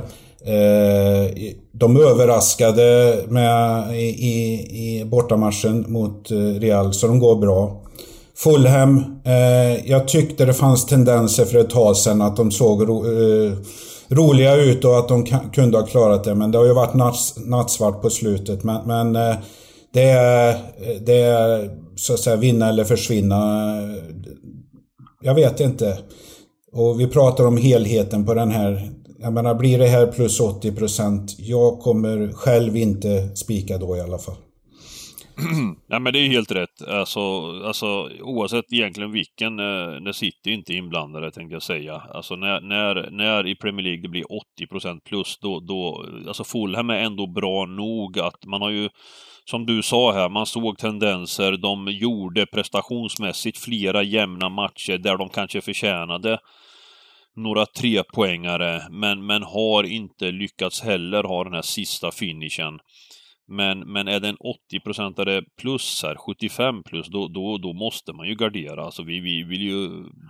Eh, 0.46 1.32
de 1.72 1.98
överraskade 1.98 3.16
med, 3.28 3.92
i, 3.96 4.08
i, 4.08 5.00
i 5.00 5.06
bortamatchen 5.06 5.86
mot 5.88 6.32
eh, 6.32 6.38
Real, 6.38 6.94
så 6.94 7.08
de 7.08 7.20
går 7.20 7.36
bra. 7.36 7.84
Fulham, 8.38 9.22
eh, 9.26 9.90
jag 9.90 10.08
tyckte 10.08 10.46
det 10.46 10.54
fanns 10.54 10.86
tendenser 10.86 11.46
för 11.46 11.58
ett 11.58 11.70
tag 11.70 11.98
sedan 11.98 12.22
att 12.22 12.36
de 12.36 12.52
såg 12.52 12.90
ro, 12.90 13.06
eh, 13.06 13.52
roliga 14.10 14.56
ut 14.56 14.86
och 14.86 15.00
att 15.00 15.08
de 15.08 15.26
kunde 15.26 15.78
ha 15.78 15.86
klarat 15.86 16.24
det. 16.24 16.36
Men 16.36 16.52
det 16.52 16.58
har 16.58 16.66
ju 16.66 16.74
varit 16.74 16.94
natts, 16.94 17.34
nattsvart 17.38 18.02
på 18.02 18.10
slutet. 18.10 18.64
Men, 18.64 18.88
men 18.88 19.16
eh, 19.16 19.36
det, 19.94 20.10
är, 20.10 20.58
det 21.06 21.22
är 21.22 21.70
så 21.96 22.14
att 22.14 22.20
säga 22.20 22.36
vinna 22.36 22.70
eller 22.70 22.84
försvinna. 22.84 23.74
Jag 25.22 25.36
vet 25.36 25.60
inte. 25.60 25.98
Och 26.72 27.00
vi 27.00 27.08
pratar 27.08 27.48
om 27.48 27.58
helheten 27.58 28.26
på 28.26 28.34
den 28.34 28.52
här. 28.52 28.90
Jag 29.20 29.34
menar, 29.34 29.56
blir 29.56 29.80
det 29.80 29.88
här 29.88 30.08
plus 30.08 30.40
80 30.40 30.72
procent? 30.72 31.36
Jag 31.40 31.80
kommer 31.80 32.32
själv 32.34 32.78
inte 32.78 33.36
spika 33.36 33.78
då 33.78 33.98
i 33.98 34.02
alla 34.02 34.18
fall. 34.18 34.36
Ja 35.88 36.00
men 36.00 36.14
det 36.14 36.20
är 36.20 36.28
helt 36.28 36.52
rätt. 36.52 36.88
Alltså, 36.88 37.20
alltså 37.66 38.10
oavsett 38.22 38.74
egentligen 38.74 39.12
vilken, 39.12 39.60
eh, 39.60 40.00
när 40.02 40.12
City 40.12 40.52
inte 40.52 40.74
är 40.74 40.76
inblandade 40.76 41.32
tänkte 41.32 41.56
jag 41.56 41.64
säga. 41.64 42.02
Alltså 42.14 42.36
när, 42.36 42.62
när, 42.62 43.10
när 43.12 43.48
i 43.48 43.56
Premier 43.56 43.84
League 43.84 44.02
det 44.02 44.10
blir 44.10 44.26
80% 44.62 45.00
plus, 45.06 45.38
då, 45.42 45.60
då, 45.60 46.06
alltså 46.28 46.44
Fulham 46.44 46.90
är 46.90 47.00
ändå 47.00 47.28
bra 47.28 47.66
nog 47.66 48.20
att 48.20 48.46
man 48.46 48.62
har 48.62 48.70
ju, 48.70 48.90
som 49.50 49.66
du 49.66 49.82
sa 49.84 50.12
här, 50.12 50.30
man 50.30 50.46
såg 50.46 50.78
tendenser, 50.78 51.52
de 51.52 51.88
gjorde 51.88 52.46
prestationsmässigt 52.46 53.58
flera 53.58 54.04
jämna 54.04 54.50
matcher 54.50 54.98
där 54.98 55.18
de 55.18 55.30
kanske 55.30 55.62
förtjänade 55.62 56.40
några 57.36 57.66
trepoängare, 57.66 58.82
men, 58.90 59.26
men 59.26 59.44
har 59.44 59.84
inte 59.84 60.32
lyckats 60.32 60.82
heller 60.82 61.24
ha 61.24 61.44
den 61.44 61.54
här 61.54 61.62
sista 61.62 62.12
finishen. 62.12 62.80
Men, 63.50 63.80
men 63.80 64.08
är 64.08 64.20
det 64.20 64.30
en 64.30 64.38
80-procentare 64.38 65.42
plus 65.62 66.04
här, 66.04 66.16
75 66.16 66.84
plus, 66.84 67.08
då, 67.08 67.28
då, 67.28 67.58
då 67.58 67.74
måste 67.74 68.14
man 68.14 68.28
ju 68.28 68.36
gardera. 68.36 68.86
Alltså 68.86 69.04
vi, 69.04 69.20
vi 69.20 69.44
vill 69.44 69.62
ju 69.62 69.90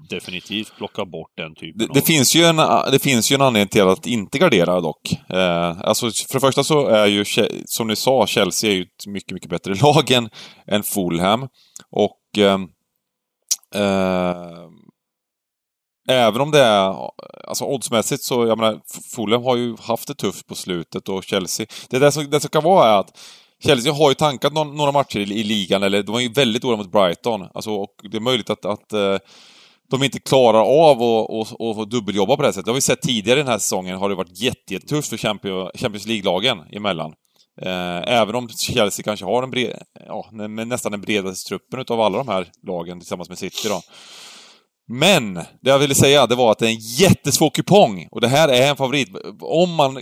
definitivt 0.09 0.77
plocka 0.77 1.05
bort 1.05 1.31
den 1.37 1.55
typen 1.55 1.77
Det, 1.77 1.85
av... 1.85 1.93
det, 1.93 2.01
finns 2.01 2.35
ju 2.35 2.43
en, 2.43 2.55
det 2.91 2.99
finns 2.99 3.31
ju 3.31 3.35
en 3.35 3.41
anledning 3.41 3.69
till 3.69 3.81
att 3.81 4.07
inte 4.07 4.39
gardera 4.39 4.81
dock. 4.81 5.11
Eh, 5.29 5.81
alltså 5.81 6.05
för 6.05 6.33
det 6.33 6.39
första 6.39 6.63
så 6.63 6.87
är 6.87 7.05
ju, 7.05 7.25
som 7.65 7.87
ni 7.87 7.95
sa, 7.95 8.27
Chelsea 8.27 8.71
är 8.71 8.75
ju 8.75 8.81
ett 8.81 9.07
mycket, 9.07 9.31
mycket 9.31 9.49
bättre 9.49 9.73
lag 9.81 10.11
än, 10.11 10.29
än 10.67 10.83
Fulham. 10.83 11.47
Och 11.91 12.21
ehm, 12.37 12.63
eh, 13.75 14.69
även 16.07 16.41
om 16.41 16.51
det 16.51 16.63
är, 16.63 16.95
alltså 17.47 17.65
oddsmässigt 17.65 18.23
så, 18.23 18.47
jag 18.47 18.57
menar, 18.57 18.79
Fulham 19.15 19.43
har 19.43 19.55
ju 19.55 19.75
haft 19.79 20.07
det 20.07 20.13
tufft 20.13 20.47
på 20.47 20.55
slutet 20.55 21.09
och 21.09 21.23
Chelsea, 21.23 21.65
det 21.89 21.99
där 21.99 22.11
som, 22.11 22.29
det 22.29 22.39
som 22.39 22.49
kan 22.49 22.63
vara 22.63 22.89
är 22.89 22.99
att 22.99 23.17
Chelsea 23.63 23.93
har 23.93 24.09
ju 24.09 24.15
tankat 24.15 24.53
någon, 24.53 24.75
några 24.75 24.91
matcher 24.91 25.19
i, 25.19 25.39
i 25.39 25.43
ligan, 25.43 25.83
eller 25.83 26.03
de 26.03 26.11
var 26.11 26.19
ju 26.19 26.29
väldigt 26.33 26.61
dåliga 26.61 26.77
mot 26.77 26.91
Brighton. 26.91 27.47
Alltså, 27.53 27.71
och 27.71 27.95
det 28.11 28.17
är 28.17 28.21
möjligt 28.21 28.49
att, 28.49 28.65
att 28.65 28.93
eh, 28.93 29.17
de 29.89 30.03
inte 30.03 30.19
klarar 30.19 30.59
av 30.59 30.97
att 30.97 31.29
och, 31.29 31.61
och, 31.61 31.79
och 31.79 31.89
dubbeljobba 31.89 32.35
på 32.35 32.41
det 32.41 32.47
här 32.47 32.53
sättet. 32.53 32.65
Det 32.65 32.71
har 32.71 32.75
vi 32.75 32.81
sett 32.81 33.01
tidigare 33.01 33.39
den 33.39 33.47
här 33.47 33.59
säsongen, 33.59 33.97
har 33.97 34.09
det 34.09 34.15
varit 34.15 34.41
jättetufft 34.41 35.09
för 35.09 35.17
Champions, 35.17 36.05
League-lagen 36.05 36.59
emellan. 36.71 37.13
Eh, 37.61 38.01
även 38.07 38.35
om 38.35 38.49
Chelsea 38.49 39.03
kanske 39.03 39.25
har 39.25 39.43
en 39.43 39.51
bred, 39.51 39.81
ja, 40.05 40.29
nästan 40.47 40.91
den 40.91 41.01
bredaste 41.01 41.49
truppen 41.49 41.79
utav 41.79 42.01
alla 42.01 42.17
de 42.17 42.27
här 42.27 42.47
lagen 42.67 42.99
tillsammans 42.99 43.29
med 43.29 43.37
City 43.37 43.67
då. 43.67 43.81
Men, 44.87 45.33
det 45.33 45.69
jag 45.69 45.79
ville 45.79 45.95
säga, 45.95 46.27
det 46.27 46.35
var 46.35 46.51
att 46.51 46.59
det 46.59 46.65
är 46.65 46.69
en 46.69 46.79
jättesvår 46.79 47.49
kupong. 47.49 48.07
Och 48.11 48.21
det 48.21 48.27
här 48.27 48.49
är 48.49 48.69
en 48.69 48.75
favorit. 48.75 49.09
Om 49.41 49.75
man 49.75 49.99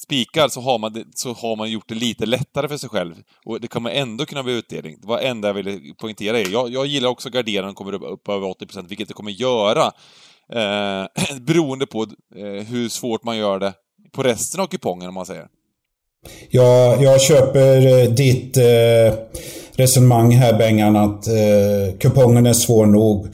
spikar 0.00 0.48
så 0.48 0.60
har 0.60 0.78
man, 0.78 0.92
det, 0.92 1.04
så 1.14 1.32
har 1.32 1.56
man 1.56 1.70
gjort 1.70 1.88
det 1.88 1.94
lite 1.94 2.26
lättare 2.26 2.68
för 2.68 2.76
sig 2.76 2.88
själv. 2.88 3.14
Och 3.44 3.60
det 3.60 3.68
kommer 3.68 3.90
ändå 3.90 4.26
kunna 4.26 4.42
bli 4.42 4.52
utdelning. 4.52 4.96
Det 5.00 5.08
var 5.08 5.18
det 5.18 5.28
enda 5.28 5.48
jag 5.48 5.54
ville 5.54 5.80
poängtera. 6.00 6.38
är. 6.38 6.48
Jag, 6.48 6.70
jag 6.70 6.86
gillar 6.86 7.08
också 7.08 7.30
garderaren 7.30 7.74
kommer 7.74 7.92
upp, 7.92 8.02
upp 8.02 8.28
över 8.28 8.46
80%, 8.46 8.88
vilket 8.88 9.08
det 9.08 9.14
kommer 9.14 9.30
göra. 9.30 9.92
Eh, 10.52 11.06
beroende 11.40 11.86
på 11.86 12.02
eh, 12.36 12.66
hur 12.66 12.88
svårt 12.88 13.24
man 13.24 13.36
gör 13.36 13.58
det 13.58 13.72
på 14.12 14.22
resten 14.22 14.60
av 14.60 14.66
kupongen, 14.66 15.08
om 15.08 15.14
man 15.14 15.26
säger. 15.26 15.46
Ja, 16.50 16.96
jag 17.02 17.20
köper 17.20 17.86
eh, 17.86 18.10
ditt 18.10 18.56
eh, 18.56 19.14
resonemang 19.72 20.30
här 20.30 20.58
Bengan 20.58 20.96
att 20.96 21.26
eh, 21.26 21.98
kupongen 21.98 22.46
är 22.46 22.52
svår 22.52 22.86
nog. 22.86 23.28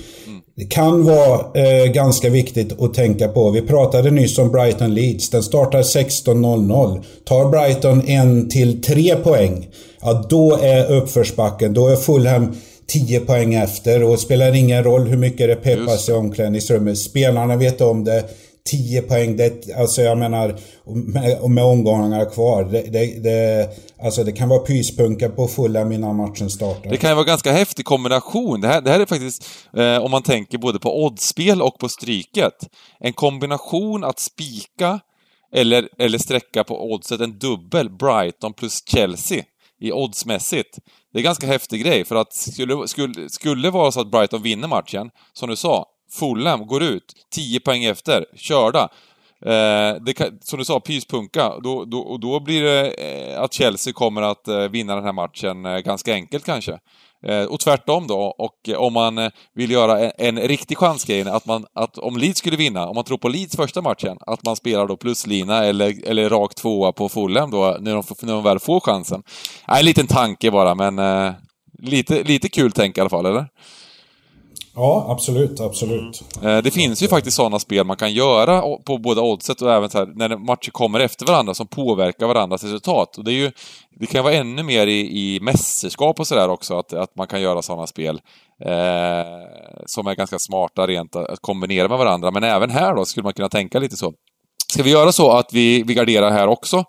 Det 0.56 0.64
kan 0.64 1.04
vara 1.04 1.40
eh, 1.54 1.84
ganska 1.84 2.30
viktigt 2.30 2.82
att 2.82 2.94
tänka 2.94 3.28
på. 3.28 3.50
Vi 3.50 3.62
pratade 3.62 4.10
nyss 4.10 4.38
om 4.38 4.52
Brighton 4.52 4.94
Leeds. 4.94 5.30
Den 5.30 5.42
startar 5.42 5.82
16.00. 5.82 7.02
Tar 7.24 7.48
Brighton 7.48 8.08
en 8.08 8.48
till 8.48 8.82
tre 8.82 9.16
poäng, 9.16 9.68
ja 10.00 10.26
då 10.30 10.58
är 10.62 10.92
uppförsbacken, 10.92 11.74
då 11.74 11.88
är 11.88 11.96
Fulham 11.96 12.56
10 12.86 13.20
poäng 13.20 13.54
efter 13.54 14.02
och 14.02 14.20
spelar 14.20 14.54
ingen 14.54 14.84
roll 14.84 15.08
hur 15.08 15.16
mycket 15.16 15.48
det 15.48 15.56
peppas 15.56 16.08
i 16.08 16.12
omklädningsrummet. 16.12 16.98
Spelarna 16.98 17.56
vet 17.56 17.80
om 17.80 18.04
det. 18.04 18.24
10 18.70 19.02
poäng, 19.02 19.36
det, 19.36 19.76
alltså 19.78 20.02
jag 20.02 20.18
menar, 20.18 20.58
med, 20.84 21.50
med 21.50 21.64
omgångarna 21.64 22.24
kvar. 22.24 22.64
Det, 22.64 22.82
det, 22.82 23.22
det, 23.22 23.68
alltså 24.02 24.24
det 24.24 24.32
kan 24.32 24.48
vara 24.48 24.60
pyspunka 24.60 25.28
på 25.28 25.48
fulla 25.48 25.84
mina 25.84 26.12
matchen 26.12 26.50
startar. 26.50 26.90
Det 26.90 26.96
kan 26.96 27.10
ju 27.10 27.14
vara 27.14 27.24
ganska 27.24 27.52
häftig 27.52 27.84
kombination. 27.84 28.60
Det 28.60 28.68
här, 28.68 28.80
det 28.80 28.90
här 28.90 29.00
är 29.00 29.06
faktiskt, 29.06 29.46
eh, 29.76 29.96
om 29.96 30.10
man 30.10 30.22
tänker 30.22 30.58
både 30.58 30.78
på 30.78 31.04
oddsspel 31.04 31.62
och 31.62 31.78
på 31.78 31.88
stryket, 31.88 32.68
en 33.00 33.12
kombination 33.12 34.04
att 34.04 34.18
spika 34.18 35.00
eller, 35.54 35.88
eller 35.98 36.18
sträcka 36.18 36.64
på 36.64 36.92
oddset 36.92 37.20
en 37.20 37.38
dubbel 37.38 37.90
Brighton 37.90 38.52
plus 38.52 38.82
Chelsea 38.86 39.44
i 39.80 39.92
oddsmässigt. 39.92 40.78
Det 41.12 41.18
är 41.18 41.20
en 41.20 41.24
ganska 41.24 41.46
häftig 41.46 41.82
grej, 41.84 42.04
för 42.04 42.16
att 42.16 42.32
skulle, 42.32 42.88
skulle, 42.88 43.28
skulle 43.28 43.62
det 43.62 43.70
vara 43.70 43.92
så 43.92 44.00
att 44.00 44.10
Brighton 44.10 44.42
vinner 44.42 44.68
matchen, 44.68 45.10
som 45.32 45.48
du 45.48 45.56
sa, 45.56 45.86
Fulham 46.14 46.66
går 46.66 46.82
ut 46.82 47.12
10 47.30 47.60
poäng 47.60 47.84
efter, 47.84 48.26
körda. 48.36 48.88
Eh, 49.46 49.96
det 50.00 50.14
kan, 50.16 50.38
som 50.40 50.58
du 50.58 50.64
sa, 50.64 50.80
pyspunka. 50.80 51.52
Då, 51.62 51.84
då, 51.84 51.98
och 51.98 52.20
då 52.20 52.40
blir 52.40 52.62
det 52.62 52.90
eh, 52.90 53.40
att 53.40 53.52
Chelsea 53.52 53.92
kommer 53.92 54.22
att 54.22 54.48
eh, 54.48 54.58
vinna 54.58 54.94
den 54.94 55.04
här 55.04 55.12
matchen 55.12 55.66
eh, 55.66 55.78
ganska 55.78 56.14
enkelt 56.14 56.44
kanske. 56.44 56.78
Eh, 57.26 57.44
och 57.44 57.60
tvärtom 57.60 58.06
då, 58.06 58.20
och 58.20 58.68
om 58.76 58.92
man 58.92 59.30
vill 59.54 59.70
göra 59.70 60.00
en, 60.00 60.38
en 60.38 60.48
riktig 60.48 60.78
chansgrej, 60.78 61.28
att, 61.28 61.46
man, 61.46 61.66
att 61.74 61.98
om 61.98 62.16
Leeds 62.16 62.38
skulle 62.38 62.56
vinna, 62.56 62.86
om 62.86 62.94
man 62.94 63.04
tror 63.04 63.18
på 63.18 63.28
Leeds 63.28 63.56
första 63.56 63.82
matchen, 63.82 64.16
att 64.20 64.44
man 64.44 64.56
spelar 64.56 64.86
då 64.86 64.96
pluslina 64.96 65.64
eller, 65.64 66.08
eller 66.08 66.28
rakt 66.28 66.56
tvåa 66.56 66.92
på 66.92 67.08
Fulham 67.08 67.50
då, 67.50 67.76
när 67.80 67.94
de, 67.94 68.02
när 68.22 68.32
de 68.32 68.42
väl 68.42 68.58
får 68.58 68.80
chansen. 68.80 69.22
Eh, 69.68 69.78
en 69.78 69.84
liten 69.84 70.06
tanke 70.06 70.50
bara, 70.50 70.74
men 70.74 70.98
eh, 70.98 71.32
lite, 71.78 72.22
lite 72.22 72.48
kul 72.48 72.72
tänk 72.72 72.98
i 72.98 73.00
alla 73.00 73.10
fall, 73.10 73.26
eller? 73.26 73.46
Ja, 74.76 75.06
absolut, 75.08 75.60
absolut. 75.60 76.24
Mm. 76.40 76.56
Eh, 76.56 76.62
det 76.62 76.70
finns 76.70 77.02
ju 77.02 77.08
faktiskt 77.08 77.36
sådana 77.36 77.58
spel 77.58 77.86
man 77.86 77.96
kan 77.96 78.12
göra 78.12 78.60
på 78.60 78.98
båda 78.98 79.22
oddset 79.22 79.62
och 79.62 79.72
även 79.72 79.90
så 79.90 79.98
här, 79.98 80.06
när 80.06 80.36
matcher 80.36 80.70
kommer 80.70 81.00
efter 81.00 81.26
varandra 81.26 81.54
som 81.54 81.66
påverkar 81.66 82.26
varandras 82.26 82.64
resultat. 82.64 83.18
Och 83.18 83.24
det, 83.24 83.32
är 83.32 83.34
ju, 83.34 83.52
det 84.00 84.06
kan 84.06 84.24
vara 84.24 84.34
ännu 84.34 84.62
mer 84.62 84.86
i, 84.86 85.00
i 85.00 85.40
mästerskap 85.40 86.20
och 86.20 86.26
sådär 86.26 86.48
också, 86.48 86.78
att, 86.78 86.92
att 86.92 87.16
man 87.16 87.26
kan 87.26 87.42
göra 87.42 87.62
sådana 87.62 87.86
spel 87.86 88.20
eh, 88.64 88.70
som 89.86 90.06
är 90.06 90.14
ganska 90.14 90.38
smarta 90.38 90.86
rent 90.86 91.16
att 91.16 91.30
att 91.30 91.40
kombinera 91.40 91.88
med 91.88 91.98
varandra. 91.98 92.30
Men 92.30 92.44
även 92.44 92.70
här 92.70 92.94
då 92.94 93.04
skulle 93.04 93.24
man 93.24 93.32
kunna 93.32 93.48
tänka 93.48 93.78
lite 93.78 93.96
så. 93.96 94.12
Ska 94.72 94.82
vi 94.82 94.90
göra 94.90 95.12
så 95.12 95.30
att 95.30 95.52
vi, 95.52 95.82
vi 95.82 95.94
garderar 95.94 96.30
här 96.30 96.46
också? 96.48 96.84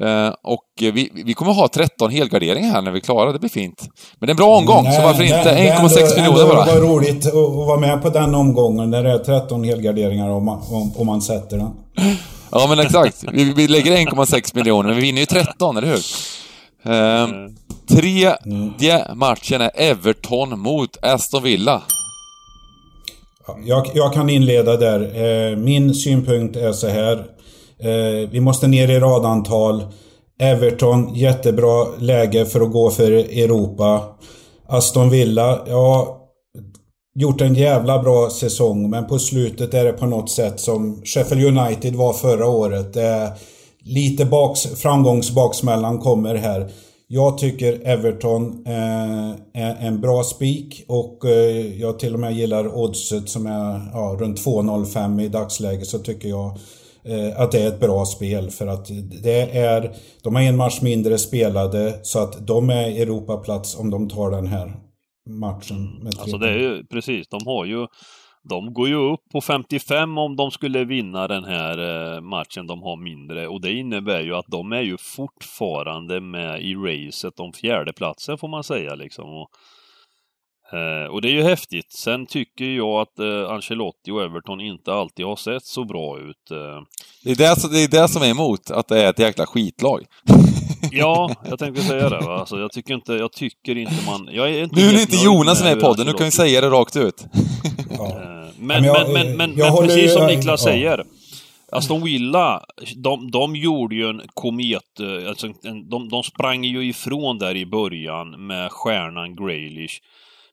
Eh, 0.00 0.32
och 0.44 0.64
vi, 0.80 1.10
vi 1.24 1.34
kommer 1.34 1.52
ha 1.52 1.68
13 1.68 2.10
helgarderingar 2.10 2.70
här 2.70 2.82
när 2.82 2.90
vi 2.90 2.98
är 2.98 3.02
klara, 3.02 3.32
det 3.32 3.38
blir 3.38 3.50
fint. 3.50 3.88
Men 4.18 4.26
det 4.26 4.30
är 4.30 4.32
en 4.32 4.36
bra 4.36 4.56
omgång, 4.56 4.84
så 4.84 4.90
Nej, 4.90 5.02
varför 5.04 5.22
det- 5.22 5.28
inte? 5.28 5.44
det 5.54 5.68
är 5.68 5.76
1,6 5.80 6.18
ändå- 6.18 6.32
miljoner 6.32 6.54
bara. 6.54 6.64
Det 6.64 6.80
var 6.80 6.88
roligt 6.88 7.26
att 7.26 7.34
vara 7.34 7.80
med 7.80 8.02
på 8.02 8.10
den 8.10 8.34
omgången 8.34 8.90
när 8.90 9.02
det 9.02 9.10
är 9.12 9.18
13 9.18 9.64
helgarderingar 9.64 10.28
om 10.30 10.44
man, 10.44 10.60
om, 10.70 10.92
om 10.96 11.06
man 11.06 11.22
sätter 11.22 11.56
den. 11.56 11.70
Ja, 12.52 12.66
men 12.68 12.78
exakt. 12.78 13.24
Vi, 13.32 13.52
vi 13.52 13.68
lägger 13.68 13.92
1,6 13.96 14.56
miljoner, 14.56 14.88
men 14.88 14.96
vi 14.96 15.02
vinner 15.02 15.20
ju 15.20 15.26
13, 15.26 15.76
eller 15.76 15.88
hur? 15.88 16.00
Ehm, 16.94 17.56
tredje 17.88 18.36
matchen 19.14 19.60
är 19.60 19.70
Everton 19.74 20.58
mot 20.58 20.96
Aston 21.04 21.42
Villa. 21.42 21.82
Ja, 23.46 23.56
Jag, 23.64 23.86
jag 23.94 24.12
kan 24.12 24.30
inleda 24.30 24.76
där. 24.76 25.00
Eh, 25.50 25.56
Min 25.56 25.94
synpunkt 25.94 26.56
är 26.56 26.72
så 26.72 26.88
här. 26.88 27.24
Eh, 27.80 28.30
Vi 28.30 28.40
måste 28.40 28.66
ner 28.66 28.90
i 28.90 29.00
radantal. 29.00 29.84
Everton, 30.40 31.14
jättebra 31.14 31.86
läge 31.98 32.46
för 32.46 32.60
att 32.60 32.72
gå 32.72 32.90
för 32.90 33.12
Europa. 33.12 34.02
Aston 34.68 35.10
Villa, 35.10 35.58
ja, 35.66 36.18
gjort 37.14 37.40
en 37.40 37.54
jävla 37.54 38.02
bra 38.02 38.30
säsong 38.30 38.90
men 38.90 39.06
på 39.06 39.18
slutet 39.18 39.74
är 39.74 39.84
det 39.84 39.92
på 39.92 40.06
något 40.06 40.30
sätt 40.30 40.60
som 40.60 41.02
Sheffield 41.04 41.58
United 41.58 41.94
var 41.94 42.12
förra 42.12 42.46
året. 42.48 42.94
Det 42.94 43.02
är 43.02 43.30
lite 43.84 44.24
baks, 44.24 44.66
framgångsbaksmällan 44.66 45.98
kommer 45.98 46.34
här. 46.34 46.70
Jag 47.08 47.38
tycker 47.38 47.86
Everton 47.88 48.64
eh, 48.66 49.30
är 49.62 49.76
en 49.80 50.00
bra 50.00 50.22
spik 50.22 50.84
och 50.88 51.24
eh, 51.24 51.80
jag 51.80 51.98
till 51.98 52.14
och 52.14 52.20
med 52.20 52.32
gillar 52.32 52.76
oddset 52.76 53.28
som 53.28 53.46
är 53.46 53.90
ja, 53.92 54.16
runt 54.20 54.46
2,05 54.46 55.22
i 55.22 55.28
dagsläget 55.28 55.86
så 55.86 55.98
tycker 55.98 56.28
jag 56.28 56.58
att 57.36 57.52
det 57.52 57.62
är 57.62 57.68
ett 57.68 57.80
bra 57.80 58.04
spel 58.04 58.50
för 58.50 58.66
att 58.66 58.88
det 59.22 59.40
är 59.56 59.90
De 60.22 60.34
har 60.34 60.42
en 60.42 60.56
match 60.56 60.80
mindre 60.82 61.18
spelade 61.18 62.00
så 62.02 62.22
att 62.22 62.46
de 62.46 62.70
är 62.70 63.02
Europaplats 63.02 63.78
om 63.78 63.90
de 63.90 64.08
tar 64.08 64.30
den 64.30 64.46
här 64.46 64.72
matchen. 65.28 66.08
Alltså 66.18 66.38
det 66.38 66.48
är 66.48 66.58
ju 66.58 66.84
precis, 66.86 67.28
de 67.28 67.40
har 67.46 67.64
ju 67.64 67.86
de 68.48 68.74
går 68.74 68.88
ju 68.88 68.94
upp 68.94 69.20
på 69.32 69.40
55 69.40 70.18
om 70.18 70.36
de 70.36 70.50
skulle 70.50 70.84
vinna 70.84 71.28
den 71.28 71.44
här 71.44 71.78
eh, 72.14 72.20
matchen 72.20 72.66
de 72.66 72.82
har 72.82 72.96
mindre 72.96 73.48
och 73.48 73.60
det 73.60 73.72
innebär 73.72 74.20
ju 74.20 74.34
att 74.34 74.46
de 74.46 74.72
är 74.72 74.80
ju 74.80 74.96
fortfarande 74.98 76.20
med 76.20 76.62
i 76.62 76.74
racet 76.74 77.40
om 77.40 77.52
fjärdeplatsen 77.52 78.38
får 78.38 78.48
man 78.48 78.64
säga 78.64 78.94
liksom. 78.94 79.24
Och, 79.24 79.48
eh, 80.72 81.12
och 81.12 81.22
det 81.22 81.28
är 81.28 81.32
ju 81.32 81.42
häftigt. 81.42 81.92
Sen 81.92 82.26
tycker 82.26 82.64
jag 82.64 83.00
att 83.00 83.18
eh, 83.18 83.50
Ancelotti 83.50 84.10
och 84.10 84.22
Everton 84.22 84.60
inte 84.60 84.92
alltid 84.92 85.26
har 85.26 85.36
sett 85.36 85.64
så 85.64 85.84
bra 85.84 86.18
ut. 86.18 86.48
Det 87.24 87.30
är 87.30 87.36
det, 87.36 87.72
det 87.72 87.84
är 87.84 88.02
det 88.02 88.08
som 88.08 88.22
är 88.22 88.30
emot, 88.30 88.70
att 88.70 88.88
det 88.88 89.02
är 89.02 89.10
ett 89.10 89.18
jäkla 89.18 89.46
skitlag. 89.46 90.04
Ja, 90.92 91.34
jag 91.48 91.58
tänkte 91.58 91.82
säga 91.82 92.08
det. 92.08 92.18
Va? 92.20 92.38
Alltså, 92.38 92.58
jag 92.60 92.72
tycker 92.72 92.94
inte, 92.94 93.12
jag 93.12 93.32
tycker 93.32 93.78
inte 93.78 93.94
man... 94.06 94.28
Jag 94.32 94.50
är 94.50 94.62
inte 94.62 94.76
nu 94.76 94.88
är 94.88 94.92
det 94.92 95.00
inte 95.00 95.16
Jonas 95.16 95.58
som 95.58 95.66
är 95.66 95.76
i 95.76 95.80
podden, 95.80 96.06
nu 96.06 96.12
kan 96.12 96.24
vi 96.24 96.30
säga 96.30 96.60
det 96.60 96.68
rakt 96.68 96.96
ut. 96.96 97.24
Ja. 97.98 98.20
Men, 98.60 98.82
men, 98.82 99.12
men, 99.12 99.36
men, 99.36 99.54
men 99.54 99.76
precis 99.76 100.12
som 100.12 100.26
Niklas 100.26 100.46
ja. 100.46 100.72
säger. 100.72 101.04
Aston 101.72 102.04
Villa, 102.04 102.62
de, 102.96 103.30
de 103.30 103.56
gjorde 103.56 103.94
ju 103.94 104.08
en 104.08 104.22
komet... 104.34 105.00
Eh, 105.00 105.28
alltså 105.28 105.46
en, 105.46 105.88
de, 105.88 106.08
de 106.08 106.22
sprang 106.22 106.64
ju 106.64 106.88
ifrån 106.88 107.38
där 107.38 107.56
i 107.56 107.66
början 107.66 108.46
med 108.46 108.72
stjärnan 108.72 109.36
Graylish. 109.36 110.00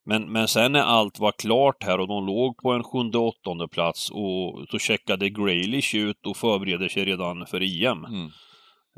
Men, 0.05 0.31
men 0.31 0.47
sen 0.47 0.71
när 0.71 0.81
allt 0.81 1.19
var 1.19 1.31
klart 1.31 1.83
här 1.83 1.99
och 1.99 2.07
de 2.07 2.25
låg 2.25 2.57
på 2.57 2.71
en 2.71 2.83
sjunde, 2.83 3.17
åttonde 3.17 3.67
plats 3.67 4.09
och 4.09 4.65
så 4.69 4.79
checkade 4.79 5.29
Graylish 5.29 5.95
ut 5.95 6.25
och 6.25 6.37
förbereder 6.37 6.87
sig 6.87 7.05
redan 7.05 7.45
för 7.45 7.61
EM. 7.61 8.05
Mm. 8.05 8.31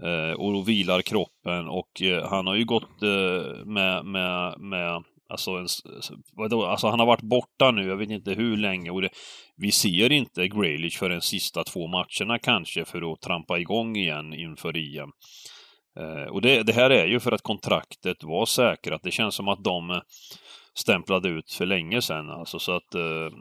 Eh, 0.03 0.33
och 0.33 0.53
då 0.53 0.61
vilar 0.61 1.01
kroppen 1.01 1.67
och 1.67 2.01
eh, 2.01 2.29
han 2.29 2.47
har 2.47 2.55
ju 2.55 2.65
gått 2.65 3.03
eh, 3.03 3.65
med, 3.65 4.05
med, 4.05 4.59
med 4.59 5.03
Alltså, 5.29 5.51
en, 5.51 5.67
vadå? 6.31 6.65
alltså 6.65 6.87
han 6.87 6.99
har 6.99 7.05
varit 7.05 7.21
borta 7.21 7.71
nu, 7.71 7.87
jag 7.87 7.97
vet 7.97 8.09
inte 8.09 8.33
hur 8.33 8.57
länge 8.57 8.89
och 8.89 9.01
det, 9.01 9.09
vi 9.57 9.71
ser 9.71 10.11
inte 10.11 10.47
Graylich 10.47 10.99
för 10.99 11.09
de 11.09 11.21
sista 11.21 11.63
två 11.63 11.87
matcherna 11.87 12.39
kanske 12.39 12.85
för 12.85 13.13
att 13.13 13.21
trampa 13.21 13.59
igång 13.59 13.95
igen 13.95 14.33
inför 14.33 14.77
EM. 14.77 15.09
Eh, 15.99 16.31
och 16.31 16.41
det, 16.41 16.63
det, 16.63 16.73
här 16.73 16.89
är 16.89 17.05
ju 17.05 17.19
för 17.19 17.31
att 17.31 17.41
kontraktet 17.41 18.23
var 18.23 18.45
säkrat. 18.45 19.03
Det 19.03 19.11
känns 19.11 19.35
som 19.35 19.47
att 19.47 19.63
de 19.63 20.01
stämplade 20.77 21.29
ut 21.29 21.51
för 21.51 21.65
länge 21.65 22.01
sedan. 22.01 22.29
Alltså, 22.29 22.59
så 22.59 22.71
att, 22.75 22.95
eh, 22.95 23.37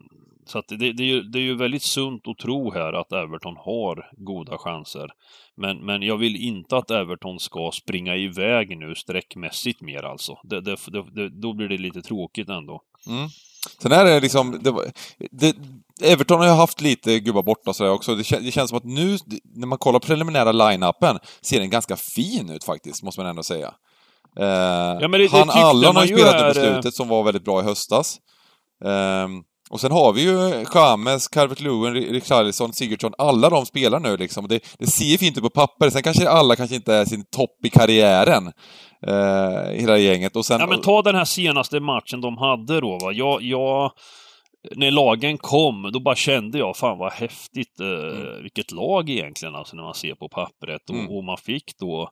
så 0.46 0.58
att 0.58 0.68
det, 0.68 0.92
det, 0.92 1.02
är 1.02 1.06
ju, 1.06 1.22
det 1.22 1.38
är 1.38 1.42
ju 1.42 1.56
väldigt 1.56 1.82
sunt 1.82 2.28
att 2.28 2.38
tro 2.38 2.72
här 2.72 2.92
att 2.92 3.12
Everton 3.12 3.56
har 3.56 4.10
goda 4.12 4.58
chanser. 4.58 5.10
Men, 5.56 5.86
men 5.86 6.02
jag 6.02 6.16
vill 6.16 6.36
inte 6.36 6.76
att 6.76 6.90
Everton 6.90 7.40
ska 7.40 7.70
springa 7.72 8.16
iväg 8.16 8.78
nu 8.78 8.94
sträckmässigt 8.94 9.80
mer 9.80 10.02
alltså. 10.02 10.38
Det, 10.44 10.60
det, 10.60 10.76
det, 11.14 11.28
då 11.28 11.52
blir 11.52 11.68
det 11.68 11.78
lite 11.78 12.02
tråkigt 12.02 12.48
ändå. 12.48 12.82
Mm. 13.06 13.28
Sen 13.82 13.92
är 13.92 14.04
det 14.04 14.20
liksom, 14.20 14.60
det, 15.30 15.54
Everton 16.02 16.38
har 16.38 16.46
ju 16.46 16.52
haft 16.52 16.80
lite 16.80 17.20
gubbar 17.20 17.42
borta 17.42 17.70
och 17.70 17.76
sådär 17.76 17.90
också. 17.90 18.14
Det, 18.14 18.24
kän, 18.24 18.44
det 18.44 18.52
känns 18.52 18.70
som 18.70 18.78
att 18.78 18.84
nu, 18.84 19.18
när 19.54 19.66
man 19.66 19.78
kollar 19.78 20.00
preliminära 20.00 20.52
line-upen, 20.52 21.18
ser 21.40 21.60
den 21.60 21.70
ganska 21.70 21.96
fin 21.96 22.50
ut 22.50 22.64
faktiskt, 22.64 23.02
måste 23.02 23.20
man 23.20 23.30
ändå 23.30 23.42
säga. 23.42 23.74
Eh, 24.40 24.46
ja, 25.00 25.08
det, 25.08 25.30
han 25.30 25.50
Allan 25.50 25.96
har 25.96 26.04
ju 26.04 26.16
spelat 26.16 26.34
är... 26.34 26.48
på 26.48 26.54
slutet 26.54 26.94
som 26.94 27.08
var 27.08 27.22
väldigt 27.22 27.44
bra 27.44 27.60
i 27.60 27.64
höstas. 27.64 28.16
Eh, 28.84 29.28
och 29.70 29.80
sen 29.80 29.92
har 29.92 30.12
vi 30.12 30.22
ju 30.22 30.64
Chamez, 30.64 31.28
Carvet 31.28 31.60
Lewin, 31.60 31.94
Richarlison, 31.94 32.72
Sigurdsson, 32.72 33.12
alla 33.18 33.50
de 33.50 33.66
spelar 33.66 34.00
nu 34.00 34.16
liksom. 34.16 34.48
Det, 34.48 34.76
det 34.78 34.86
ser 34.86 35.18
fint 35.18 35.36
ut 35.36 35.42
på 35.42 35.50
papper, 35.50 35.90
sen 35.90 36.02
kanske 36.02 36.28
alla 36.28 36.56
kanske 36.56 36.76
inte 36.76 36.94
är 36.94 37.04
sin 37.04 37.24
topp 37.24 37.64
i 37.64 37.70
karriären. 37.70 38.52
Eh, 39.06 39.70
hela 39.70 39.98
gänget. 39.98 40.36
Och 40.36 40.46
sen... 40.46 40.60
Ja 40.60 40.66
men 40.66 40.80
ta 40.80 41.02
den 41.02 41.14
här 41.14 41.24
senaste 41.24 41.80
matchen 41.80 42.20
de 42.20 42.38
hade 42.38 42.80
då 42.80 42.98
va. 42.98 43.12
Jag, 43.12 43.42
jag 43.42 43.92
när 44.74 44.90
lagen 44.90 45.38
kom, 45.38 45.90
då 45.92 46.00
bara 46.00 46.14
kände 46.14 46.58
jag, 46.58 46.76
fan 46.76 46.98
vad 46.98 47.12
häftigt, 47.12 47.80
eh, 47.80 47.86
mm. 47.86 48.42
vilket 48.42 48.72
lag 48.72 49.10
egentligen, 49.10 49.54
alltså 49.54 49.76
när 49.76 49.82
man 49.82 49.94
ser 49.94 50.14
på 50.14 50.28
pappret. 50.28 50.90
Mm. 50.90 51.06
Och, 51.06 51.16
och, 51.16 51.24
man 51.24 51.36
fick 51.36 51.78
då 51.78 52.10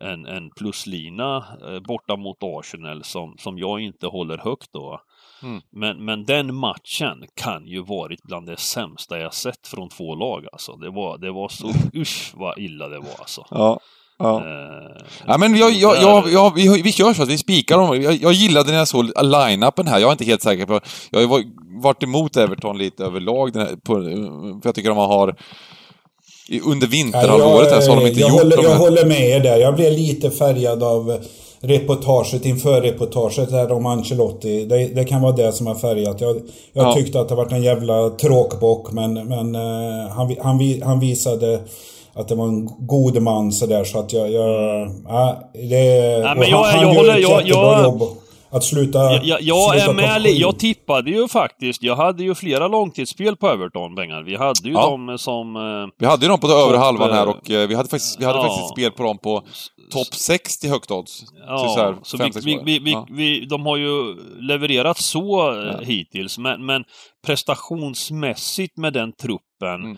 en, 0.00 0.26
en 0.26 0.50
pluslina 0.50 1.36
eh, 1.36 1.80
borta 1.80 2.16
mot 2.16 2.36
Arsenal 2.40 3.04
som, 3.04 3.34
som 3.38 3.58
jag 3.58 3.80
inte 3.80 4.06
håller 4.06 4.38
högt 4.38 4.72
då. 4.72 5.00
Mm. 5.42 5.60
Men, 5.70 6.04
men 6.04 6.24
den 6.24 6.54
matchen 6.54 7.24
kan 7.34 7.66
ju 7.66 7.82
varit 7.82 8.22
bland 8.22 8.46
det 8.46 8.56
sämsta 8.56 9.18
jag 9.18 9.34
sett 9.34 9.66
från 9.66 9.88
två 9.88 10.14
lag 10.14 10.46
alltså. 10.52 10.76
Det 10.76 10.90
var, 10.90 11.18
det 11.18 11.32
var 11.32 11.48
så, 11.48 11.72
usch 11.94 12.32
vad 12.34 12.58
illa 12.58 12.88
det 12.88 12.98
var 12.98 13.14
alltså. 13.18 13.46
Ja. 13.50 13.80
Ja. 14.18 14.42
Uh, 14.44 15.06
ja 15.26 15.38
men 15.38 15.56
jag, 15.56 15.72
jag, 15.72 15.96
jag, 15.96 16.28
jag, 16.28 16.54
vi, 16.54 16.82
vi 16.82 16.92
kör 16.92 17.12
så 17.12 17.22
att 17.22 17.28
vi 17.28 17.38
spikar 17.38 17.78
dem. 17.78 18.02
Jag, 18.02 18.14
jag 18.14 18.32
gillade 18.32 18.70
när 18.70 18.78
jag 18.78 18.88
såg 18.88 19.04
line-upen 19.22 19.86
här. 19.86 19.98
Jag 19.98 20.08
är 20.08 20.12
inte 20.12 20.24
helt 20.24 20.42
säker 20.42 20.66
på... 20.66 20.80
Jag 21.10 21.26
har 21.26 21.44
varit 21.82 22.02
emot 22.02 22.36
Everton 22.36 22.78
lite 22.78 23.04
överlag. 23.04 23.56
Här, 23.56 23.76
på, 23.76 23.94
för 24.62 24.68
jag 24.68 24.74
tycker 24.74 24.88
de 24.88 24.98
har... 24.98 25.36
Under 26.64 26.86
vinterhalvåret 26.86 27.70
här 27.70 27.80
så 27.80 27.90
har 27.90 28.00
de 28.00 28.06
inte 28.06 28.20
jag 28.20 28.30
gjort 28.30 28.40
håller, 28.40 28.62
Jag 28.62 28.76
håller 28.76 29.06
med 29.06 29.28
er 29.28 29.40
där. 29.40 29.58
Jag 29.58 29.74
blev 29.74 29.92
lite 29.92 30.30
färgad 30.30 30.82
av 30.82 31.18
reportaget 31.60 32.46
inför 32.46 32.80
reportaget 32.80 33.50
där 33.50 33.72
om 33.72 33.86
Ancelotti. 33.86 34.64
Det, 34.64 34.86
det, 34.86 35.04
kan 35.04 35.22
vara 35.22 35.32
det 35.32 35.52
som 35.52 35.66
har 35.66 35.74
färgat. 35.74 36.20
Jag, 36.20 36.36
jag 36.72 36.86
ja. 36.86 36.94
tyckte 36.94 37.20
att 37.20 37.28
det 37.28 37.34
varit 37.34 37.52
en 37.52 37.62
jävla 37.62 38.10
tråkbock 38.10 38.92
men, 38.92 39.14
men 39.14 39.56
uh, 39.56 40.08
han, 40.08 40.36
han, 40.42 40.82
han 40.82 41.00
visade 41.00 41.60
att 42.14 42.28
det 42.28 42.34
var 42.34 42.46
en 42.46 42.70
god 42.78 43.22
man 43.22 43.52
sådär 43.52 43.84
så 43.84 43.98
att 43.98 44.12
jag... 44.12 44.32
jag 44.32 44.90
ja, 45.08 45.50
det, 45.52 45.84
ja, 46.24 46.34
men 46.34 46.48
jag, 46.48 46.62
han, 46.62 46.82
jag, 46.82 46.88
han 46.88 46.94
jag 46.94 47.16
ett 47.16 47.20
jättebra 47.20 47.42
jag, 47.42 47.84
jobb. 47.84 48.02
Att 48.54 48.64
sluta... 48.64 48.98
Jag, 48.98 49.42
jag 49.42 49.70
sluta 49.70 49.90
är 49.90 49.94
med, 49.94 50.30
jag 50.32 50.58
tippade 50.58 51.10
ju 51.10 51.28
faktiskt, 51.28 51.82
jag 51.82 51.96
hade 51.96 52.22
ju 52.22 52.34
flera 52.34 52.68
långtidsspel 52.68 53.36
på 53.36 53.48
Everton, 53.48 53.94
Bengar. 53.94 54.22
Vi 54.22 54.36
hade 54.36 54.68
ju 54.68 54.72
ja. 54.72 54.90
dem 54.90 55.18
som... 55.18 55.56
Eh, 55.56 55.94
vi 55.98 56.06
hade 56.06 56.24
ju 56.24 56.28
dem 56.28 56.40
på 56.40 56.46
den 56.46 56.56
övre 56.56 56.76
halvan 56.76 57.12
här 57.12 57.28
och 57.28 57.50
eh, 57.50 57.68
vi 57.68 57.74
hade 57.74 57.88
faktiskt, 57.88 58.20
vi 58.20 58.24
hade 58.24 58.38
ja. 58.38 58.42
faktiskt 58.42 58.64
ett 58.64 58.70
spel 58.70 58.92
på 58.92 59.02
dem 59.02 59.18
på 59.18 59.42
topp 59.92 60.14
6 60.14 60.58
till 60.58 60.70
högt 60.70 60.90
odds. 60.90 61.24
Ja, 61.46 61.58
så, 61.58 61.80
här, 61.80 61.96
så 62.02 62.40
vi, 62.44 62.60
vi, 62.64 62.78
vi, 62.78 62.92
ja. 62.92 63.06
vi, 63.10 63.46
de 63.46 63.66
har 63.66 63.76
ju 63.76 64.16
levererat 64.40 64.98
så 64.98 65.52
eh, 65.52 65.66
ja. 65.66 65.78
hittills, 65.80 66.38
men, 66.38 66.66
men 66.66 66.84
prestationsmässigt 67.26 68.76
med 68.76 68.92
den 68.92 69.12
truppen 69.12 69.84
mm 69.84 69.96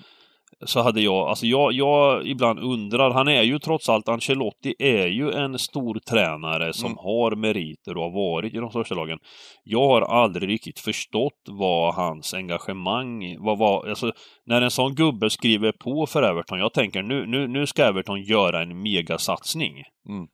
så 0.65 0.83
hade 0.83 1.01
jag, 1.01 1.29
alltså 1.29 1.47
jag, 1.47 1.73
jag 1.73 2.27
ibland 2.27 2.59
undrar, 2.59 3.11
han 3.11 3.29
är 3.29 3.43
ju 3.43 3.59
trots 3.59 3.89
allt, 3.89 4.09
Ancelotti 4.09 4.75
är 4.79 5.07
ju 5.07 5.33
en 5.33 5.59
stor 5.59 5.99
tränare 6.09 6.73
som 6.73 6.87
mm. 6.87 6.99
har 6.99 7.37
meriter 7.37 7.97
och 7.97 8.03
har 8.03 8.11
varit 8.11 8.55
i 8.55 8.57
de 8.57 8.71
största 8.71 8.95
lagen. 8.95 9.19
Jag 9.65 9.89
har 9.89 10.03
aldrig 10.03 10.49
riktigt 10.49 10.81
förstått 10.81 11.43
vad 11.49 11.95
hans 11.95 12.35
engagemang, 12.35 13.37
vad 13.39 13.59
var, 13.59 13.89
alltså 13.89 14.13
när 14.47 14.63
en 14.63 14.71
sån 14.71 14.95
gubbe 14.95 15.31
skriver 15.31 15.73
på 15.73 16.07
för 16.07 16.23
Everton, 16.23 16.59
jag 16.59 16.73
tänker 16.73 17.03
nu, 17.03 17.27
nu, 17.27 17.49
nu 17.49 17.67
ska 17.67 17.85
Everton 17.85 18.23
göra 18.23 18.63
en 18.63 18.83
megasatsning. 18.83 19.73
Mm. 20.09 20.27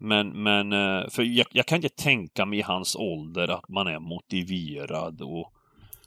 Men, 0.00 0.42
men, 0.42 0.72
eh, 0.72 1.08
för 1.10 1.22
jag, 1.22 1.46
jag 1.52 1.66
kan 1.66 1.76
inte 1.76 2.02
tänka 2.02 2.46
mig 2.46 2.58
i 2.58 2.62
hans 2.62 2.96
ålder 2.96 3.48
att 3.48 3.68
man 3.68 3.86
är 3.86 4.00
motiverad 4.00 5.22
och 5.22 5.52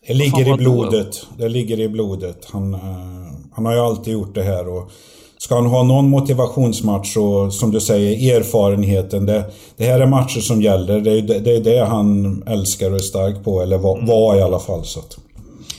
det 0.08 0.14
ligger 0.14 0.54
i 0.54 0.58
blodet. 0.58 1.28
Det 1.38 1.50
ligger 1.50 1.80
i 1.80 1.90
blodet. 1.90 2.48
Han, 2.54 2.74
uh, 2.74 2.82
han 3.52 3.66
har 3.66 3.74
ju 3.74 3.80
alltid 3.80 4.14
gjort 4.14 4.36
det 4.36 4.44
här. 4.44 4.68
Och 4.68 4.92
ska 5.38 5.56
han 5.56 5.66
ha 5.66 5.84
någon 5.84 6.10
motivationsmatch 6.10 7.14
så, 7.14 7.52
som 7.52 7.72
du 7.72 7.80
säger, 7.80 8.38
erfarenheten. 8.38 9.26
Det, 9.26 9.46
det 9.78 9.86
här 9.86 10.00
är 10.00 10.06
matcher 10.06 10.40
som 10.40 10.62
gäller. 10.62 11.00
Det 11.00 11.12
är 11.12 11.22
det, 11.22 11.40
det, 11.40 11.56
är 11.56 11.60
det 11.60 11.86
han 11.86 12.44
älskar 12.48 12.90
och 12.90 12.96
är 12.96 13.00
stark 13.00 13.44
på. 13.44 13.62
Eller 13.62 13.78
var, 13.78 13.96
mm. 13.96 14.06
var 14.06 14.36
i 14.36 14.42
alla 14.42 14.60
fall. 14.60 14.86
Så 14.86 15.00
att. 15.00 15.18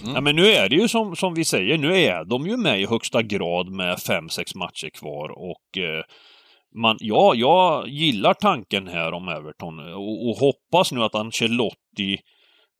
Mm. 0.03 0.15
Ja, 0.15 0.21
men 0.21 0.37
nu 0.37 0.47
är 0.47 0.69
det 0.69 0.77
ju 0.77 0.89
som, 0.89 1.17
som 1.17 1.35
vi 1.35 1.45
säger, 1.45 1.79
nu 1.79 2.01
är 2.01 2.25
de 2.25 2.47
ju 2.47 2.57
med 2.57 2.81
i 2.81 2.87
högsta 2.87 3.23
grad 3.23 3.71
med 3.71 3.99
fem 3.99 4.29
sex 4.29 4.55
matcher 4.55 4.91
kvar 5.01 5.29
och 5.29 5.79
eh, 5.83 6.05
man, 6.77 6.97
ja, 7.01 7.35
jag 7.35 7.89
gillar 7.89 8.35
tanken 8.35 8.89
här 8.89 9.13
om 9.13 9.29
Everton 9.29 9.79
och, 9.79 10.29
och 10.29 10.37
hoppas 10.37 10.93
nu 10.93 11.03
att 11.03 11.15
Ancelotti 11.15 12.19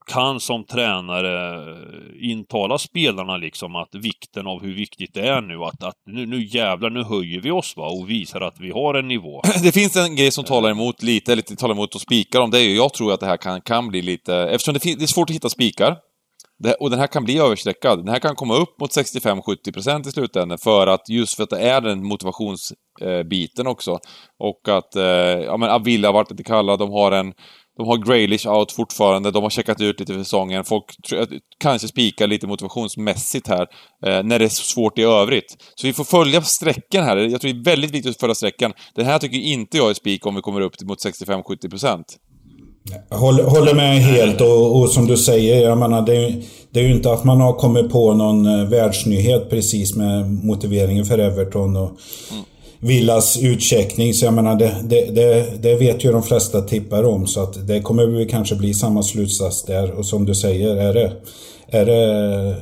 kan 0.07 0.39
som 0.39 0.63
tränare 0.65 1.75
intala 2.21 2.77
spelarna 2.77 3.37
liksom 3.37 3.75
att 3.75 3.95
vikten 3.95 4.47
av 4.47 4.61
hur 4.61 4.73
viktigt 4.73 5.13
det 5.13 5.27
är 5.27 5.41
nu 5.41 5.63
att, 5.63 5.83
att 5.83 5.95
nu, 6.05 6.25
nu 6.25 6.43
jävlar, 6.43 6.89
nu 6.89 7.03
höjer 7.03 7.41
vi 7.41 7.51
oss 7.51 7.77
va 7.77 7.87
och 7.87 8.09
visar 8.09 8.41
att 8.41 8.59
vi 8.59 8.71
har 8.71 8.93
en 8.93 9.07
nivå. 9.07 9.41
Det 9.63 9.71
finns 9.71 9.95
en 9.95 10.15
grej 10.15 10.31
som 10.31 10.43
talar 10.43 10.69
emot 10.69 11.03
lite, 11.03 11.31
eller 11.31 11.41
talar 11.41 11.73
emot 11.73 11.95
och 11.95 12.01
spikar 12.01 12.39
om 12.39 12.51
det 12.51 12.59
är 12.59 12.63
ju, 12.63 12.75
jag 12.75 12.93
tror 12.93 13.13
att 13.13 13.19
det 13.19 13.25
här 13.25 13.37
kan, 13.37 13.61
kan 13.61 13.87
bli 13.87 14.01
lite, 14.01 14.35
eftersom 14.35 14.73
det, 14.73 14.95
det 14.95 15.03
är 15.03 15.07
svårt 15.07 15.29
att 15.29 15.35
hitta 15.35 15.49
spikar, 15.49 15.97
det, 16.59 16.73
och 16.73 16.89
den 16.89 16.99
här 16.99 17.07
kan 17.07 17.23
bli 17.23 17.39
överstreckad. 17.39 17.99
Den 17.99 18.07
här 18.07 18.19
kan 18.19 18.35
komma 18.35 18.55
upp 18.55 18.79
mot 18.79 18.91
65-70% 18.91 20.07
i 20.07 20.11
slutändan 20.11 20.57
för 20.57 20.87
att 20.87 21.09
just 21.09 21.35
för 21.35 21.43
att 21.43 21.49
det 21.49 21.59
är 21.59 21.81
den 21.81 22.05
motivationsbiten 22.05 23.65
eh, 23.65 23.71
också. 23.71 23.99
Och 24.39 24.69
att, 24.69 24.95
eh, 24.95 25.03
ja 25.03 25.57
men 25.57 25.69
Avila 25.69 26.07
har 26.07 26.13
varit 26.13 26.31
lite 26.31 26.43
kallad, 26.43 26.79
de 26.79 26.91
har 26.91 27.11
en 27.11 27.33
de 27.77 27.87
har 27.87 27.97
Graylish 27.97 28.47
out 28.47 28.71
fortfarande, 28.71 29.31
de 29.31 29.43
har 29.43 29.49
checkat 29.49 29.81
ut 29.81 29.99
lite 29.99 30.13
för 30.13 30.19
säsongen. 30.19 30.63
Folk 30.63 30.83
kanske 31.59 31.87
spikar 31.87 32.27
lite 32.27 32.47
motivationsmässigt 32.47 33.47
här, 33.47 33.67
eh, 34.05 34.23
när 34.23 34.39
det 34.39 34.45
är 34.45 34.49
svårt 34.49 34.99
i 34.99 35.03
övrigt. 35.03 35.55
Så 35.75 35.87
vi 35.87 35.93
får 35.93 36.03
följa 36.03 36.41
sträckan 36.41 37.03
här. 37.03 37.17
Jag 37.17 37.41
tror 37.41 37.53
det 37.53 37.59
är 37.59 37.71
väldigt 37.71 37.91
viktigt 37.91 38.11
att 38.11 38.19
följa 38.19 38.35
sträckan. 38.35 38.73
Den 38.95 39.05
här 39.05 39.19
tycker 39.19 39.37
inte 39.37 39.77
jag 39.77 39.89
är 39.89 39.93
spik 39.93 40.25
om 40.25 40.35
vi 40.35 40.41
kommer 40.41 40.61
upp 40.61 40.81
mot 40.81 41.05
65-70%. 41.05 42.03
Håller, 43.09 43.43
håller 43.43 43.73
med 43.73 44.01
helt 44.01 44.41
och, 44.41 44.79
och, 44.79 44.89
som 44.89 45.07
du 45.07 45.17
säger, 45.17 45.63
jag 45.63 45.77
menar 45.77 46.01
det 46.01 46.15
är, 46.15 46.43
det 46.71 46.79
är 46.79 46.83
ju 46.83 46.95
inte 46.95 47.11
att 47.11 47.23
man 47.23 47.41
har 47.41 47.53
kommit 47.53 47.91
på 47.91 48.13
någon 48.13 48.45
eh, 48.45 48.69
världsnyhet 48.69 49.49
precis 49.49 49.95
med 49.95 50.31
motiveringen 50.45 51.05
för 51.05 51.17
Everton 51.17 51.77
och 51.77 51.91
mm. 52.31 52.43
Villas 52.79 53.37
utcheckning. 53.41 54.13
Så 54.13 54.25
jag 54.25 54.33
menar 54.33 54.55
det, 54.55 54.75
det, 54.83 55.15
det, 55.15 55.53
det, 55.61 55.75
vet 55.75 56.05
ju 56.05 56.11
de 56.11 56.23
flesta 56.23 56.61
tippar 56.61 57.03
om 57.03 57.27
så 57.27 57.43
att 57.43 57.67
det 57.67 57.81
kommer 57.81 58.05
väl 58.05 58.29
kanske 58.29 58.55
bli 58.55 58.73
samma 58.73 59.03
slutsats 59.03 59.63
där. 59.63 59.91
Och 59.91 60.05
som 60.05 60.25
du 60.25 60.35
säger, 60.35 60.75
är 60.75 60.93
det, 60.93 61.13
är 61.67 61.85
det 61.85 62.55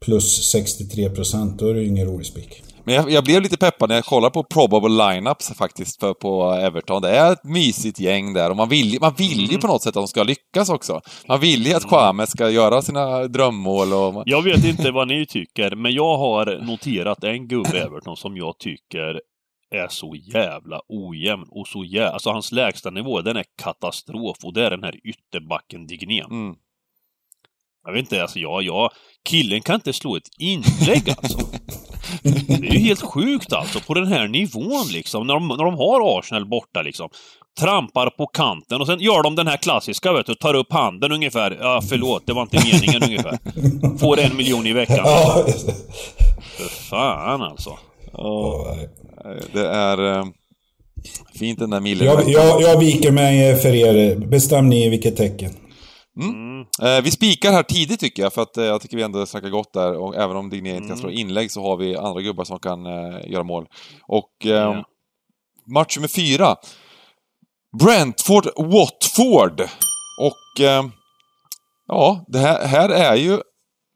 plus 0.00 0.50
63 0.50 1.10
procent 1.10 1.58
då 1.58 1.68
är 1.68 1.74
det 1.74 1.80
ju 1.80 1.86
ingen 1.86 2.06
rolig 2.06 2.26
spik. 2.26 2.62
Men 2.84 2.94
jag, 2.94 3.10
jag, 3.10 3.24
blev 3.24 3.42
lite 3.42 3.56
peppad 3.56 3.88
när 3.88 3.96
jag 3.96 4.04
kollade 4.04 4.32
på 4.32 4.44
probable 4.44 4.88
lineups 4.88 5.52
faktiskt 5.58 6.00
för, 6.00 6.14
på 6.14 6.52
Everton. 6.52 7.02
Det 7.02 7.10
är 7.10 7.32
ett 7.32 7.44
mysigt 7.44 8.00
gäng 8.00 8.32
där 8.32 8.50
och 8.50 8.56
man 8.56 8.68
vill, 8.68 8.98
man 9.00 9.14
vill 9.18 9.40
ju 9.40 9.48
mm. 9.48 9.60
på 9.60 9.66
något 9.66 9.82
sätt 9.82 9.88
att 9.88 9.94
de 9.94 10.08
ska 10.08 10.22
lyckas 10.22 10.70
också. 10.70 11.00
Man 11.28 11.40
vill 11.40 11.66
ju 11.66 11.74
att 11.74 11.88
Kwame 11.88 12.26
ska 12.26 12.50
göra 12.50 12.82
sina 12.82 13.24
drömmål 13.24 13.92
och... 13.92 14.22
Jag 14.26 14.42
vet 14.42 14.64
inte 14.64 14.90
vad 14.90 15.08
ni 15.08 15.26
tycker, 15.26 15.76
men 15.76 15.92
jag 15.92 16.16
har 16.16 16.66
noterat 16.66 17.24
en 17.24 17.48
gubbe 17.48 17.78
Everton 17.78 18.16
som 18.16 18.36
jag 18.36 18.58
tycker 18.58 19.20
är 19.70 19.88
så 19.88 20.14
jävla 20.34 20.80
ojämn 20.88 21.46
och 21.50 21.66
så 21.68 21.84
jävla... 21.84 22.10
Alltså 22.10 22.30
hans 22.30 22.52
lägsta 22.52 22.90
nivå, 22.90 23.20
den 23.20 23.36
är 23.36 23.44
katastrof 23.62 24.36
och 24.42 24.54
det 24.54 24.66
är 24.66 24.70
den 24.70 24.84
här 24.84 24.94
ytterbacken 25.06 25.86
Dignén. 25.86 26.30
Mm. 26.30 26.54
Jag 27.86 27.92
vet 27.92 28.00
inte, 28.00 28.22
alltså 28.22 28.38
jag, 28.38 28.62
jag... 28.62 28.90
Killen 29.28 29.60
kan 29.60 29.74
inte 29.74 29.92
slå 29.92 30.16
ett 30.16 30.28
inlägg 30.38 31.10
alltså. 31.10 31.38
Det 32.22 32.68
är 32.68 32.72
ju 32.72 32.78
helt 32.78 33.02
sjukt 33.02 33.52
alltså, 33.52 33.80
på 33.80 33.94
den 33.94 34.06
här 34.06 34.28
nivån 34.28 34.86
liksom. 34.92 35.26
När 35.26 35.34
de, 35.34 35.48
när 35.48 35.64
de 35.64 35.74
har 35.74 36.18
Arsenal 36.18 36.46
borta 36.46 36.82
liksom. 36.82 37.08
Trampar 37.60 38.10
på 38.10 38.26
kanten 38.26 38.80
och 38.80 38.86
sen 38.86 39.00
gör 39.00 39.22
de 39.22 39.36
den 39.36 39.46
här 39.46 39.56
klassiska, 39.56 40.12
vet 40.12 40.26
du. 40.26 40.34
Tar 40.34 40.54
upp 40.54 40.72
handen 40.72 41.12
ungefär. 41.12 41.58
Ja, 41.60 41.82
förlåt, 41.88 42.22
det 42.26 42.32
var 42.32 42.42
inte 42.42 42.64
meningen 42.64 43.02
ungefär. 43.02 43.38
Får 43.98 44.20
en 44.20 44.36
miljon 44.36 44.66
i 44.66 44.72
veckan. 44.72 45.06
För 46.56 46.68
fan 46.90 47.42
alltså. 47.42 47.78
Oh, 48.12 48.76
det 49.52 49.66
är 49.68 50.18
eh, 50.18 50.24
fint 51.34 51.58
den 51.58 51.70
där 51.70 51.80
millen. 51.80 52.06
Jag, 52.06 52.28
jag, 52.28 52.62
jag 52.62 52.78
viker 52.78 53.10
mig 53.10 53.56
för 53.56 53.74
er. 53.74 54.16
Bestäm 54.16 54.68
ni 54.68 54.88
vilket 54.88 55.16
tecken. 55.16 55.50
Mm. 56.20 56.30
Mm. 56.30 56.66
Eh, 56.82 57.04
vi 57.04 57.10
spikar 57.10 57.52
här 57.52 57.62
tidigt 57.62 58.00
tycker 58.00 58.22
jag, 58.22 58.32
för 58.32 58.42
att 58.42 58.56
eh, 58.56 58.64
jag 58.64 58.80
tycker 58.80 58.96
vi 58.96 59.02
ändå 59.02 59.26
snackar 59.26 59.48
gott 59.48 59.72
där. 59.72 59.96
Och 59.96 60.16
även 60.16 60.36
om 60.36 60.50
Digné 60.50 60.76
inte 60.76 60.88
kan 60.88 60.96
slå 60.96 61.08
mm. 61.08 61.20
inlägg 61.20 61.50
så 61.50 61.62
har 61.62 61.76
vi 61.76 61.96
andra 61.96 62.22
gubbar 62.22 62.44
som 62.44 62.58
kan 62.58 62.86
eh, 62.86 63.30
göra 63.30 63.42
mål. 63.42 63.66
Och 64.02 64.46
eh, 64.46 64.82
match 65.66 65.96
nummer 65.96 66.08
fyra. 66.08 66.56
Brentford-Watford. 67.82 69.68
Och 70.20 70.60
ja, 71.86 72.24
det 72.28 72.38
här, 72.38 72.66
här 72.66 72.88
är 72.88 73.14
ju 73.16 73.40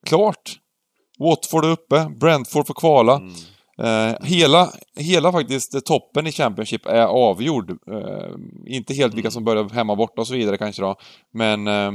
klart. 0.07 0.59
Watford 1.19 1.65
är 1.65 1.69
uppe, 1.69 2.11
Brentford 2.21 2.67
får 2.67 2.75
kvala. 2.75 3.17
Mm. 3.17 3.33
Eh, 3.83 4.17
hela, 4.23 4.73
hela 4.97 5.33
faktiskt 5.33 5.87
toppen 5.87 6.27
i 6.27 6.33
Championship 6.33 6.87
är 6.87 7.07
avgjord. 7.07 7.71
Eh, 7.71 8.35
inte 8.67 8.95
helt 8.95 9.15
vilka 9.15 9.27
mm. 9.27 9.33
som 9.33 9.45
börjar 9.45 9.69
hemma 9.69 9.97
borta 9.97 10.21
och 10.21 10.27
så 10.27 10.35
vidare 10.35 10.59
kanske 10.59 10.83
då. 10.83 10.97
Men 11.35 11.67
eh, 11.67 11.93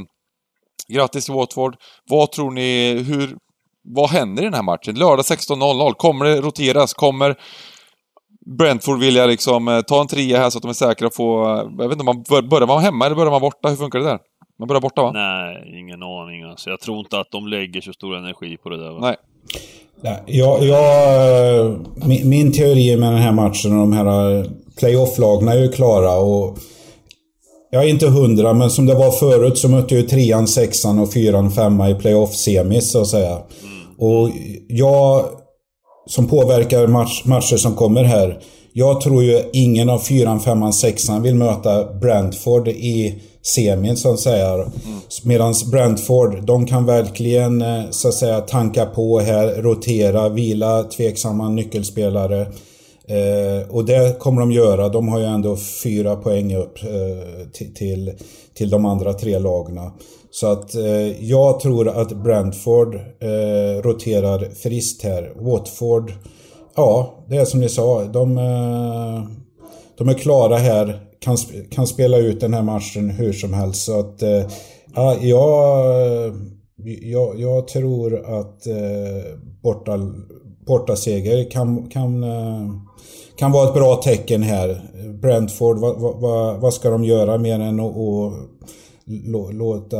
grattis 0.87 1.25
till 1.25 1.33
Watford. 1.33 1.75
Vad 2.09 2.31
tror 2.31 2.51
ni, 2.51 2.93
hur, 3.07 3.35
vad 3.83 4.09
händer 4.09 4.43
i 4.43 4.45
den 4.45 4.53
här 4.53 4.63
matchen? 4.63 4.95
Lördag 4.95 5.23
16.00, 5.23 5.93
kommer 5.93 6.25
det 6.25 6.41
roteras? 6.41 6.93
Kommer 6.93 7.35
Brentford 8.45 8.99
vilja 8.99 9.25
liksom 9.25 9.67
eh, 9.67 9.81
ta 9.81 10.01
en 10.01 10.07
trea 10.07 10.37
här 10.37 10.49
så 10.49 10.57
att 10.57 10.61
de 10.61 10.69
är 10.69 10.73
säkra 10.73 11.09
på... 11.09 11.45
Eh, 11.45 11.83
jag 11.83 11.89
vet 11.89 11.91
inte, 11.91 12.05
man 12.05 12.23
bör, 12.29 12.41
börjar 12.41 12.67
man 12.67 12.83
hemma 12.83 13.05
eller 13.05 13.15
börjar 13.15 13.31
man 13.31 13.41
borta? 13.41 13.69
Hur 13.69 13.75
funkar 13.75 13.99
det 13.99 14.05
där? 14.05 14.19
Man 14.59 14.67
börjar 14.67 14.81
borta 14.81 15.01
va? 15.01 15.11
Nej, 15.11 15.79
ingen 15.79 16.03
aning 16.03 16.43
alltså. 16.43 16.69
Jag 16.69 16.79
tror 16.79 16.99
inte 16.99 17.19
att 17.19 17.31
de 17.31 17.47
lägger 17.47 17.81
så 17.81 17.93
stor 17.93 18.15
energi 18.15 18.57
på 18.57 18.69
det 18.69 18.77
där 18.77 18.91
va? 18.91 18.99
Nej. 19.01 19.15
Jag, 20.25 20.63
jag, 20.63 21.75
min, 22.07 22.29
min 22.29 22.51
teori 22.51 22.97
med 22.97 23.13
den 23.13 23.21
här 23.21 23.31
matchen 23.31 23.71
och 23.71 23.79
de 23.79 23.93
här 23.93 24.39
eh, 24.39 24.45
playoff-lagna 24.79 25.51
är 25.53 25.57
ju 25.57 25.71
klara 25.71 26.15
och 26.15 26.57
jag 27.73 27.83
är 27.83 27.87
inte 27.87 28.07
hundra, 28.07 28.53
men 28.53 28.69
som 28.69 28.85
det 28.85 28.93
var 28.93 29.11
förut 29.11 29.57
så 29.57 29.69
mötte 29.69 29.95
ju 29.95 30.01
trean, 30.01 30.47
sexan 30.47 30.99
och 30.99 31.13
fyran, 31.13 31.51
femma 31.51 31.89
i 31.89 31.95
playoff-semis 31.95 32.91
så 32.91 33.01
att 33.01 33.07
säga. 33.07 33.37
Och 33.97 34.29
jag, 34.67 35.25
som 36.07 36.27
påverkar 36.27 36.87
match, 36.87 37.21
matcher 37.25 37.57
som 37.57 37.75
kommer 37.75 38.03
här, 38.03 38.39
jag 38.73 39.01
tror 39.01 39.23
ju 39.23 39.41
ingen 39.53 39.89
av 39.89 39.99
fyran, 39.99 40.39
femman, 40.39 40.73
sexan 40.73 41.21
vill 41.21 41.35
möta 41.35 41.93
Brentford 41.93 42.67
i 42.67 43.21
semin 43.41 43.97
så 43.97 44.13
att 44.13 44.19
säga. 44.19 44.65
Medan 45.23 45.53
Brentford, 45.71 46.43
de 46.45 46.65
kan 46.65 46.85
verkligen 46.85 47.61
eh, 47.61 47.83
så 47.89 48.07
att 48.07 48.13
säga 48.13 48.41
tanka 48.41 48.85
på 48.85 49.19
här, 49.19 49.47
rotera, 49.47 50.29
vila 50.29 50.83
tveksamma 50.83 51.49
nyckelspelare. 51.49 52.47
Eh, 53.07 53.69
och 53.69 53.85
det 53.85 54.19
kommer 54.19 54.41
de 54.41 54.51
göra. 54.51 54.89
De 54.89 55.07
har 55.07 55.19
ju 55.19 55.25
ändå 55.25 55.57
fyra 55.83 56.15
poäng 56.15 56.55
upp 56.55 56.83
eh, 56.83 57.49
till, 57.75 58.11
till 58.53 58.69
de 58.69 58.85
andra 58.85 59.13
tre 59.13 59.39
lagarna. 59.39 59.91
Så 60.31 60.47
att 60.47 60.75
eh, 60.75 61.23
jag 61.29 61.59
tror 61.59 61.87
att 61.87 62.23
Brentford 62.23 62.95
eh, 62.95 63.81
roterar 63.81 64.49
friskt 64.55 65.03
här. 65.03 65.33
Watford, 65.35 66.13
ja, 66.75 67.25
det 67.29 67.37
är 67.37 67.45
som 67.45 67.59
ni 67.59 67.69
sa. 67.69 68.03
De, 68.03 68.37
eh, 68.37 69.23
de 69.97 70.09
är 70.09 70.13
klara 70.13 70.57
här 70.57 70.99
kan, 71.19 71.37
kan 71.71 71.87
spela 71.87 72.17
ut 72.17 72.39
den 72.39 72.53
här 72.53 72.63
matchen 72.63 73.09
hur 73.09 73.33
som 73.33 73.53
helst. 73.53 73.85
Så 73.85 73.99
att, 73.99 74.21
eh, 74.21 74.45
ja, 74.95 75.17
jag, 75.21 76.33
jag, 77.01 77.39
jag 77.39 77.67
tror 77.67 78.39
att 78.39 78.67
eh, 78.67 79.37
borta, 79.63 79.99
bortaseger 80.65 81.51
kan, 81.51 81.89
kan, 81.89 82.23
eh, 82.23 82.69
kan 83.37 83.51
vara 83.51 83.67
ett 83.67 83.73
bra 83.73 83.95
tecken 83.95 84.43
här. 84.43 84.81
Brentford, 85.21 85.79
vad, 85.79 85.99
vad, 86.21 86.59
vad 86.61 86.73
ska 86.73 86.89
de 86.89 87.03
göra 87.03 87.37
mer 87.37 87.59
än 87.59 87.79
att 87.79 87.95
och, 87.95 88.31
låta 89.53 89.97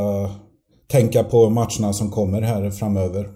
tänka 0.92 1.24
på 1.24 1.50
matcherna 1.50 1.94
som 1.94 2.12
kommer 2.12 2.42
här 2.42 2.70
framöver? 2.70 3.30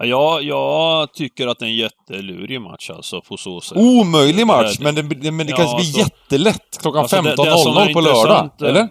Ja, 0.00 0.40
jag 0.40 1.12
tycker 1.14 1.46
att 1.46 1.58
det 1.58 1.64
är 1.64 1.68
en 1.68 1.76
jättelurig 1.76 2.60
match 2.60 2.90
alltså 2.90 3.20
på 3.20 3.36
så 3.36 3.60
sätt. 3.60 3.78
Omöjlig 3.78 4.46
match, 4.46 4.78
men 4.80 4.94
det, 4.94 5.02
men 5.02 5.46
det 5.46 5.50
ja, 5.50 5.56
kanske 5.56 5.76
blir 5.76 5.86
alltså, 5.86 6.00
jättelätt 6.00 6.78
klockan 6.80 7.00
alltså 7.02 7.16
15.00 7.16 7.92
på 7.92 8.00
lördag, 8.00 8.50
eller? 8.60 8.88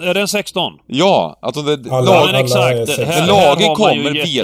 Är 0.00 0.14
den 0.14 0.28
16? 0.28 0.72
Ja, 0.86 1.38
alltså 1.42 1.62
det, 1.62 1.90
alla, 1.92 2.10
lag, 2.10 2.28
alla 2.28 2.40
exakt. 2.40 2.98
Här, 2.98 3.26
lagen 3.26 3.74
kommer 3.74 4.12
vet 4.12 4.24
vi 4.24 4.28
ju 4.28 4.42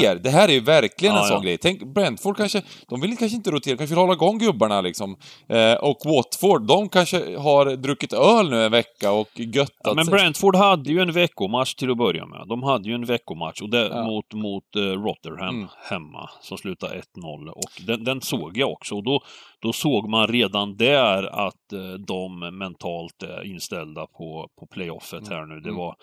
mer. 0.00 0.14
Det 0.14 0.30
här 0.30 0.48
är 0.48 0.52
ju 0.52 0.60
verkligen 0.60 1.14
ja, 1.14 1.20
en 1.22 1.28
sån 1.28 1.36
ja. 1.36 1.42
grej. 1.42 1.58
Tänk, 1.58 1.94
Brentford 1.94 2.36
kanske, 2.36 2.62
de 2.88 3.00
vill 3.00 3.16
kanske 3.16 3.36
inte 3.36 3.50
rotera, 3.50 3.76
kanske 3.76 3.94
vill 3.94 4.00
hålla 4.00 4.12
igång 4.12 4.38
gubbarna 4.38 4.80
liksom. 4.80 5.16
Eh, 5.48 5.74
och 5.74 5.98
Watford, 6.04 6.62
de 6.62 6.88
kanske 6.88 7.38
har 7.38 7.76
druckit 7.76 8.12
öl 8.12 8.50
nu 8.50 8.64
en 8.64 8.72
vecka 8.72 9.12
och 9.12 9.28
göttat 9.34 9.76
ja, 9.84 9.94
Men 9.94 10.06
Brentford 10.06 10.56
hade 10.56 10.90
ju 10.90 11.00
en 11.00 11.12
veckomatch 11.12 11.74
till 11.74 11.90
att 11.90 11.98
börja 11.98 12.26
med. 12.26 12.48
De 12.48 12.62
hade 12.62 12.88
ju 12.88 12.94
en 12.94 13.04
veckomatch 13.04 13.62
och 13.62 13.70
det, 13.70 13.88
ja. 13.88 14.04
mot, 14.04 14.34
mot 14.34 14.76
uh, 14.76 14.82
Rotherham 14.82 15.54
mm. 15.54 15.68
hemma, 15.90 16.30
som 16.40 16.58
slutade 16.58 17.02
1-0. 17.16 17.48
Och 17.48 17.70
den, 17.86 18.04
den, 18.04 18.20
såg 18.20 18.58
jag 18.58 18.70
också. 18.70 18.94
Och 18.94 19.04
då, 19.04 19.22
då 19.64 19.72
såg 19.72 20.08
man 20.08 20.26
redan 20.26 20.76
där 20.76 21.46
att 21.46 21.72
uh, 21.72 21.94
de 21.94 22.38
mentalt 22.58 23.22
är 23.22 23.44
inställda 23.44 24.06
på, 24.06 24.48
på 24.60 24.66
playoffet 24.66 25.28
här 25.28 25.46
nu. 25.46 25.60
Det 25.60 25.68
mm. 25.68 25.76
var, 25.76 25.96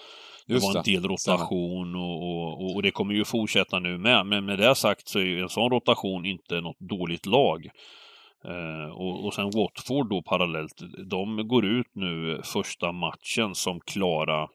det 0.47 0.53
var 0.53 0.77
en 0.77 0.83
del 0.83 1.03
rotation 1.03 1.95
och, 1.95 2.23
och, 2.23 2.75
och, 2.75 2.81
det 2.81 2.91
kommer 2.91 3.13
ju 3.13 3.25
fortsätta 3.25 3.79
nu 3.79 3.97
med. 3.97 4.25
Men 4.25 4.45
med 4.45 4.59
det 4.59 4.75
sagt 4.75 5.07
så 5.07 5.19
är 5.19 5.23
ju 5.23 5.41
en 5.41 5.49
sån 5.49 5.71
rotation 5.71 6.25
inte 6.25 6.61
något 6.61 6.79
dåligt 6.79 7.25
lag. 7.25 7.69
Eh, 8.45 8.91
och, 8.91 9.25
och 9.25 9.33
sen 9.33 9.51
Watford 9.55 10.09
då 10.09 10.21
parallellt, 10.21 10.81
de 11.09 11.47
går 11.47 11.65
ut 11.65 11.91
nu 11.93 12.41
första 12.43 12.91
matchen 12.91 13.55
som 13.55 13.79
klara 13.79 14.47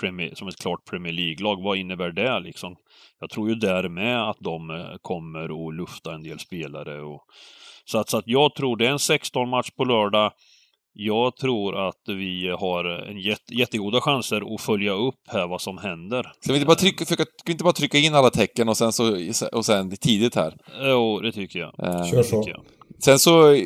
Premier, 0.00 0.34
som 0.34 0.48
ett 0.48 0.62
klart 0.62 0.84
Premier 0.90 1.12
League-lag. 1.12 1.62
Vad 1.62 1.78
innebär 1.78 2.10
det 2.10 2.40
liksom? 2.40 2.76
Jag 3.20 3.30
tror 3.30 3.48
ju 3.48 3.54
därmed 3.54 4.22
att 4.22 4.38
de 4.40 4.70
eh, 4.70 4.96
kommer 5.02 5.68
att 5.68 5.74
lufta 5.74 6.14
en 6.14 6.22
del 6.22 6.38
spelare. 6.38 7.00
Och, 7.00 7.24
så, 7.84 7.98
att, 7.98 8.08
så 8.10 8.16
att 8.18 8.24
jag 8.26 8.54
tror 8.54 8.76
det 8.76 8.86
är 8.86 8.90
en 8.90 8.96
16-match 8.96 9.70
på 9.76 9.84
lördag. 9.84 10.32
Jag 10.94 11.36
tror 11.36 11.88
att 11.88 12.00
vi 12.06 12.48
har 12.60 12.84
en 12.84 13.20
jätte, 13.20 13.54
jättegoda 13.54 14.00
chanser 14.00 14.54
att 14.54 14.60
följa 14.60 14.92
upp 14.92 15.14
här 15.28 15.46
vad 15.48 15.60
som 15.60 15.78
händer. 15.78 16.22
Ska 16.40 16.52
vi 16.52 16.58
inte 16.58 16.66
bara 16.66 16.76
trycka, 16.76 17.04
försöka, 17.04 17.22
ska 17.22 17.42
vi 17.46 17.52
inte 17.52 17.64
bara 17.64 17.72
trycka 17.72 17.98
in 17.98 18.14
alla 18.14 18.30
tecken 18.30 18.68
och 18.68 18.76
sen, 18.76 18.92
så, 18.92 19.16
och 19.52 19.64
sen 19.66 19.96
tidigt 19.96 20.34
här? 20.34 20.54
Jo, 20.82 21.20
det 21.20 21.32
tycker 21.32 21.58
jag. 21.58 21.68
Eh, 21.88 22.10
Kör 22.10 22.22
så. 22.22 22.44
jag. 22.46 22.60
Sen 23.04 23.18
så, 23.18 23.56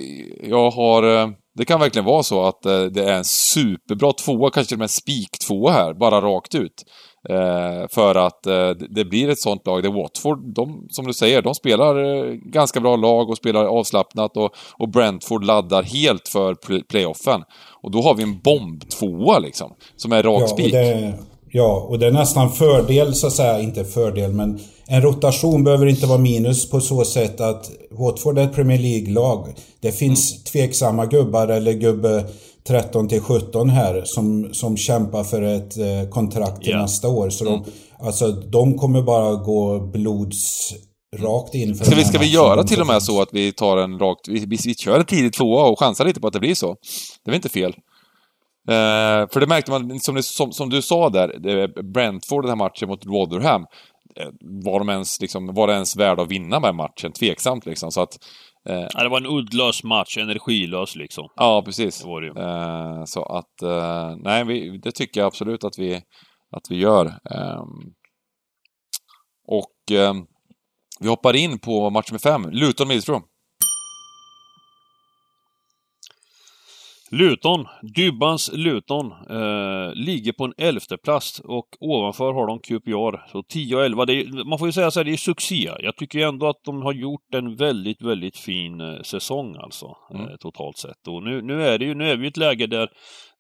jag 0.43 0.71
har... 0.71 1.03
eh, 1.23 1.29
Det 1.59 1.65
kan 1.65 1.81
verkligen 1.81 2.05
vara 2.05 2.23
så 2.23 2.45
att 2.47 2.67
eh, 2.67 2.83
det 2.85 3.05
är 3.05 3.17
en 3.17 3.25
superbra 3.25 4.13
tvåa, 4.13 4.51
kanske 4.51 4.69
till 4.69 4.75
och 4.77 4.79
med 4.79 4.85
en 4.85 4.89
spiktvåa 4.89 5.73
här, 5.73 5.95
bara 5.95 6.21
rakt 6.21 6.55
ut. 6.55 6.85
Eh, 7.29 7.89
För 7.91 8.15
att 8.15 8.47
eh, 8.47 8.71
det- 8.91 9.05
blir 9.05 9.29
ett 9.29 9.39
sånt 9.41 9.67
lag 9.67 9.83
där 9.83 10.03
Watford, 10.03 10.55
de, 10.55 10.87
som 10.91 11.07
du 11.07 11.13
säger, 11.13 11.43
de 11.43 11.55
spelar 11.55 12.05
eh, 12.27 12.33
ganska 12.35 12.81
bra 12.81 12.97
lag 12.97 13.31
och 13.31 13.37
spelar 13.37 13.65
avslappnat 13.65 14.37
och, 14.37 14.51
och 14.79 14.89
Brentford 14.89 15.45
laddar 15.45 15.83
helt 15.83 16.29
för 16.29 16.55
pl- 16.55 16.83
playoffen. 16.89 17.41
Och 17.83 17.91
då 17.91 18.03
har 18.03 18.15
vi 18.15 18.23
en 18.23 18.39
bombtvåa 18.45 19.39
liksom, 19.39 19.73
som 19.97 20.13
är 20.13 20.23
rak 20.23 20.41
Ja, 20.41 20.45
och 20.45 20.51
spik. 20.51 20.73
det, 20.73 21.15
ja, 21.51 21.87
och 21.91 21.99
det 21.99 22.07
är 22.07 22.13
nästan 22.13 22.51
fördel 22.51 23.15
så 23.15 23.27
att 23.27 23.33
säga, 23.33 23.61
inte 23.61 23.85
fördel 23.85 24.33
men 24.33 24.59
en 24.89 25.03
rotation 25.03 25.65
behöver 25.65 25.87
inte 25.87 26.07
vara 26.07 26.19
minus 26.19 26.71
på 26.71 26.81
så 26.81 27.05
sätt 27.05 27.41
att 27.41 27.71
Watford 27.91 28.39
är 28.39 28.43
ett 28.45 28.55
Premier 28.55 28.79
League-lag. 28.79 29.55
Det 29.81 29.93
finns 29.93 30.33
Mm. 30.33 30.43
tveksamma 30.45 31.07
gubbar 31.07 31.49
eller 31.49 31.73
gubbe 31.73 32.25
13 32.69 33.09
till 33.09 33.21
17 33.21 33.71
här 33.71 34.03
som, 34.05 34.55
som 34.55 34.77
kämpar 34.77 35.25
för 35.25 35.43
ett 35.43 35.77
eh, 35.79 36.09
kontrakt 36.11 36.63
till 36.63 36.71
Ja. 36.73 36.83
nästa 36.83 37.09
år. 37.09 37.31
Så 37.31 37.47
Mm. 37.49 37.61
de, 37.63 37.71
alltså, 38.07 38.31
de 38.33 38.79
kommer 38.79 39.03
bara 39.03 39.35
gå 39.35 39.81
blods 39.81 40.73
rakt 41.17 41.55
in 41.55 41.75
för 41.75 41.85
Ska 41.85 41.95
vi, 41.97 42.05
ska 42.05 42.19
vi 42.19 42.31
göra 42.33 42.65
till 42.65 42.81
och 42.81 42.87
med 42.87 43.03
så 43.03 43.23
att 43.23 43.29
vi 43.33 43.53
tar 43.53 43.77
en 43.77 43.99
rakt... 43.99 44.29
Vi, 44.29 44.39
vi, 44.47 44.59
vi 44.65 44.75
kör 44.75 44.99
en 44.99 45.05
tidig 45.07 45.33
tvåa 45.33 45.65
och 45.65 45.79
chansar 45.79 46.05
lite 46.05 46.21
på 46.21 46.27
att 46.27 46.33
det 46.33 46.41
blir 46.41 46.55
så. 46.55 46.67
Det 47.25 47.31
är 47.31 47.33
väl 47.33 47.37
inte 47.37 47.49
fel? 47.49 47.75
Eh, 48.69 49.29
för 49.33 49.41
det 49.41 49.47
märkte 49.47 49.71
man, 49.71 50.01
som, 50.01 50.15
det, 50.15 50.23
som, 50.23 50.53
som 50.53 50.71
du 50.71 50.83
sa 50.83 51.09
där, 51.11 51.83
Brentford 51.93 52.43
den 52.45 52.49
här 52.49 52.57
matchen 52.57 52.89
mot 52.89 53.07
Rotherham, 53.07 53.63
eh, 54.21 54.29
var 54.65 54.79
de 54.79 54.89
ens, 54.89 55.21
liksom, 55.21 55.55
var 55.55 55.67
det 55.67 55.73
ens 55.73 55.97
värda 55.97 56.23
att 56.23 56.31
vinna 56.31 56.61
med 56.61 56.75
matchen? 56.75 57.13
Tveksamt 57.13 57.67
liksom. 57.67 57.93
Så 57.93 58.01
att, 58.01 58.19
eh, 58.69 58.87
Ja, 58.95 59.03
det 59.03 59.09
var 59.09 59.21
en 59.21 59.27
uddlös 59.27 59.85
match, 59.85 60.19
energilös 60.19 60.97
liksom. 60.97 61.29
ja 61.37 61.63
precis. 61.65 62.03
Det 62.03 62.21
det. 62.21 62.41
Eh, 62.41 63.05
så 63.05 63.23
att, 63.23 63.63
eh, 63.63 64.17
nej, 64.17 64.45
vi, 64.45 64.79
det 64.79 64.93
tycker 64.93 65.21
jag 65.21 65.27
absolut 65.27 65.65
att 65.65 65.79
vi, 65.79 65.95
att 66.57 66.71
vi 66.71 66.77
gör. 66.77 67.07
Ehm, 67.07 67.93
och 69.49 69.97
ehm, 69.99 70.27
vi 71.01 71.09
hoppar 71.09 71.37
in 71.37 71.59
på 71.59 71.91
match 71.91 72.13
med 72.13 72.21
fem, 72.21 72.43
Luton 72.51 72.89
Luton, 77.11 77.67
Dybbans 77.97 78.51
Luton, 78.53 79.13
eh, 79.31 79.95
ligger 79.95 80.33
på 80.33 80.45
en 80.45 80.55
elfte 80.59 80.97
plats 80.97 81.41
och 81.45 81.67
ovanför 81.81 82.33
har 82.33 82.47
de 82.47 82.59
QPR. 82.59 83.31
Så 83.33 83.43
10 83.43 83.77
och 83.77 83.85
11, 83.85 84.05
det 84.05 84.13
är, 84.15 84.45
man 84.49 84.59
får 84.59 84.69
ju 84.69 84.73
säga 84.73 84.91
så 84.91 85.01
här, 85.01 85.05
det 85.05 85.13
är 85.13 85.17
succé. 85.17 85.71
Jag 85.79 85.97
tycker 85.97 86.27
ändå 86.29 86.49
att 86.49 86.61
de 86.65 86.83
har 86.83 86.93
gjort 86.93 87.35
en 87.35 87.57
väldigt, 87.57 88.03
väldigt 88.03 88.37
fin 88.37 88.81
eh, 88.81 89.03
säsong 89.03 89.57
alltså, 89.59 89.97
Mm. 90.15 90.23
eh, 90.29 90.37
totalt 90.41 90.79
sett. 90.79 91.09
Och 91.09 91.23
nu, 91.23 91.43
nu 91.43 91.63
är 91.63 91.79
det 91.79 91.85
ju, 91.85 91.95
nu 91.95 92.11
är 92.11 92.17
vi 92.17 92.25
i 92.25 92.29
ett 92.29 92.37
läge 92.37 92.67
där 92.67 92.89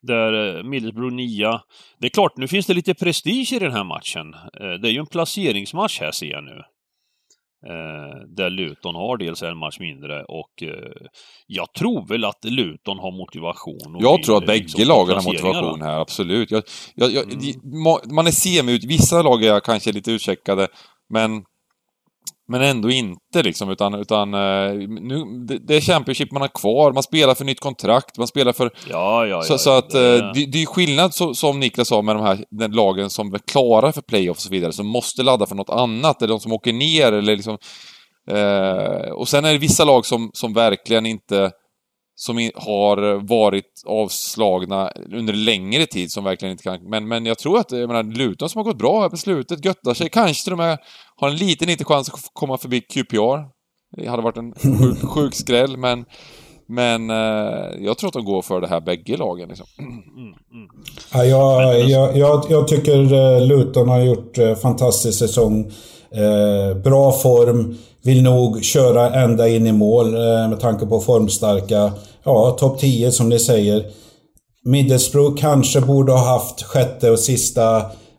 där 0.03 0.57
eh, 0.57 0.63
Middlesbrough 0.63 1.15
9. 1.15 1.61
Det 2.01 2.07
är 2.07 2.11
klart, 2.11 2.37
nu 2.37 2.49
finns 2.49 2.67
det 2.67 2.75
lite 2.75 2.95
prestige 2.95 3.53
i 3.53 3.59
den 3.59 3.73
här 3.73 3.85
matchen. 3.85 4.35
Eh, 4.35 4.81
det 4.81 4.89
är 4.89 4.93
ju 4.93 4.99
en 4.99 5.07
placeringsmatch 5.07 6.01
här 6.01 6.11
ser 6.11 6.27
jag 6.27 6.45
nu. 6.45 6.63
Eh, 7.67 8.29
där 8.37 8.51
Luton 8.51 8.95
har 8.95 9.17
dels 9.17 9.43
en 9.43 9.57
match 9.59 9.77
mindre 9.81 10.25
och 10.25 10.63
eh, 10.63 11.07
jag 11.47 11.73
tror 11.73 12.09
väl 12.09 12.25
att 12.25 12.45
Luton 12.45 12.99
har 12.99 13.19
motivation. 13.19 13.97
Jag 14.01 14.23
tror 14.23 14.37
att 14.37 14.43
eh, 14.43 14.47
bägge 14.47 14.63
liksom, 14.63 14.85
lagen 14.89 15.15
har 15.17 15.23
motivation 15.25 15.81
va? 15.81 15.87
här, 15.87 15.99
absolut. 16.01 16.51
Jag, 16.51 16.63
jag, 16.95 17.11
jag, 17.13 17.25
Mm. 17.25 17.39
de- 17.39 18.15
Man 18.15 18.27
är 18.27 18.31
semi 18.31 18.73
ut, 18.73 18.85
vissa 18.85 19.23
lag 19.23 19.45
är 19.45 19.61
kanske 19.61 19.93
lite 19.93 20.11
utcheckade, 20.13 20.69
men 21.11 21.31
men 22.49 22.63
ändå 22.63 22.91
inte 22.91 23.43
liksom, 23.43 23.71
utan, 23.71 23.95
utan 23.95 24.35
eh, 24.35 24.73
nu, 24.89 25.25
det, 25.49 25.59
det 25.59 25.77
är 25.77 25.81
Championship 25.81 26.33
man 26.33 26.43
har 26.43 26.49
kvar, 26.49 26.93
man 26.93 27.03
spelar 27.03 27.35
för 27.35 27.45
nytt 27.45 27.61
kontrakt, 27.61 28.19
man 28.19 28.27
spelar 28.27 28.53
för... 28.53 28.71
Ja, 28.91 29.27
ja, 29.27 29.27
ja. 29.27 29.43
så, 29.43 29.59
så 29.59 29.71
ja, 29.71 29.79
att 29.79 29.91
det- 29.91 30.17
eh, 30.19 30.33
det, 30.35 30.47
det 30.47 30.63
är 30.63 30.67
skillnad, 30.67 31.15
så, 31.15 31.35
som 31.35 31.61
Niklas 31.61 31.89
sa, 31.89 32.03
med 32.03 32.17
de 32.17 32.23
här 32.23 32.45
den 32.51 32.73
lagen 32.73 33.11
som 33.11 33.35
är 33.35 33.39
klara 33.39 33.93
för 33.93 34.03
playoff 34.03 34.37
och 34.37 34.43
så 34.43 34.51
vidare, 34.51 34.73
som 34.73 34.87
måste 34.87 35.23
ladda 35.23 35.47
för 35.47 35.55
något 35.55 35.71
annat, 35.71 36.23
eller 36.23 36.35
de 36.35 36.41
som 36.41 36.53
åker 36.53 36.73
ner, 36.73 37.13
eller 37.13 37.37
liksom... 37.37 37.59
Eh, 38.31 39.11
och 39.13 39.29
sen 39.29 39.45
är 39.45 39.53
det 39.53 39.59
vissa 39.59 39.85
lag 39.85 40.07
som, 40.07 40.31
som 40.35 40.53
verkligen 40.55 41.07
inte 41.07 41.51
som 42.19 42.51
har 42.55 43.27
varit 43.27 43.83
avslagna 43.87 44.91
under 45.13 45.33
längre 45.33 45.87
tid 45.87 46.13
som 46.13 46.25
verkligen 46.25 46.53
inte 46.53 46.65
kan... 46.65 46.83
Men, 46.83 47.09
men 47.09 47.27
jag 47.27 47.39
tror 47.39 47.59
att, 47.59 47.73
jag 47.73 47.89
menar, 47.89 48.03
Luton 48.03 48.49
som 48.49 48.59
har 48.59 48.65
gått 48.65 48.79
bra 48.79 49.01
här 49.01 49.09
på 49.09 49.17
slutet, 49.17 49.65
göttar 49.65 49.95
sig, 49.95 50.09
kanske 50.09 50.45
till 50.45 50.53
och 50.53 50.59
med 50.59 50.79
har 51.17 51.29
en 51.29 51.37
liten, 51.37 51.69
liten 51.69 51.87
chans 51.87 52.11
att 52.11 52.21
komma 52.33 52.59
förbi 52.59 52.81
QPR. 52.81 53.57
Det 53.97 54.07
hade 54.07 54.23
varit 54.23 54.37
en 54.37 54.55
sjuk, 54.55 54.99
sjuk 55.11 55.35
skräll, 55.35 55.77
men... 55.77 56.05
Men 56.69 57.11
eh, 57.11 57.85
jag 57.85 57.99
tror 57.99 58.09
att 58.09 58.15
de 58.15 58.25
går 58.25 58.43
för 58.43 58.61
det 58.61 58.67
här 58.67 58.81
bägge 58.81 59.17
lagen 59.17 59.49
liksom. 59.49 59.67
Ja, 61.13 61.25
jag, 61.25 61.81
jag, 61.81 62.17
jag, 62.17 62.45
jag 62.49 62.69
tycker 62.69 63.13
eh, 63.13 63.47
Luton 63.47 63.89
har 63.89 64.01
gjort 64.01 64.39
eh, 64.39 64.55
fantastisk 64.55 65.19
säsong. 65.19 65.73
Eh, 66.11 66.77
bra 66.77 67.13
form. 67.13 67.77
Vill 68.07 68.23
nog 68.23 68.65
köra 68.65 69.15
ända 69.15 69.49
in 69.49 69.67
i 69.67 69.73
mål 69.73 70.15
eh, 70.15 70.49
med 70.49 70.61
tanke 70.61 70.87
på 70.87 71.01
formstarka. 71.01 71.93
Ja, 72.25 72.57
topp 72.59 72.79
10 72.81 73.13
som 73.13 73.29
ni 73.29 73.39
säger. 73.39 73.85
Middlesbrough 74.65 75.37
kanske 75.37 75.81
borde 75.81 76.13
ha 76.13 76.33
haft 76.33 76.63
sjätte 76.63 77.11
och 77.11 77.19
sista 77.19 77.77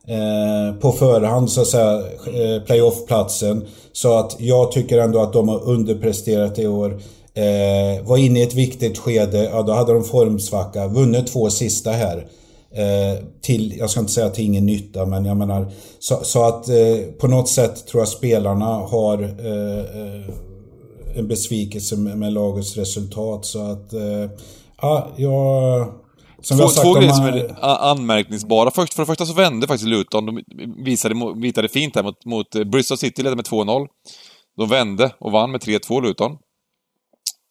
eh, 0.07 0.79
på 0.81 0.91
förhand 0.91 1.51
så 1.51 1.61
att 1.61 1.67
säga, 1.67 1.93
eh, 1.97 2.63
playoff-platsen. 2.65 3.65
Så 3.93 4.17
att 4.17 4.35
jag 4.39 4.71
tycker 4.71 4.97
ändå 4.97 5.19
att 5.19 5.33
de 5.33 5.49
har 5.49 5.63
underpresterat 5.63 6.59
i 6.59 6.67
år. 6.67 6.99
Eh, 7.33 8.05
var 8.05 8.17
inne 8.17 8.39
i 8.39 8.43
ett 8.43 8.55
viktigt 8.55 8.97
skede, 8.97 9.43
ja 9.43 9.61
då 9.61 9.73
hade 9.73 9.93
de 9.93 10.03
formsvacka. 10.03 10.88
Vunnit 10.88 11.27
två 11.27 11.49
sista 11.49 11.91
här. 11.91 12.27
Eh, 12.76 13.24
till, 13.41 13.78
jag 13.78 13.89
ska 13.89 13.99
inte 13.99 14.11
säga 14.11 14.30
till 14.30 14.45
ingen 14.45 14.65
nytta, 14.65 15.05
men 15.05 15.26
jag 15.26 15.38
menar 15.38 15.72
så, 15.99 16.15
så 16.24 16.43
att 16.43 16.70
eh, 16.70 16.76
på 17.20 17.28
något 17.28 17.49
sätt 17.49 17.88
tror 17.88 18.01
jag 18.01 18.07
spelarna 18.07 18.65
har 18.65 19.24
eh, 19.24 20.30
en 21.20 21.28
besvikelse 21.28 21.97
med, 21.97 22.18
med 22.18 22.34
lagets 22.34 22.78
resultat. 22.78 23.45
Så 23.45 23.72
att, 23.72 23.93
ja, 24.82 25.07
jag... 25.18 25.93
Som 26.41 26.57
Två, 26.57 26.68
sagt 26.68 26.86
två 26.86 26.93
grejer 26.93 27.11
som 27.13 27.26
är 27.26 27.55
anmärkningsbara. 27.61 28.72
Först, 28.72 28.93
för 28.93 29.01
det 29.01 29.05
första 29.05 29.26
så 29.26 29.34
vände 29.34 29.68
faktiskt 29.68 29.89
Luton. 29.89 30.26
De 30.26 30.43
visade, 30.86 31.15
visade 31.36 31.68
fint 31.68 31.95
här 31.95 32.03
mot, 32.03 32.26
mot 32.26 32.65
Bristol 32.72 32.97
City, 32.97 33.24
ledde 33.24 33.36
med 33.36 33.45
2-0. 33.45 33.88
De 34.57 34.70
vände 34.70 35.11
och 35.20 35.32
vann 35.32 35.51
med 35.51 35.61
3-2 35.61 36.01
Luton. 36.01 36.32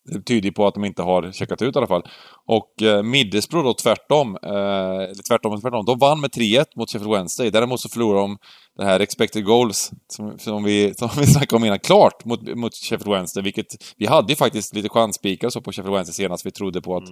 Det 0.07 0.23
tyder 0.23 0.51
på 0.51 0.67
att 0.67 0.75
de 0.75 0.85
inte 0.85 1.03
har 1.03 1.33
checkat 1.33 1.63
ut 1.63 1.77
i 1.77 1.79
alla 1.79 1.87
fall. 1.87 2.03
Och 2.47 2.83
eh, 2.83 3.03
Middlesbrough 3.03 3.67
då 3.67 3.75
tvärtom, 3.75 4.39
eh, 4.43 4.51
eller 4.51 5.29
tvärtom, 5.29 5.61
tvärtom, 5.61 5.85
de 5.85 5.99
vann 5.99 6.21
med 6.21 6.31
3-1 6.31 6.65
mot 6.77 6.91
Sheffield 6.91 7.13
Wednesday. 7.13 7.51
Däremot 7.51 7.81
så 7.81 7.89
förlorade 7.89 8.21
de 8.21 8.39
det 8.77 8.85
här 8.85 9.01
expected 9.01 9.45
goals 9.45 9.91
som, 10.09 10.39
som, 10.39 10.65
vi, 10.65 10.95
som 10.95 11.11
vi 11.17 11.27
snackade 11.33 11.57
om 11.57 11.65
innan, 11.65 11.79
klart 11.79 12.25
mot, 12.25 12.57
mot 12.57 12.75
Sheffield 12.75 13.13
Wednesday. 13.13 13.43
Vilket, 13.43 13.67
vi 13.97 14.07
hade 14.07 14.33
ju 14.33 14.37
faktiskt 14.37 14.75
lite 14.75 14.89
chansspikar 14.89 15.49
så 15.49 15.61
på 15.61 15.73
Sheffield 15.73 15.95
Wednesday 15.95 16.15
senast. 16.15 16.47
Vi 16.47 16.51
trodde 16.51 16.81
på 16.81 16.97
att 16.97 17.09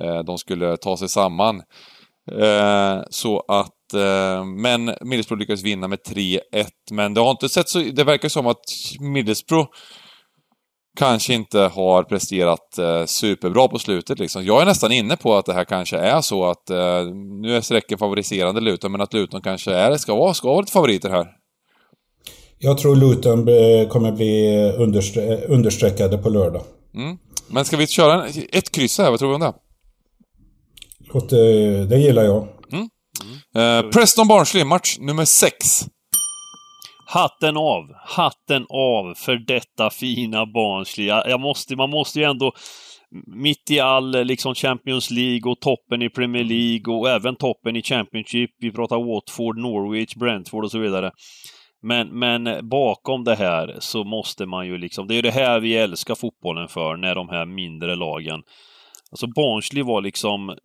eh, 0.00 0.18
de 0.18 0.38
skulle 0.38 0.76
ta 0.76 0.96
sig 0.96 1.08
samman. 1.08 1.62
Eh, 2.32 3.02
så 3.10 3.44
att, 3.48 3.94
eh, 3.94 4.44
men 4.44 4.84
Middlesbrough 5.00 5.40
lyckades 5.40 5.62
vinna 5.62 5.88
med 5.88 5.98
3-1. 5.98 6.40
Men 6.90 7.14
det 7.14 7.20
har 7.20 7.30
inte 7.30 7.48
sett 7.48 7.68
så, 7.68 7.78
det 7.78 8.04
verkar 8.04 8.28
som 8.28 8.46
att 8.46 8.64
Middlesbrough 9.00 9.68
kanske 10.96 11.34
inte 11.34 11.58
har 11.58 12.02
presterat 12.02 12.78
eh, 12.78 13.04
superbra 13.04 13.68
på 13.68 13.78
slutet 13.78 14.18
liksom. 14.18 14.44
Jag 14.44 14.62
är 14.62 14.66
nästan 14.66 14.92
inne 14.92 15.16
på 15.16 15.34
att 15.36 15.46
det 15.46 15.52
här 15.52 15.64
kanske 15.64 15.98
är 15.98 16.20
så 16.20 16.44
att, 16.50 16.70
eh, 16.70 17.04
nu 17.40 17.56
är 17.56 17.60
strecken 17.60 17.98
favoriserande 17.98 18.60
Luton, 18.60 18.92
men 18.92 19.00
att 19.00 19.14
Luton 19.14 19.42
kanske 19.42 19.72
är, 19.72 19.96
ska 19.96 20.14
vara, 20.14 20.34
ska 20.34 20.48
vara 20.48 20.60
lite 20.60 20.72
favoriter 20.72 21.10
här. 21.10 21.26
Jag 22.58 22.78
tror 22.78 22.96
Luton 22.96 23.48
eh, 23.48 23.88
kommer 23.88 24.12
bli 24.12 24.56
understre- 24.78 25.46
understreckade 25.48 26.18
på 26.18 26.28
lördag. 26.28 26.62
Mm. 26.94 27.18
Men 27.48 27.64
ska 27.64 27.76
vi 27.76 27.86
köra 27.86 28.24
en, 28.24 28.32
ett 28.52 28.70
kryss 28.70 28.98
här, 28.98 29.10
vad 29.10 29.18
tror 29.18 29.28
vi 29.28 29.34
om 29.34 29.40
det? 29.40 29.54
Låt, 31.14 31.32
eh, 31.32 31.88
det 31.88 31.98
gillar 31.98 32.22
jag. 32.24 32.46
Eh, 33.54 33.90
Preston 33.90 34.28
Barnsley, 34.28 34.64
match 34.64 34.96
nummer 35.00 35.24
6. 35.24 35.54
Hatten 37.12 37.56
av, 37.56 37.94
hatten 37.94 38.66
av 38.68 39.14
för 39.14 39.36
detta 39.36 39.90
fina 39.90 40.46
Barnsley. 40.46 41.06
Jag 41.06 41.40
måste, 41.40 41.76
man 41.76 41.90
måste 41.90 42.18
ju 42.18 42.24
ändå 42.24 42.52
mitt 43.26 43.70
i 43.70 43.80
all 43.80 44.24
liksom 44.24 44.54
Champions 44.54 45.10
League 45.10 45.52
och 45.52 45.60
toppen 45.60 46.02
i 46.02 46.10
Premier 46.10 46.44
League 46.44 46.94
och 46.94 47.08
även 47.08 47.36
toppen 47.36 47.76
i 47.76 47.82
Championship. 47.82 48.50
Vi 48.58 48.72
pratar 48.72 49.14
Watford, 49.14 49.58
Norwich, 49.58 50.14
Brentford 50.14 50.64
och 50.64 50.70
så 50.70 50.78
vidare. 50.78 51.10
Men, 51.82 52.18
men 52.18 52.68
bakom 52.68 53.24
det 53.24 53.34
här 53.34 53.76
så 53.78 54.04
måste 54.04 54.46
man 54.46 54.66
ju 54.66 54.78
liksom, 54.78 55.08
det 55.08 55.14
är 55.14 55.22
det 55.22 55.30
här 55.30 55.60
vi 55.60 55.76
älskar 55.76 56.14
fotbollen 56.14 56.68
för, 56.68 56.96
när 56.96 57.14
de 57.14 57.28
här 57.28 57.46
mindre 57.46 57.96
lagen 57.96 58.42
Alltså 59.12 59.26
Barnsley 59.26 59.82
var 59.82 60.00
liksom 60.00 60.56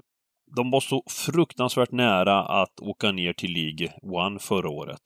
de 0.56 0.72
var 0.72 0.80
så 0.80 1.04
fruktansvärt 1.26 1.92
nära 1.92 2.42
att 2.42 2.80
åka 2.82 3.12
ner 3.12 3.34
till 3.34 3.52
League 3.52 3.90
One 4.02 4.40
förra 4.40 4.70
året. 4.70 5.02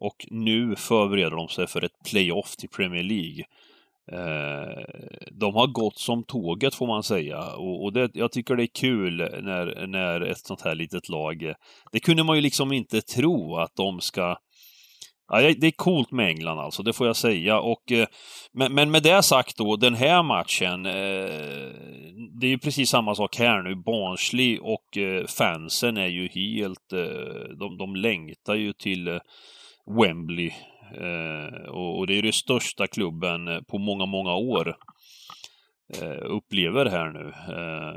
Och 0.00 0.26
nu 0.30 0.76
förbereder 0.76 1.36
de 1.36 1.48
sig 1.48 1.66
för 1.66 1.84
ett 1.84 2.02
playoff 2.10 2.56
till 2.56 2.68
Premier 2.68 3.02
League. 3.02 3.44
Eh, 4.12 4.84
de 5.30 5.54
har 5.54 5.66
gått 5.66 5.98
som 5.98 6.24
tåget 6.24 6.74
får 6.74 6.86
man 6.86 7.02
säga 7.02 7.54
och, 7.54 7.92
det, 7.92 8.10
jag 8.14 8.32
tycker 8.32 8.56
det 8.56 8.62
är 8.62 8.80
kul 8.80 9.16
när, 9.16 9.86
när 9.86 10.20
ett 10.20 10.46
sånt 10.46 10.62
här 10.62 10.74
litet 10.74 11.08
lag... 11.08 11.54
Det 11.92 12.00
kunde 12.00 12.24
man 12.24 12.36
ju 12.36 12.42
liksom 12.42 12.72
inte 12.72 13.00
tro 13.00 13.56
att 13.56 13.76
de 13.76 14.00
ska 14.00 14.36
Ja, 15.28 15.40
det 15.40 15.66
är 15.66 15.70
coolt 15.70 16.10
med 16.10 16.28
England 16.28 16.58
alltså, 16.58 16.82
det 16.82 16.92
får 16.92 17.06
jag 17.06 17.16
säga. 17.16 17.60
Och, 17.60 17.92
eh, 17.92 18.06
men, 18.52 18.74
men 18.74 18.90
med 18.90 19.02
det 19.02 19.22
sagt 19.22 19.56
då, 19.56 19.76
den 19.76 19.94
här 19.94 20.22
matchen, 20.22 20.86
eh, 20.86 21.72
det 22.40 22.46
är 22.46 22.50
ju 22.50 22.58
precis 22.58 22.90
samma 22.90 23.14
sak 23.14 23.36
här 23.36 23.62
nu. 23.62 23.74
Barnsley 23.74 24.58
och 24.58 24.96
eh, 24.98 25.26
fansen 25.26 25.96
är 25.96 26.06
ju 26.06 26.28
helt, 26.28 26.92
eh, 26.92 27.56
de, 27.58 27.78
de 27.78 27.96
längtar 27.96 28.54
ju 28.54 28.72
till 28.72 29.08
eh, 29.08 29.18
Wembley. 29.86 30.52
Eh, 30.94 31.68
och 31.68 32.06
det 32.06 32.12
är 32.12 32.16
ju 32.16 32.22
den 32.22 32.32
största 32.32 32.86
klubben 32.86 33.48
eh, 33.48 33.60
på 33.60 33.78
många, 33.78 34.06
många 34.06 34.34
år 34.34 34.76
eh, 36.00 36.24
upplever 36.24 36.86
här 36.86 37.10
nu. 37.10 37.32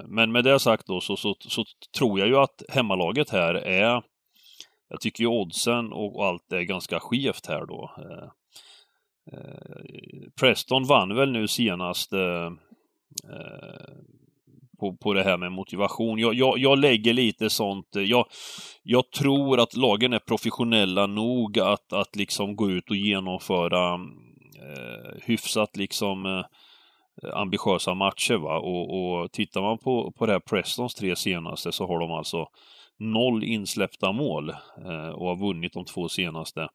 Men 0.08 0.32
med 0.32 0.44
det 0.44 0.60
sagt 0.60 0.88
då 0.88 1.02
så, 1.02 1.16
så, 1.18 1.36
så 1.40 1.66
tror 1.98 2.20
jag 2.20 2.28
ju 2.28 2.36
att 2.36 2.64
hemmalaget 2.70 3.30
här 3.30 3.54
är 3.54 4.02
jag 4.90 5.02
tycker 5.02 5.24
ju 5.24 5.28
oddsen 5.28 5.94
och 5.94 6.26
allt 6.26 6.52
är 6.52 6.62
ganska 6.62 7.00
skevt 7.00 7.46
här 7.48 7.66
då. 7.66 7.92
Eh, 7.98 8.30
eh, 9.34 10.30
Preston 10.40 10.84
vann 10.84 11.16
väl 11.16 11.32
nu 11.32 11.48
senast 11.48 12.14
eh, 12.14 12.52
på, 14.80 14.98
på 14.98 15.14
det 15.14 15.24
här 15.24 15.38
med 15.38 15.52
motivation. 15.52 16.20
Jag, 16.20 16.34
jag, 16.34 16.58
jag 16.58 16.80
lägger 16.80 17.14
lite 17.14 17.50
sånt, 17.50 17.96
eh, 17.96 18.04
jag, 18.04 18.26
jag 18.84 19.12
tror 19.12 19.60
att 19.60 19.76
lagen 19.76 20.14
är 20.14 20.20
professionella 20.20 21.08
nog 21.08 21.60
att, 21.60 21.94
att 21.94 22.16
liksom 22.16 22.56
gå 22.56 22.70
ut 22.70 22.90
och 22.90 22.96
genomföra 22.96 23.94
mm, 23.94 24.10
eh, 24.56 25.22
hyfsat 25.26 25.78
liksom 25.78 26.26
eh, 26.26 26.44
ambitiösa 27.34 27.94
matcher 27.94 28.36
va. 28.36 28.60
Och, 28.60 29.22
och 29.22 29.32
tittar 29.32 29.62
man 29.62 29.78
på, 29.78 30.12
på 30.12 30.26
det 30.26 30.32
här 30.32 30.40
Prestons 30.40 30.96
tre 30.96 31.16
senaste 31.16 31.72
så 31.72 31.88
har 31.88 32.00
de 32.00 32.12
alltså 32.12 32.48
noll 33.00 33.44
insläppta 33.44 34.12
mål 34.12 34.50
eh, 34.50 35.10
och 35.10 35.28
har 35.28 35.36
vunnit 35.36 35.74
de 35.74 35.86
två 35.86 36.10
senaste. 36.10 36.68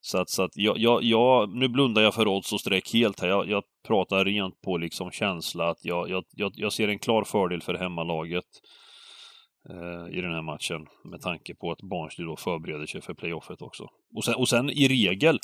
Så 0.00 0.18
att, 0.18 0.30
så 0.30 0.42
att 0.42 0.56
jag, 0.56 0.78
jag, 0.78 1.02
jag, 1.02 1.54
nu 1.54 1.68
blundar 1.68 2.02
jag 2.02 2.14
för 2.14 2.28
odds 2.28 2.52
och 2.52 2.60
streck 2.60 2.92
helt 2.92 3.20
här. 3.20 3.28
Jag, 3.28 3.48
jag 3.48 3.62
pratar 3.86 4.24
rent 4.24 4.60
på 4.60 4.76
liksom 4.76 5.10
känsla 5.10 5.68
att 5.68 5.84
jag, 5.84 6.10
jag, 6.10 6.52
jag, 6.54 6.72
ser 6.72 6.88
en 6.88 6.98
klar 6.98 7.24
fördel 7.24 7.62
för 7.62 7.74
hemmalaget 7.74 8.44
eh, 9.68 10.18
i 10.18 10.20
den 10.20 10.32
här 10.32 10.42
matchen 10.42 10.86
med 11.04 11.20
tanke 11.20 11.54
på 11.54 11.70
att 11.70 11.82
Barnsley 11.82 12.26
då 12.26 12.36
förbereder 12.36 12.86
sig 12.86 13.00
för 13.00 13.14
playoffet 13.14 13.62
också. 13.62 13.88
Och 14.16 14.24
sen, 14.24 14.34
och 14.34 14.48
sen 14.48 14.70
i 14.70 14.88
regel 14.88 15.38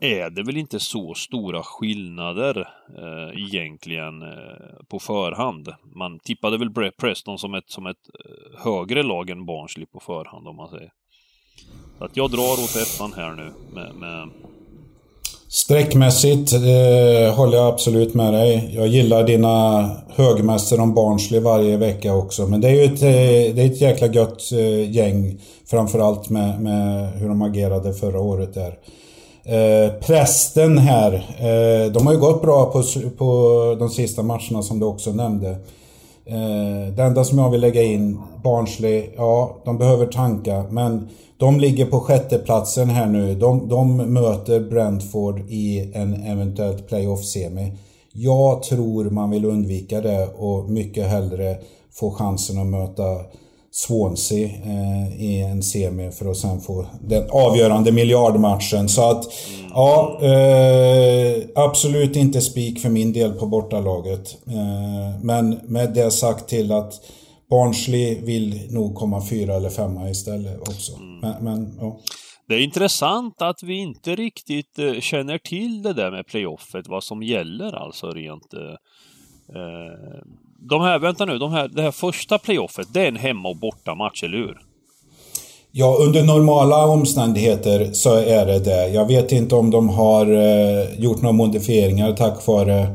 är 0.00 0.30
det 0.30 0.42
väl 0.42 0.56
inte 0.56 0.80
så 0.80 1.14
stora 1.14 1.62
skillnader 1.62 2.68
eh, 2.98 3.42
egentligen 3.42 4.22
eh, 4.22 4.84
på 4.88 4.98
förhand. 4.98 5.68
Man 5.96 6.18
tippade 6.18 6.58
väl 6.58 6.92
Preston 7.00 7.38
som 7.38 7.54
ett, 7.54 7.70
som 7.70 7.86
ett 7.86 8.08
eh, 8.24 8.64
högre 8.64 9.02
lag 9.02 9.30
än 9.30 9.46
Barnsley 9.46 9.86
på 9.86 10.00
förhand 10.00 10.48
om 10.48 10.56
man 10.56 10.68
säger. 10.68 10.92
Så 12.00 12.06
att 12.06 12.16
jag 12.16 12.30
drar 12.30 12.52
åt 12.52 12.76
ettan 12.76 13.12
här 13.16 13.30
nu 13.30 13.52
med... 13.74 13.94
med... 13.94 14.28
Sträckmässigt 15.48 16.52
eh, 16.52 17.34
håller 17.34 17.56
jag 17.56 17.66
absolut 17.66 18.14
med 18.14 18.32
dig. 18.32 18.72
Jag 18.74 18.86
gillar 18.86 19.24
dina 19.24 19.90
högmässor 20.08 20.80
om 20.80 20.94
Barnsley 20.94 21.40
varje 21.40 21.76
vecka 21.76 22.14
också. 22.14 22.46
Men 22.46 22.60
det 22.60 22.68
är 22.68 22.72
ju 22.72 22.84
ett, 22.84 23.02
eh, 23.02 23.54
det 23.54 23.62
är 23.62 23.66
ett 23.66 23.80
jäkla 23.80 24.06
gött 24.06 24.52
eh, 24.52 24.90
gäng. 24.90 25.40
Framförallt 25.66 26.30
med, 26.30 26.60
med 26.60 27.12
hur 27.12 27.28
de 27.28 27.42
agerade 27.42 27.94
förra 27.94 28.20
året 28.20 28.54
där. 28.54 28.78
Eh, 29.44 29.92
prästen 29.92 30.78
här, 30.78 31.12
eh, 31.38 31.92
de 31.92 32.06
har 32.06 32.14
ju 32.14 32.20
gått 32.20 32.42
bra 32.42 32.66
på, 32.72 32.82
på 33.18 33.76
de 33.78 33.90
sista 33.90 34.22
matcherna 34.22 34.62
som 34.62 34.80
du 34.80 34.86
också 34.86 35.12
nämnde. 35.12 35.56
Eh, 36.30 36.94
det 36.94 37.02
enda 37.02 37.24
som 37.24 37.38
jag 37.38 37.50
vill 37.50 37.60
lägga 37.60 37.82
in, 37.82 38.18
Barnsley, 38.44 39.10
ja 39.16 39.56
de 39.64 39.78
behöver 39.78 40.06
tanka 40.06 40.64
men 40.70 41.08
de 41.36 41.60
ligger 41.60 41.86
på 41.86 42.00
sjätteplatsen 42.00 42.90
här 42.90 43.06
nu. 43.06 43.34
De, 43.34 43.68
de 43.68 43.96
möter 43.96 44.60
Brentford 44.60 45.40
i 45.48 45.92
en 45.94 46.14
eventuellt 46.14 46.88
playoff-semi. 46.88 47.72
Jag 48.12 48.62
tror 48.62 49.10
man 49.10 49.30
vill 49.30 49.44
undvika 49.44 50.00
det 50.00 50.28
och 50.38 50.70
mycket 50.70 51.06
hellre 51.06 51.56
få 51.92 52.10
chansen 52.10 52.58
att 52.58 52.66
möta 52.66 53.02
Swansea 53.72 54.48
eh, 54.48 55.22
i 55.22 55.40
en 55.40 55.62
semi 55.62 56.10
för 56.10 56.30
att 56.30 56.36
sen 56.36 56.60
få 56.60 56.86
den 57.00 57.30
avgörande 57.30 57.92
miljardmatchen. 57.92 58.88
Så 58.88 59.10
att, 59.10 59.24
ja, 59.70 60.20
eh, 60.22 61.42
absolut 61.54 62.16
inte 62.16 62.40
spik 62.40 62.80
för 62.80 62.88
min 62.88 63.12
del 63.12 63.32
på 63.32 63.46
bortalaget. 63.46 64.36
Eh, 64.46 65.20
men 65.22 65.60
med 65.64 65.94
det 65.94 66.10
sagt 66.10 66.48
till 66.48 66.72
att 66.72 66.92
Barnsley 67.50 68.20
vill 68.24 68.68
nog 68.70 68.94
komma 68.94 69.26
fyra 69.26 69.54
eller 69.54 69.70
femma 69.70 70.10
istället 70.10 70.60
också. 70.60 70.92
Mm. 70.96 71.20
Men, 71.20 71.44
men 71.44 71.78
ja. 71.80 71.98
Det 72.48 72.54
är 72.54 72.60
intressant 72.60 73.42
att 73.42 73.62
vi 73.62 73.74
inte 73.74 74.14
riktigt 74.14 74.78
känner 75.00 75.38
till 75.38 75.82
det 75.82 75.92
där 75.92 76.10
med 76.10 76.26
playoffet, 76.26 76.88
vad 76.88 77.04
som 77.04 77.22
gäller 77.22 77.72
alltså 77.72 78.10
rent 78.10 78.54
de 80.60 80.82
här, 80.82 80.98
vänta 80.98 81.24
nu, 81.24 81.38
de 81.38 81.52
här, 81.52 81.68
det 81.68 81.82
här 81.82 81.90
första 81.90 82.38
playoffet, 82.38 82.88
det 82.94 83.00
är 83.00 83.08
en 83.08 83.16
hemma 83.16 83.48
och 83.48 83.56
borta 83.56 83.94
match, 83.94 84.22
eller 84.22 84.38
hur? 84.38 84.58
Ja, 85.72 85.96
under 86.00 86.22
normala 86.22 86.86
omständigheter 86.86 87.92
så 87.92 88.14
är 88.14 88.46
det 88.46 88.58
det. 88.58 88.88
Jag 88.88 89.06
vet 89.06 89.32
inte 89.32 89.54
om 89.54 89.70
de 89.70 89.88
har 89.88 90.26
eh, 90.26 91.00
gjort 91.00 91.22
några 91.22 91.32
modifieringar 91.32 92.12
tack 92.12 92.46
vare 92.46 92.86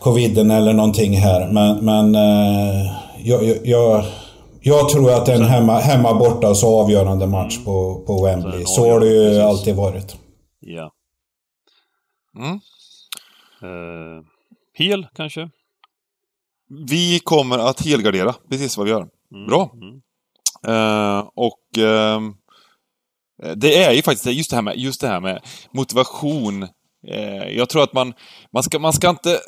coviden 0.00 0.50
eller 0.50 0.72
någonting 0.72 1.16
här. 1.16 1.48
Men, 1.52 1.84
men 1.84 2.14
eh, 2.14 2.92
jag, 3.18 3.58
jag, 3.64 4.04
jag, 4.60 4.88
tror 4.88 5.12
att 5.12 5.26
det 5.26 5.32
är 5.32 5.36
en 5.36 5.44
hemma, 5.44 5.78
hemma 5.78 6.14
borta 6.14 6.54
så 6.54 6.80
avgörande 6.80 7.26
match 7.26 7.58
på, 7.64 8.04
på 8.06 8.24
Wembley. 8.24 8.62
Så 8.66 8.90
har 8.90 9.00
det 9.00 9.06
ju 9.06 9.24
precis. 9.24 9.42
alltid 9.42 9.76
varit. 9.76 10.16
Ja. 10.60 10.92
Mm. 12.36 12.60
Uh, 13.62 14.22
hel 14.74 15.06
kanske? 15.14 15.50
Vi 16.68 17.20
kommer 17.20 17.58
att 17.58 17.80
helgardera 17.80 18.34
precis 18.50 18.76
vad 18.76 18.86
vi 18.86 18.92
gör. 18.92 19.06
Mm. 19.34 19.46
Bra. 19.46 19.72
Mm. 19.74 20.00
Uh, 20.68 21.28
och 21.34 21.78
uh, 21.78 22.20
det 23.54 23.84
är 23.84 23.92
ju 23.92 24.02
faktiskt 24.02 24.26
just 24.26 24.50
det 24.50 24.56
här 24.56 24.62
med, 24.62 24.76
just 24.76 25.00
det 25.00 25.08
här 25.08 25.20
med 25.20 25.40
motivation. 25.72 26.62
Uh, 27.08 27.48
jag 27.56 27.68
tror 27.68 27.82
att 27.82 27.92
man, 27.92 28.14
man, 28.52 28.62
ska, 28.62 28.78
man 28.78 28.92
ska 28.92 29.10
inte 29.10 29.40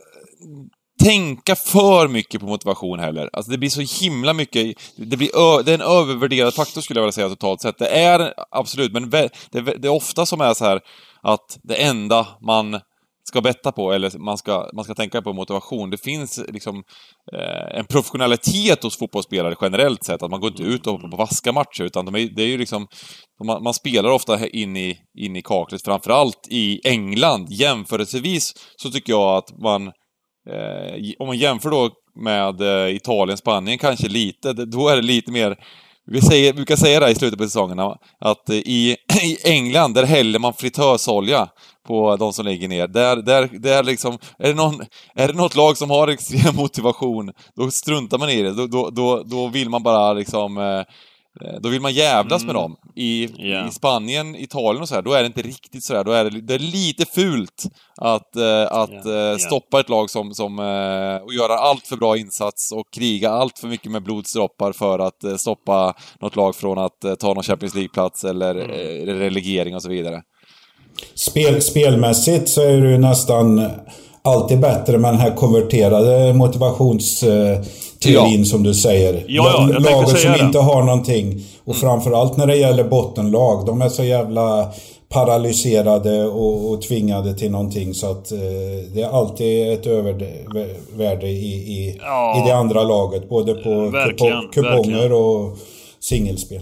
tänka 1.02 1.56
för 1.56 2.08
mycket 2.08 2.40
på 2.40 2.46
motivation 2.46 2.98
heller. 2.98 3.30
Alltså 3.32 3.50
det 3.50 3.58
blir 3.58 3.70
så 3.70 4.04
himla 4.04 4.32
mycket, 4.32 4.76
det, 4.96 5.16
blir 5.16 5.62
det 5.62 5.70
är 5.70 5.74
en 5.74 5.80
övervärderad 5.80 6.54
faktor 6.54 6.80
skulle 6.80 7.00
jag 7.00 7.04
vilja 7.04 7.12
säga 7.12 7.28
totalt 7.28 7.60
sett. 7.60 7.78
Det 7.78 7.88
är 7.88 8.34
absolut, 8.50 8.92
men 8.92 9.10
det, 9.10 9.30
det 9.50 9.84
är 9.84 9.88
ofta 9.88 10.26
som 10.26 10.40
är 10.40 10.54
så 10.54 10.64
här 10.64 10.80
att 11.22 11.58
det 11.62 11.74
enda 11.74 12.26
man 12.40 12.80
ska 13.28 13.40
betta 13.40 13.72
på 13.72 13.92
eller 13.92 14.18
man 14.18 14.38
ska, 14.38 14.70
man 14.74 14.84
ska 14.84 14.94
tänka 14.94 15.22
på 15.22 15.32
motivation. 15.32 15.90
Det 15.90 15.98
finns 15.98 16.40
liksom 16.48 16.84
eh, 17.32 17.78
en 17.78 17.84
professionalitet 17.84 18.82
hos 18.82 18.98
fotbollsspelare 18.98 19.54
generellt 19.60 20.04
sett, 20.04 20.22
att 20.22 20.30
man 20.30 20.40
går 20.40 20.50
inte 20.50 20.62
ut 20.62 20.86
och 20.86 20.92
hoppar 20.92 21.08
på 21.08 21.16
vaska 21.16 21.52
matcher, 21.52 21.82
utan 21.82 22.04
de 22.04 22.14
är, 22.14 22.28
det 22.36 22.42
är 22.42 22.46
ju 22.46 22.58
liksom... 22.58 22.86
Man, 23.44 23.62
man, 23.62 23.74
spelar 23.74 24.10
ofta 24.10 24.48
in 24.48 24.76
i, 24.76 24.98
in 25.18 25.36
i 25.36 25.42
kaklet, 25.42 25.84
framförallt 25.84 26.48
i 26.50 26.80
England. 26.84 27.46
Jämförelsevis 27.50 28.54
så 28.76 28.90
tycker 28.90 29.12
jag 29.12 29.36
att 29.36 29.58
man... 29.58 29.86
Eh, 30.50 31.12
om 31.18 31.26
man 31.26 31.38
jämför 31.38 31.70
då 31.70 31.90
med 32.24 32.60
eh, 32.60 32.96
Italien, 32.96 33.38
Spanien 33.38 33.78
kanske 33.78 34.08
lite, 34.08 34.52
då 34.52 34.88
är 34.88 34.96
det 34.96 35.02
lite 35.02 35.32
mer 35.32 35.56
vi 36.10 36.20
säger, 36.20 36.52
brukar 36.52 36.76
säga 36.76 37.00
det 37.00 37.10
i 37.10 37.14
slutet 37.14 37.38
på 37.38 37.44
säsongerna, 37.44 37.96
att 38.20 38.50
i, 38.50 38.96
i 39.22 39.36
England, 39.44 39.94
där 39.94 40.04
häller 40.04 40.38
man 40.38 40.54
fritösolja 40.54 41.48
på 41.86 42.16
de 42.16 42.32
som 42.32 42.44
ligger 42.46 42.68
ner. 42.68 42.86
Där, 42.86 43.16
där, 43.16 43.48
där 43.52 43.82
liksom, 43.82 44.18
är 44.38 44.48
det, 44.48 44.54
någon, 44.54 44.80
är 45.14 45.28
det 45.28 45.34
något 45.34 45.56
lag 45.56 45.76
som 45.76 45.90
har 45.90 46.08
extrem 46.08 46.56
motivation, 46.62 47.32
då 47.56 47.70
struntar 47.70 48.18
man 48.18 48.30
i 48.30 48.42
det. 48.42 48.52
Då, 48.54 48.66
då, 48.66 48.90
då, 48.90 49.22
då 49.22 49.46
vill 49.48 49.70
man 49.70 49.82
bara 49.82 50.12
liksom 50.12 50.58
eh, 50.58 50.82
Eh, 51.40 51.60
Då 51.60 51.68
vill 51.68 51.80
man 51.80 51.94
jävlas 51.94 52.44
med 52.44 52.56
Mm. 52.56 52.62
dem. 52.62 52.76
I, 52.94 53.28
Ja. 53.36 53.68
I 53.68 53.70
Spanien, 53.70 54.36
Italien 54.36 54.82
och 54.82 54.88
så 54.88 54.94
här, 54.94 55.02
då 55.02 55.12
är 55.12 55.20
det 55.20 55.26
inte 55.26 55.42
riktigt 55.42 55.84
så 55.84 55.94
här. 55.96 56.04
Då 56.04 56.12
är 56.12 56.24
det, 56.24 56.40
det 56.40 56.54
är 56.54 56.58
lite 56.58 57.04
fult 57.06 57.64
att, 57.96 58.36
eh, 58.36 58.62
att 58.70 59.06
eh, 59.06 59.12
ja. 59.12 59.38
stoppa 59.38 59.80
ett 59.80 59.88
lag 59.88 60.10
som, 60.10 60.34
som 60.34 60.58
eh, 60.58 61.24
och 61.24 61.34
göra 61.34 61.54
allt 61.58 61.86
för 61.86 61.96
bra 61.96 62.16
insats 62.16 62.72
och 62.72 62.90
kriga 62.94 63.30
allt 63.30 63.58
för 63.58 63.68
mycket 63.68 63.92
med 63.92 64.02
blodsdroppar 64.02 64.72
för 64.72 64.98
att 64.98 65.24
eh, 65.24 65.36
stoppa 65.36 65.94
något 66.20 66.36
lag 66.36 66.56
från 66.56 66.78
att 66.78 67.18
ta 67.18 67.34
någon 67.34 67.42
Champions 67.42 67.74
League-plats 67.74 68.24
eller 68.24 68.54
Mm. 68.54 69.18
relegering 69.18 69.74
och 69.74 69.82
så 69.82 69.88
vidare. 69.88 70.22
Spel, 71.14 71.62
spelmässigt 71.62 72.48
så 72.48 72.62
är 72.62 72.80
det 72.80 72.90
ju 72.90 72.98
nästan 72.98 73.66
alltid 74.22 74.60
bättre 74.60 74.98
med 74.98 75.12
den 75.12 75.20
här 75.20 75.34
konverterade 75.34 76.34
motivationsteorin 76.34 78.38
Ja. 78.38 78.44
som 78.44 78.62
du 78.62 78.74
säger. 78.74 79.24
Ja, 79.28 79.68
ja, 79.84 80.06
säga 80.06 80.16
som 80.16 80.32
det. 80.32 80.38
inte 80.46 80.58
har 80.58 80.82
någonting. 80.82 81.40
Och 81.64 81.76
framförallt 81.76 82.36
när 82.36 82.46
det 82.46 82.56
gäller 82.56 82.84
bottenlag. 82.84 83.66
De 83.66 83.82
är 83.82 83.88
så 83.88 84.04
jävla 84.04 84.68
paralyserade 85.08 86.24
och, 86.24 86.70
och 86.70 86.82
tvingade 86.82 87.34
till 87.34 87.50
någonting 87.50 87.94
så 87.94 88.10
att 88.10 88.32
eh, 88.32 88.38
det 88.94 89.02
är 89.02 89.08
alltid 89.18 89.72
ett 89.72 89.86
övervärde 89.86 91.28
i, 91.28 91.54
i, 91.54 91.98
Ja. 92.02 92.42
i 92.44 92.48
det 92.48 92.56
andra 92.56 92.82
laget. 92.82 93.28
Både 93.28 93.54
på 93.54 93.70
Verkligen, 93.88 94.32
kupo- 94.32 94.52
kuponger 94.52 94.98
verkligen. 94.98 95.12
och 95.12 95.58
singelspel. 96.00 96.60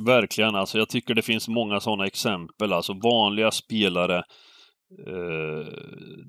Verkligen, 0.00 0.54
alltså 0.54 0.78
jag 0.78 0.88
tycker 0.88 1.14
det 1.14 1.22
finns 1.22 1.48
många 1.48 1.80
sådana 1.80 2.06
exempel, 2.06 2.72
alltså 2.72 2.92
vanliga 2.92 3.50
spelare 3.50 4.22
eh, 5.06 5.66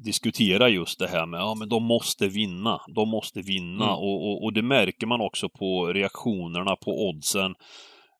diskuterar 0.03 0.67
just 0.67 0.99
det 0.99 1.07
här 1.07 1.25
med, 1.25 1.39
ja 1.39 1.55
men 1.59 1.69
de 1.69 1.83
måste 1.83 2.27
vinna, 2.27 2.81
de 2.95 3.09
måste 3.09 3.41
vinna 3.41 3.85
Mm. 3.85 3.95
och, 3.97 4.27
och, 4.27 4.43
och 4.43 4.53
det 4.53 4.61
märker 4.61 5.07
man 5.07 5.21
också 5.21 5.49
på 5.49 5.85
reaktionerna 5.93 6.75
på 6.75 7.09
oddsen. 7.09 7.51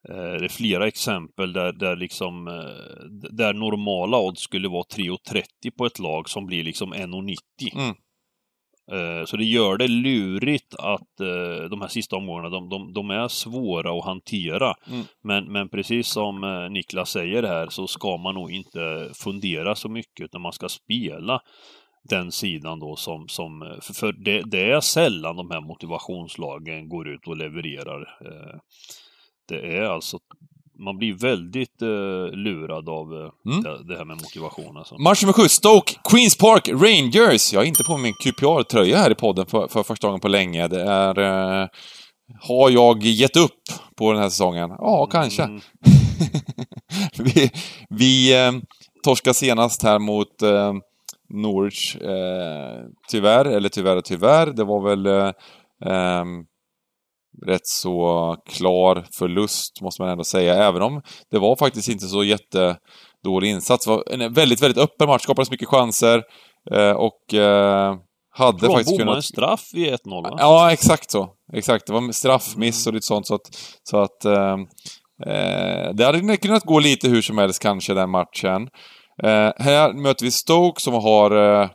Eh, 0.09 0.39
det 0.39 0.45
är 0.45 0.49
flera 0.49 0.87
exempel 0.87 1.53
där, 1.53 1.73
där 1.73 1.95
liksom, 1.95 2.47
eh, 2.47 3.31
där 3.31 3.53
normala 3.53 4.19
odds 4.19 4.41
skulle 4.41 4.67
vara 4.67 4.83
3,30 4.83 5.43
på 5.77 5.85
ett 5.85 5.99
lag 5.99 6.29
som 6.29 6.45
blir 6.45 6.63
liksom 6.63 6.93
1,90. 6.93 7.35
Mm. 7.75 7.95
Eh, 8.91 9.25
Så 9.25 9.37
det 9.37 9.45
gör 9.45 9.77
det 9.77 9.87
lurigt 9.87 10.75
att 10.75 11.19
eh, 11.19 11.69
de 11.69 11.81
här 11.81 11.87
sista 11.87 12.15
omgångarna, 12.15 12.49
de, 12.49 12.69
de, 12.69 12.93
de 12.93 13.09
är 13.09 13.27
svåra 13.27 13.99
att 13.99 14.05
hantera. 14.05 14.73
Mm. 14.87 15.03
Men, 15.23 15.51
men 15.51 15.69
precis 15.69 16.07
som 16.07 16.43
eh, 16.43 16.69
Niklas 16.69 17.09
säger 17.09 17.43
här 17.43 17.67
så 17.69 17.87
ska 17.87 18.17
man 18.17 18.35
nog 18.35 18.51
inte 18.51 19.09
fundera 19.13 19.75
så 19.75 19.89
mycket 19.89 20.25
utan 20.25 20.41
man 20.41 20.53
ska 20.53 20.69
spela 20.69 21.39
den 22.09 22.31
sidan 22.31 22.79
då 22.79 22.95
som, 22.95 23.27
som 23.27 23.79
för, 23.81 24.13
det, 24.13 24.41
det 24.41 24.71
är 24.71 24.79
sällan 24.79 25.35
de 25.35 25.51
här 25.51 25.61
motivationslagen 25.61 26.89
går 26.89 27.07
ut 27.07 27.27
och 27.27 27.37
levererar. 27.37 28.17
Det 29.47 29.77
är 29.77 29.81
alltså, 29.81 30.19
man 30.79 30.97
blir 30.97 31.13
väldigt 31.13 31.81
eh, 31.81 32.37
lurad 32.37 32.89
av 32.89 33.13
eh, 33.13 33.51
Mm. 33.51 33.63
det, 33.63 33.83
det 33.87 33.97
här 33.97 34.05
med 34.05 34.17
motivation 34.17 34.77
alltså. 34.77 34.97
Match 34.97 35.21
nummer 35.23 35.33
7, 35.33 35.41
Stoke, 35.41 35.93
Queens 36.09 36.37
Park, 36.37 36.69
Rangers. 36.69 37.53
Jag 37.53 37.63
är 37.63 37.67
inte 37.67 37.83
på 37.83 37.97
min 37.97 38.13
QPR-tröja 38.13 38.97
här 38.97 39.11
i 39.11 39.15
podden 39.15 39.45
för, 39.45 39.67
för 39.67 39.83
första 39.83 40.07
gången 40.07 40.19
på 40.19 40.27
länge. 40.27 40.67
Det 40.67 40.81
är... 40.81 41.19
Eh, 41.19 41.67
har 42.41 42.69
jag 42.69 43.03
gett 43.03 43.37
upp 43.37 43.61
på 43.97 44.11
den 44.11 44.21
här 44.21 44.29
säsongen? 44.29 44.69
Ja, 44.69 45.07
kanske. 45.11 45.43
Mm. 45.43 45.61
vi 47.17 47.51
vi 47.89 48.45
eh, 48.45 48.51
torskade 49.03 49.33
senast 49.33 49.83
här 49.83 49.99
mot 49.99 50.41
eh, 50.41 50.73
Norwich, 51.29 51.95
eh, 51.95 52.83
tyvärr, 53.11 53.45
eller 53.45 53.69
tyvärr 53.69 53.95
och 53.95 54.05
tyvärr. 54.05 54.45
Det 54.47 54.63
var 54.63 54.95
väl 54.95 55.33
rätt 57.47 57.67
så 57.67 58.35
klar 58.45 59.05
förlust, 59.11 59.81
måste 59.81 60.01
man 60.01 60.11
ändå 60.11 60.23
säga, 60.23 60.53
även 60.53 60.81
om 60.81 61.01
det 61.31 61.39
var 61.39 61.55
faktiskt 61.55 61.89
inte 61.89 62.07
så 62.07 62.23
jättedålig 62.23 63.49
insats. 63.49 63.85
Det 63.85 63.91
var 63.91 64.03
en 64.11 64.33
väldigt, 64.33 64.61
väldigt 64.61 64.83
öppen 64.83 65.07
match, 65.07 65.23
skapades 65.23 65.51
mycket 65.51 65.67
chanser 65.67 66.23
eh, 66.71 66.91
och 66.91 67.33
eh, 67.33 67.95
hade 68.37 68.67
De 68.67 68.73
faktiskt 68.73 68.99
kunnat... 68.99 69.15
en 69.15 69.23
straff 69.23 69.69
vid 69.73 69.93
1-0 69.93 70.23
va? 70.23 70.37
Ja, 70.39 70.71
exakt 70.71 71.11
så. 71.11 71.29
Exakt. 71.53 71.87
Det 71.87 71.93
var 71.93 72.11
straffmiss 72.11 72.87
och 72.87 72.93
lite 72.93 73.05
sånt. 73.05 73.27
Så 73.27 73.35
att, 73.35 73.41
så 73.83 73.97
att 73.97 74.25
eh, 74.25 74.57
eh, 75.25 75.93
det 75.93 76.05
hade 76.05 76.37
kunnat 76.37 76.63
gå 76.63 76.79
lite 76.79 77.09
hur 77.09 77.21
som 77.21 77.37
helst 77.37 77.61
kanske, 77.61 77.93
den 77.93 78.09
matchen. 78.09 78.61
Eh, 79.23 79.51
här 79.57 79.93
möter 79.93 80.25
vi 80.25 80.31
Stoke 80.31 80.81
som 80.81 80.93
har 80.93 81.61
eh, 81.61 81.69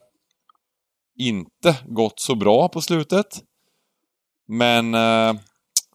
inte 1.19 1.77
gått 1.85 2.21
så 2.21 2.35
bra 2.35 2.69
på 2.69 2.81
slutet. 2.81 3.27
Men, 4.49 4.95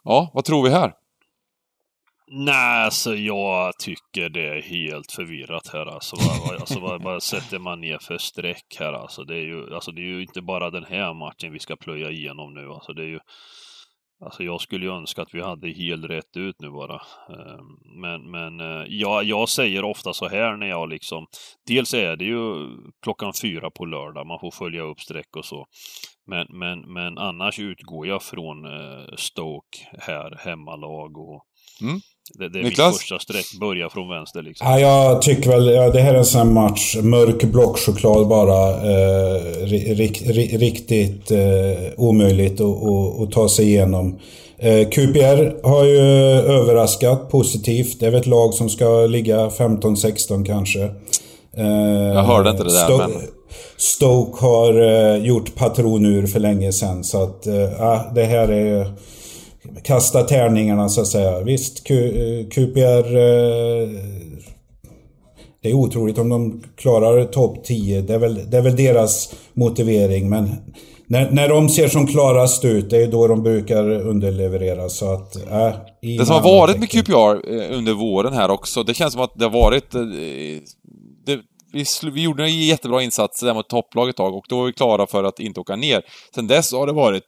ja, 0.05 0.31
vad 0.33 0.45
tror 0.45 0.63
vi 0.63 0.69
här? 0.69 0.93
Nej, 2.27 2.83
alltså 2.85 3.15
jag 3.15 3.77
tycker 3.77 4.29
det 4.29 4.47
är 4.47 4.61
helt 4.61 5.11
förvirrat 5.11 5.67
här 5.67 5.85
alltså. 5.85 6.15
Vad, 6.15 6.47
vad, 6.47 6.59
alltså, 6.61 6.79
vad, 6.79 7.03
vad 7.03 7.23
sätter 7.23 7.59
man 7.59 7.81
ner 7.81 7.97
för 7.97 8.17
streck 8.17 8.75
här 8.79 8.93
alltså? 8.93 9.23
Det, 9.23 9.35
är 9.35 9.45
ju, 9.45 9.73
alltså? 9.73 9.91
det 9.91 10.01
är 10.01 10.05
ju 10.05 10.21
inte 10.21 10.41
bara 10.41 10.69
den 10.69 10.85
här 10.85 11.13
matchen 11.13 11.53
vi 11.53 11.59
ska 11.59 11.75
plöja 11.75 12.09
igenom 12.09 12.53
nu. 12.53 12.69
Alltså, 12.69 12.93
det 12.93 13.03
är 13.03 13.07
ju, 13.07 13.19
alltså 14.19 14.43
jag 14.43 14.61
skulle 14.61 14.85
ju 14.85 14.91
önska 14.91 15.21
att 15.21 15.33
vi 15.33 15.41
hade 15.41 15.67
helt 15.67 16.05
rätt 16.05 16.37
ut 16.37 16.55
nu 16.59 16.69
bara. 16.69 17.01
Ehm, 17.29 18.01
men, 18.01 18.31
men 18.31 18.59
eh, 18.59 18.85
ja, 18.87 19.23
jag, 19.23 19.49
säger 19.49 19.83
ofta 19.83 20.13
så 20.13 20.27
här 20.27 20.57
när 20.57 20.67
jag 20.67 20.89
liksom... 20.89 21.27
Dels 21.67 21.93
är 21.93 22.15
det 22.15 22.25
ju 22.25 22.69
klockan 23.01 23.33
fyra 23.41 23.71
på 23.71 23.85
lördag, 23.85 24.27
man 24.27 24.39
får 24.39 24.51
följa 24.51 24.81
upp 24.81 24.99
streck 24.99 25.35
och 25.35 25.45
så. 25.45 25.65
Men, 26.27 26.47
men, 26.49 26.93
men 26.93 27.17
annars 27.17 27.59
utgår 27.59 28.07
jag 28.07 28.23
från 28.23 28.65
eh, 28.65 29.15
Stoke 29.17 29.77
här, 29.99 30.37
hemmalag 30.39 31.17
och 31.17 31.45
Mm 31.81 31.99
det, 32.33 32.49
det 32.49 32.59
är 32.59 32.63
Niklas? 32.63 32.91
mitt 32.93 32.99
första 33.01 33.19
streck, 33.19 33.59
börja 33.59 33.89
från 33.89 34.09
vänster 34.09 34.41
liksom. 34.41 34.67
Ja, 34.67 34.79
jag 34.79 35.21
tycker 35.21 35.49
väl, 35.49 35.67
ja, 35.67 35.89
det 35.89 36.01
här 36.01 36.13
är 36.13 36.17
en 36.17 36.25
sån 36.25 36.41
här 36.47 36.53
match. 36.53 36.95
Mörk 37.01 37.43
blockchoklad 37.43 38.27
bara. 38.27 38.69
Eh, 38.69 39.41
ri, 39.65 39.93
ri, 39.93 40.07
ri, 40.07 40.57
riktigt 40.57 41.31
eh, 41.31 41.37
omöjligt 41.97 42.61
att, 42.61 42.67
att, 42.83 43.21
att 43.21 43.31
ta 43.31 43.49
sig 43.49 43.65
igenom. 43.65 44.19
Eh, 44.57 44.87
QPR 44.89 45.67
har 45.67 45.83
ju 45.85 45.99
överraskat 46.59 47.29
positivt. 47.29 47.99
Det 47.99 48.05
är 48.05 48.11
väl 48.11 48.19
ett 48.21 48.27
lag 48.27 48.53
som 48.53 48.69
ska 48.69 49.05
ligga 49.05 49.47
15-16 49.49 50.45
kanske. 50.45 50.81
Eh, 51.57 51.65
Jag 52.13 52.23
hörde 52.23 52.49
inte 52.49 52.63
det 52.63 52.73
där, 52.73 52.87
Sto- 52.89 52.97
men- 52.97 53.21
Stoke 53.77 54.45
har 54.45 54.81
eh, 54.81 55.25
gjort 55.25 55.55
patronur 55.55 56.27
för 56.27 56.39
länge 56.39 56.71
sedan. 56.71 57.03
Så 57.03 57.23
att, 57.23 57.47
eh, 57.47 57.55
ja, 57.55 58.11
det 58.15 58.23
här 58.23 58.47
är 58.51 58.93
kasta 59.83 60.23
tärningarna 60.23 60.89
så 60.89 61.01
att 61.01 61.07
säga. 61.07 61.39
Visst, 61.43 61.83
Q, 61.87 61.93
eh, 61.95 62.47
QPR... 62.47 63.15
eh, 63.15 63.89
Det 65.61 65.69
är 65.69 65.73
otroligt 65.73 66.17
om 66.17 66.29
de 66.29 66.63
klarar 66.77 67.25
topp 67.25 67.63
10. 67.63 68.01
Det 68.01 68.13
är, 68.13 68.19
väl, 68.19 68.49
det 68.51 68.57
är 68.57 68.61
väl 68.61 68.75
deras 68.75 69.33
motivering. 69.53 70.29
Men 70.29 70.49
när, 71.07 71.31
när 71.31 71.49
de 71.49 71.69
ser 71.69 71.87
som 71.87 72.07
klarast 72.07 72.65
ut, 72.65 72.89
det 72.89 72.97
är 72.97 73.07
då 73.07 73.27
de 73.27 73.43
brukar 73.43 73.89
underleverera. 73.89 74.89
Så 74.89 75.13
att, 75.13 75.35
äh, 75.35 75.75
Det 76.01 76.25
som 76.25 76.35
har 76.35 76.43
varit 76.43 76.79
med 76.79 76.89
QPR 76.89 77.49
under 77.73 77.93
våren 77.93 78.33
här 78.33 78.51
också, 78.51 78.83
det 78.83 78.93
känns 78.93 79.13
som 79.13 79.21
att 79.21 79.31
det 79.35 79.45
har 79.45 79.51
varit... 79.51 79.91
Det, 81.25 81.39
vi, 81.73 81.85
vi 82.13 82.21
gjorde 82.23 82.43
en 82.43 82.59
jättebra 82.65 83.03
insats 83.03 83.41
där 83.41 83.53
mot 83.53 83.69
topplag 83.69 84.09
ett 84.09 84.15
tag 84.15 84.35
och 84.35 84.45
då 84.49 84.57
var 84.57 84.65
vi 84.65 84.73
klara 84.73 85.07
för 85.07 85.23
att 85.23 85.39
inte 85.39 85.59
åka 85.59 85.75
ner. 85.75 86.01
Sen 86.35 86.47
dess 86.47 86.71
har 86.73 86.87
det 86.87 86.93
varit 86.93 87.23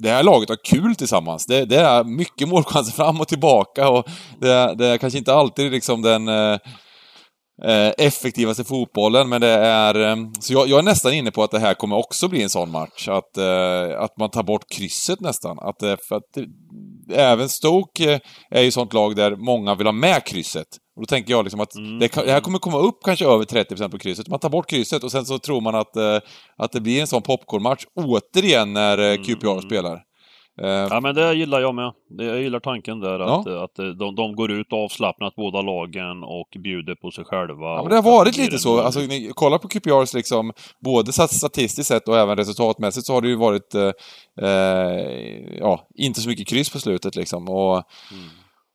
det- 0.00 0.10
här 0.10 0.22
laget 0.22 0.48
har 0.48 0.58
kul 0.64 0.96
tillsammans. 0.96 1.46
Det, 1.46 1.64
det 1.64 1.76
är 1.76 2.04
mycket 2.04 2.48
målchanser 2.48 2.92
fram 2.96 3.20
och 3.20 3.28
tillbaka 3.28 3.88
och 3.88 4.06
det, 4.40 4.74
det 4.74 4.86
är 4.86 4.98
kanske 4.98 5.18
inte 5.18 5.34
alltid 5.34 5.72
liksom 5.72 6.02
den... 6.02 6.28
eh, 6.28 6.58
eh 7.64 7.92
effektivaste 7.98 8.64
fotbollen, 8.64 9.28
men 9.28 9.40
det 9.40 9.54
är... 9.54 9.94
Eh, 9.94 10.16
så 10.40 10.52
jag, 10.52 10.68
jag 10.68 10.78
är 10.78 10.82
nästan 10.82 11.12
inne 11.12 11.30
på 11.30 11.42
att 11.42 11.50
det 11.50 11.58
här 11.58 11.74
kommer 11.74 11.96
också 11.96 12.28
bli 12.28 12.42
en 12.42 12.50
sån 12.50 12.70
match. 12.70 13.08
Att, 13.08 13.36
eh, 13.36 14.00
att 14.00 14.18
man 14.18 14.30
tar 14.30 14.42
bort 14.42 14.70
krysset 14.76 15.20
nästan. 15.20 15.58
Att, 15.58 15.82
eh, 15.82 15.96
för 16.08 16.16
att 16.16 16.46
även 17.12 17.48
Stoke 17.48 18.20
är 18.50 18.62
ju 18.62 18.70
sånt 18.70 18.92
lag 18.92 19.16
där 19.16 19.36
många 19.36 19.74
vill 19.74 19.86
ha 19.86 19.92
med 19.92 20.24
krysset. 20.24 20.66
Och 20.96 21.02
då 21.02 21.06
tänker 21.06 21.30
jag 21.32 21.44
liksom 21.44 21.60
att 21.60 21.72
det, 22.00 22.08
kan- 22.08 22.26
det 22.26 22.32
här 22.32 22.40
kommer 22.40 22.58
komma 22.58 22.78
upp 22.78 22.98
kanske 23.04 23.26
över 23.26 23.44
30% 23.44 23.88
på 23.90 23.98
krysset. 23.98 24.28
Man 24.28 24.38
tar 24.38 24.48
bort 24.48 24.70
krysset 24.70 25.04
och 25.04 25.12
sen 25.12 25.24
så 25.24 25.38
tror 25.38 25.60
man 25.60 25.74
att, 25.74 25.96
eh, 25.96 26.18
att 26.56 26.72
det 26.72 26.80
blir 26.80 27.00
en 27.00 27.06
sån 27.06 27.22
popcornmatch 27.22 27.84
återigen 27.94 28.72
när 28.72 28.98
eh, 28.98 29.16
QPR 29.22 29.60
spelar. 29.60 30.02
Eh, 30.62 30.68
Ja 30.68 31.00
men 31.00 31.14
det 31.14 31.34
gillar 31.34 31.60
jag 31.60 31.74
med. 31.74 31.92
Det- 32.18 32.24
Jag 32.24 32.42
gillar 32.42 32.60
tanken 32.60 33.00
där 33.00 33.20
att, 33.20 33.46
att 33.46 33.78
eh, 33.78 33.86
de, 33.86 34.14
de 34.14 34.36
går 34.36 34.50
ut 34.52 34.72
avslappnat 34.72 35.34
båda 35.36 35.62
lagen 35.62 36.22
och 36.24 36.48
bjuder 36.64 36.94
på 36.94 37.10
sig 37.10 37.24
själva. 37.24 37.66
Ja, 37.66 37.76
men 37.82 37.88
det 37.88 37.94
har 37.94 37.98
att 37.98 38.04
varit 38.04 38.36
lite 38.36 38.58
så. 38.58 38.80
Alltså, 38.80 39.00
ni 39.00 39.30
kollar 39.34 39.58
på 39.58 39.68
QPRs 39.68 40.14
liksom, 40.14 40.52
både 40.84 41.12
stat- 41.12 41.32
statistiskt 41.34 41.88
sett 41.88 42.08
och 42.08 42.18
även 42.18 42.36
resultatmässigt 42.36 43.06
så 43.06 43.12
har 43.14 43.20
det 43.22 43.28
ju 43.28 43.36
varit, 43.36 43.74
eh, 43.74 43.90
eh, 44.42 45.56
ja, 45.58 45.88
inte 45.94 46.20
så 46.20 46.28
mycket 46.28 46.48
kryss 46.48 46.70
på 46.70 46.78
slutet 46.80 47.16
liksom. 47.16 47.48
Och, 47.48 47.82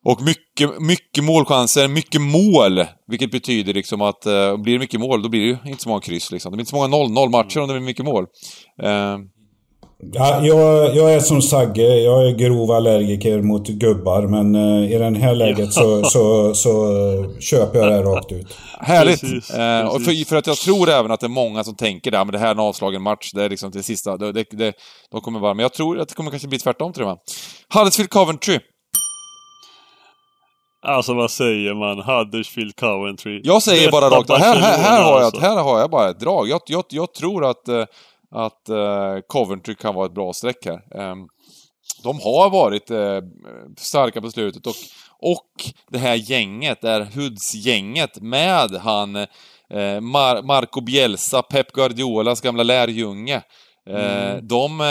och 0.05 0.21
mycket, 0.21 0.81
mycket 0.81 1.23
målchanser, 1.23 1.87
mycket 1.87 2.21
mål. 2.21 2.85
Vilket 3.07 3.31
betyder 3.31 3.73
liksom 3.73 4.01
att, 4.01 4.25
eh, 4.25 4.57
blir 4.57 4.73
det 4.73 4.79
mycket 4.79 4.99
mål, 4.99 5.21
då 5.21 5.29
blir 5.29 5.41
det 5.41 5.47
ju 5.47 5.57
inte 5.65 5.83
så 5.83 5.89
många 5.89 6.01
kryss 6.01 6.31
liksom. 6.31 6.51
Det 6.51 6.55
blir 6.55 6.61
inte 6.61 6.69
så 6.69 6.75
många 6.75 6.87
0-0 6.87 7.29
matcher 7.29 7.59
om 7.59 7.67
det 7.67 7.73
blir 7.73 7.85
mycket 7.85 8.05
mål. 8.05 8.25
Eh, 8.83 9.17
Ja, 10.13 10.45
jag, 10.45 10.95
jag 10.95 11.13
är 11.13 11.19
som 11.19 11.41
Sagge, 11.41 11.81
jag 11.81 12.27
är 12.27 12.31
grov 12.31 12.71
allergiker 12.71 13.41
mot 13.41 13.67
gubbar 13.67 14.21
men 14.21 14.55
uh, 14.55 14.91
i 14.91 14.97
den 14.97 15.15
här 15.15 15.35
läget 15.35 15.73
så, 15.73 16.03
så, 16.03 16.55
så 16.55 16.93
uh, 16.93 17.39
köper 17.39 17.79
jag 17.79 17.91
det 17.91 18.01
rakt 18.01 18.31
ut. 18.31 18.57
Härligt! 18.79 19.21
Precis, 19.21 19.49
eh, 19.49 19.87
och 19.87 20.01
för, 20.01 20.25
för, 20.25 20.35
att 20.35 20.47
jag 20.47 20.57
tror 20.57 20.89
även 20.89 21.11
att 21.11 21.19
det 21.19 21.25
är 21.25 21.29
många 21.29 21.63
som 21.63 21.75
tänker 21.75 22.11
det, 22.11 22.17
men 22.17 22.31
det 22.31 22.39
här 22.39 22.47
är 22.47 22.51
en 22.51 22.59
avslagen 22.59 23.01
match, 23.01 23.31
det 23.33 23.43
är 23.43 23.49
liksom 23.49 23.71
det 23.71 23.83
sista, 23.83 24.17
det, 24.17 24.31
det, 24.31 24.45
det, 24.51 24.73
de 25.11 25.21
kommer 25.21 25.39
vara, 25.39 25.53
men 25.53 25.63
jag 25.63 25.73
tror 25.73 25.99
att 25.99 26.09
det 26.09 26.15
kommer 26.15 26.31
kanske 26.31 26.47
bli 26.47 26.59
tvärtom 26.59 26.93
tror 26.93 27.07
jag. 27.07 27.19
Huddersfield 27.79 28.09
Coventry. 28.09 28.59
Alltså 30.83 31.13
vad 31.13 31.31
säger 31.31 31.73
man? 31.73 31.99
Huddersfield 31.99 32.75
Coventry. 32.75 33.41
Jag 33.43 33.63
säger 33.63 33.91
bara 33.91 34.09
rakt 34.09 34.29
här, 34.29 34.55
här, 34.55 34.77
här, 34.77 35.03
har 35.03 35.11
jag, 35.11 35.23
alltså. 35.23 35.41
här 35.41 35.57
har 35.57 35.79
jag 35.79 35.89
bara 35.89 36.09
ett 36.09 36.19
drag. 36.19 36.47
Jag, 36.47 36.61
jag, 36.65 36.85
jag 36.89 37.13
tror 37.13 37.45
att, 37.45 37.67
eh, 37.67 37.85
att 38.31 38.69
uh, 38.69 39.21
Coventry 39.27 39.75
kan 39.75 39.95
vara 39.95 40.05
ett 40.05 40.13
bra 40.13 40.33
streck 40.33 40.65
här. 40.65 41.11
Um, 41.11 41.27
de 42.03 42.19
har 42.19 42.49
varit 42.49 42.91
uh, 42.91 43.19
starka 43.77 44.21
på 44.21 44.31
slutet 44.31 44.67
och, 44.67 44.75
och 45.19 45.73
det 45.89 45.97
här 45.97 46.15
gänget, 46.15 46.81
det 46.81 46.89
här 46.89 47.01
Huds-gänget 47.01 48.21
med 48.21 48.71
han 48.71 49.11
Mar 50.01 50.41
Marco 50.41 50.81
Bielsa, 50.81 51.41
Pep 51.41 51.71
Guardiolas 51.71 52.41
gamla 52.41 52.63
lärjunge. 52.63 53.41
Mm. 53.89 54.47
De 54.47 54.81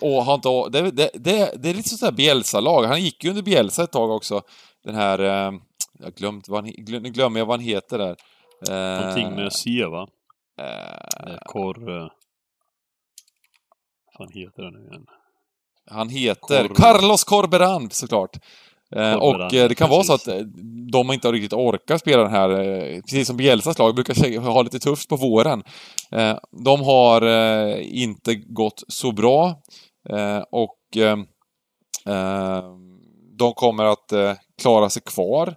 och 0.00 0.34
inte, 0.34 0.48
det, 0.70 0.90
det, 0.90 1.10
det, 1.14 1.52
det 1.62 1.70
är 1.70 1.74
lite 1.74 1.88
sådär 1.88 2.12
Bielsa-lag. 2.12 2.84
Han 2.84 3.02
gick 3.02 3.24
ju 3.24 3.30
under 3.30 3.42
Bielsa 3.42 3.82
ett 3.82 3.92
tag 3.92 4.10
också 4.10 4.42
den 4.86 4.94
här, 4.94 5.18
eh, 5.18 5.52
jag 5.98 6.14
glömt 6.14 6.48
vad 6.48 6.64
han, 6.64 6.72
glöm, 6.72 7.02
glömmer 7.02 7.40
jag 7.40 7.46
vad 7.46 7.60
han 7.60 7.66
heter 7.66 7.98
där. 7.98 8.16
Eh, 8.70 9.00
Någonting 9.00 9.34
med 9.34 9.52
C 9.52 9.84
va? 9.84 10.08
Eh, 10.60 11.36
Korr... 11.44 11.98
Eh, 11.98 12.08
vad 14.18 14.34
heter 14.34 14.62
han 14.62 14.72
nu 14.72 14.88
igen? 14.88 15.06
Han 15.90 16.08
heter 16.08 16.68
Cor... 16.68 16.74
Carlos 16.74 17.24
Corberan 17.24 17.90
såklart. 17.90 18.36
Eh, 18.96 19.14
och 19.14 19.54
eh, 19.54 19.68
det 19.68 19.74
kan 19.74 19.90
vara 19.90 20.02
så 20.02 20.14
att 20.14 20.28
eh, 20.28 20.38
de 20.92 21.12
inte 21.12 21.28
har 21.28 21.32
riktigt 21.32 21.52
orkat 21.52 22.00
spela 22.00 22.22
den 22.22 22.32
här, 22.32 22.50
eh, 22.50 23.00
precis 23.00 23.26
som 23.26 23.36
Bielsas 23.36 23.78
lag 23.78 23.94
brukar 23.94 24.40
ha 24.40 24.62
lite 24.62 24.78
tufft 24.78 25.08
på 25.08 25.16
våren. 25.16 25.62
Eh, 26.10 26.38
de 26.50 26.80
har 26.80 27.22
inte 27.80 28.34
gått 28.34 28.82
så 28.88 29.12
bra 29.12 29.62
och 30.50 30.78
de 33.38 33.52
kommer 33.52 33.84
att 33.84 34.12
eh, 34.12 34.32
klara 34.62 34.90
sig 34.90 35.02
kvar 35.02 35.54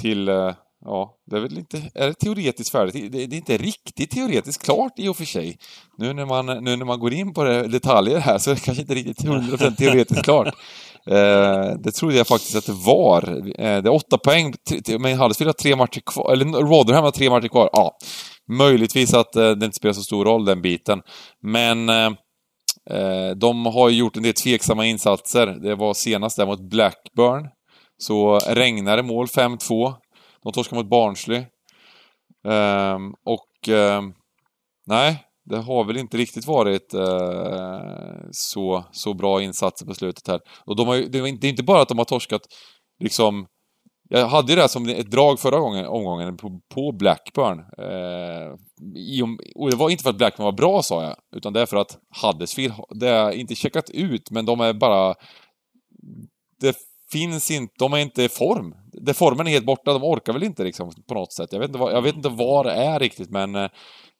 till, 0.00 0.28
eh, 0.28 0.54
ja, 0.84 1.16
det 1.30 1.36
är 1.36 1.40
väl 1.40 1.58
inte, 1.58 1.82
är 1.94 2.06
det 2.06 2.14
teoretiskt 2.14 2.70
färdigt? 2.70 3.12
Det, 3.12 3.22
är 3.22 3.34
inte 3.34 3.56
riktigt 3.56 4.10
teoretiskt 4.10 4.64
klart 4.64 4.92
i 4.96 5.08
och 5.08 5.16
för 5.16 5.24
sig. 5.24 5.58
Nu 5.98 6.12
när 6.12 6.26
man, 6.26 6.46
nu 6.46 6.76
när 6.76 6.84
man 6.84 7.00
går 7.00 7.12
in 7.12 7.34
på 7.34 7.44
det, 7.44 7.68
detaljer 7.68 8.18
här 8.18 8.38
så 8.38 8.50
är 8.50 8.54
det 8.54 8.60
kanske 8.60 8.80
inte 8.80 8.94
riktigt 8.94 9.24
100% 9.24 9.76
teoretiskt 9.76 10.24
klart. 10.24 10.54
Eh, 11.10 11.70
det 11.78 11.92
trodde 11.92 12.16
jag 12.16 12.26
faktiskt 12.26 12.56
att 12.56 12.66
det 12.66 12.72
var. 12.72 13.22
Eh, 13.38 13.82
det 13.82 13.88
är 13.88 13.92
åtta 13.92 14.18
poäng, 14.18 14.54
men 14.98 15.18
Huddersfield 15.18 15.48
har 15.48 15.52
tre 15.52 15.76
matcher 15.76 16.00
kvar, 16.06 16.32
eller 16.32 16.44
Rotherham 16.44 17.04
har 17.04 17.10
tre 17.10 17.30
matcher 17.30 17.48
kvar. 17.48 17.70
Ja, 17.72 17.96
möjligtvis 18.52 19.14
att 19.14 19.36
eh, 19.36 19.50
det 19.50 19.66
inte 19.66 19.76
spelar 19.76 19.92
så 19.92 20.02
stor 20.02 20.24
roll 20.24 20.44
den 20.44 20.62
biten. 20.62 21.02
Men 21.42 21.88
eh, 21.88 22.10
Eh, 22.90 23.36
de 23.36 23.66
har 23.66 23.90
gjort 23.90 24.16
en 24.16 24.22
del 24.22 24.32
tveksamma 24.32 24.86
insatser. 24.86 25.46
Det 25.46 25.74
var 25.74 25.94
senast 25.94 26.36
där 26.36 26.46
mot 26.46 26.60
Blackburn. 26.60 27.48
Så 27.98 28.38
regnade 28.38 29.02
mål 29.02 29.26
5-2. 29.26 29.94
De 30.42 30.52
torskade 30.52 30.82
mot 30.82 30.90
Barnsley. 30.90 31.44
Ehm, 32.48 33.14
och 33.24 33.68
ehm, 33.68 34.14
nej, 34.86 35.24
det 35.44 35.58
har 35.58 35.84
väl 35.84 35.96
inte 35.96 36.16
riktigt 36.16 36.46
varit 36.46 36.94
eh, 36.94 37.80
så, 38.30 38.84
så 38.92 39.14
bra 39.14 39.42
insatser 39.42 39.86
på 39.86 39.94
slutet 39.94 40.28
här. 40.28 40.40
Och 40.66 40.76
de 40.76 40.86
har 40.86 40.94
ju, 40.94 41.08
det 41.08 41.18
är 41.18 41.44
inte 41.44 41.62
bara 41.62 41.82
att 41.82 41.88
de 41.88 41.98
har 41.98 42.04
torskat 42.04 42.42
liksom 43.02 43.46
jag 44.08 44.26
hade 44.26 44.52
ju 44.52 44.58
det 44.58 44.68
som 44.68 44.88
ett 44.88 45.10
drag 45.10 45.40
förra 45.40 45.58
gången, 45.58 45.86
omgången 45.86 46.36
på, 46.36 46.60
på 46.74 46.92
Blackburn. 46.92 47.58
Eh, 47.58 48.54
i, 48.96 49.22
och 49.54 49.70
det 49.70 49.76
var 49.76 49.90
inte 49.90 50.02
för 50.02 50.10
att 50.10 50.18
Blackburn 50.18 50.44
var 50.44 50.52
bra, 50.52 50.82
sa 50.82 51.04
jag, 51.04 51.16
utan 51.36 51.52
det 51.52 51.60
är 51.60 51.66
för 51.66 51.76
att 51.76 51.98
Huddersfield, 52.22 52.74
det 52.90 53.08
är 53.08 53.30
inte 53.30 53.54
checkat 53.54 53.90
ut, 53.90 54.30
men 54.30 54.46
de 54.46 54.60
är 54.60 54.72
bara... 54.72 55.14
Det 56.60 56.76
finns 57.12 57.50
inte, 57.50 57.74
de 57.78 57.92
är 57.92 57.98
inte 57.98 58.22
i 58.22 58.28
form. 58.28 58.74
De 58.92 59.14
formen 59.14 59.46
är 59.46 59.50
helt 59.50 59.66
borta, 59.66 59.92
de 59.92 60.04
orkar 60.04 60.32
väl 60.32 60.42
inte 60.42 60.64
liksom 60.64 60.92
på 61.08 61.14
något 61.14 61.32
sätt. 61.32 61.52
Jag 61.52 61.60
vet 61.60 61.68
inte 61.68 61.78
vad, 61.78 61.92
jag 61.92 62.02
vet 62.02 62.16
inte 62.16 62.28
vad 62.28 62.66
det 62.66 62.72
är 62.72 62.98
riktigt, 62.98 63.30
men, 63.30 63.54
eh, 63.54 63.70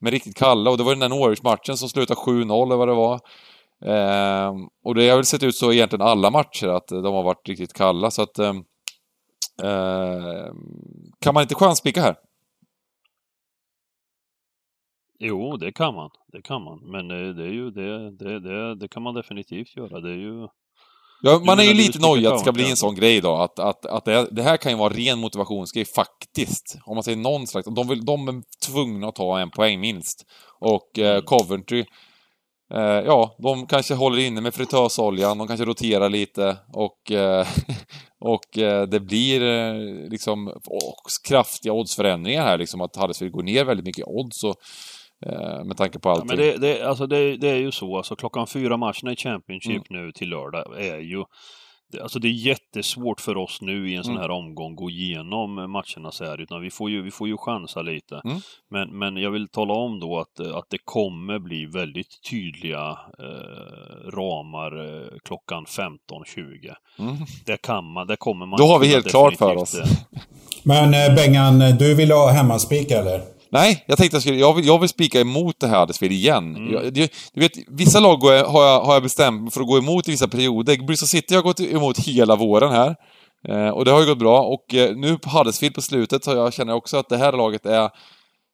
men 0.00 0.12
riktigt 0.12 0.36
kalla. 0.36 0.70
Och 0.70 0.76
det 0.78 0.82
var 0.82 0.92
den 0.92 1.00
där 1.00 1.08
Norwich-matchen 1.08 1.76
som 1.76 1.88
slutade 1.88 2.20
7-0 2.20 2.66
eller 2.66 2.76
vad 2.76 2.88
det 2.88 2.94
var. 2.94 3.20
Ehm, 3.84 4.68
och 4.84 4.94
det 4.94 5.08
har 5.08 5.16
väl 5.16 5.24
sett 5.24 5.42
ut 5.42 5.56
så 5.56 5.72
egentligen 5.72 6.06
alla 6.06 6.30
matcher, 6.30 6.68
att 6.68 6.88
de 6.88 7.14
har 7.14 7.22
varit 7.22 7.48
riktigt 7.48 7.72
kalla, 7.72 8.10
så 8.10 8.22
att... 8.22 8.38
ehm, 8.38 8.64
ehm 9.62 10.56
kan 11.20 11.34
man 11.34 11.42
inte 11.42 11.54
chanspika 11.54 12.00
här? 12.00 12.16
Jo, 15.18 15.56
det 15.56 15.72
kan 15.72 15.94
man. 15.94 16.10
Det 16.32 16.42
kan 16.42 16.62
man. 16.62 16.78
Men 16.78 17.10
eh, 17.10 17.34
det 17.34 17.44
är 17.44 17.52
ju 17.52 17.70
det, 17.70 18.10
det, 18.10 18.40
det, 18.40 18.74
det 18.74 18.88
kan 18.88 19.02
man 19.02 19.14
definitivt 19.14 19.76
göra. 19.76 20.00
Det 20.00 20.10
är 20.10 20.16
ju... 20.16 20.48
Ja, 21.22 21.40
man 21.44 21.58
är 21.58 21.62
ju 21.62 21.74
lite 21.74 21.98
nojig 21.98 22.26
att 22.26 22.32
det 22.32 22.38
ska 22.38 22.52
bli 22.52 22.70
en 22.70 22.76
sån 22.76 22.94
grej 22.94 23.20
då, 23.20 23.36
att, 23.36 23.58
att, 23.58 23.86
att 23.86 24.04
det, 24.04 24.42
här 24.42 24.56
kan 24.56 24.72
ju 24.72 24.78
vara 24.78 24.92
ren 24.92 25.18
motivationsgrej 25.18 25.84
faktiskt. 25.84 26.78
Om 26.84 26.96
man 26.96 27.04
säger 27.04 27.18
någon 27.18 27.46
slags, 27.46 27.68
de, 27.74 27.88
vill, 27.88 28.04
de 28.04 28.28
är 28.28 28.42
tvungna 28.66 29.08
att 29.08 29.14
ta 29.14 29.38
en 29.38 29.50
poäng 29.50 29.80
minst. 29.80 30.24
Och 30.60 30.98
eh, 30.98 31.10
mm. 31.10 31.22
Coventry, 31.22 31.84
eh, 32.74 32.80
ja, 32.80 33.36
de 33.38 33.66
kanske 33.66 33.94
håller 33.94 34.18
inne 34.18 34.40
med 34.40 34.54
fritösoljan, 34.54 35.38
de 35.38 35.46
kanske 35.46 35.64
roterar 35.64 36.08
lite 36.08 36.56
och 36.72 37.12
eh, 37.12 37.46
Och 38.20 38.58
eh, 38.58 38.82
det 38.86 39.00
blir 39.00 39.42
eh, 39.42 39.74
liksom 40.10 40.52
kraftiga 41.28 41.72
oddsförändringar 41.72 42.42
här, 42.42 42.58
liksom 42.58 42.80
att 42.80 42.96
Huddersfield 42.96 43.32
går 43.32 43.42
ner 43.42 43.64
väldigt 43.64 43.86
mycket 43.86 44.06
odds 44.06 44.44
och, 44.44 44.56
med 45.64 45.76
tanke 45.76 45.98
på 45.98 46.10
allting. 46.10 46.28
Ja, 46.30 46.36
men 46.36 46.60
det, 46.60 46.68
det, 46.68 46.82
alltså 46.82 47.06
det, 47.06 47.36
det, 47.36 47.48
är 47.48 47.56
ju 47.56 47.72
så, 47.72 47.96
alltså 47.96 48.16
klockan 48.16 48.46
fyra 48.46 48.76
matcherna 48.76 49.12
i 49.12 49.16
Championship 49.16 49.90
mm. 49.90 50.04
nu 50.04 50.12
till 50.12 50.28
lördag 50.28 50.82
är 50.82 50.98
ju 50.98 51.24
Alltså 52.02 52.18
det 52.18 52.28
är 52.28 52.32
jättesvårt 52.32 53.20
för 53.20 53.36
oss 53.36 53.58
nu 53.60 53.90
i 53.90 53.94
en 53.94 54.04
sån 54.04 54.12
mm. 54.12 54.20
här 54.20 54.28
mm. 54.28 54.36
omgång 54.36 54.76
gå 54.76 54.90
igenom 54.90 55.54
matcherna 55.54 56.10
så 56.10 56.24
här, 56.24 56.40
utan 56.40 56.60
vi 56.60 56.70
får 56.70 56.90
ju, 56.90 57.02
vi 57.02 57.10
får 57.10 57.28
ju 57.28 57.36
chansa 57.36 57.82
lite. 57.82 58.20
Mm. 58.24 58.38
Men, 58.70 58.98
men 58.98 59.16
jag 59.16 59.30
vill 59.30 59.48
tala 59.48 59.74
om 59.74 60.00
då 60.00 60.18
att, 60.18 60.40
att 60.40 60.66
det 60.70 60.78
kommer 60.84 61.38
bli 61.38 61.66
väldigt 61.66 62.22
tydliga 62.30 62.98
eh, 63.18 64.10
ramar 64.10 65.02
eh, 65.02 65.08
klockan 65.24 65.64
15.20. 65.64 66.74
Mm. 66.98 67.16
Det 67.46 67.62
kan 67.62 67.84
man, 67.84 68.06
det 68.06 68.16
kommer 68.16 68.46
man... 68.46 68.58
Då 68.58 68.64
har 68.64 68.78
vi 68.78 68.86
helt 68.86 69.10
klart 69.10 69.36
för 69.36 69.56
oss. 69.56 69.74
Eh. 69.74 69.86
Men 70.64 70.94
eh, 70.94 71.14
Bengan, 71.16 71.58
du 71.78 71.94
vill 71.94 72.10
ha 72.10 72.30
hemmaspik 72.30 72.90
eller? 72.90 73.35
Nej, 73.56 73.84
jag 73.86 73.98
tänkte 73.98 74.16
att 74.16 74.26
jag 74.26 74.54
vill, 74.54 74.66
jag 74.66 74.78
vill 74.78 74.88
spika 74.88 75.20
emot 75.20 75.60
det 75.60 75.66
här 75.66 75.80
Huddersfield 75.80 76.12
igen. 76.12 76.56
Mm. 76.56 76.72
Jag, 76.72 76.92
du, 76.94 77.08
du, 77.32 77.40
vet, 77.40 77.52
vissa 77.68 78.00
lag 78.00 78.16
har 78.16 78.64
jag, 78.64 78.80
har 78.80 78.94
jag 78.94 79.02
bestämt 79.02 79.54
för 79.54 79.60
att 79.60 79.66
gå 79.66 79.78
emot 79.78 80.08
i 80.08 80.10
vissa 80.10 80.28
perioder. 80.28 80.86
Bristol 80.86 81.08
City 81.08 81.34
har 81.34 81.42
gått 81.42 81.60
emot 81.60 81.98
hela 81.98 82.36
våren 82.36 82.72
här. 82.72 82.96
Eh, 83.48 83.68
och 83.68 83.84
det 83.84 83.90
har 83.90 84.00
ju 84.00 84.06
gått 84.06 84.18
bra. 84.18 84.42
Och 84.42 84.74
eh, 84.74 84.96
nu 84.96 85.18
på 85.18 85.30
Huddersfield 85.30 85.74
på 85.74 85.82
slutet 85.82 86.24
så 86.24 86.30
jag 86.30 86.52
känner 86.52 86.72
jag 86.72 86.78
också 86.78 86.96
att 86.96 87.08
det 87.08 87.16
här 87.16 87.32
laget 87.32 87.66
är... 87.66 87.90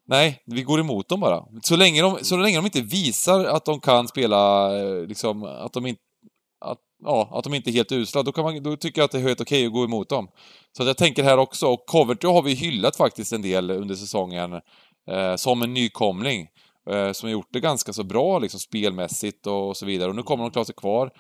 Nej, 0.09 0.43
vi 0.47 0.63
går 0.63 0.81
emot 0.81 1.09
dem 1.09 1.21
bara. 1.21 1.45
Så 1.63 1.77
länge 1.77 2.03
de, 2.03 2.19
så 2.23 2.37
länge 2.37 2.57
de 2.57 2.65
inte 2.65 2.81
visar 2.81 3.45
att 3.45 3.65
de 3.65 3.81
kan 3.81 4.09
spela, 4.09 4.73
eh, 4.79 5.07
liksom, 5.07 5.43
att 5.43 5.73
de 5.73 5.87
inte... 5.87 6.01
Att, 6.65 6.79
ja, 7.05 7.29
att 7.33 7.45
de 7.45 7.55
inte 7.55 7.71
är 7.71 7.73
helt 7.73 7.93
usla, 7.93 8.23
då, 8.23 8.33
kan 8.33 8.45
man, 8.45 8.63
då 8.63 8.77
tycker 8.77 9.01
jag 9.01 9.05
att 9.05 9.11
det 9.11 9.19
är 9.19 9.23
helt 9.23 9.41
okej 9.41 9.67
att 9.67 9.73
gå 9.73 9.85
emot 9.85 10.09
dem. 10.09 10.29
Så 10.77 10.83
jag 10.85 10.97
tänker 10.97 11.23
här 11.23 11.39
också, 11.39 11.67
och 11.67 11.87
Coventry 11.87 12.31
har 12.31 12.43
vi 12.43 12.55
hyllat 12.55 12.97
faktiskt 12.97 13.33
en 13.33 13.43
del 13.43 13.71
under 13.71 13.95
säsongen 13.95 14.61
eh, 15.11 15.37
som 15.37 15.63
en 15.63 15.75
nykomling. 15.75 16.49
Eh, 16.91 17.13
som 17.13 17.27
har 17.27 17.33
gjort 17.33 17.53
det 17.53 17.61
ganska 17.61 17.93
så 17.93 18.05
bra 18.05 18.39
liksom 18.39 18.61
spelmässigt 18.61 19.47
och, 19.47 19.69
och 19.69 19.77
så 19.77 19.87
vidare. 19.87 20.09
Och 20.09 20.17
nu 20.17 20.23
kommer 20.23 20.45
de 20.45 20.51
klara 20.51 20.65
sig 20.65 20.75
kvar. 20.75 21.11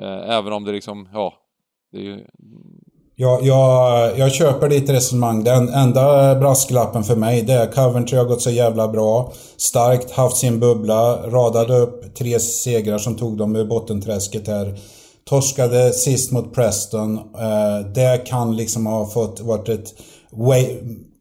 Eh, 0.00 0.36
även 0.36 0.52
om 0.52 0.64
det 0.64 0.72
liksom, 0.72 1.08
ja... 1.12 1.34
Det 1.92 1.98
är 1.98 2.02
ju... 2.02 2.24
Ja, 3.20 3.40
jag, 3.42 4.18
jag 4.18 4.32
köper 4.32 4.68
ditt 4.68 4.90
resonemang. 4.90 5.44
Den 5.44 5.68
enda 5.68 6.34
brasklappen 6.34 7.04
för 7.04 7.16
mig 7.16 7.42
det 7.42 7.52
är 7.52 7.72
Coventry 7.72 8.16
har 8.16 8.24
gått 8.24 8.42
så 8.42 8.50
jävla 8.50 8.88
bra. 8.88 9.32
Starkt, 9.56 10.10
haft 10.10 10.36
sin 10.36 10.60
bubbla, 10.60 11.16
radade 11.16 11.78
upp 11.78 12.14
tre 12.14 12.40
segrar 12.40 12.98
som 12.98 13.16
tog 13.16 13.38
dem 13.38 13.56
ur 13.56 13.64
bottenträsket 13.64 14.48
här. 14.48 14.78
Torskade 15.24 15.92
sist 15.92 16.32
mot 16.32 16.54
Preston. 16.54 17.18
Eh, 17.18 17.90
det 17.94 18.26
kan 18.26 18.56
liksom 18.56 18.86
ha 18.86 19.06
fått 19.06 19.40
varit 19.40 19.68
ett 19.68 19.94
way, 20.32 20.76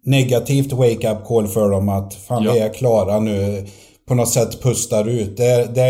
negativt 0.08 0.74
wake-up 0.74 1.26
call 1.26 1.48
för 1.48 1.70
dem 1.70 1.90
att 1.90 2.14
fan 2.14 2.44
ja. 2.44 2.54
vi 2.54 2.60
är 2.60 2.74
klara 2.74 3.20
nu. 3.20 3.66
På 4.08 4.16
något 4.16 4.30
sätt 4.30 4.62
pustar 4.64 5.10
ut. 5.10 5.38
Det, 5.38 5.76
det, 5.76 5.82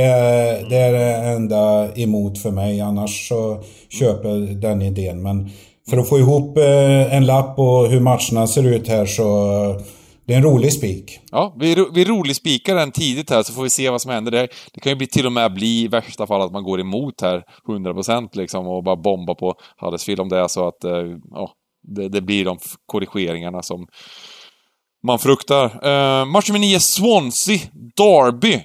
det 0.70 0.78
är 0.78 0.94
det 0.94 1.16
enda 1.16 1.94
emot 1.96 2.38
för 2.38 2.52
mig. 2.52 2.82
Annars 2.82 3.28
så 3.28 3.64
köper 3.90 4.30
jag 4.30 4.62
den 4.62 4.82
idén. 4.82 5.22
Men 5.22 5.50
för 5.90 5.98
att 5.98 6.10
få 6.10 6.20
ihop 6.20 6.58
eh, 6.58 7.16
en 7.16 7.26
lapp 7.26 7.60
och 7.60 7.88
hur 7.88 8.00
matcherna 8.00 8.48
ser 8.48 8.64
ut 8.68 8.88
här 8.88 9.06
så 9.06 9.24
Det 10.26 10.34
är 10.34 10.38
en 10.38 10.44
rolig 10.44 10.74
spik. 10.74 11.20
Ja, 11.32 11.56
vi, 11.60 11.86
vi 11.94 12.06
rolig 12.06 12.36
spikar 12.36 12.76
den 12.76 12.92
tidigt 12.92 13.30
här 13.30 13.44
så 13.44 13.54
får 13.54 13.64
vi 13.64 13.70
se 13.70 13.90
vad 13.90 14.02
som 14.02 14.12
händer. 14.12 14.32
Det, 14.32 14.48
det 14.74 14.80
kan 14.80 14.92
ju 14.92 14.96
bli 14.96 15.08
till 15.08 15.26
och 15.26 15.32
med 15.32 15.54
bli 15.54 15.84
i 15.84 15.88
värsta 15.88 16.28
fall 16.28 16.42
att 16.42 16.52
man 16.52 16.64
går 16.64 16.80
emot 16.80 17.22
här 17.22 17.44
100% 17.68 18.30
liksom 18.34 18.68
och 18.68 18.84
bara 18.84 18.96
bombar 18.96 19.36
på 19.36 19.54
Huddersfield 19.82 20.20
om 20.20 20.30
det 20.30 20.40
är 20.40 20.48
så 20.48 20.68
att 20.68 20.84
eh, 20.84 20.92
ja, 21.32 21.52
det, 21.88 22.10
det 22.10 22.22
blir 22.22 22.46
de 22.46 22.58
korrigeringarna 22.86 23.62
som 23.62 23.88
man 25.04 25.20
fruktar. 25.20 25.66
Eh, 25.66 26.22
uh, 26.22 26.26
match 26.26 26.50
nummer 26.50 26.60
9, 26.60 26.80
Swansea, 26.80 27.60
Derby. 27.74 28.64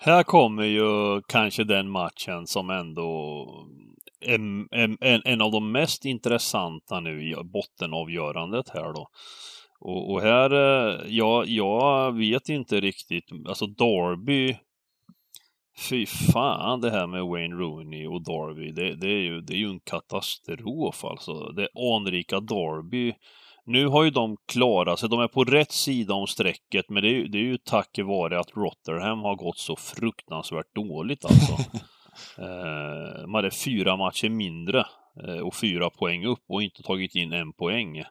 Här 0.00 0.22
kommer 0.22 0.64
ju 0.64 1.22
kanske 1.28 1.64
den 1.64 1.90
matchen 1.90 2.46
som 2.46 2.70
ändå 2.70 3.46
är 4.20 4.34
en, 4.70 4.98
en, 5.00 5.22
en 5.24 5.40
av 5.42 5.52
de 5.52 5.72
mest 5.72 6.04
intressanta 6.04 7.00
nu 7.00 7.30
i 7.30 7.34
bottenavgörandet 7.44 8.68
här 8.68 8.92
då. 8.92 9.08
Och, 9.80 10.12
och 10.12 10.22
här, 10.22 10.52
eh, 10.52 11.00
ja, 11.06 11.44
jag 11.44 12.18
vet 12.18 12.48
inte 12.48 12.80
riktigt, 12.80 13.24
alltså 13.48 13.66
Derby 13.66 14.56
Fy 15.78 16.06
fan 16.06 16.80
det 16.80 16.90
här 16.90 17.06
med 17.06 17.26
Wayne 17.26 17.54
Rooney 17.54 18.06
och 18.06 18.24
Derby, 18.24 18.72
det, 18.72 18.94
det, 18.94 19.06
är, 19.06 19.20
ju, 19.20 19.40
det 19.40 19.52
är 19.52 19.58
ju 19.58 19.70
en 19.70 19.80
katastrof 19.80 21.04
alltså. 21.04 21.32
Det 21.32 21.68
anrika 21.96 22.40
Derby 22.40 23.14
nu 23.68 23.86
har 23.86 24.04
ju 24.04 24.10
de 24.10 24.36
klarat 24.46 24.98
sig, 24.98 25.08
de 25.08 25.20
är 25.20 25.28
på 25.28 25.44
rätt 25.44 25.72
sida 25.72 26.14
om 26.14 26.26
strecket, 26.26 26.88
men 26.88 27.02
det 27.02 27.08
är, 27.08 27.28
det 27.28 27.38
är 27.38 27.42
ju 27.42 27.58
tack 27.58 27.98
vare 27.98 28.40
att 28.40 28.56
Rotherham 28.56 29.18
har 29.18 29.36
gått 29.36 29.58
så 29.58 29.76
fruktansvärt 29.76 30.74
dåligt 30.74 31.24
alltså. 31.24 31.52
eh, 32.42 33.26
man 33.26 33.34
hade 33.34 33.50
fyra 33.50 33.96
matcher 33.96 34.28
mindre 34.28 34.86
eh, 35.24 35.38
och 35.38 35.54
fyra 35.54 35.90
poäng 35.90 36.26
upp 36.26 36.44
och 36.48 36.62
inte 36.62 36.82
tagit 36.82 37.14
in 37.14 37.32
en 37.32 37.52
poäng. 37.52 38.02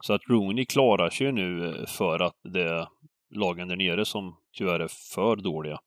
Så 0.00 0.12
att 0.12 0.28
Rooney 0.28 0.64
klarar 0.64 1.10
sig 1.10 1.32
nu 1.32 1.68
eh, 1.68 1.86
för 1.86 2.20
att 2.20 2.36
det 2.42 2.62
är 2.62 2.88
lagen 3.34 3.68
där 3.68 3.76
nere 3.76 4.04
som 4.04 4.36
tyvärr 4.58 4.80
är 4.80 4.88
för 5.14 5.36
dåliga. 5.36 5.78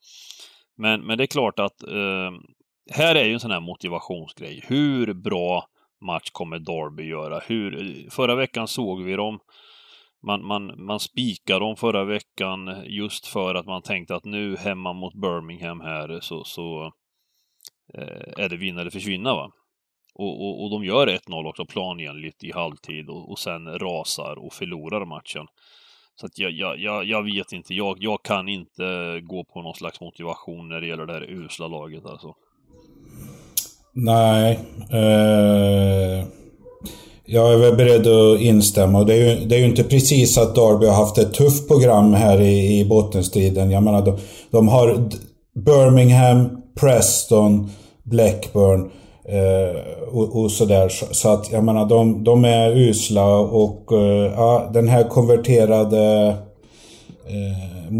Men, 0.77 1.01
men 1.01 1.17
det 1.17 1.23
är 1.23 1.27
klart 1.27 1.59
att 1.59 1.83
eh, 1.83 2.31
här 2.91 3.15
är 3.15 3.25
ju 3.25 3.33
en 3.33 3.39
sån 3.39 3.51
här 3.51 3.59
motivationsgrej. 3.59 4.63
Hur 4.67 5.13
bra 5.13 5.67
match 6.01 6.29
kommer 6.31 6.59
Derby 6.59 7.03
göra? 7.03 7.39
Hur, 7.39 8.09
förra 8.09 8.35
veckan 8.35 8.67
såg 8.67 9.03
vi 9.03 9.13
dem. 9.15 9.39
Man, 10.25 10.45
man, 10.45 10.85
man 10.85 10.99
spikade 10.99 11.59
dem 11.59 11.75
förra 11.75 12.03
veckan 12.03 12.83
just 12.85 13.27
för 13.27 13.55
att 13.55 13.65
man 13.65 13.81
tänkte 13.81 14.15
att 14.15 14.25
nu 14.25 14.57
hemma 14.57 14.93
mot 14.93 15.13
Birmingham 15.13 15.81
här 15.81 16.19
så, 16.21 16.43
så 16.43 16.91
eh, 17.93 18.43
är 18.43 18.49
det 18.49 18.57
vinna 18.57 18.81
eller 18.81 18.91
försvinna 18.91 19.33
va. 19.33 19.51
Och, 20.13 20.41
och, 20.41 20.63
och 20.63 20.71
de 20.71 20.85
gör 20.85 21.07
1-0 21.07 21.49
också 21.49 21.65
planenligt 21.65 22.43
i 22.43 22.51
halvtid 22.51 23.09
och, 23.09 23.31
och 23.31 23.39
sen 23.39 23.79
rasar 23.79 24.35
och 24.39 24.53
förlorar 24.53 25.05
matchen. 25.05 25.47
Så 26.19 26.25
att 26.25 26.39
jag, 26.39 26.51
jag, 26.51 26.79
jag, 26.79 27.05
jag 27.05 27.23
vet 27.23 27.51
inte, 27.51 27.73
jag, 27.73 27.97
jag 27.99 28.23
kan 28.23 28.49
inte 28.49 29.19
gå 29.23 29.43
på 29.43 29.61
någon 29.61 29.73
slags 29.73 30.01
motivation 30.01 30.69
när 30.69 30.81
det 30.81 30.87
gäller 30.87 31.05
det 31.05 31.13
här 31.13 31.29
usla 31.29 31.67
laget 31.67 32.05
alltså. 32.05 32.35
Nej. 33.93 34.59
Eh, 34.91 36.25
jag 37.25 37.53
är 37.53 37.57
väl 37.57 37.75
beredd 37.75 38.07
att 38.07 38.41
instämma. 38.41 39.03
Det 39.03 39.13
är, 39.13 39.17
ju, 39.17 39.45
det 39.45 39.55
är 39.55 39.59
ju 39.59 39.65
inte 39.65 39.83
precis 39.83 40.37
att 40.37 40.55
Derby 40.55 40.85
har 40.85 40.95
haft 40.95 41.17
ett 41.17 41.33
tufft 41.33 41.67
program 41.67 42.13
här 42.13 42.41
i, 42.41 42.79
i 42.79 42.85
bottenstriden. 42.85 43.71
Jag 43.71 43.83
menar, 43.83 44.05
de, 44.05 44.17
de 44.51 44.67
har 44.67 45.09
Birmingham, 45.55 46.61
Preston, 46.79 47.69
Blackburn 48.03 48.81
eh, 48.81 48.87
Eh, 49.29 49.75
och, 50.13 50.41
och 50.41 50.51
sådär. 50.51 50.89
Så, 50.89 51.05
så, 51.11 51.29
att 51.29 51.51
jag 51.51 51.63
menar, 51.63 51.85
de, 51.85 52.23
de 52.23 52.45
är 52.45 52.77
usla 52.77 53.37
och 53.37 53.91
eh, 53.91 54.33
ja, 54.35 54.69
den 54.73 54.87
här 54.87 55.03
konverterade 55.03 56.27
eh, 57.27 57.91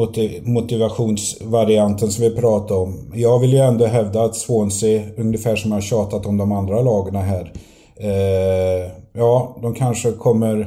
motivationsvarianten 0.44 2.12
som 2.12 2.24
vi 2.24 2.36
pratade 2.36 2.80
om. 2.80 3.12
Jag 3.14 3.40
vill 3.40 3.54
ju 3.54 3.60
ändå 3.60 3.86
hävda 3.86 4.24
att 4.24 4.36
Swansea, 4.36 5.04
ungefär 5.18 5.56
som 5.56 5.72
jag 5.72 5.84
tjatat 5.84 6.26
om 6.26 6.38
de 6.38 6.52
andra 6.52 6.82
lagen 6.82 7.16
här. 7.16 7.52
Eh, 7.99 8.91
ja, 9.14 9.58
de 9.62 9.74
kanske 9.74 10.12
kommer 10.12 10.60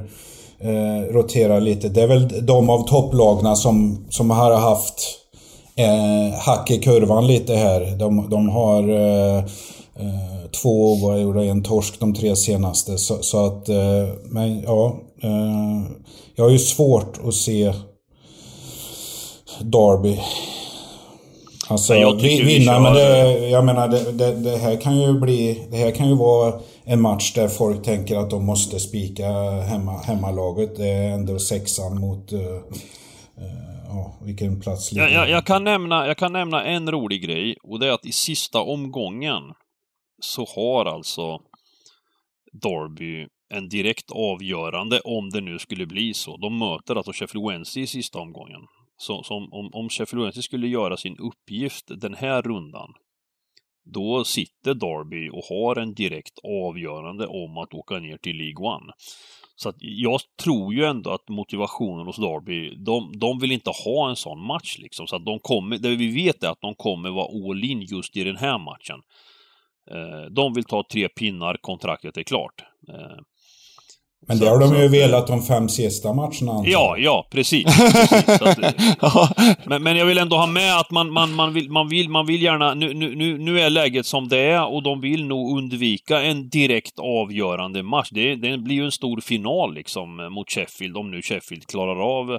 eh, 0.60 1.12
rotera 1.12 1.58
lite. 1.58 1.88
Det 1.88 2.02
är 2.02 2.06
väl 2.06 2.46
de 2.46 2.70
av 2.70 2.82
topplagna 2.88 3.56
som, 3.56 4.06
som 4.10 4.30
har 4.30 4.54
haft 4.54 4.94
eh, 5.76 6.38
hack 6.38 6.70
i 6.70 6.78
kurvan 6.78 7.26
lite 7.26 7.54
här. 7.54 7.98
De, 7.98 8.30
de 8.30 8.48
har 8.48 8.88
eh, 8.88 9.38
eh, 9.96 10.39
två 10.52 10.92
oavgjorda, 10.92 11.44
en 11.44 11.62
torsk 11.62 12.00
de 12.00 12.14
tre 12.14 12.36
senaste. 12.36 12.98
Så, 12.98 13.22
så 13.22 13.46
att, 13.46 13.68
eh, 13.68 14.08
men 14.24 14.62
ja. 14.62 15.00
jag 16.34 16.44
har 16.44 16.50
ju 16.50 16.58
svårt 16.58 17.18
att 17.26 17.34
se 17.34 17.72
Derby. 19.60 20.18
Alltså 21.68 21.94
vinna, 22.42 22.80
men 22.80 22.94
det, 22.94 23.48
jag 23.48 23.64
menar 23.64 23.88
det, 23.88 24.12
det, 24.12 24.34
det, 24.34 24.56
här 24.56 24.76
kan 24.76 25.00
ju 25.00 25.12
bli... 25.12 25.62
Det 25.70 25.76
här 25.76 25.90
kan 25.90 26.08
ju 26.08 26.14
vara 26.14 26.54
en 26.84 27.00
match 27.00 27.34
där 27.34 27.48
folk 27.48 27.82
tänker 27.82 28.16
att 28.16 28.30
de 28.30 28.46
måste 28.46 28.80
spika 28.80 29.28
hemma, 29.50 29.98
hemmalaget. 29.98 30.76
Det 30.76 30.88
är 30.88 31.10
ändå 31.10 31.38
sexan 31.38 32.00
mot... 32.00 32.32
Uh, 32.32 32.40
ja, 33.88 34.12
vilken 34.24 34.60
plats 34.60 34.92
jag, 34.92 35.12
jag, 35.12 35.30
jag, 35.30 35.46
kan 35.46 35.64
nämna, 35.64 36.06
jag 36.06 36.16
kan 36.16 36.32
nämna 36.32 36.64
en 36.64 36.90
rolig 36.90 37.22
grej 37.22 37.56
och 37.62 37.80
det 37.80 37.86
är 37.86 37.92
att 37.92 38.06
i 38.06 38.12
sista 38.12 38.60
omgången 38.60 39.42
så 40.20 40.46
har 40.56 40.84
alltså 40.84 41.40
Derby 42.52 43.26
en 43.48 43.68
direkt 43.68 44.10
avgörande 44.10 45.00
om 45.00 45.30
det 45.30 45.40
nu 45.40 45.58
skulle 45.58 45.86
bli 45.86 46.14
så. 46.14 46.36
De 46.36 46.58
möter 46.58 46.96
alltså 46.96 47.12
Sheffield 47.12 47.48
Wednesday 47.48 47.82
i 47.82 47.86
sista 47.86 48.18
omgången. 48.18 48.60
Så, 48.96 49.22
så 49.22 49.34
om, 49.34 49.70
om 49.72 49.88
Sheffield 49.88 50.22
Wednesday 50.22 50.42
skulle 50.42 50.68
göra 50.68 50.96
sin 50.96 51.16
uppgift 51.16 51.84
den 51.88 52.14
här 52.14 52.42
rundan, 52.42 52.92
då 53.84 54.24
sitter 54.24 54.74
Derby 54.74 55.30
och 55.30 55.44
har 55.44 55.76
en 55.76 55.94
direkt 55.94 56.38
avgörande 56.44 57.26
om 57.26 57.58
att 57.58 57.74
åka 57.74 57.98
ner 57.98 58.16
till 58.16 58.36
League 58.36 58.66
One. 58.66 58.92
Så 59.56 59.68
att 59.68 59.76
jag 59.78 60.20
tror 60.42 60.74
ju 60.74 60.84
ändå 60.84 61.10
att 61.10 61.28
motivationen 61.28 62.06
hos 62.06 62.16
Derby, 62.16 62.74
de, 62.74 63.12
de 63.18 63.38
vill 63.38 63.52
inte 63.52 63.70
ha 63.84 64.10
en 64.10 64.16
sån 64.16 64.46
match 64.46 64.78
liksom. 64.78 65.06
Så 65.06 65.16
att 65.16 65.24
de 65.24 65.38
kommer, 65.38 65.78
det 65.78 65.96
vi 65.96 66.24
vet 66.24 66.42
är 66.42 66.48
att 66.48 66.60
de 66.60 66.74
kommer 66.74 67.10
vara 67.10 67.50
all 67.50 67.64
in 67.64 67.82
just 67.82 68.16
i 68.16 68.24
den 68.24 68.36
här 68.36 68.58
matchen. 68.58 69.00
Eh, 69.90 70.30
de 70.30 70.54
vill 70.54 70.64
ta 70.64 70.84
tre 70.92 71.08
pinnar, 71.08 71.56
kontraktet 71.60 72.16
är 72.16 72.22
klart. 72.22 72.54
Eh, 72.88 73.20
men 74.26 74.38
det 74.38 74.48
har 74.48 74.58
de 74.58 74.76
ju 74.76 74.88
velat 74.88 75.26
de 75.26 75.42
fem 75.42 75.68
sista 75.68 76.12
matcherna. 76.12 76.62
Ja, 76.64 76.96
ja, 76.98 77.28
precis. 77.30 77.64
precis. 78.38 78.96
Att, 78.98 79.38
men, 79.66 79.82
men 79.82 79.96
jag 79.96 80.06
vill 80.06 80.18
ändå 80.18 80.36
ha 80.36 80.46
med 80.46 80.76
att 80.76 80.90
man, 80.90 81.12
man, 81.12 81.34
man, 81.34 81.52
vill, 81.52 81.70
man, 81.70 81.88
vill, 81.88 82.08
man 82.08 82.26
vill 82.26 82.42
gärna... 82.42 82.74
Nu, 82.74 82.94
nu, 82.94 83.38
nu 83.38 83.60
är 83.60 83.70
läget 83.70 84.06
som 84.06 84.28
det 84.28 84.38
är 84.38 84.66
och 84.66 84.82
de 84.82 85.00
vill 85.00 85.24
nog 85.24 85.58
undvika 85.58 86.22
en 86.22 86.48
direkt 86.48 86.98
avgörande 86.98 87.82
match. 87.82 88.08
Det, 88.10 88.34
det 88.34 88.58
blir 88.58 88.76
ju 88.76 88.84
en 88.84 88.92
stor 88.92 89.20
final 89.20 89.74
liksom 89.74 90.28
mot 90.32 90.50
Sheffield, 90.50 90.96
om 90.96 91.10
nu 91.10 91.22
Sheffield 91.22 91.66
klarar 91.66 92.20
av 92.20 92.38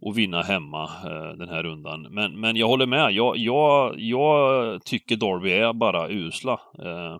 och 0.00 0.18
vinna 0.18 0.42
hemma 0.42 0.84
eh, 0.84 1.38
den 1.38 1.48
här 1.48 1.62
rundan. 1.62 2.02
Men, 2.10 2.40
men 2.40 2.56
jag 2.56 2.68
håller 2.68 2.86
med. 2.86 3.12
Jag, 3.12 3.36
jag, 3.36 3.94
jag 3.98 4.84
tycker 4.84 5.16
Derby 5.16 5.52
är 5.52 5.72
bara 5.72 6.08
usla. 6.08 6.52
Eh. 6.52 7.16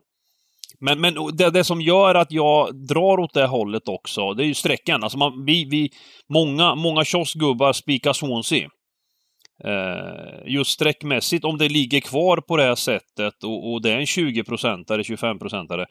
Men, 0.80 1.00
men 1.00 1.14
det, 1.36 1.50
det 1.50 1.64
som 1.64 1.80
gör 1.80 2.14
att 2.14 2.32
jag 2.32 2.86
drar 2.86 3.20
åt 3.20 3.34
det 3.34 3.46
hållet 3.46 3.88
också, 3.88 4.34
det 4.34 4.44
är 4.44 4.46
ju 4.46 4.55
sträckan. 4.55 5.02
Alltså 5.02 5.18
man, 5.18 5.44
vi, 5.44 5.64
vi, 5.64 5.90
många, 6.28 6.74
många 6.74 7.05
kioskgubbar 7.05 7.72
spikar 7.72 8.12
Swansea. 8.12 8.68
Eh, 9.64 10.52
just 10.52 10.70
sträckmässigt, 10.70 11.44
om 11.44 11.59
det 11.59 11.68
ligger 11.68 12.00
kvar 12.00 12.36
på 12.36 12.56
det 12.56 12.62
här 12.62 12.74
sättet 12.74 13.44
och, 13.44 13.72
och 13.72 13.82
det 13.82 13.90
är 13.90 13.98
en 13.98 14.05
20-procentare, 14.05 15.02
25-procentare. 15.02 15.86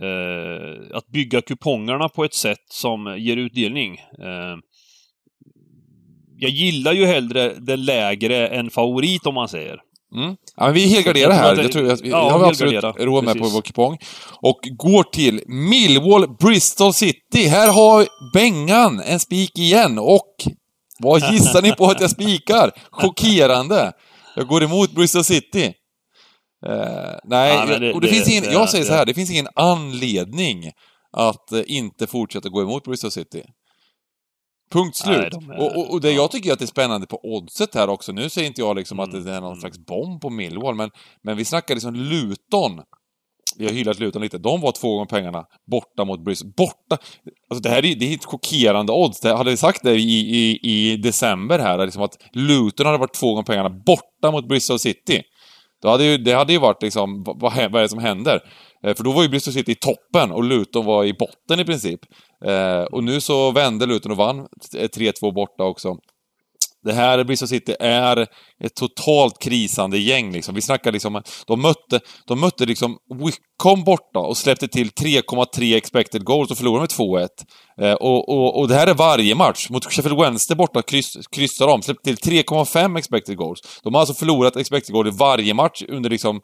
Eh, 0.00 0.96
att 0.96 1.06
bygga 1.06 1.42
kupongerna 1.42 2.08
på 2.08 2.24
ett 2.24 2.34
sätt 2.34 2.64
som 2.70 3.16
ger 3.18 3.36
utdelning. 3.36 3.96
Eh, 3.98 4.56
jag 6.38 6.50
gillar 6.50 6.92
ju 6.92 7.06
hellre 7.06 7.54
det 7.54 7.76
lägre 7.76 8.48
än 8.48 8.70
favorit 8.70 9.26
om 9.26 9.34
man 9.34 9.48
säger. 9.48 9.80
Mm. 10.14 10.36
Ja, 10.56 10.64
men 10.64 10.74
vi 10.74 10.84
är 10.84 10.88
helgarderade 10.88 11.34
här. 11.34 11.56
Jag 11.56 11.72
tror 11.72 12.02
vi, 12.02 12.10
ja, 12.10 12.30
har 12.30 12.38
vi 12.38 12.44
absolut 12.44 12.84
råd 12.98 13.24
med 13.24 13.38
på 13.38 13.48
vår 13.48 13.62
kupong. 13.62 13.98
Och 14.40 14.58
går 14.76 15.02
till 15.02 15.40
Millwall 15.46 16.36
Bristol 16.38 16.92
City. 16.92 17.46
Här 17.48 17.72
har 17.72 18.06
Bengan 18.32 19.00
en 19.00 19.20
spik 19.20 19.58
igen. 19.58 19.98
Och 19.98 20.34
vad 20.98 21.32
gissar 21.32 21.62
ni 21.62 21.72
på 21.72 21.86
att 21.86 22.00
jag 22.00 22.10
spikar? 22.10 22.70
Chockerande! 22.90 23.92
Jag 24.36 24.46
går 24.46 24.62
emot 24.62 24.90
Bristol 24.90 25.24
City. 25.24 25.72
Uh, 26.66 26.72
nej, 27.24 27.54
ja, 27.54 27.78
det, 27.78 27.92
och 27.92 28.00
det, 28.00 28.06
det 28.06 28.14
finns 28.14 28.28
ingen, 28.28 28.44
det, 28.44 28.52
jag 28.52 28.70
säger 28.70 28.84
så 28.84 28.92
här, 28.92 29.06
det 29.06 29.14
finns 29.14 29.30
ingen 29.30 29.48
anledning 29.54 30.70
att 31.12 31.52
inte 31.66 32.06
fortsätta 32.06 32.48
gå 32.48 32.62
emot 32.62 32.84
Bristol 32.84 33.10
City. 33.10 33.42
Punkt 34.70 34.96
slut. 34.96 35.18
Nej, 35.18 35.30
de 35.30 35.50
är, 35.50 35.58
och, 35.58 35.76
och, 35.76 35.90
och, 35.92 36.00
det 36.00 36.10
ja. 36.10 36.16
jag 36.16 36.30
tycker 36.30 36.52
att 36.52 36.58
det 36.58 36.64
är 36.64 36.66
spännande 36.66 37.06
på 37.06 37.20
oddset 37.22 37.74
här 37.74 37.88
också, 37.88 38.12
nu 38.12 38.28
säger 38.28 38.48
inte 38.48 38.60
jag 38.60 38.76
liksom 38.76 39.00
mm. 39.00 39.10
att 39.10 39.24
det 39.24 39.32
är 39.32 39.40
någon 39.40 39.56
slags 39.56 39.78
bomb 39.78 40.20
på 40.20 40.30
Millwall, 40.30 40.74
men, 40.74 40.90
men 41.22 41.36
vi 41.36 41.44
snackar 41.44 41.74
liksom 41.74 41.94
Luton 41.94 42.80
vi 43.58 43.66
har 43.66 43.72
hyllat 43.72 43.98
Luton 43.98 44.22
lite. 44.22 44.38
De 44.38 44.60
var 44.60 44.72
två 44.72 44.92
gånger 44.92 45.06
pengarna 45.06 45.44
borta 45.70 46.04
mot 46.04 46.24
Bristol. 46.24 46.52
Borta! 46.56 46.98
Alltså 47.50 47.62
det 47.62 47.68
här 47.68 47.84
är, 47.84 47.94
det 47.94 48.12
är 48.12 48.14
ett 48.14 48.24
chockerande 48.24 48.92
odds. 48.92 49.20
Det, 49.20 49.36
hade 49.36 49.50
vi 49.50 49.56
sagt 49.56 49.82
det 49.82 49.94
i, 49.94 50.36
i, 50.36 50.58
i 50.62 50.96
december 50.96 51.58
här, 51.58 51.84
liksom 51.84 52.02
att 52.02 52.18
Luton 52.32 52.86
hade 52.86 52.98
varit 52.98 53.14
två 53.14 53.30
gånger 53.30 53.42
pengarna 53.42 53.70
borta 53.70 54.30
mot 54.30 54.48
Bristol 54.48 54.78
City. 54.78 55.22
Då 55.82 55.88
hade 55.88 56.04
ju, 56.04 56.18
det 56.18 56.32
hade 56.32 56.52
ju 56.52 56.58
varit 56.58 56.82
liksom, 56.82 57.22
vad, 57.24 57.40
vad 57.40 57.58
är 57.58 57.82
det 57.82 57.88
som 57.88 57.98
händer? 57.98 58.40
Eh, 58.84 58.94
för 58.94 59.04
då 59.04 59.12
var 59.12 59.22
ju 59.22 59.28
Bristol 59.28 59.54
City 59.54 59.72
i 59.72 59.74
toppen 59.74 60.32
och 60.32 60.44
Luton 60.44 60.84
var 60.84 61.04
i 61.04 61.12
botten 61.12 61.60
i 61.60 61.64
princip. 61.64 62.00
Eh, 62.44 62.82
och 62.82 63.04
nu 63.04 63.20
så 63.20 63.50
vände 63.50 63.86
Luton 63.86 64.12
och 64.12 64.18
vann 64.18 64.38
eh, 64.38 64.88
3-2 64.88 65.34
borta 65.34 65.64
också. 65.64 65.96
Det 66.86 66.92
här 66.92 67.24
Bristol 67.24 67.48
City 67.48 67.74
är 67.80 68.26
ett 68.64 68.74
totalt 68.74 69.38
krisande 69.38 69.98
gäng 69.98 70.32
liksom. 70.32 70.54
Vi 70.54 70.62
snackar 70.62 70.92
liksom, 70.92 71.22
de 71.46 71.62
mötte, 71.62 72.00
de 72.26 72.40
mötte 72.40 72.66
liksom 72.66 72.96
Wickham 73.14 73.84
borta 73.84 74.18
och 74.18 74.36
släppte 74.36 74.68
till 74.68 74.90
3,3 74.90 75.76
expected 75.76 76.24
goals 76.24 76.50
och 76.50 76.56
förlorade 76.56 76.80
med 76.80 76.88
2-1. 76.88 77.28
Eh, 77.80 77.92
och, 77.92 78.28
och, 78.28 78.60
och 78.60 78.68
det 78.68 78.74
här 78.74 78.86
är 78.86 78.94
varje 78.94 79.34
match. 79.34 79.70
Mot 79.70 79.92
Sheffield 79.92 80.20
Wednesday 80.20 80.56
borta 80.56 80.82
kryss, 80.82 81.26
kryssar 81.30 81.66
de, 81.66 81.82
släppte 81.82 82.14
till 82.14 82.42
3,5 82.42 82.98
expected 82.98 83.36
goals. 83.36 83.60
De 83.82 83.94
har 83.94 84.00
alltså 84.00 84.14
förlorat 84.14 84.56
expected 84.56 84.92
goals 84.92 85.14
i 85.14 85.18
varje 85.18 85.54
match 85.54 85.82
under 85.88 86.10
liksom 86.10 86.40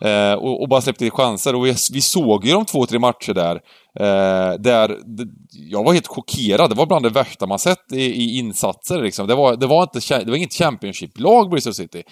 Eh, 0.00 0.32
och, 0.32 0.62
och, 0.62 0.68
bara 0.68 0.80
släppte 0.80 1.10
chanser. 1.10 1.54
Och 1.54 1.66
vi, 1.66 1.74
vi 1.92 2.00
såg 2.00 2.44
ju 2.44 2.52
de 2.52 2.64
två, 2.64 2.86
tre 2.86 2.98
matcher 2.98 3.34
där. 3.34 3.54
Eh, 4.00 4.58
där 4.58 4.98
det, 5.04 5.26
jag 5.50 5.84
var 5.84 5.92
helt 5.92 6.06
chockerad. 6.06 6.70
Det 6.70 6.74
var 6.74 6.86
bland 6.86 7.04
det 7.04 7.10
värsta 7.10 7.46
man 7.46 7.58
sett 7.58 7.92
i, 7.92 8.02
i 8.02 8.38
insatser. 8.38 9.02
Liksom. 9.02 9.26
Det, 9.26 9.34
var, 9.34 9.56
det, 9.56 9.66
var 9.66 9.82
inte, 9.82 10.18
det 10.18 10.30
var 10.30 10.36
inget 10.36 10.54
Championship-lag, 10.54 11.50
Bristol 11.50 11.74
City. 11.74 12.02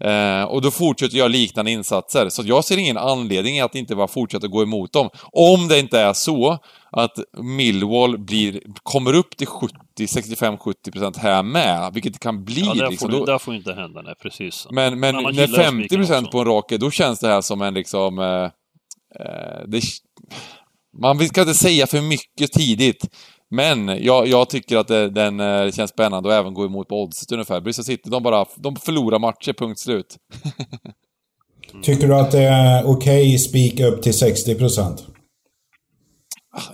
Eh, 0.00 0.42
och 0.42 0.62
då 0.62 0.70
fortsätter 0.70 1.18
jag 1.18 1.30
liknande 1.30 1.70
insatser. 1.70 2.28
Så 2.28 2.42
jag 2.44 2.64
ser 2.64 2.78
ingen 2.78 2.96
anledning 2.96 3.60
att 3.60 3.74
inte 3.74 3.96
bara 3.96 4.08
fortsätta 4.08 4.46
gå 4.46 4.62
emot 4.62 4.92
dem. 4.92 5.10
Om 5.32 5.68
det 5.68 5.78
inte 5.78 6.00
är 6.00 6.12
så 6.12 6.58
att 6.90 7.18
Millwall 7.36 8.18
blir, 8.18 8.60
kommer 8.82 9.14
upp 9.14 9.36
till 9.36 9.46
70, 9.46 9.74
65-70% 9.98 11.18
här 11.18 11.42
med, 11.42 11.90
vilket 11.94 12.12
det 12.12 12.18
kan 12.18 12.44
bli. 12.44 12.60
Ja, 12.60 12.74
det 12.74 12.90
liksom. 12.90 13.10
får, 13.10 13.26
då... 13.26 13.38
får 13.38 13.54
inte 13.54 13.72
hända, 13.72 14.02
nej 14.02 14.14
precis. 14.22 14.66
Men, 14.70 15.00
men 15.00 15.14
när 15.14 15.46
50% 15.46 16.30
på 16.30 16.38
en 16.38 16.46
rake, 16.46 16.78
då 16.78 16.90
känns 16.90 17.20
det 17.20 17.28
här 17.28 17.40
som 17.40 17.62
en 17.62 17.74
liksom... 17.74 18.18
Eh, 18.18 18.44
eh, 19.24 19.62
det, 19.66 19.82
man 21.02 21.28
ska 21.28 21.40
inte 21.40 21.54
säga 21.54 21.86
för 21.86 22.00
mycket 22.00 22.52
tidigt. 22.52 23.08
Men 23.56 24.04
jag, 24.04 24.26
jag 24.26 24.50
tycker 24.50 24.76
att 24.76 24.88
det, 24.88 25.10
den 25.10 25.40
eh, 25.40 25.70
känns 25.70 25.90
spännande 25.90 26.28
och 26.28 26.34
även 26.34 26.54
gå 26.54 26.64
emot 26.64 26.88
på 26.88 27.02
oddset 27.02 27.32
ungefär. 27.32 27.60
Bristol 27.60 27.84
City, 27.84 28.10
de 28.10 28.22
bara 28.22 28.46
de 28.56 28.76
förlorar 28.76 29.18
matcher, 29.18 29.52
punkt 29.52 29.80
slut. 29.80 30.16
Tycker 31.82 32.08
du 32.08 32.14
att 32.14 32.30
det 32.30 32.42
är 32.42 32.86
okej 32.86 33.26
okay, 33.26 33.38
spik 33.38 33.80
upp 33.80 34.02
till 34.02 34.14
60 34.14 34.54
procent? 34.54 35.06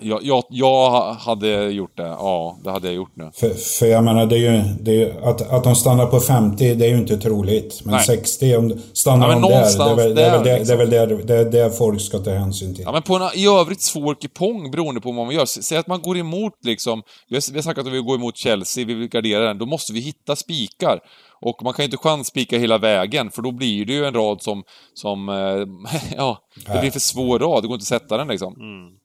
Jag, 0.01 0.23
jag, 0.23 0.45
jag, 0.49 1.15
hade 1.15 1.71
gjort 1.71 1.97
det. 1.97 2.07
Ja, 2.07 2.59
det 2.65 2.71
hade 2.71 2.87
jag 2.87 2.95
gjort 2.95 3.17
nu. 3.17 3.31
För, 3.35 3.51
för 3.79 3.87
jag 3.87 4.05
menar, 4.05 4.27
det 4.27 4.37
är 4.37 4.53
ju, 4.53 4.63
det 4.81 4.91
är 4.91 4.95
ju, 4.95 5.13
att, 5.23 5.51
att 5.53 5.65
de 5.65 5.75
stannar 5.75 6.07
på 6.07 6.21
50, 6.21 6.75
det 6.75 6.85
är 6.85 6.89
ju 6.89 6.99
inte 6.99 7.17
troligt. 7.17 7.81
Men 7.85 7.95
Nej. 7.95 8.05
60, 8.05 8.57
om 8.57 8.81
stannar 8.93 9.29
ja, 9.29 9.35
de 9.35 9.43
där, 9.43 9.85
det 9.85 9.91
är 9.91 9.97
väl, 9.97 10.15
det 10.15 10.25
är 10.25 10.31
väl, 10.31 10.45
liksom. 10.45 10.67
det 10.67 10.73
är 10.73 10.77
väl 10.77 10.91
där, 10.91 11.27
det 11.27 11.37
är 11.37 11.45
där 11.45 11.71
folk 11.71 12.01
ska 12.01 12.19
ta 12.19 12.31
hänsyn 12.31 12.75
till. 12.75 12.85
Ja, 12.85 12.93
men 12.93 13.03
på 13.03 13.15
en 13.15 13.23
i 13.35 13.47
övrigt 13.47 13.83
svår 13.83 14.15
kupong 14.15 14.71
beroende 14.71 15.01
på 15.01 15.13
vad 15.13 15.27
man 15.27 15.35
gör. 15.35 15.45
Säg 15.45 15.79
att 15.79 15.87
man 15.87 16.03
går 16.03 16.19
emot 16.19 16.55
liksom, 16.65 17.03
vi 17.29 17.37
har, 17.37 17.53
vi 17.53 17.59
har 17.59 17.63
sagt 17.63 17.79
att 17.79 17.87
vi 17.87 17.91
vill 17.91 18.03
gå 18.03 18.15
emot 18.15 18.37
Chelsea, 18.37 18.85
vi 18.85 18.95
vill 18.95 19.09
gardera 19.09 19.45
den. 19.45 19.59
Då 19.59 19.67
måste 19.67 19.93
vi 19.93 20.01
hitta 20.01 20.37
spikar. 20.37 21.01
Och 21.41 21.63
man 21.63 21.73
kan 21.73 21.83
ju 21.83 21.85
inte 21.85 21.97
chansspika 21.97 22.59
hela 22.59 22.79
vägen, 22.79 23.31
för 23.31 23.43
då 23.43 23.53
blir 23.53 23.85
det 23.85 23.93
ju 23.93 24.05
en 24.05 24.15
rad 24.15 24.43
som, 24.43 24.63
som 24.95 25.29
ja, 26.17 26.39
det 26.67 26.81
blir 26.81 26.91
för 26.91 27.01
svår 27.01 27.39
rad. 27.39 27.63
Det 27.63 27.67
går 27.67 27.75
inte 27.75 27.83
att 27.83 28.03
sätta 28.03 28.17
den 28.17 28.29
liksom. 28.29 28.55
Mm. 28.55 29.02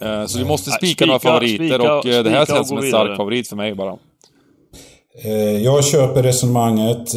Eh, 0.00 0.26
så 0.26 0.38
vi 0.38 0.44
måste 0.44 0.70
spika, 0.70 0.86
spika 0.86 1.06
några 1.06 1.18
favoriter 1.18 1.64
spika, 1.64 1.94
och 1.94 2.06
eh, 2.06 2.24
det 2.24 2.30
här 2.30 2.46
känns 2.46 2.68
som 2.68 2.78
en 2.78 2.88
stark 2.88 3.16
favorit 3.16 3.48
för 3.48 3.56
mig 3.56 3.74
bara. 3.74 3.96
Eh, 5.24 5.32
jag 5.64 5.84
köper 5.84 6.22
resonemanget. 6.22 7.14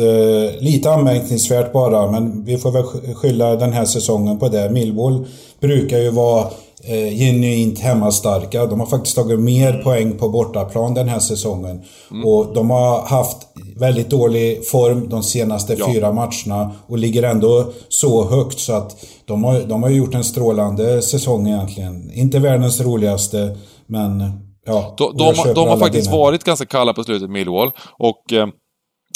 Lite 0.59 0.91
anmärkningsvärt 0.91 1.73
bara, 1.73 2.11
men 2.11 2.45
vi 2.45 2.57
får 2.57 2.71
väl 2.71 2.83
skylla 3.15 3.55
den 3.55 3.73
här 3.73 3.85
säsongen 3.85 4.39
på 4.39 4.49
det. 4.49 4.69
Millwall 4.69 5.25
brukar 5.59 5.97
ju 5.97 6.09
vara 6.09 6.47
eh, 6.83 7.17
genuint 7.17 7.79
hemmastarka. 7.79 8.65
De 8.65 8.79
har 8.79 8.87
faktiskt 8.87 9.15
tagit 9.15 9.39
mer 9.39 9.73
poäng 9.73 10.17
på 10.17 10.29
bortaplan 10.29 10.93
den 10.93 11.09
här 11.09 11.19
säsongen. 11.19 11.81
Mm. 12.11 12.25
Och 12.25 12.53
de 12.53 12.69
har 12.69 13.01
haft 13.01 13.37
väldigt 13.79 14.09
dålig 14.09 14.67
form 14.67 15.09
de 15.09 15.23
senaste 15.23 15.75
ja. 15.79 15.93
fyra 15.93 16.11
matcherna 16.11 16.71
och 16.87 16.97
ligger 16.97 17.23
ändå 17.23 17.65
så 17.89 18.29
högt 18.29 18.59
så 18.59 18.73
att 18.73 19.05
de 19.25 19.43
har, 19.43 19.61
de 19.61 19.83
har 19.83 19.89
gjort 19.89 20.15
en 20.15 20.23
strålande 20.23 21.01
säsong 21.01 21.47
egentligen. 21.47 22.11
Inte 22.13 22.39
världens 22.39 22.81
roligaste, 22.81 23.57
men 23.87 24.23
ja. 24.65 24.95
De, 24.97 25.17
de, 25.17 25.53
de 25.53 25.67
har 25.67 25.77
faktiskt 25.77 26.07
dina. 26.09 26.17
varit 26.17 26.43
ganska 26.43 26.65
kalla 26.65 26.93
på 26.93 27.03
slutet, 27.03 27.29
Millwall. 27.29 27.71
Och 27.97 28.33
eh, 28.33 28.47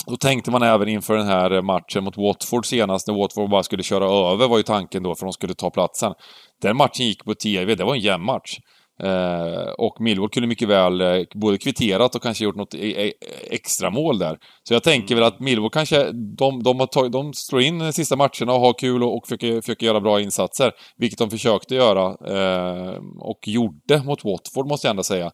då 0.07 0.17
tänkte 0.17 0.51
man 0.51 0.63
även 0.63 0.89
inför 0.89 1.17
den 1.17 1.27
här 1.27 1.61
matchen 1.61 2.03
mot 2.03 2.17
Watford 2.17 2.65
senast, 2.65 3.07
när 3.07 3.15
Watford 3.15 3.49
bara 3.49 3.63
skulle 3.63 3.83
köra 3.83 4.31
över, 4.31 4.47
var 4.47 4.57
ju 4.57 4.63
tanken 4.63 5.03
då, 5.03 5.15
för 5.15 5.25
de 5.25 5.33
skulle 5.33 5.53
ta 5.53 5.69
platsen. 5.69 6.13
Den 6.61 6.77
matchen 6.77 7.05
gick 7.05 7.25
på 7.25 7.33
TV, 7.33 7.75
det 7.75 7.83
var 7.83 7.95
en 7.95 8.01
jämn 8.01 8.25
match. 8.25 8.57
Eh, 9.03 9.71
och 9.77 10.01
Millwall 10.01 10.29
kunde 10.29 10.47
mycket 10.47 10.67
väl 10.67 11.01
eh, 11.01 11.23
både 11.35 11.57
kvitterat 11.57 12.15
och 12.15 12.23
kanske 12.23 12.43
gjort 12.43 12.55
något 12.55 12.73
e 12.73 13.07
e 13.07 13.13
extra 13.49 13.89
mål 13.89 14.19
där. 14.19 14.37
Så 14.67 14.73
jag 14.73 14.83
tänker 14.83 15.15
väl 15.15 15.23
att 15.23 15.39
Millwall 15.39 15.69
kanske, 15.69 16.11
de, 16.37 16.63
de, 16.63 16.79
har 16.79 16.87
tagit, 16.87 17.11
de 17.11 17.33
slår 17.33 17.61
in 17.61 17.79
de 17.79 17.93
sista 17.93 18.15
matcherna 18.15 18.53
och 18.53 18.59
har 18.59 18.79
kul 18.79 19.03
och, 19.03 19.17
och 19.17 19.27
försöker, 19.27 19.61
försöker 19.61 19.85
göra 19.85 20.01
bra 20.01 20.21
insatser. 20.21 20.71
Vilket 20.97 21.19
de 21.19 21.29
försökte 21.29 21.75
göra 21.75 22.05
eh, 22.07 22.97
och 23.19 23.47
gjorde 23.47 24.03
mot 24.05 24.25
Watford, 24.25 24.67
måste 24.67 24.87
jag 24.87 24.89
ändå 24.89 25.03
säga. 25.03 25.31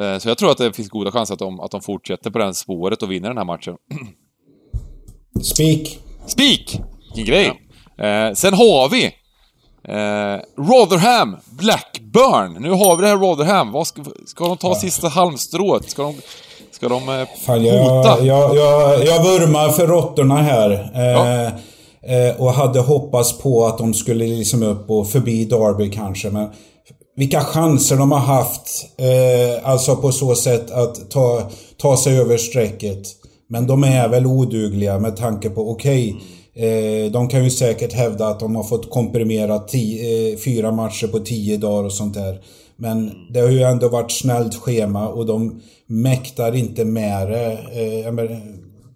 Eh, 0.00 0.18
så 0.18 0.28
jag 0.28 0.38
tror 0.38 0.50
att 0.50 0.58
det 0.58 0.72
finns 0.72 0.88
goda 0.88 1.12
chanser 1.12 1.34
att 1.34 1.38
de, 1.38 1.60
att 1.60 1.70
de 1.70 1.80
fortsätter 1.80 2.30
på 2.30 2.38
det 2.38 2.54
spåret 2.54 3.02
och 3.02 3.12
vinner 3.12 3.28
den 3.28 3.38
här 3.38 3.44
matchen. 3.44 3.76
Spik! 5.42 5.98
Spik! 6.26 6.80
Vilken 7.14 7.34
grej! 7.34 7.52
Ja. 7.96 8.04
Eh, 8.04 8.32
sen 8.34 8.54
har 8.54 8.88
vi 8.88 9.12
Eh, 9.88 10.40
Rotherham, 10.58 11.36
Blackburn. 11.44 12.62
Nu 12.62 12.70
har 12.70 12.96
vi 12.96 13.02
det 13.02 13.08
här 13.08 13.16
Rotherham. 13.16 13.72
Vad 13.72 13.86
ska, 13.86 14.02
ska 14.26 14.44
de 14.44 14.56
ta 14.56 14.68
ja. 14.68 14.74
sista 14.74 15.08
halmstrået? 15.08 15.90
Ska 15.90 16.02
de, 16.02 16.14
ska 16.70 16.88
de 16.88 17.08
eh, 17.08 17.26
Fan, 17.46 17.64
jag, 17.64 17.84
hota? 17.84 18.24
Jag, 18.24 18.56
jag, 18.56 19.06
jag 19.06 19.24
vurmar 19.24 19.68
för 19.68 19.86
råttorna 19.86 20.36
här. 20.36 20.70
Eh, 20.94 21.02
ja. 21.02 21.46
eh, 22.02 22.40
och 22.40 22.52
hade 22.52 22.80
hoppats 22.80 23.38
på 23.38 23.66
att 23.66 23.78
de 23.78 23.94
skulle 23.94 24.24
liksom 24.24 24.62
upp 24.62 24.90
och 24.90 25.08
förbi 25.08 25.44
Derby 25.44 25.90
kanske. 25.90 26.30
Men 26.30 26.48
vilka 27.16 27.40
chanser 27.40 27.96
de 27.96 28.12
har 28.12 28.18
haft. 28.18 28.86
Eh, 28.96 29.70
alltså 29.70 29.96
på 29.96 30.12
så 30.12 30.34
sätt 30.34 30.70
att 30.70 31.10
ta, 31.10 31.50
ta 31.76 31.96
sig 31.96 32.18
över 32.18 32.36
strecket. 32.36 33.02
Men 33.48 33.66
de 33.66 33.84
är 33.84 34.08
väl 34.08 34.26
odugliga 34.26 34.98
med 34.98 35.16
tanke 35.16 35.50
på, 35.50 35.70
okej, 35.70 36.14
okay, 36.14 36.26
Eh, 36.56 37.10
de 37.10 37.28
kan 37.28 37.44
ju 37.44 37.50
säkert 37.50 37.92
hävda 37.92 38.28
att 38.28 38.40
de 38.40 38.56
har 38.56 38.62
fått 38.62 38.90
komprimera 38.90 39.58
tio, 39.58 40.32
eh, 40.32 40.38
fyra 40.38 40.72
matcher 40.72 41.06
på 41.06 41.18
tio 41.18 41.56
dagar 41.56 41.84
och 41.84 41.92
sånt 41.92 42.14
där. 42.14 42.40
Men 42.76 43.10
det 43.32 43.40
har 43.40 43.48
ju 43.48 43.62
ändå 43.62 43.88
varit 43.88 44.12
snällt 44.12 44.54
schema 44.54 45.08
och 45.08 45.26
de 45.26 45.60
mäktar 45.86 46.54
inte 46.54 46.84
med 46.84 47.28
det. 47.30 47.52
Eh, 47.52 48.38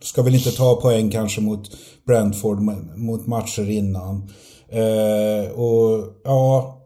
ska 0.02 0.22
väl 0.22 0.34
inte 0.34 0.50
ta 0.50 0.80
poäng 0.80 1.10
kanske 1.10 1.40
mot 1.40 1.70
Brentford 2.06 2.60
mot 2.96 3.26
matcher 3.26 3.70
innan. 3.70 4.30
Eh, 4.68 5.50
och 5.50 6.04
ja, 6.24 6.79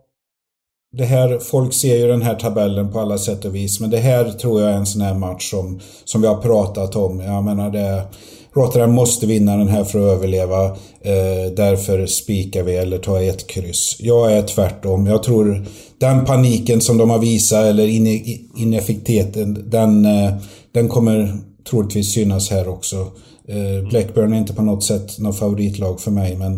det 0.96 1.04
här, 1.04 1.38
folk 1.38 1.74
ser 1.74 1.96
ju 1.96 2.08
den 2.08 2.22
här 2.22 2.34
tabellen 2.34 2.92
på 2.92 3.00
alla 3.00 3.18
sätt 3.18 3.44
och 3.44 3.54
vis. 3.54 3.80
Men 3.80 3.90
det 3.90 3.98
här 3.98 4.30
tror 4.30 4.60
jag 4.60 4.70
är 4.70 4.76
en 4.76 4.86
sån 4.86 5.02
här 5.02 5.14
match 5.14 5.50
som, 5.50 5.80
som 6.04 6.22
vi 6.22 6.28
har 6.28 6.42
pratat 6.42 6.96
om. 6.96 7.20
Jag 7.20 7.44
menar 7.44 7.70
det 7.70 8.02
Rotterdam 8.56 8.92
måste 8.92 9.26
vinna 9.26 9.56
den 9.56 9.68
här 9.68 9.84
för 9.84 9.98
att 9.98 10.16
överleva. 10.16 10.64
Eh, 11.00 11.52
därför 11.56 12.06
spikar 12.06 12.62
vi 12.62 12.76
eller 12.76 12.98
tar 12.98 13.22
ett 13.22 13.46
kryss. 13.46 13.96
Jag 13.98 14.32
är 14.32 14.42
tvärtom. 14.42 15.06
Jag 15.06 15.22
tror 15.22 15.66
den 15.98 16.24
paniken 16.24 16.80
som 16.80 16.98
de 16.98 17.10
har 17.10 17.18
visat 17.18 17.64
eller 17.64 17.88
ineffektiviteten 18.58 19.70
den, 19.70 20.04
eh, 20.04 20.32
den 20.72 20.88
kommer 20.88 21.38
troligtvis 21.70 22.12
synas 22.12 22.50
här 22.50 22.68
också. 22.68 22.96
Eh, 23.48 23.88
Blackburn 23.88 24.32
är 24.32 24.38
inte 24.38 24.54
på 24.54 24.62
något 24.62 24.84
sätt 24.84 25.18
något 25.18 25.38
favoritlag 25.38 26.00
för 26.00 26.10
mig 26.10 26.36
men 26.36 26.54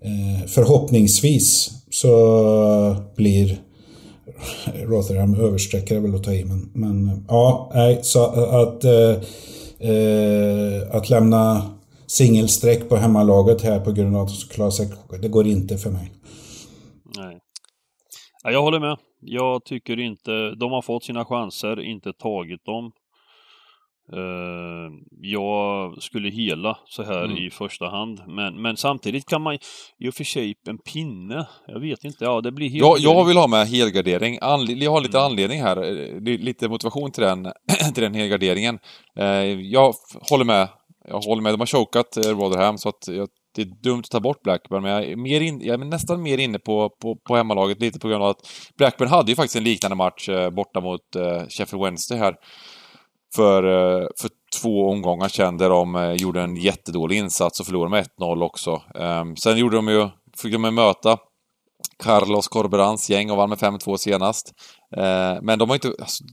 eh, 0.00 0.46
förhoppningsvis 0.46 1.70
så 1.90 2.96
blir 3.16 3.58
Rotherham 4.74 5.34
översträckare 5.34 6.00
väl 6.00 6.14
att 6.14 6.24
ta 6.24 6.32
i 6.32 6.44
men, 6.44 6.70
men 6.74 7.08
eh, 7.08 7.18
ja, 7.28 7.70
nej, 7.74 7.98
så 8.02 8.24
att 8.62 8.84
eh, 8.84 9.10
eh, 9.90 10.96
att 10.96 11.10
lämna 11.10 11.62
singelsträck 12.06 12.88
på 12.88 12.96
hemmalaget 12.96 13.62
här 13.62 13.80
på 13.80 13.92
grund 13.92 14.16
av 14.16 14.22
att 14.22 14.28
de 14.28 14.34
ska 14.34 14.54
klara 14.54 14.70
sig. 14.70 14.88
Det 15.22 15.28
går 15.28 15.46
inte 15.46 15.78
för 15.78 15.90
mig. 15.90 16.12
Nej. 17.16 17.38
Ja, 18.42 18.50
jag 18.50 18.62
håller 18.62 18.80
med. 18.80 18.96
Jag 19.20 19.64
tycker 19.64 20.00
inte, 20.00 20.50
de 20.60 20.72
har 20.72 20.82
fått 20.82 21.04
sina 21.04 21.24
chanser, 21.24 21.80
inte 21.80 22.12
tagit 22.12 22.64
dem. 22.64 22.92
Uh, 24.12 24.92
jag 25.20 26.02
skulle 26.02 26.30
hela 26.30 26.78
så 26.88 27.02
här 27.02 27.24
mm. 27.24 27.36
i 27.36 27.50
första 27.50 27.88
hand. 27.88 28.22
Men, 28.26 28.62
men 28.62 28.76
samtidigt 28.76 29.26
kan 29.26 29.42
man 29.42 29.58
i 29.98 30.08
och 30.08 30.14
för 30.14 30.24
sig 30.24 30.54
en 30.68 30.78
pinne. 30.78 31.46
Jag 31.66 31.80
vet 31.80 32.04
inte. 32.04 32.24
Ja, 32.24 32.40
det 32.40 32.52
blir 32.52 32.68
helt... 32.68 32.80
Jag, 32.80 32.98
jag 32.98 33.24
vill 33.24 33.36
ha 33.36 33.46
med 33.46 33.66
helgardering. 33.66 34.38
Anle 34.42 34.72
jag 34.72 34.90
har 34.90 35.00
lite 35.00 35.18
mm. 35.18 35.30
anledning 35.30 35.62
här. 35.62 36.20
Lite 36.38 36.68
motivation 36.68 37.10
till 37.10 37.22
den, 37.22 37.44
till 37.94 38.02
den 38.02 38.14
helgarderingen. 38.14 38.78
Uh, 39.20 39.26
jag 39.60 39.94
håller 40.30 40.44
med. 40.44 40.68
Jag 41.08 41.20
håller 41.20 41.42
med. 41.42 41.52
De 41.52 41.60
har 41.60 41.66
chokat 41.66 42.18
uh, 42.26 42.38
Rotherham 42.38 42.78
så 42.78 42.88
att 42.88 43.08
jag, 43.08 43.28
det 43.54 43.62
är 43.62 43.82
dumt 43.82 44.00
att 44.00 44.10
ta 44.10 44.20
bort 44.20 44.42
Blackburn, 44.42 44.82
men 44.82 44.92
jag 44.92 45.04
är, 45.04 45.16
mer 45.16 45.40
in, 45.40 45.60
jag 45.60 45.80
är 45.80 45.84
nästan 45.84 46.22
mer 46.22 46.38
inne 46.38 46.58
på, 46.58 46.90
på, 47.02 47.16
på 47.28 47.36
hemmalaget 47.36 47.80
lite 47.80 47.98
på 47.98 48.08
grund 48.08 48.22
av 48.22 48.28
att 48.28 48.40
Blackburn 48.78 49.08
hade 49.08 49.32
ju 49.32 49.36
faktiskt 49.36 49.56
en 49.56 49.64
liknande 49.64 49.96
match 49.96 50.28
borta 50.52 50.80
mot 50.80 51.00
Sheffield 51.48 51.84
Wednesday 51.84 52.18
här 52.18 52.34
för, 53.36 53.62
eh, 53.64 54.06
för 54.20 54.30
två 54.60 54.90
omgångar 54.90 55.28
sedan 55.28 55.58
där 55.58 55.70
de 55.70 55.96
eh, 55.96 56.12
gjorde 56.12 56.42
en 56.42 56.56
jättedålig 56.56 57.16
insats 57.16 57.60
och 57.60 57.66
förlorade 57.66 57.90
med 57.90 58.06
1-0 58.18 58.42
också. 58.42 58.82
Ehm, 58.94 59.36
sen 59.36 59.58
gjorde 59.58 59.76
de 59.76 59.88
ju, 59.88 60.08
fick 60.42 60.52
de 60.52 60.74
möta 60.74 61.18
Carlos 62.04 62.48
Corberans 62.48 63.10
gäng 63.10 63.30
och 63.30 63.36
vann 63.36 63.48
med 63.48 63.58
5-2 63.58 63.96
senast. 63.96 64.52
Ehm, 64.96 65.44
men 65.44 65.58
de 65.58 65.68
har 65.68 65.76
inte... 65.76 65.88
Alltså, 65.88 66.24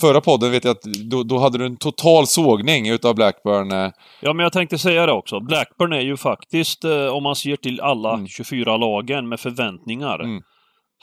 förra 0.00 0.20
podden 0.20 0.50
vet 0.50 0.64
jag 0.64 0.70
att 0.70 0.82
då, 0.82 1.22
då, 1.22 1.38
hade 1.38 1.58
du 1.58 1.66
en 1.66 1.76
total 1.76 2.26
sågning 2.26 2.88
utav 2.88 3.14
Blackburn. 3.14 3.72
Eh. 3.72 3.90
Ja, 4.20 4.32
men 4.32 4.44
jag 4.44 4.52
tänkte 4.52 4.78
säga 4.78 5.06
det 5.06 5.12
också. 5.12 5.40
Blackburn 5.40 5.92
är 5.92 6.00
ju 6.00 6.16
faktiskt, 6.16 6.84
om 7.12 7.22
man 7.22 7.36
ser 7.36 7.56
till 7.56 7.80
alla 7.80 8.14
mm. 8.14 8.26
24 8.26 8.76
lagen 8.76 9.28
med 9.28 9.40
förväntningar, 9.40 10.18
mm. 10.20 10.42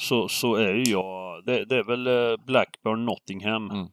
så, 0.01 0.27
så 0.27 0.55
är 0.55 0.73
ju 0.73 0.91
jag... 0.91 1.45
Det, 1.45 1.65
det 1.65 1.75
är 1.75 1.83
väl 1.83 2.37
Blackburn, 2.47 3.05
Nottingham. 3.05 3.71
Mm 3.71 3.87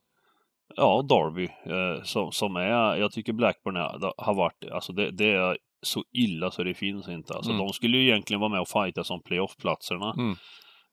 ja, 0.77 1.03
Derby 1.09 1.45
eh, 1.45 2.03
som, 2.05 2.33
som 2.33 2.57
är, 2.57 2.97
jag 2.97 3.13
tycker 3.13 3.33
Blackburn 3.33 3.77
är, 3.77 4.25
har 4.25 4.35
varit, 4.35 4.65
alltså 4.73 4.93
det, 4.93 5.11
det, 5.11 5.33
är 5.33 5.57
så 5.83 6.03
illa 6.13 6.51
så 6.51 6.63
det 6.63 6.75
finns 6.75 7.09
inte. 7.09 7.35
Alltså 7.35 7.51
mm. 7.51 7.67
de 7.67 7.73
skulle 7.73 7.97
ju 7.97 8.09
egentligen 8.09 8.41
vara 8.41 8.51
med 8.51 8.61
och 8.61 8.69
fighta 8.69 9.05
som 9.05 9.23
playoff-platserna. 9.23 10.15
Mm. 10.19 10.37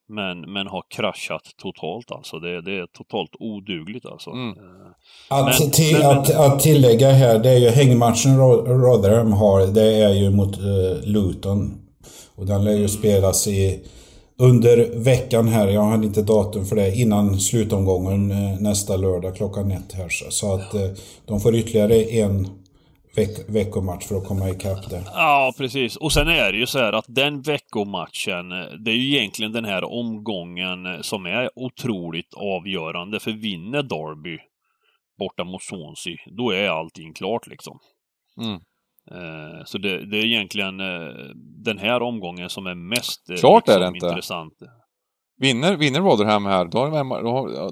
Men, 0.07 0.53
men 0.53 0.67
har 0.67 0.83
kraschat 0.89 1.43
totalt 1.57 2.11
alltså. 2.11 2.39
Det, 2.39 2.61
det 2.61 2.71
är 2.71 2.87
totalt 2.97 3.29
odugligt 3.39 4.05
alltså. 4.05 4.29
Mm. 4.29 4.49
Eh, 4.49 4.91
att, 5.29 5.59
men, 5.59 5.71
till, 5.71 5.97
men, 5.97 6.17
att, 6.17 6.35
att, 6.35 6.59
tillägga 6.59 7.11
här, 7.11 7.39
det 7.39 7.49
är 7.49 7.57
ju 7.57 7.69
hängmatchen 7.69 8.37
Rotherham 8.37 9.33
har, 9.33 9.67
det 9.67 10.03
är 10.03 10.13
ju 10.13 10.29
mot 10.29 10.59
uh, 10.59 11.01
Luton. 11.03 11.79
Och 12.35 12.45
den 12.45 12.63
lär 12.63 12.71
ju 12.71 12.77
mm. 12.77 12.87
spelas 12.87 13.47
i 13.47 13.85
under 14.37 15.03
veckan 15.03 15.47
här, 15.47 15.67
jag 15.67 15.81
har 15.81 16.03
inte 16.03 16.21
datum 16.21 16.65
för 16.65 16.75
det, 16.75 16.95
innan 16.95 17.39
slutomgången 17.39 18.31
eh, 18.31 18.61
nästa 18.61 18.97
lördag 18.97 19.35
klockan 19.35 19.71
ett 19.71 19.93
här. 19.93 20.09
Så 20.09 20.55
att 20.55 20.73
eh, 20.73 20.89
de 21.25 21.39
får 21.39 21.55
ytterligare 21.55 22.03
en 22.03 22.47
veck 23.15 23.49
veckomatch 23.49 24.05
för 24.05 24.15
att 24.17 24.27
komma 24.27 24.49
ikapp 24.49 24.89
det. 24.89 25.03
Ja, 25.13 25.53
precis. 25.57 25.95
Och 25.95 26.11
sen 26.11 26.27
är 26.27 26.51
det 26.51 26.57
ju 26.57 26.65
så 26.65 26.79
här 26.79 26.93
att 26.93 27.05
den 27.07 27.41
veckomatchen, 27.41 28.51
eh, 28.51 28.65
det 28.79 28.91
är 28.91 28.95
ju 28.95 29.17
egentligen 29.17 29.51
den 29.51 29.65
här 29.65 29.83
omgången 29.83 31.03
som 31.03 31.25
är 31.25 31.49
otroligt 31.55 32.33
avgörande. 32.33 33.19
För 33.19 33.31
vinner 33.31 33.83
Derby 33.83 34.39
borta 35.19 35.43
mot 35.43 35.63
Swansea, 35.63 36.17
då 36.25 36.51
är 36.51 36.69
allting 36.69 37.13
klart 37.13 37.47
liksom. 37.47 37.79
Mm. 38.41 38.59
Eh, 39.11 39.63
så 39.65 39.77
det, 39.77 40.05
det, 40.05 40.17
är 40.17 40.25
egentligen 40.25 40.79
eh, 40.79 41.13
den 41.35 41.77
här 41.77 42.01
omgången 42.01 42.49
som 42.49 42.67
är 42.67 42.75
mest 42.75 43.29
eh, 43.29 43.35
Klart 43.35 43.67
liksom, 43.67 43.81
är 43.81 43.85
det 43.85 43.95
inte. 43.95 44.07
intressant. 44.07 44.53
Vinner, 45.37 45.77
vinner 45.77 46.01
Rotherham 46.01 46.45
här, 46.45 46.65
då, 46.65 46.85
är 46.85 47.23
då, 47.23 47.69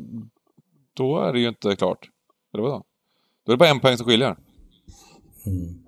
då 0.93 1.19
är 1.19 1.33
det 1.33 1.39
ju 1.39 1.47
inte 1.47 1.75
klart. 1.75 2.07
Eller 2.53 2.63
vadå? 2.63 2.83
Då 3.45 3.51
är 3.51 3.53
det 3.53 3.59
bara 3.59 3.69
en 3.69 3.79
poäng 3.79 3.97
som 3.97 4.05
skiljer. 4.05 4.35
Mm. 5.45 5.80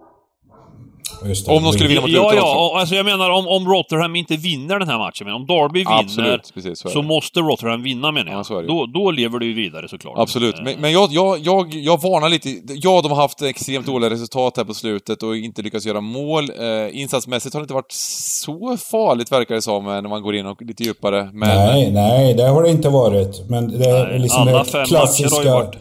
Om 1.48 1.64
de 1.64 1.74
skulle 1.74 1.90
vinna 1.90 2.02
mot 2.02 2.10
Ja, 2.10 2.22
Luton 2.22 2.38
ja. 2.38 2.66
Också. 2.66 2.78
Alltså 2.78 2.96
jag 2.96 3.06
menar 3.06 3.30
om, 3.30 3.48
om 3.48 3.68
Rotherham 3.68 4.16
inte 4.16 4.36
vinner 4.36 4.80
den 4.80 4.90
här 4.90 4.98
matchen. 4.98 5.26
Men 5.26 5.34
om 5.34 5.46
Derby 5.46 5.80
vinner 5.80 6.00
Absolut, 6.00 6.52
precis, 6.54 6.80
så, 6.80 6.90
så 6.90 7.02
måste 7.02 7.40
Rotherham 7.40 7.84
vinna 7.84 8.12
menar 8.12 8.32
jag. 8.32 8.46
Ja, 8.50 8.62
då, 8.62 8.86
då 8.86 9.12
lever 9.12 9.40
du 9.40 9.46
ju 9.46 9.54
vidare 9.54 9.88
såklart. 9.88 10.14
Absolut. 10.18 10.56
Men, 10.64 10.80
men 10.80 10.92
jag, 10.92 11.12
jag, 11.12 11.40
jag, 11.40 11.74
jag 11.74 12.02
varnar 12.02 12.30
lite. 12.30 12.50
Ja, 12.68 13.02
de 13.02 13.12
har 13.12 13.22
haft 13.22 13.42
extremt 13.42 13.86
dåliga 13.86 14.10
resultat 14.10 14.58
här 14.58 14.64
på 14.64 14.74
slutet 14.74 15.24
och 15.24 15.38
inte 15.38 15.62
lyckats 15.62 15.86
göra 15.86 16.02
mål. 16.02 16.44
Eh, 16.44 17.00
insatsmässigt 17.02 17.54
har 17.54 17.62
det 17.62 17.64
inte 17.64 17.74
varit 17.74 17.92
så 17.92 18.78
farligt 18.92 19.32
verkar 19.32 19.56
det 19.56 19.62
som 19.62 19.86
när 19.86 20.02
man 20.02 20.22
går 20.22 20.36
in 20.36 20.46
och 20.46 20.62
lite 20.62 20.84
djupare. 20.84 21.30
Men... 21.34 21.50
Nej, 21.50 21.92
nej, 21.92 22.34
det 22.34 22.48
har 22.48 22.64
det 22.64 22.70
inte 22.70 22.90
varit. 22.90 23.50
Men 23.50 23.80
det 23.80 23.90
är 23.90 24.08
nej, 24.08 24.20
liksom 24.20 24.42
alla 24.42 24.66
fem 24.66 24.86
klassiska... 24.86 25.24
Matcher 25.24 25.36
har 25.36 25.44
ju 25.44 25.66
varit 25.66 25.76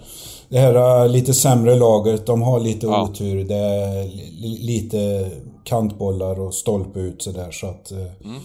det 0.53 0.59
här 0.59 1.05
äh, 1.05 1.09
lite 1.09 1.35
sämre 1.35 1.77
laget, 1.77 2.27
de 2.27 2.43
har 2.43 2.61
lite 2.61 2.87
ja. 2.87 3.03
otur. 3.03 3.45
Det 3.45 3.55
är 3.55 4.05
lite 4.66 5.31
kantbollar 5.65 6.41
och 6.41 6.55
stolpe 6.55 7.01
ut 7.01 7.23
sådär 7.23 7.51
så 7.51 7.66
att... 7.66 7.93
Äh, 7.93 7.99
mm. 7.99 8.41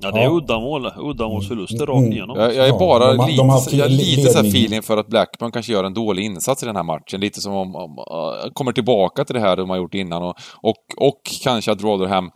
Ja, 0.00 0.10
det 0.10 0.18
är 0.20 0.24
ja. 0.24 0.30
uddamål, 0.30 0.92
uddamålsförluster 0.98 1.86
rakt 1.86 1.98
mm. 1.98 2.12
igenom. 2.12 2.38
Jag, 2.38 2.54
jag 2.54 2.68
är 2.68 2.78
bara 2.78 3.04
ja, 3.04 3.14
de, 3.14 3.26
lite, 3.26 3.36
de 3.36 3.48
har, 3.48 3.62
jag 3.72 3.84
har 3.84 3.88
lite 3.88 4.30
så 4.32 4.38
feeling 4.38 4.82
för 4.82 4.96
att 4.96 5.06
Blackburn 5.06 5.52
kanske 5.52 5.72
gör 5.72 5.84
en 5.84 5.94
dålig 5.94 6.24
insats 6.24 6.62
i 6.62 6.66
den 6.66 6.76
här 6.76 6.82
matchen. 6.82 7.20
Lite 7.20 7.40
som 7.40 7.52
om, 7.52 7.76
om 7.76 7.98
uh, 7.98 8.52
kommer 8.52 8.72
tillbaka 8.72 9.24
till 9.24 9.34
det 9.34 9.40
här 9.40 9.56
de 9.56 9.70
har 9.70 9.76
gjort 9.76 9.94
innan 9.94 10.22
och, 10.22 10.34
och, 10.62 11.08
och 11.08 11.20
kanske 11.42 11.72
att 11.72 11.82
Rotherham... 11.82 12.30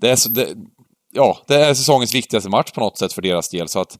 Det 0.00 0.10
är, 0.10 0.16
så, 0.16 0.28
det, 0.28 0.48
ja, 1.12 1.36
det 1.48 1.54
är 1.54 1.74
säsongens 1.74 2.14
viktigaste 2.14 2.50
match 2.50 2.72
på 2.72 2.80
något 2.80 2.98
sätt 2.98 3.12
för 3.12 3.22
deras 3.22 3.48
del, 3.48 3.68
så 3.68 3.80
att 3.80 3.98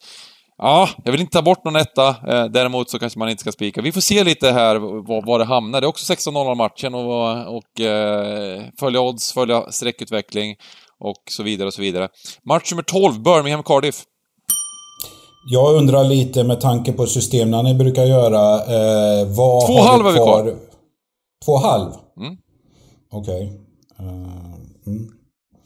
Ja, 0.64 0.88
jag 1.04 1.12
vill 1.12 1.20
inte 1.20 1.32
ta 1.32 1.42
bort 1.42 1.64
någon 1.64 1.76
etta. 1.76 2.08
Eh, 2.08 2.44
däremot 2.44 2.90
så 2.90 2.98
kanske 2.98 3.18
man 3.18 3.28
inte 3.28 3.40
ska 3.40 3.52
spika. 3.52 3.82
Vi 3.82 3.92
får 3.92 4.00
se 4.00 4.24
lite 4.24 4.50
här 4.50 4.76
var, 5.26 5.38
det 5.38 5.44
hamnar. 5.44 5.80
Det 5.80 5.84
är 5.84 5.88
också 5.88 6.12
16-0 6.12 6.54
matchen 6.54 6.94
och, 6.94 7.56
och 7.56 7.80
eh, 7.80 8.62
följa 8.80 9.00
odds, 9.00 9.32
följa 9.32 9.72
sträckutveckling 9.72 10.56
och 11.00 11.22
så 11.30 11.42
vidare 11.42 11.66
och 11.66 11.74
så 11.74 11.82
vidare. 11.82 12.08
Match 12.44 12.72
nummer 12.72 12.82
12, 12.82 13.14
Birmingham-Cardiff. 13.14 14.02
Jag 15.50 15.74
undrar 15.76 16.04
lite 16.04 16.44
med 16.44 16.60
tanke 16.60 16.92
på 16.92 17.06
systemen 17.06 17.64
ni 17.64 17.74
brukar 17.74 18.04
göra. 18.04 18.54
Eh, 18.54 19.26
vad 19.26 19.66
Två 19.66 19.80
halv 19.80 20.06
är 20.06 20.12
vi 20.12 20.18
kvar. 20.18 20.54
Två 21.44 21.56
halv? 21.56 21.90
Mm. 22.20 22.36
Okej. 23.12 23.34
Okay. 23.34 24.06
Uh, 24.06 24.12
eh, 24.12 24.86
mm. 24.86 25.21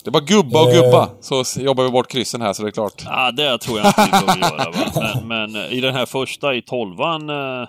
Det 0.07 0.11
bara 0.11 0.25
gubba 0.25 0.63
och 0.63 0.73
gubba, 0.73 1.03
eh. 1.03 1.09
så 1.21 1.61
jobbar 1.61 1.85
vi 1.85 1.91
bort 1.91 2.11
kryssen 2.11 2.41
här 2.41 2.53
så 2.53 2.63
det 2.63 2.69
är 2.69 2.71
klart. 2.71 3.03
Ja, 3.05 3.31
det 3.31 3.59
tror 3.59 3.79
jag 3.79 3.87
inte 3.87 4.03
vi 4.05 4.11
behöver 4.11 4.41
göra. 4.41 4.71
Va? 4.71 5.21
Men, 5.25 5.29
men, 5.53 5.65
eh, 5.65 5.73
i 5.73 5.81
den 5.81 5.95
här 5.95 6.07
första, 6.07 6.55
i 6.55 6.63
tolvan, 6.63 7.31
eh, 7.31 7.69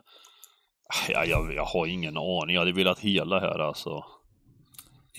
ja, 1.10 1.26
jag, 1.26 1.54
jag 1.56 1.66
har 1.66 1.86
ingen 1.86 2.18
aning. 2.18 2.54
Jag 2.56 2.62
hade 2.62 2.72
velat 2.72 3.00
hela 3.00 3.40
här 3.40 3.60
alltså. 3.60 3.90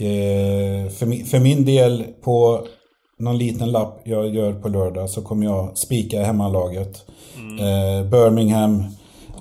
Eh, 0.00 0.90
för, 0.90 1.06
min, 1.06 1.26
för 1.26 1.38
min 1.38 1.64
del, 1.64 2.04
på 2.24 2.66
någon 3.18 3.38
liten 3.38 3.70
lapp 3.70 4.00
jag 4.04 4.34
gör 4.34 4.52
på 4.52 4.68
lördag 4.68 5.10
så 5.10 5.22
kommer 5.22 5.46
jag 5.46 5.78
spika 5.78 6.24
hemmalaget. 6.24 7.04
Mm. 7.36 7.58
Eh, 7.58 8.10
Birmingham, 8.10 8.80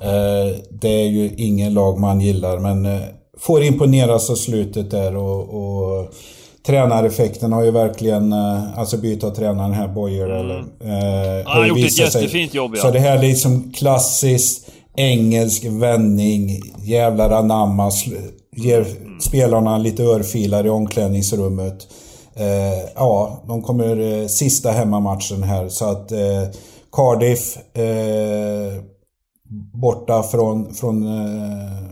eh, 0.02 0.60
det 0.70 0.90
är 0.90 1.08
ju 1.08 1.36
ingen 1.38 1.74
lag 1.74 2.00
man 2.00 2.22
gillar 2.22 2.60
men 2.60 2.86
eh, 2.86 3.02
får 3.40 3.64
imponeras 3.64 4.30
av 4.30 4.36
slutet 4.36 4.92
där 4.92 5.16
och, 5.16 5.42
och 5.50 6.14
tränareffekten 6.68 7.54
har 7.54 7.64
ju 7.64 7.72
verkligen, 7.72 8.34
eh, 8.34 8.80
alltså 8.80 8.98
byta 8.98 9.30
tränaren 9.30 9.74
här, 9.74 9.88
Boyer 9.88 10.30
mm. 10.30 10.38
eller... 10.38 10.60
Eh, 10.60 11.46
Han 11.46 11.62
har 11.62 11.68
gjort 11.68 11.78
ett 11.78 12.00
jättefint 12.00 12.54
jobb 12.54 12.72
ja. 12.76 12.82
Så 12.82 12.92
det 12.92 13.00
här 13.00 13.18
är 13.18 13.22
liksom 13.22 13.72
klassisk 13.72 14.62
engelsk 14.96 15.66
vändning, 15.66 16.62
jävlar 16.84 17.30
anamma, 17.30 17.92
ger 18.56 18.80
mm. 18.80 19.20
spelarna 19.20 19.78
lite 19.78 20.04
örfilar 20.04 20.66
i 20.66 20.70
omklädningsrummet. 20.70 21.88
Eh, 22.36 22.90
ja, 22.96 23.44
de 23.48 23.62
kommer 23.62 24.22
eh, 24.22 24.28
sista 24.28 24.72
hemmamatchen 24.72 25.44
här 25.44 25.70
så 25.70 25.86
att 25.86 26.12
eh, 26.12 26.44
Cardiff 26.92 27.58
eh, 27.58 28.84
borta 29.74 30.24
från, 30.24 30.74
från 30.74 31.04
eh, 31.04 31.87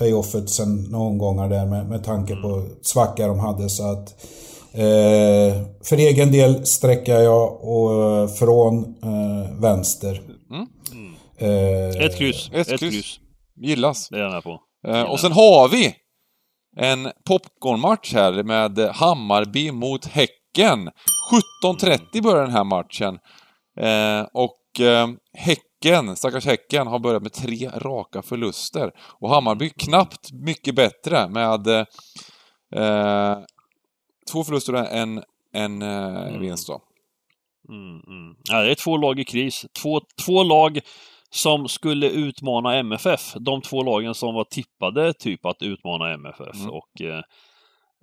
playoffet 0.00 0.50
sen 0.50 0.82
några 0.90 1.04
omgångar 1.04 1.48
där 1.48 1.66
med, 1.66 1.88
med 1.88 2.04
tanke 2.04 2.36
på 2.36 2.48
mm. 2.48 2.70
svacka 2.82 3.26
de 3.26 3.38
hade. 3.38 3.68
Så 3.68 3.92
att 3.92 4.24
eh, 4.72 5.62
för 5.84 5.96
egen 5.96 6.32
del 6.32 6.66
sträcker 6.66 7.18
jag 7.18 7.64
och, 7.64 8.30
från 8.38 8.84
eh, 9.02 9.60
vänster. 9.60 10.20
Mm. 10.50 10.66
Eh, 11.38 12.04
ett 12.04 12.18
kryss. 12.18 12.50
Ett, 12.52 12.68
ett 12.68 12.80
kryss. 12.80 12.92
kryss. 12.92 13.20
Gillas. 13.56 14.08
Det 14.08 14.16
är 14.16 14.20
jag 14.20 14.44
på. 14.44 14.60
Eh, 14.88 15.02
och 15.02 15.20
sen 15.20 15.32
har 15.32 15.68
vi 15.68 15.94
en 16.76 17.08
popcornmatch 17.24 18.14
här 18.14 18.42
med 18.42 18.78
Hammarby 18.78 19.72
mot 19.72 20.06
Häcken. 20.06 20.90
17.30 21.64 22.22
börjar 22.22 22.42
den 22.42 22.52
här 22.52 22.64
matchen. 22.64 23.18
Eh, 23.80 24.26
och 24.32 24.80
eh, 24.80 25.08
Häcken 25.34 25.69
Häcken, 25.84 26.16
stackars 26.16 26.46
Häcken, 26.46 26.86
har 26.86 26.98
börjat 26.98 27.22
med 27.22 27.32
tre 27.32 27.68
raka 27.68 28.22
förluster. 28.22 28.92
Och 28.98 29.30
Hammarby 29.30 29.70
knappt 29.70 30.32
mycket 30.32 30.74
bättre 30.74 31.28
med 31.28 31.68
eh, 32.74 33.38
två 34.32 34.44
förluster 34.44 34.74
och 34.74 34.92
en, 34.92 35.22
en 35.52 35.82
eh, 35.82 36.26
mm. 36.28 36.40
vinst 36.40 36.66
då. 36.66 36.82
Mm, 37.68 38.00
mm. 38.06 38.36
Ja, 38.50 38.62
det 38.62 38.70
är 38.70 38.74
två 38.74 38.96
lag 38.96 39.20
i 39.20 39.24
kris. 39.24 39.66
Två, 39.82 40.00
två 40.26 40.42
lag 40.42 40.80
som 41.30 41.68
skulle 41.68 42.10
utmana 42.10 42.76
MFF. 42.76 43.34
De 43.40 43.62
två 43.62 43.82
lagen 43.82 44.14
som 44.14 44.34
var 44.34 44.44
tippade 44.44 45.12
typ 45.12 45.46
att 45.46 45.62
utmana 45.62 46.12
MFF. 46.12 46.56
Mm. 46.56 46.70
Och 46.70 47.00
eh, 47.00 47.16
eh, 47.16 47.22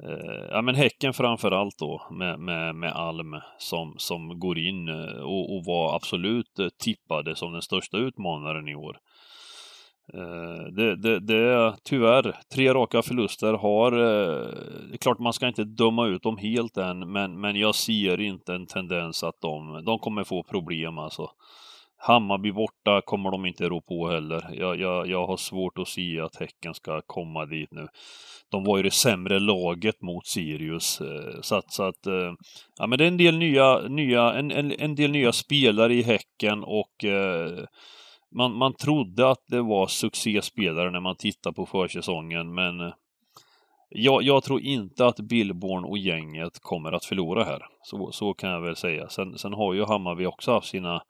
Eh, 0.03 0.45
ja 0.51 0.61
men 0.61 0.75
Häcken 0.75 1.13
framförallt 1.13 1.77
då 1.79 2.07
med, 2.11 2.39
med, 2.39 2.75
med 2.75 2.93
Alm 2.93 3.35
som, 3.57 3.95
som 3.97 4.39
går 4.39 4.57
in 4.59 4.87
eh, 4.89 5.21
och, 5.21 5.55
och 5.55 5.65
var 5.65 5.95
absolut 5.95 6.59
eh, 6.59 6.67
tippade 6.83 7.35
som 7.35 7.51
den 7.53 7.61
största 7.61 7.97
utmanaren 7.97 8.67
i 8.67 8.75
år. 8.75 8.97
Eh, 10.13 10.73
Det, 10.75 10.95
det, 10.95 11.19
det 11.19 11.37
är 11.37 11.73
tyvärr 11.83 12.35
tre 12.53 12.73
raka 12.73 13.01
förluster 13.01 13.53
har... 13.53 13.91
eh, 13.91 14.47
Det 14.89 14.93
är 14.93 14.97
klart 14.97 15.19
man 15.19 15.33
ska 15.33 15.47
inte 15.47 15.63
döma 15.63 16.07
ut 16.07 16.23
dem 16.23 16.37
helt 16.37 16.77
än, 16.77 17.11
men, 17.11 17.41
men 17.41 17.55
jag 17.55 17.75
ser 17.75 18.19
inte 18.21 18.53
en 18.53 18.67
tendens 18.67 19.23
att 19.23 19.41
de, 19.41 19.83
de 19.85 19.99
kommer 19.99 20.23
få 20.23 20.43
problem 20.43 20.97
alltså. 20.97 21.29
Hammarby 22.07 22.51
borta 22.51 23.01
kommer 23.05 23.31
de 23.31 23.45
inte 23.45 23.69
rå 23.69 23.81
på 23.81 24.09
heller. 24.09 24.49
Jag, 24.53 24.79
jag, 24.79 25.07
jag 25.07 25.27
har 25.27 25.37
svårt 25.37 25.77
att 25.77 25.87
se 25.87 26.19
att 26.19 26.35
Häcken 26.35 26.73
ska 26.73 27.01
komma 27.05 27.45
dit 27.45 27.71
nu. 27.71 27.87
De 28.51 28.63
var 28.63 28.77
ju 28.77 28.83
det 28.83 28.91
sämre 28.91 29.39
laget 29.39 30.01
mot 30.01 30.27
Sirius. 30.27 31.01
Eh, 31.01 31.41
så 31.41 31.55
att, 31.55 31.71
så 31.71 31.83
att 31.83 32.07
eh, 32.07 32.33
ja, 32.79 32.87
men 32.87 32.99
det 32.99 33.03
är 33.03 33.07
en 33.07 33.17
del 33.17 33.37
nya, 33.37 33.79
nya, 33.79 34.33
en, 34.33 34.51
en, 34.51 34.71
en 34.71 34.95
del 34.95 35.11
nya 35.11 35.31
spelare 35.31 35.93
i 35.93 36.01
Häcken 36.01 36.63
och 36.63 37.05
eh, 37.05 37.65
man, 38.35 38.57
man 38.57 38.73
trodde 38.73 39.29
att 39.29 39.43
det 39.47 39.61
var 39.61 39.87
succéspelare 39.87 40.91
när 40.91 40.99
man 40.99 41.15
tittar 41.15 41.51
på 41.51 41.65
försäsongen, 41.65 42.53
men 42.53 42.79
eh, 42.79 42.93
jag, 43.89 44.23
jag 44.23 44.43
tror 44.43 44.61
inte 44.61 45.05
att 45.05 45.19
Billborn 45.19 45.85
och 45.85 45.97
gänget 45.97 46.59
kommer 46.61 46.91
att 46.91 47.05
förlora 47.05 47.43
här. 47.43 47.61
Så, 47.81 48.11
så 48.11 48.33
kan 48.33 48.49
jag 48.49 48.61
väl 48.61 48.75
säga. 48.75 49.09
Sen, 49.09 49.37
sen 49.37 49.53
har 49.53 49.73
ju 49.73 49.85
Hammarby 49.85 50.25
också 50.25 50.51
haft 50.51 50.67
sina 50.67 51.01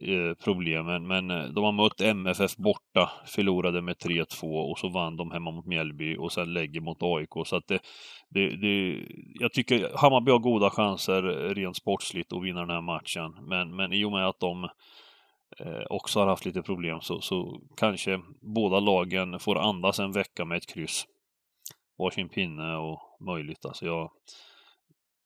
Eh, 0.00 0.34
problemen 0.44 1.06
men, 1.06 1.30
eh, 1.30 1.44
de 1.44 1.64
har 1.64 1.72
mött 1.72 2.00
MFF 2.00 2.56
borta, 2.56 3.10
förlorade 3.26 3.82
med 3.82 3.98
3-2 3.98 4.70
och 4.70 4.78
så 4.78 4.88
vann 4.88 5.16
de 5.16 5.30
hemma 5.30 5.50
mot 5.50 5.66
Mjällby 5.66 6.16
och 6.16 6.32
sen 6.32 6.52
lägger 6.52 6.80
mot 6.80 7.02
AIK. 7.02 7.46
Så 7.46 7.56
att 7.56 7.66
det, 7.66 7.80
det, 8.28 8.56
det, 8.56 9.04
jag 9.40 9.52
tycker 9.52 9.90
Hammarby 9.96 10.30
har 10.30 10.38
goda 10.38 10.70
chanser 10.70 11.46
eh, 11.46 11.54
rent 11.54 11.76
sportsligt 11.76 12.32
att 12.32 12.44
vinna 12.44 12.60
den 12.60 12.70
här 12.70 12.80
matchen, 12.80 13.34
men, 13.42 13.76
men 13.76 13.92
i 13.92 14.04
och 14.04 14.12
med 14.12 14.28
att 14.28 14.40
de 14.40 14.68
också 15.90 16.20
har 16.20 16.26
haft 16.26 16.44
lite 16.44 16.62
problem 16.62 17.00
så, 17.00 17.20
så 17.20 17.60
kanske 17.76 18.20
båda 18.40 18.80
lagen 18.80 19.38
får 19.38 19.58
andas 19.58 19.98
en 19.98 20.12
vecka 20.12 20.44
med 20.44 20.56
ett 20.56 20.66
kryss. 20.66 21.06
Varsin 21.98 22.28
pinne 22.28 22.76
och 22.76 23.00
möjligt. 23.20 23.64
Alltså 23.66 23.86
jag, 23.86 24.10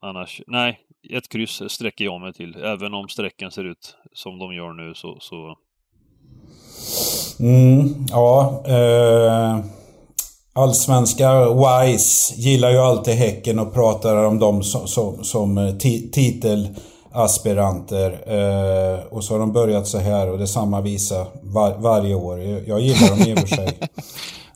annars, 0.00 0.42
nej, 0.46 0.80
ett 1.16 1.28
kryss 1.28 1.62
sträcker 1.68 2.04
jag 2.04 2.20
mig 2.20 2.32
till. 2.32 2.56
Även 2.56 2.94
om 2.94 3.08
strecken 3.08 3.50
ser 3.50 3.64
ut 3.64 3.96
som 4.12 4.38
de 4.38 4.54
gör 4.54 4.72
nu 4.72 4.94
så, 4.94 5.16
så 5.20 5.56
Mm, 7.40 8.06
ja. 8.10 8.62
Eh, 8.66 9.58
allsvenska 10.52 11.54
Wise 11.54 12.34
gillar 12.36 12.70
ju 12.70 12.78
alltid 12.78 13.14
Häcken 13.14 13.58
och 13.58 13.74
pratar 13.74 14.24
om 14.24 14.38
dem 14.38 14.62
som, 14.62 14.86
som, 14.86 15.24
som 15.24 15.58
eh, 15.58 15.76
ti, 15.76 16.10
titelaspiranter. 16.10 18.10
Eh, 18.26 18.98
och 19.10 19.24
så 19.24 19.34
har 19.34 19.38
de 19.38 19.52
börjat 19.52 19.86
så 19.86 19.98
här 19.98 20.30
och 20.30 20.38
det 20.38 20.44
är 20.44 20.46
samma 20.46 20.80
visa 20.80 21.26
var, 21.42 21.74
varje 21.78 22.14
år. 22.14 22.40
Jag, 22.40 22.80
gillar 22.80 23.08
dem 23.08 23.18
i 23.28 23.34
och 23.34 23.38
för 23.38 23.56
sig. 23.56 23.78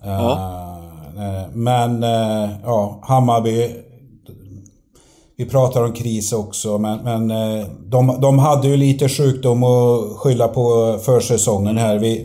Eh, 0.07 0.31
eh, 1.17 1.49
men 1.53 2.03
eh, 2.03 2.51
ja, 2.65 3.01
Hammarby 3.03 3.71
vi 5.37 5.45
pratar 5.47 5.85
om 5.85 5.93
kris 5.93 6.33
också, 6.33 6.79
men, 6.79 6.99
men 7.05 7.31
eh, 7.31 7.67
de, 7.87 8.17
de 8.21 8.39
hade 8.39 8.69
ju 8.69 8.77
lite 8.77 9.09
sjukdom 9.09 9.63
att 9.65 10.17
skylla 10.17 10.49
på 10.49 10.99
försäsongen 11.05 11.77
här. 11.79 11.99
Vi, 11.99 12.21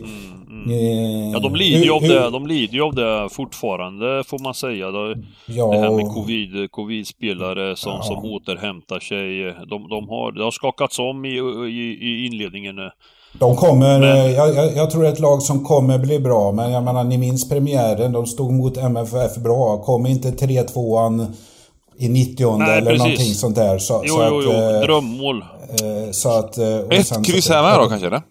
eh, 0.70 1.30
Ja, 1.32 1.38
de 1.38 1.54
lider 1.54 1.84
ju 1.84 1.90
av 1.92 2.02
det, 2.02 2.30
de 2.30 2.46
lider 2.46 2.74
ju 2.74 2.82
av 2.82 2.94
det 2.94 3.28
fortfarande 3.32 4.24
får 4.26 4.38
man 4.38 4.54
säga. 4.54 4.90
Det, 4.90 5.16
Ja, 5.46 5.66
det 5.72 5.78
här 5.78 5.90
med 5.90 6.08
covid, 6.14 6.70
covid-spelare 6.70 7.76
som, 7.76 7.92
Ja. 7.92 8.02
som 8.02 8.24
återhämtar 8.24 9.00
sig. 9.00 9.54
De, 9.70 9.88
de 9.88 10.08
har, 10.08 10.32
det 10.32 10.44
har 10.44 10.50
skakats 10.50 10.98
om 10.98 11.24
i, 11.24 11.28
i, 11.68 11.98
i 12.08 12.26
inledningen. 12.26 12.76
De 13.38 13.56
kommer, 13.56 13.98
Men- 14.00 14.16
eh, 14.26 14.30
jag, 14.32 14.76
jag, 14.76 14.90
tror 14.90 15.06
ett 15.06 15.20
lag 15.20 15.42
som 15.42 15.64
kommer 15.64 15.98
bli 15.98 16.18
bra, 16.20 16.52
men 16.52 16.70
jag 16.72 16.84
menar 16.84 17.04
ni 17.04 17.18
minns 17.18 17.48
premiären, 17.48 18.12
de 18.12 18.26
stod 18.26 18.52
mot 18.52 18.76
MFF 18.76 19.36
bra. 19.36 19.78
Kom 19.78 20.06
inte 20.06 20.28
3-2an 20.30 21.26
i 22.00 22.08
90 22.08 22.56
Nej, 22.58 22.78
eller 22.78 22.90
precis. 22.90 22.98
någonting 22.98 23.34
sånt 23.34 23.56
där. 23.56 23.78
Så, 23.78 24.02
Jo, 24.06 24.14
så 24.14 24.26
jo, 24.30 24.38
att, 24.38 24.44
jo. 24.44 24.50
eh, 24.52 24.80
Drömmål. 24.80 25.44
eh, 25.68 26.10
så 26.12 26.28
att, 26.28 26.58
eh, 26.58 26.64
sen 26.64 26.92
Ett 26.92 27.06
så- 27.06 27.22
kryss 27.22 27.48
här 27.48 27.62
med 27.62 27.78
då 27.78 27.88
kanske, 27.88 28.06
eller? 28.06 28.22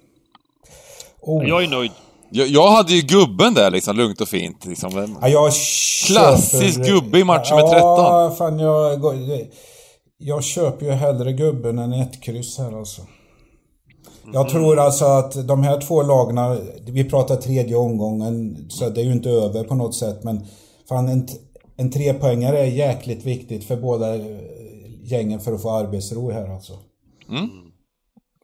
Oh. 1.21 1.47
Jag 1.49 1.63
är 1.63 1.67
nöjd. 1.67 1.91
Jag, 2.31 2.47
jag 2.47 2.71
hade 2.71 2.93
ju 2.93 3.01
gubben 3.01 3.53
där 3.53 3.71
liksom, 3.71 3.97
lugnt 3.97 4.21
och 4.21 4.27
fint. 4.27 4.65
Liksom. 4.65 5.17
Ja, 5.21 5.27
jag 5.29 5.51
Klassisk 6.07 6.77
köper- 6.77 6.91
gubbe 6.91 7.19
i 7.19 7.23
matchen 7.23 7.55
med 7.55 7.65
Ja, 7.65 8.35
fan 8.37 8.59
jag... 8.59 9.01
går- 9.01 9.15
Jag 10.21 10.43
köper 10.43 10.85
ju 10.85 10.91
hellre 10.91 11.33
gubben 11.33 11.79
än 11.79 11.93
ett 11.93 12.21
kryss 12.23 12.57
här 12.57 12.77
alltså. 12.77 13.01
Jag 14.33 14.41
Mm. 14.41 14.51
tror 14.53 14.79
alltså 14.79 15.05
att 15.05 15.47
de 15.47 15.63
här 15.63 15.81
två 15.81 16.01
lagarna, 16.03 16.57
vi 16.85 17.03
pratar 17.03 17.35
tredje 17.35 17.75
omgången, 17.75 18.65
så 18.69 18.89
det 18.89 19.01
är 19.01 19.05
ju 19.05 19.11
inte 19.11 19.29
över 19.29 19.63
på 19.63 19.75
något 19.75 19.95
sätt, 19.95 20.23
men 20.23 20.47
fan 20.89 21.07
en, 21.09 21.27
en 21.79 21.91
trepoängare 21.91 22.59
är 22.59 22.65
jäkligt 22.65 23.25
viktigt 23.25 23.63
för 23.63 23.75
båda 23.75 24.15
eh, 24.15 24.21
gängen 25.03 25.39
för 25.39 25.53
att 25.53 25.61
få 25.61 25.71
arbetsro 25.71 26.31
här 26.31 26.53
alltså. 26.53 26.73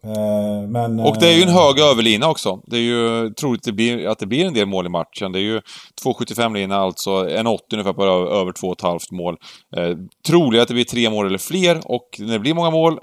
Eh, 0.04 0.68
Men, 0.68 0.92
Mm. 0.92 1.00
Och 1.06 1.20
det 1.20 1.28
är 1.28 1.36
ju 1.38 1.42
en 1.42 1.50
eh, 1.50 1.56
hög 1.56 1.80
överlina 1.80 2.30
också. 2.30 2.62
Det 2.68 2.78
är 2.78 2.82
ju 2.82 3.30
troligt 3.34 3.64
det 3.64 3.72
blir, 3.72 4.08
att 4.08 4.20
det 4.20 4.26
blir 4.26 4.46
en 4.46 4.54
del 4.54 4.66
mål 4.66 4.86
i 4.86 4.90
matchen. 4.90 5.32
Det 5.32 5.40
är 5.40 5.44
ju 5.44 5.62
2,75 6.04 6.54
lina, 6.54 6.76
alltså 6.76 7.12
en 7.30 7.48
80 7.48 7.64
ungefär 7.72 7.94
på 7.94 8.04
över, 8.04 8.42
över 8.42 8.52
2,5 8.52 9.00
mål. 9.12 9.38
Eh, 9.76 9.98
troligt 10.28 10.62
att 10.62 10.68
det 10.68 10.74
blir 10.74 10.84
tre 10.84 11.10
mål 11.10 11.26
eller 11.26 11.38
fler 11.38 11.82
och 11.86 12.16
när 12.20 12.34
det 12.34 12.40
blir 12.40 12.54
många 12.54 12.72
mål, 12.72 13.00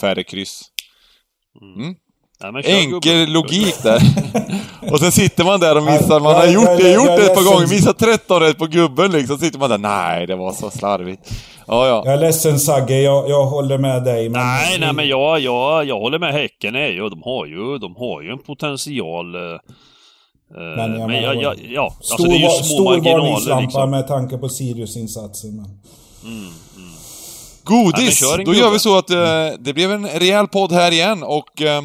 färre 0.00 0.22
kryss. 0.22 0.62
Men 2.52 2.62
kör 2.62 2.80
gubben. 2.80 2.94
Enkel 2.94 3.32
logik 3.32 3.82
där. 3.82 4.00
och 4.92 5.00
sen 5.00 5.12
sitter 5.12 5.44
man 5.44 5.60
där 5.60 5.76
och 5.76 5.82
missar, 5.82 6.20
man 6.20 6.34
har 6.34 6.44
jag- 6.44 6.52
gjort 6.52 6.64
jag- 6.64 6.78
det, 6.78 6.82
jag- 6.90 6.94
gjort 6.94 7.06
jag 7.06 7.18
det 7.18 7.26
ett 7.26 7.34
par 7.34 7.52
gånger, 7.54 7.66
missat 7.66 7.98
13 7.98 8.40
rätt 8.42 8.58
på 8.58 8.66
gubben 8.66 9.10
liksom. 9.12 9.38
Så 9.38 9.44
sitter 9.44 9.58
man 9.58 9.70
där, 9.70 9.78
nej 9.78 10.26
det 10.26 10.36
var 10.36 10.52
så 10.52 10.70
slarvigt. 10.70 11.30
Ja, 11.66 11.86
ja. 11.88 12.02
Jag 12.04 12.14
är 12.14 12.18
ledsen 12.18 12.60
Sagge, 12.60 13.00
jag, 13.00 13.30
jag 13.30 13.46
håller 13.46 13.78
med 13.78 14.04
dig. 14.04 14.28
Men 14.28 14.40
Nej, 14.46 14.78
nej, 14.80 14.92
men 14.92 15.08
jag, 15.08 15.40
jag, 15.40 15.84
jag 15.84 15.98
håller 16.00 16.18
med 16.18 16.32
Häcken. 16.32 16.74
Är 16.76 16.88
ju, 16.88 17.08
de, 17.08 17.22
har 17.24 17.46
ju, 17.46 17.78
de 17.78 17.96
har 17.96 18.22
ju 18.22 18.30
en 18.30 18.38
potential. 18.38 19.34
eh, 19.34 19.40
eh, 19.40 19.56
Men 20.56 20.78
jag 20.78 20.98
men 20.98 21.06
menar, 21.06 21.34
ja, 21.34 21.40
ja, 21.42 21.54
ja, 21.68 21.94
Stor, 22.00 22.14
alltså 22.14 22.28
det 22.28 22.36
är 22.36 22.38
ju 22.38 22.48
små 22.48 22.64
stor 22.64 22.84
marginaler 22.84 23.60
liksom. 23.62 23.90
med 23.90 24.06
tanke 24.08 24.38
på 24.38 24.48
Sirius-insatsen. 24.48 25.56
Men... 25.56 25.64
Ja, 26.22 26.28
men 26.28 26.52
Godis! 27.64 28.22
en 28.38 28.44
Då 28.44 28.54
gör 28.54 28.70
vi 28.70 28.78
så 28.78 28.98
att 28.98 29.10
eh, 29.10 29.18
det 29.58 29.72
blev 29.74 29.92
en 29.92 30.06
rejäl 30.08 30.46
podd 30.48 30.72
här 30.72 30.92
igen 30.92 31.22
och 31.22 31.62
eh, 31.62 31.78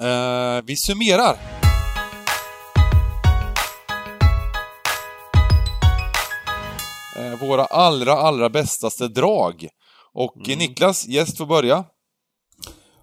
eh, 0.00 0.62
vi 0.66 0.76
summerar. 0.76 1.36
Våra 7.40 7.64
allra, 7.64 8.12
allra 8.12 8.48
bästaste 8.48 9.08
drag. 9.08 9.68
Och 10.14 10.36
Mm. 10.36 10.50
eh, 10.50 10.58
Niklas, 10.58 11.08
gäst 11.08 11.38
får 11.38 11.46
börja. 11.46 11.84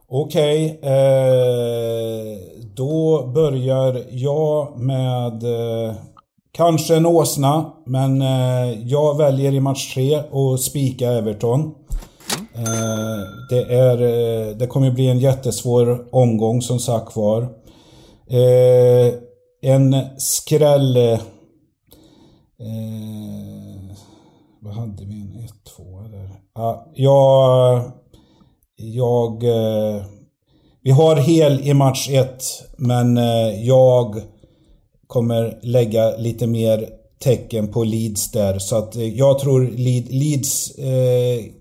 Okej, 0.07 0.79
eh, 0.83 2.37
då 2.75 3.27
börjar 3.35 4.05
jag 4.09 4.79
med 4.79 5.43
eh, 5.43 5.93
kanske 6.51 6.95
en 6.95 7.05
åsna, 7.05 7.73
men 7.85 8.21
eh, 8.21 8.87
jag 8.87 9.17
väljer 9.17 9.53
i 9.53 9.59
match 9.59 9.93
tre 9.93 10.23
och 10.31 10.59
spika 10.59 11.11
Everton. 11.11 11.75
Eh, 12.55 13.19
det, 13.49 13.73
är, 13.75 14.01
eh, 14.01 14.55
det 14.57 14.67
kommer 14.67 14.91
bli 14.91 15.07
en 15.07 15.19
jättesvår 15.19 16.07
omgång 16.11 16.61
som 16.61 16.79
sagt 16.79 17.15
var. 17.15 17.41
Eh, 18.29 19.13
en 19.61 19.95
skräll... 20.17 20.97
Eh, 20.97 21.19
vad 24.65 24.73
hade 24.73 25.05
vi? 25.05 25.21
En 25.21 25.47
1-2 25.77 26.05
eller? 26.05 26.29
Ja, 26.55 26.91
jag... 26.95 27.91
Jag... 28.75 29.43
Eh, 29.43 30.03
vi 30.81 30.91
har 30.91 31.15
hel 31.15 31.67
i 31.67 31.73
match 31.73 32.09
1, 32.09 32.43
men 32.77 33.17
eh, 33.17 33.65
jag 33.65 34.21
kommer 35.07 35.59
lägga 35.61 36.17
lite 36.17 36.47
mer 36.47 36.89
tecken 37.19 37.67
på 37.67 37.83
Leeds 37.83 38.31
där. 38.31 38.59
Så 38.59 38.77
att 38.77 38.95
eh, 38.95 39.17
jag 39.17 39.39
tror 39.39 39.61
Leeds 40.07 40.71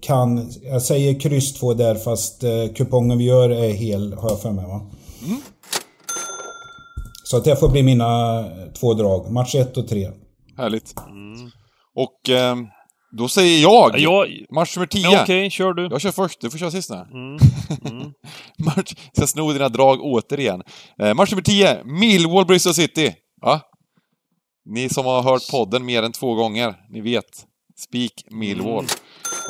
kan... 0.00 0.52
Jag 0.62 0.82
säger 0.82 1.20
kryss 1.20 1.54
2 1.54 1.74
där 1.74 1.94
fast 1.94 2.44
kupongen 2.74 3.18
vi 3.18 3.24
gör 3.24 3.50
är 3.50 3.72
hel, 3.72 4.12
har 4.12 4.30
jag 4.30 4.40
för 4.40 4.52
mig 4.52 4.64
va? 4.64 4.80
Så 7.24 7.36
att 7.36 7.44
det 7.44 7.56
får 7.56 7.68
bli 7.68 7.82
mina 7.82 8.44
två 8.80 8.94
drag. 8.94 9.30
Match 9.30 9.54
1 9.54 9.76
och 9.76 9.88
3. 9.88 10.10
Härligt. 10.56 10.94
Och 11.94 12.30
eh, 12.30 12.56
Då 13.16 13.28
säger 13.28 13.62
jag, 13.62 13.98
Jag... 13.98 14.44
match 14.50 14.76
nummer 14.76 14.86
10. 14.86 15.02
Ja, 15.02 15.22
Okej, 15.22 15.50
kör 15.50 15.72
du. 15.72 15.88
Jag 15.90 16.00
kör 16.00 16.10
först, 16.12 16.40
du 16.40 16.50
får 16.50 16.58
köra 16.58 16.70
sist 16.70 16.90
nu. 16.90 16.96
Mm. 16.96 17.38
Mm. 17.90 18.12
Match, 18.58 18.94
ska 19.12 19.26
sno 19.26 19.52
dina 19.52 19.68
drag 19.68 20.00
återigen. 20.02 20.62
Eh, 20.98 21.14
match 21.14 21.30
nummer 21.30 21.42
10, 21.42 21.84
Millwall 21.84 22.46
Bristol 22.46 22.74
City. 22.74 23.14
Ja. 23.40 23.60
Ni 24.64 24.88
som 24.88 25.06
har 25.06 25.22
hört 25.22 25.50
podden 25.50 25.84
mer 25.84 26.02
än 26.02 26.12
två 26.12 26.34
gånger, 26.34 26.74
ni 26.90 27.00
vet. 27.00 27.46
Speak 27.78 28.12
Millwall. 28.30 28.84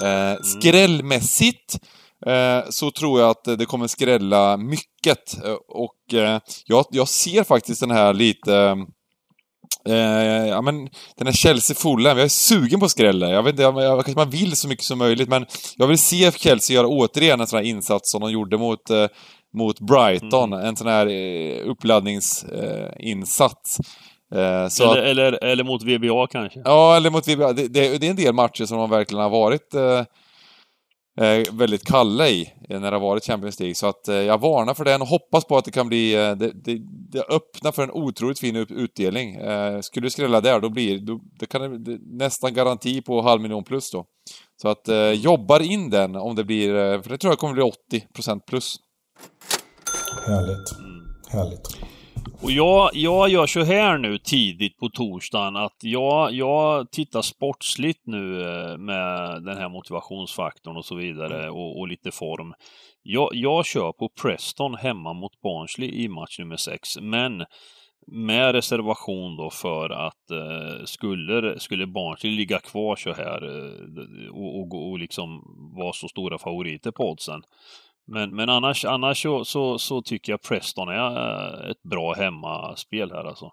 Eh, 0.02 0.42
skrällmässigt 0.42 1.78
eh, 2.26 2.60
så 2.70 2.90
tror 2.90 3.20
jag 3.20 3.30
att 3.30 3.58
det 3.58 3.66
kommer 3.66 3.86
skrälla 3.86 4.56
mycket. 4.56 5.44
Eh, 5.44 5.52
Och 5.68 6.14
eh, 6.14 6.40
jag, 6.66 6.84
jag 6.90 7.08
ser 7.08 7.44
faktiskt 7.44 7.80
den 7.80 7.90
här 7.90 8.14
lite... 8.14 8.76
Eh, 9.88 10.48
ja 10.48 10.62
men, 10.62 10.88
den 11.16 11.26
här 11.26 11.32
Chelsea 11.32 11.76
Fulham, 11.76 12.16
jag 12.18 12.24
är 12.24 12.28
sugen 12.28 12.80
på 12.80 12.88
skräller. 12.88 13.32
Jag 13.32 13.42
vet 13.42 13.50
inte, 13.52 13.62
jag, 13.62 13.82
jag, 13.82 14.04
kanske 14.04 14.20
man 14.20 14.30
vill 14.30 14.56
så 14.56 14.68
mycket 14.68 14.84
som 14.84 14.98
möjligt, 14.98 15.28
men 15.28 15.46
jag 15.76 15.86
vill 15.86 15.98
se 15.98 16.32
Chelsea 16.32 16.74
göra 16.74 16.86
återigen 16.88 17.40
en 17.40 17.46
sån 17.46 17.56
här 17.56 17.64
insats 17.66 18.10
som 18.12 18.20
de 18.20 18.30
gjorde 18.32 18.58
mot, 18.58 18.90
eh, 18.90 19.06
mot 19.58 19.80
Brighton. 19.80 20.52
En 20.52 20.76
sån 20.76 20.86
här 20.86 21.06
eh, 21.06 21.70
uppladdningsinsats. 21.70 23.78
Eh, 24.34 24.68
så 24.68 24.90
att- 24.90 24.96
Eller, 24.96 25.24
eller, 25.24 25.44
eller 25.44 25.64
mot 25.64 25.82
VBA 25.82 26.26
kanske. 26.26 26.60
Ja, 26.64 26.96
eller 26.96 27.10
mot 27.10 27.28
VBA. 27.28 27.52
Det, 27.52 27.68
det, 27.68 27.98
det 27.98 28.06
är 28.06 28.10
en 28.10 28.16
del 28.16 28.34
matcher 28.34 28.64
som 28.64 28.78
de 28.78 28.90
verkligen 28.90 29.22
har 29.22 29.30
varit 29.30 29.74
eh, 31.20 31.52
väldigt 31.52 31.84
kalla 31.84 32.28
i 32.28 32.52
eh, 32.68 32.80
när 32.80 32.90
det 32.90 32.96
har 32.96 33.02
varit 33.02 33.24
Champions 33.24 33.60
League. 33.60 33.74
Så 33.74 33.86
att 33.86 34.08
eh, 34.08 34.14
jag 34.14 34.40
varnar 34.40 34.74
för 34.74 34.84
den 34.84 35.02
och 35.02 35.08
hoppas 35.08 35.44
på 35.44 35.56
att 35.56 35.64
det 35.64 35.70
kan 35.70 35.88
bli... 35.88 36.14
Eh, 36.14 36.36
det, 36.36 36.52
det, 36.64 36.78
det 37.12 37.22
öppnar 37.28 37.72
för 37.72 37.82
en 37.82 37.90
otroligt 37.90 38.38
fin 38.38 38.56
utdelning. 38.56 39.34
Eh, 39.34 39.80
skulle 39.80 40.06
det 40.06 40.10
skrälla 40.10 40.40
där, 40.40 40.60
då 40.60 40.68
blir 40.68 40.98
då, 40.98 41.20
det 41.38 41.46
kan 41.46 41.60
det, 41.60 41.78
det, 41.78 41.98
nästan 42.24 42.54
garanti 42.54 43.02
på 43.02 43.22
halv 43.22 43.42
miljon 43.42 43.64
plus 43.64 43.90
då. 43.90 44.04
Så 44.62 44.68
att 44.68 44.88
eh, 44.88 45.10
jobbar 45.10 45.62
in 45.62 45.90
den 45.90 46.16
om 46.16 46.36
det 46.36 46.44
blir... 46.44 46.74
Eh, 46.74 47.02
för 47.02 47.10
det 47.10 47.18
tror 47.18 47.32
jag 47.32 47.38
kommer 47.38 47.54
bli 47.54 47.62
80% 48.00 48.40
plus. 48.46 48.76
Härligt. 50.26 50.68
Härligt. 51.28 51.93
Och 52.42 52.50
jag, 52.50 52.90
jag 52.92 53.28
gör 53.28 53.46
så 53.46 53.64
här 53.64 53.98
nu 53.98 54.18
tidigt 54.18 54.76
på 54.78 54.88
torsdagen 54.88 55.56
att 55.56 55.76
jag, 55.80 56.32
jag 56.32 56.90
tittar 56.90 57.22
sportsligt 57.22 58.06
nu 58.06 58.42
eh, 58.42 58.78
med 58.78 59.42
den 59.44 59.56
här 59.56 59.68
motivationsfaktorn 59.68 60.76
och 60.76 60.84
så 60.84 60.94
vidare 60.94 61.50
och, 61.50 61.78
och 61.78 61.88
lite 61.88 62.10
form. 62.10 62.54
Jag, 63.02 63.30
jag 63.32 63.66
kör 63.66 63.92
på 63.92 64.08
Preston 64.22 64.74
hemma 64.74 65.12
mot 65.12 65.40
Barnsley 65.42 66.04
i 66.04 66.08
match 66.08 66.38
nummer 66.38 66.56
6, 66.56 67.00
men 67.00 67.44
med 68.06 68.52
reservation 68.52 69.36
då 69.36 69.50
för 69.50 69.90
att 69.90 70.30
eh, 70.30 70.84
skulle, 70.84 71.58
skulle 71.58 71.86
Barnsley 71.86 72.32
ligga 72.32 72.58
kvar 72.58 72.96
så 72.96 73.12
här 73.12 73.42
eh, 73.42 74.28
och, 74.28 74.60
och, 74.60 74.90
och 74.90 74.98
liksom 74.98 75.42
vara 75.78 75.92
så 75.92 76.08
stora 76.08 76.38
favoriter 76.38 76.90
på 76.90 77.10
oddsen, 77.10 77.42
men, 78.06 78.36
men 78.36 78.48
annars, 78.48 78.84
annars 78.84 79.22
så, 79.22 79.44
så, 79.44 79.78
så 79.78 80.02
tycker 80.02 80.32
jag 80.32 80.42
Preston 80.42 80.88
är 80.88 81.16
eh, 81.16 81.70
ett 81.70 81.82
bra 81.90 82.14
hemmaspel 82.14 83.10
här 83.10 83.24
alltså. 83.24 83.50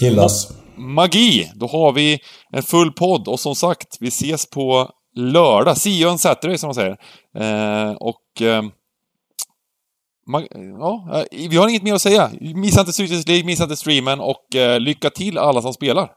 Gillas. 0.00 0.48
Magi! 0.76 1.50
Då 1.54 1.66
har 1.66 1.92
vi 1.92 2.18
en 2.50 2.62
full 2.62 2.92
podd 2.92 3.28
och 3.28 3.40
som 3.40 3.54
sagt, 3.54 3.96
vi 4.00 4.08
ses 4.08 4.50
på 4.50 4.90
lördag. 5.16 5.76
See 5.76 5.90
you 6.00 6.10
on 6.10 6.18
Saturday 6.18 6.58
som 6.58 6.68
de 6.68 6.74
säger. 6.74 6.96
Eh, 7.38 7.92
och... 7.92 8.42
Eh, 8.42 8.62
ma- 10.32 10.76
ja, 10.78 11.08
eh, 11.32 11.48
vi 11.50 11.56
har 11.56 11.68
inget 11.68 11.82
mer 11.82 11.94
att 11.94 12.02
säga. 12.02 12.30
Missa 12.40 12.80
inte 12.80 12.92
Strykers 12.92 13.28
League, 13.28 13.46
missa 13.46 13.62
inte 13.64 13.76
streamen 13.76 14.20
och 14.20 14.56
eh, 14.56 14.80
lycka 14.80 15.10
till 15.10 15.38
alla 15.38 15.62
som 15.62 15.72
spelar. 15.72 16.10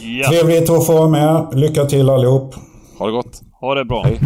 Ja, 0.00 0.28
Trevligt 0.28 0.70
att 0.70 0.86
få 0.86 0.92
vara 0.92 1.08
med. 1.08 1.58
Lycka 1.58 1.84
till 1.84 2.10
allihop. 2.10 2.54
Ha 2.98 3.06
det 3.06 3.12
gott. 3.12 3.40
ha 3.60 3.74
det 3.74 3.84
bra. 3.84 4.02
Hej. 4.04 4.20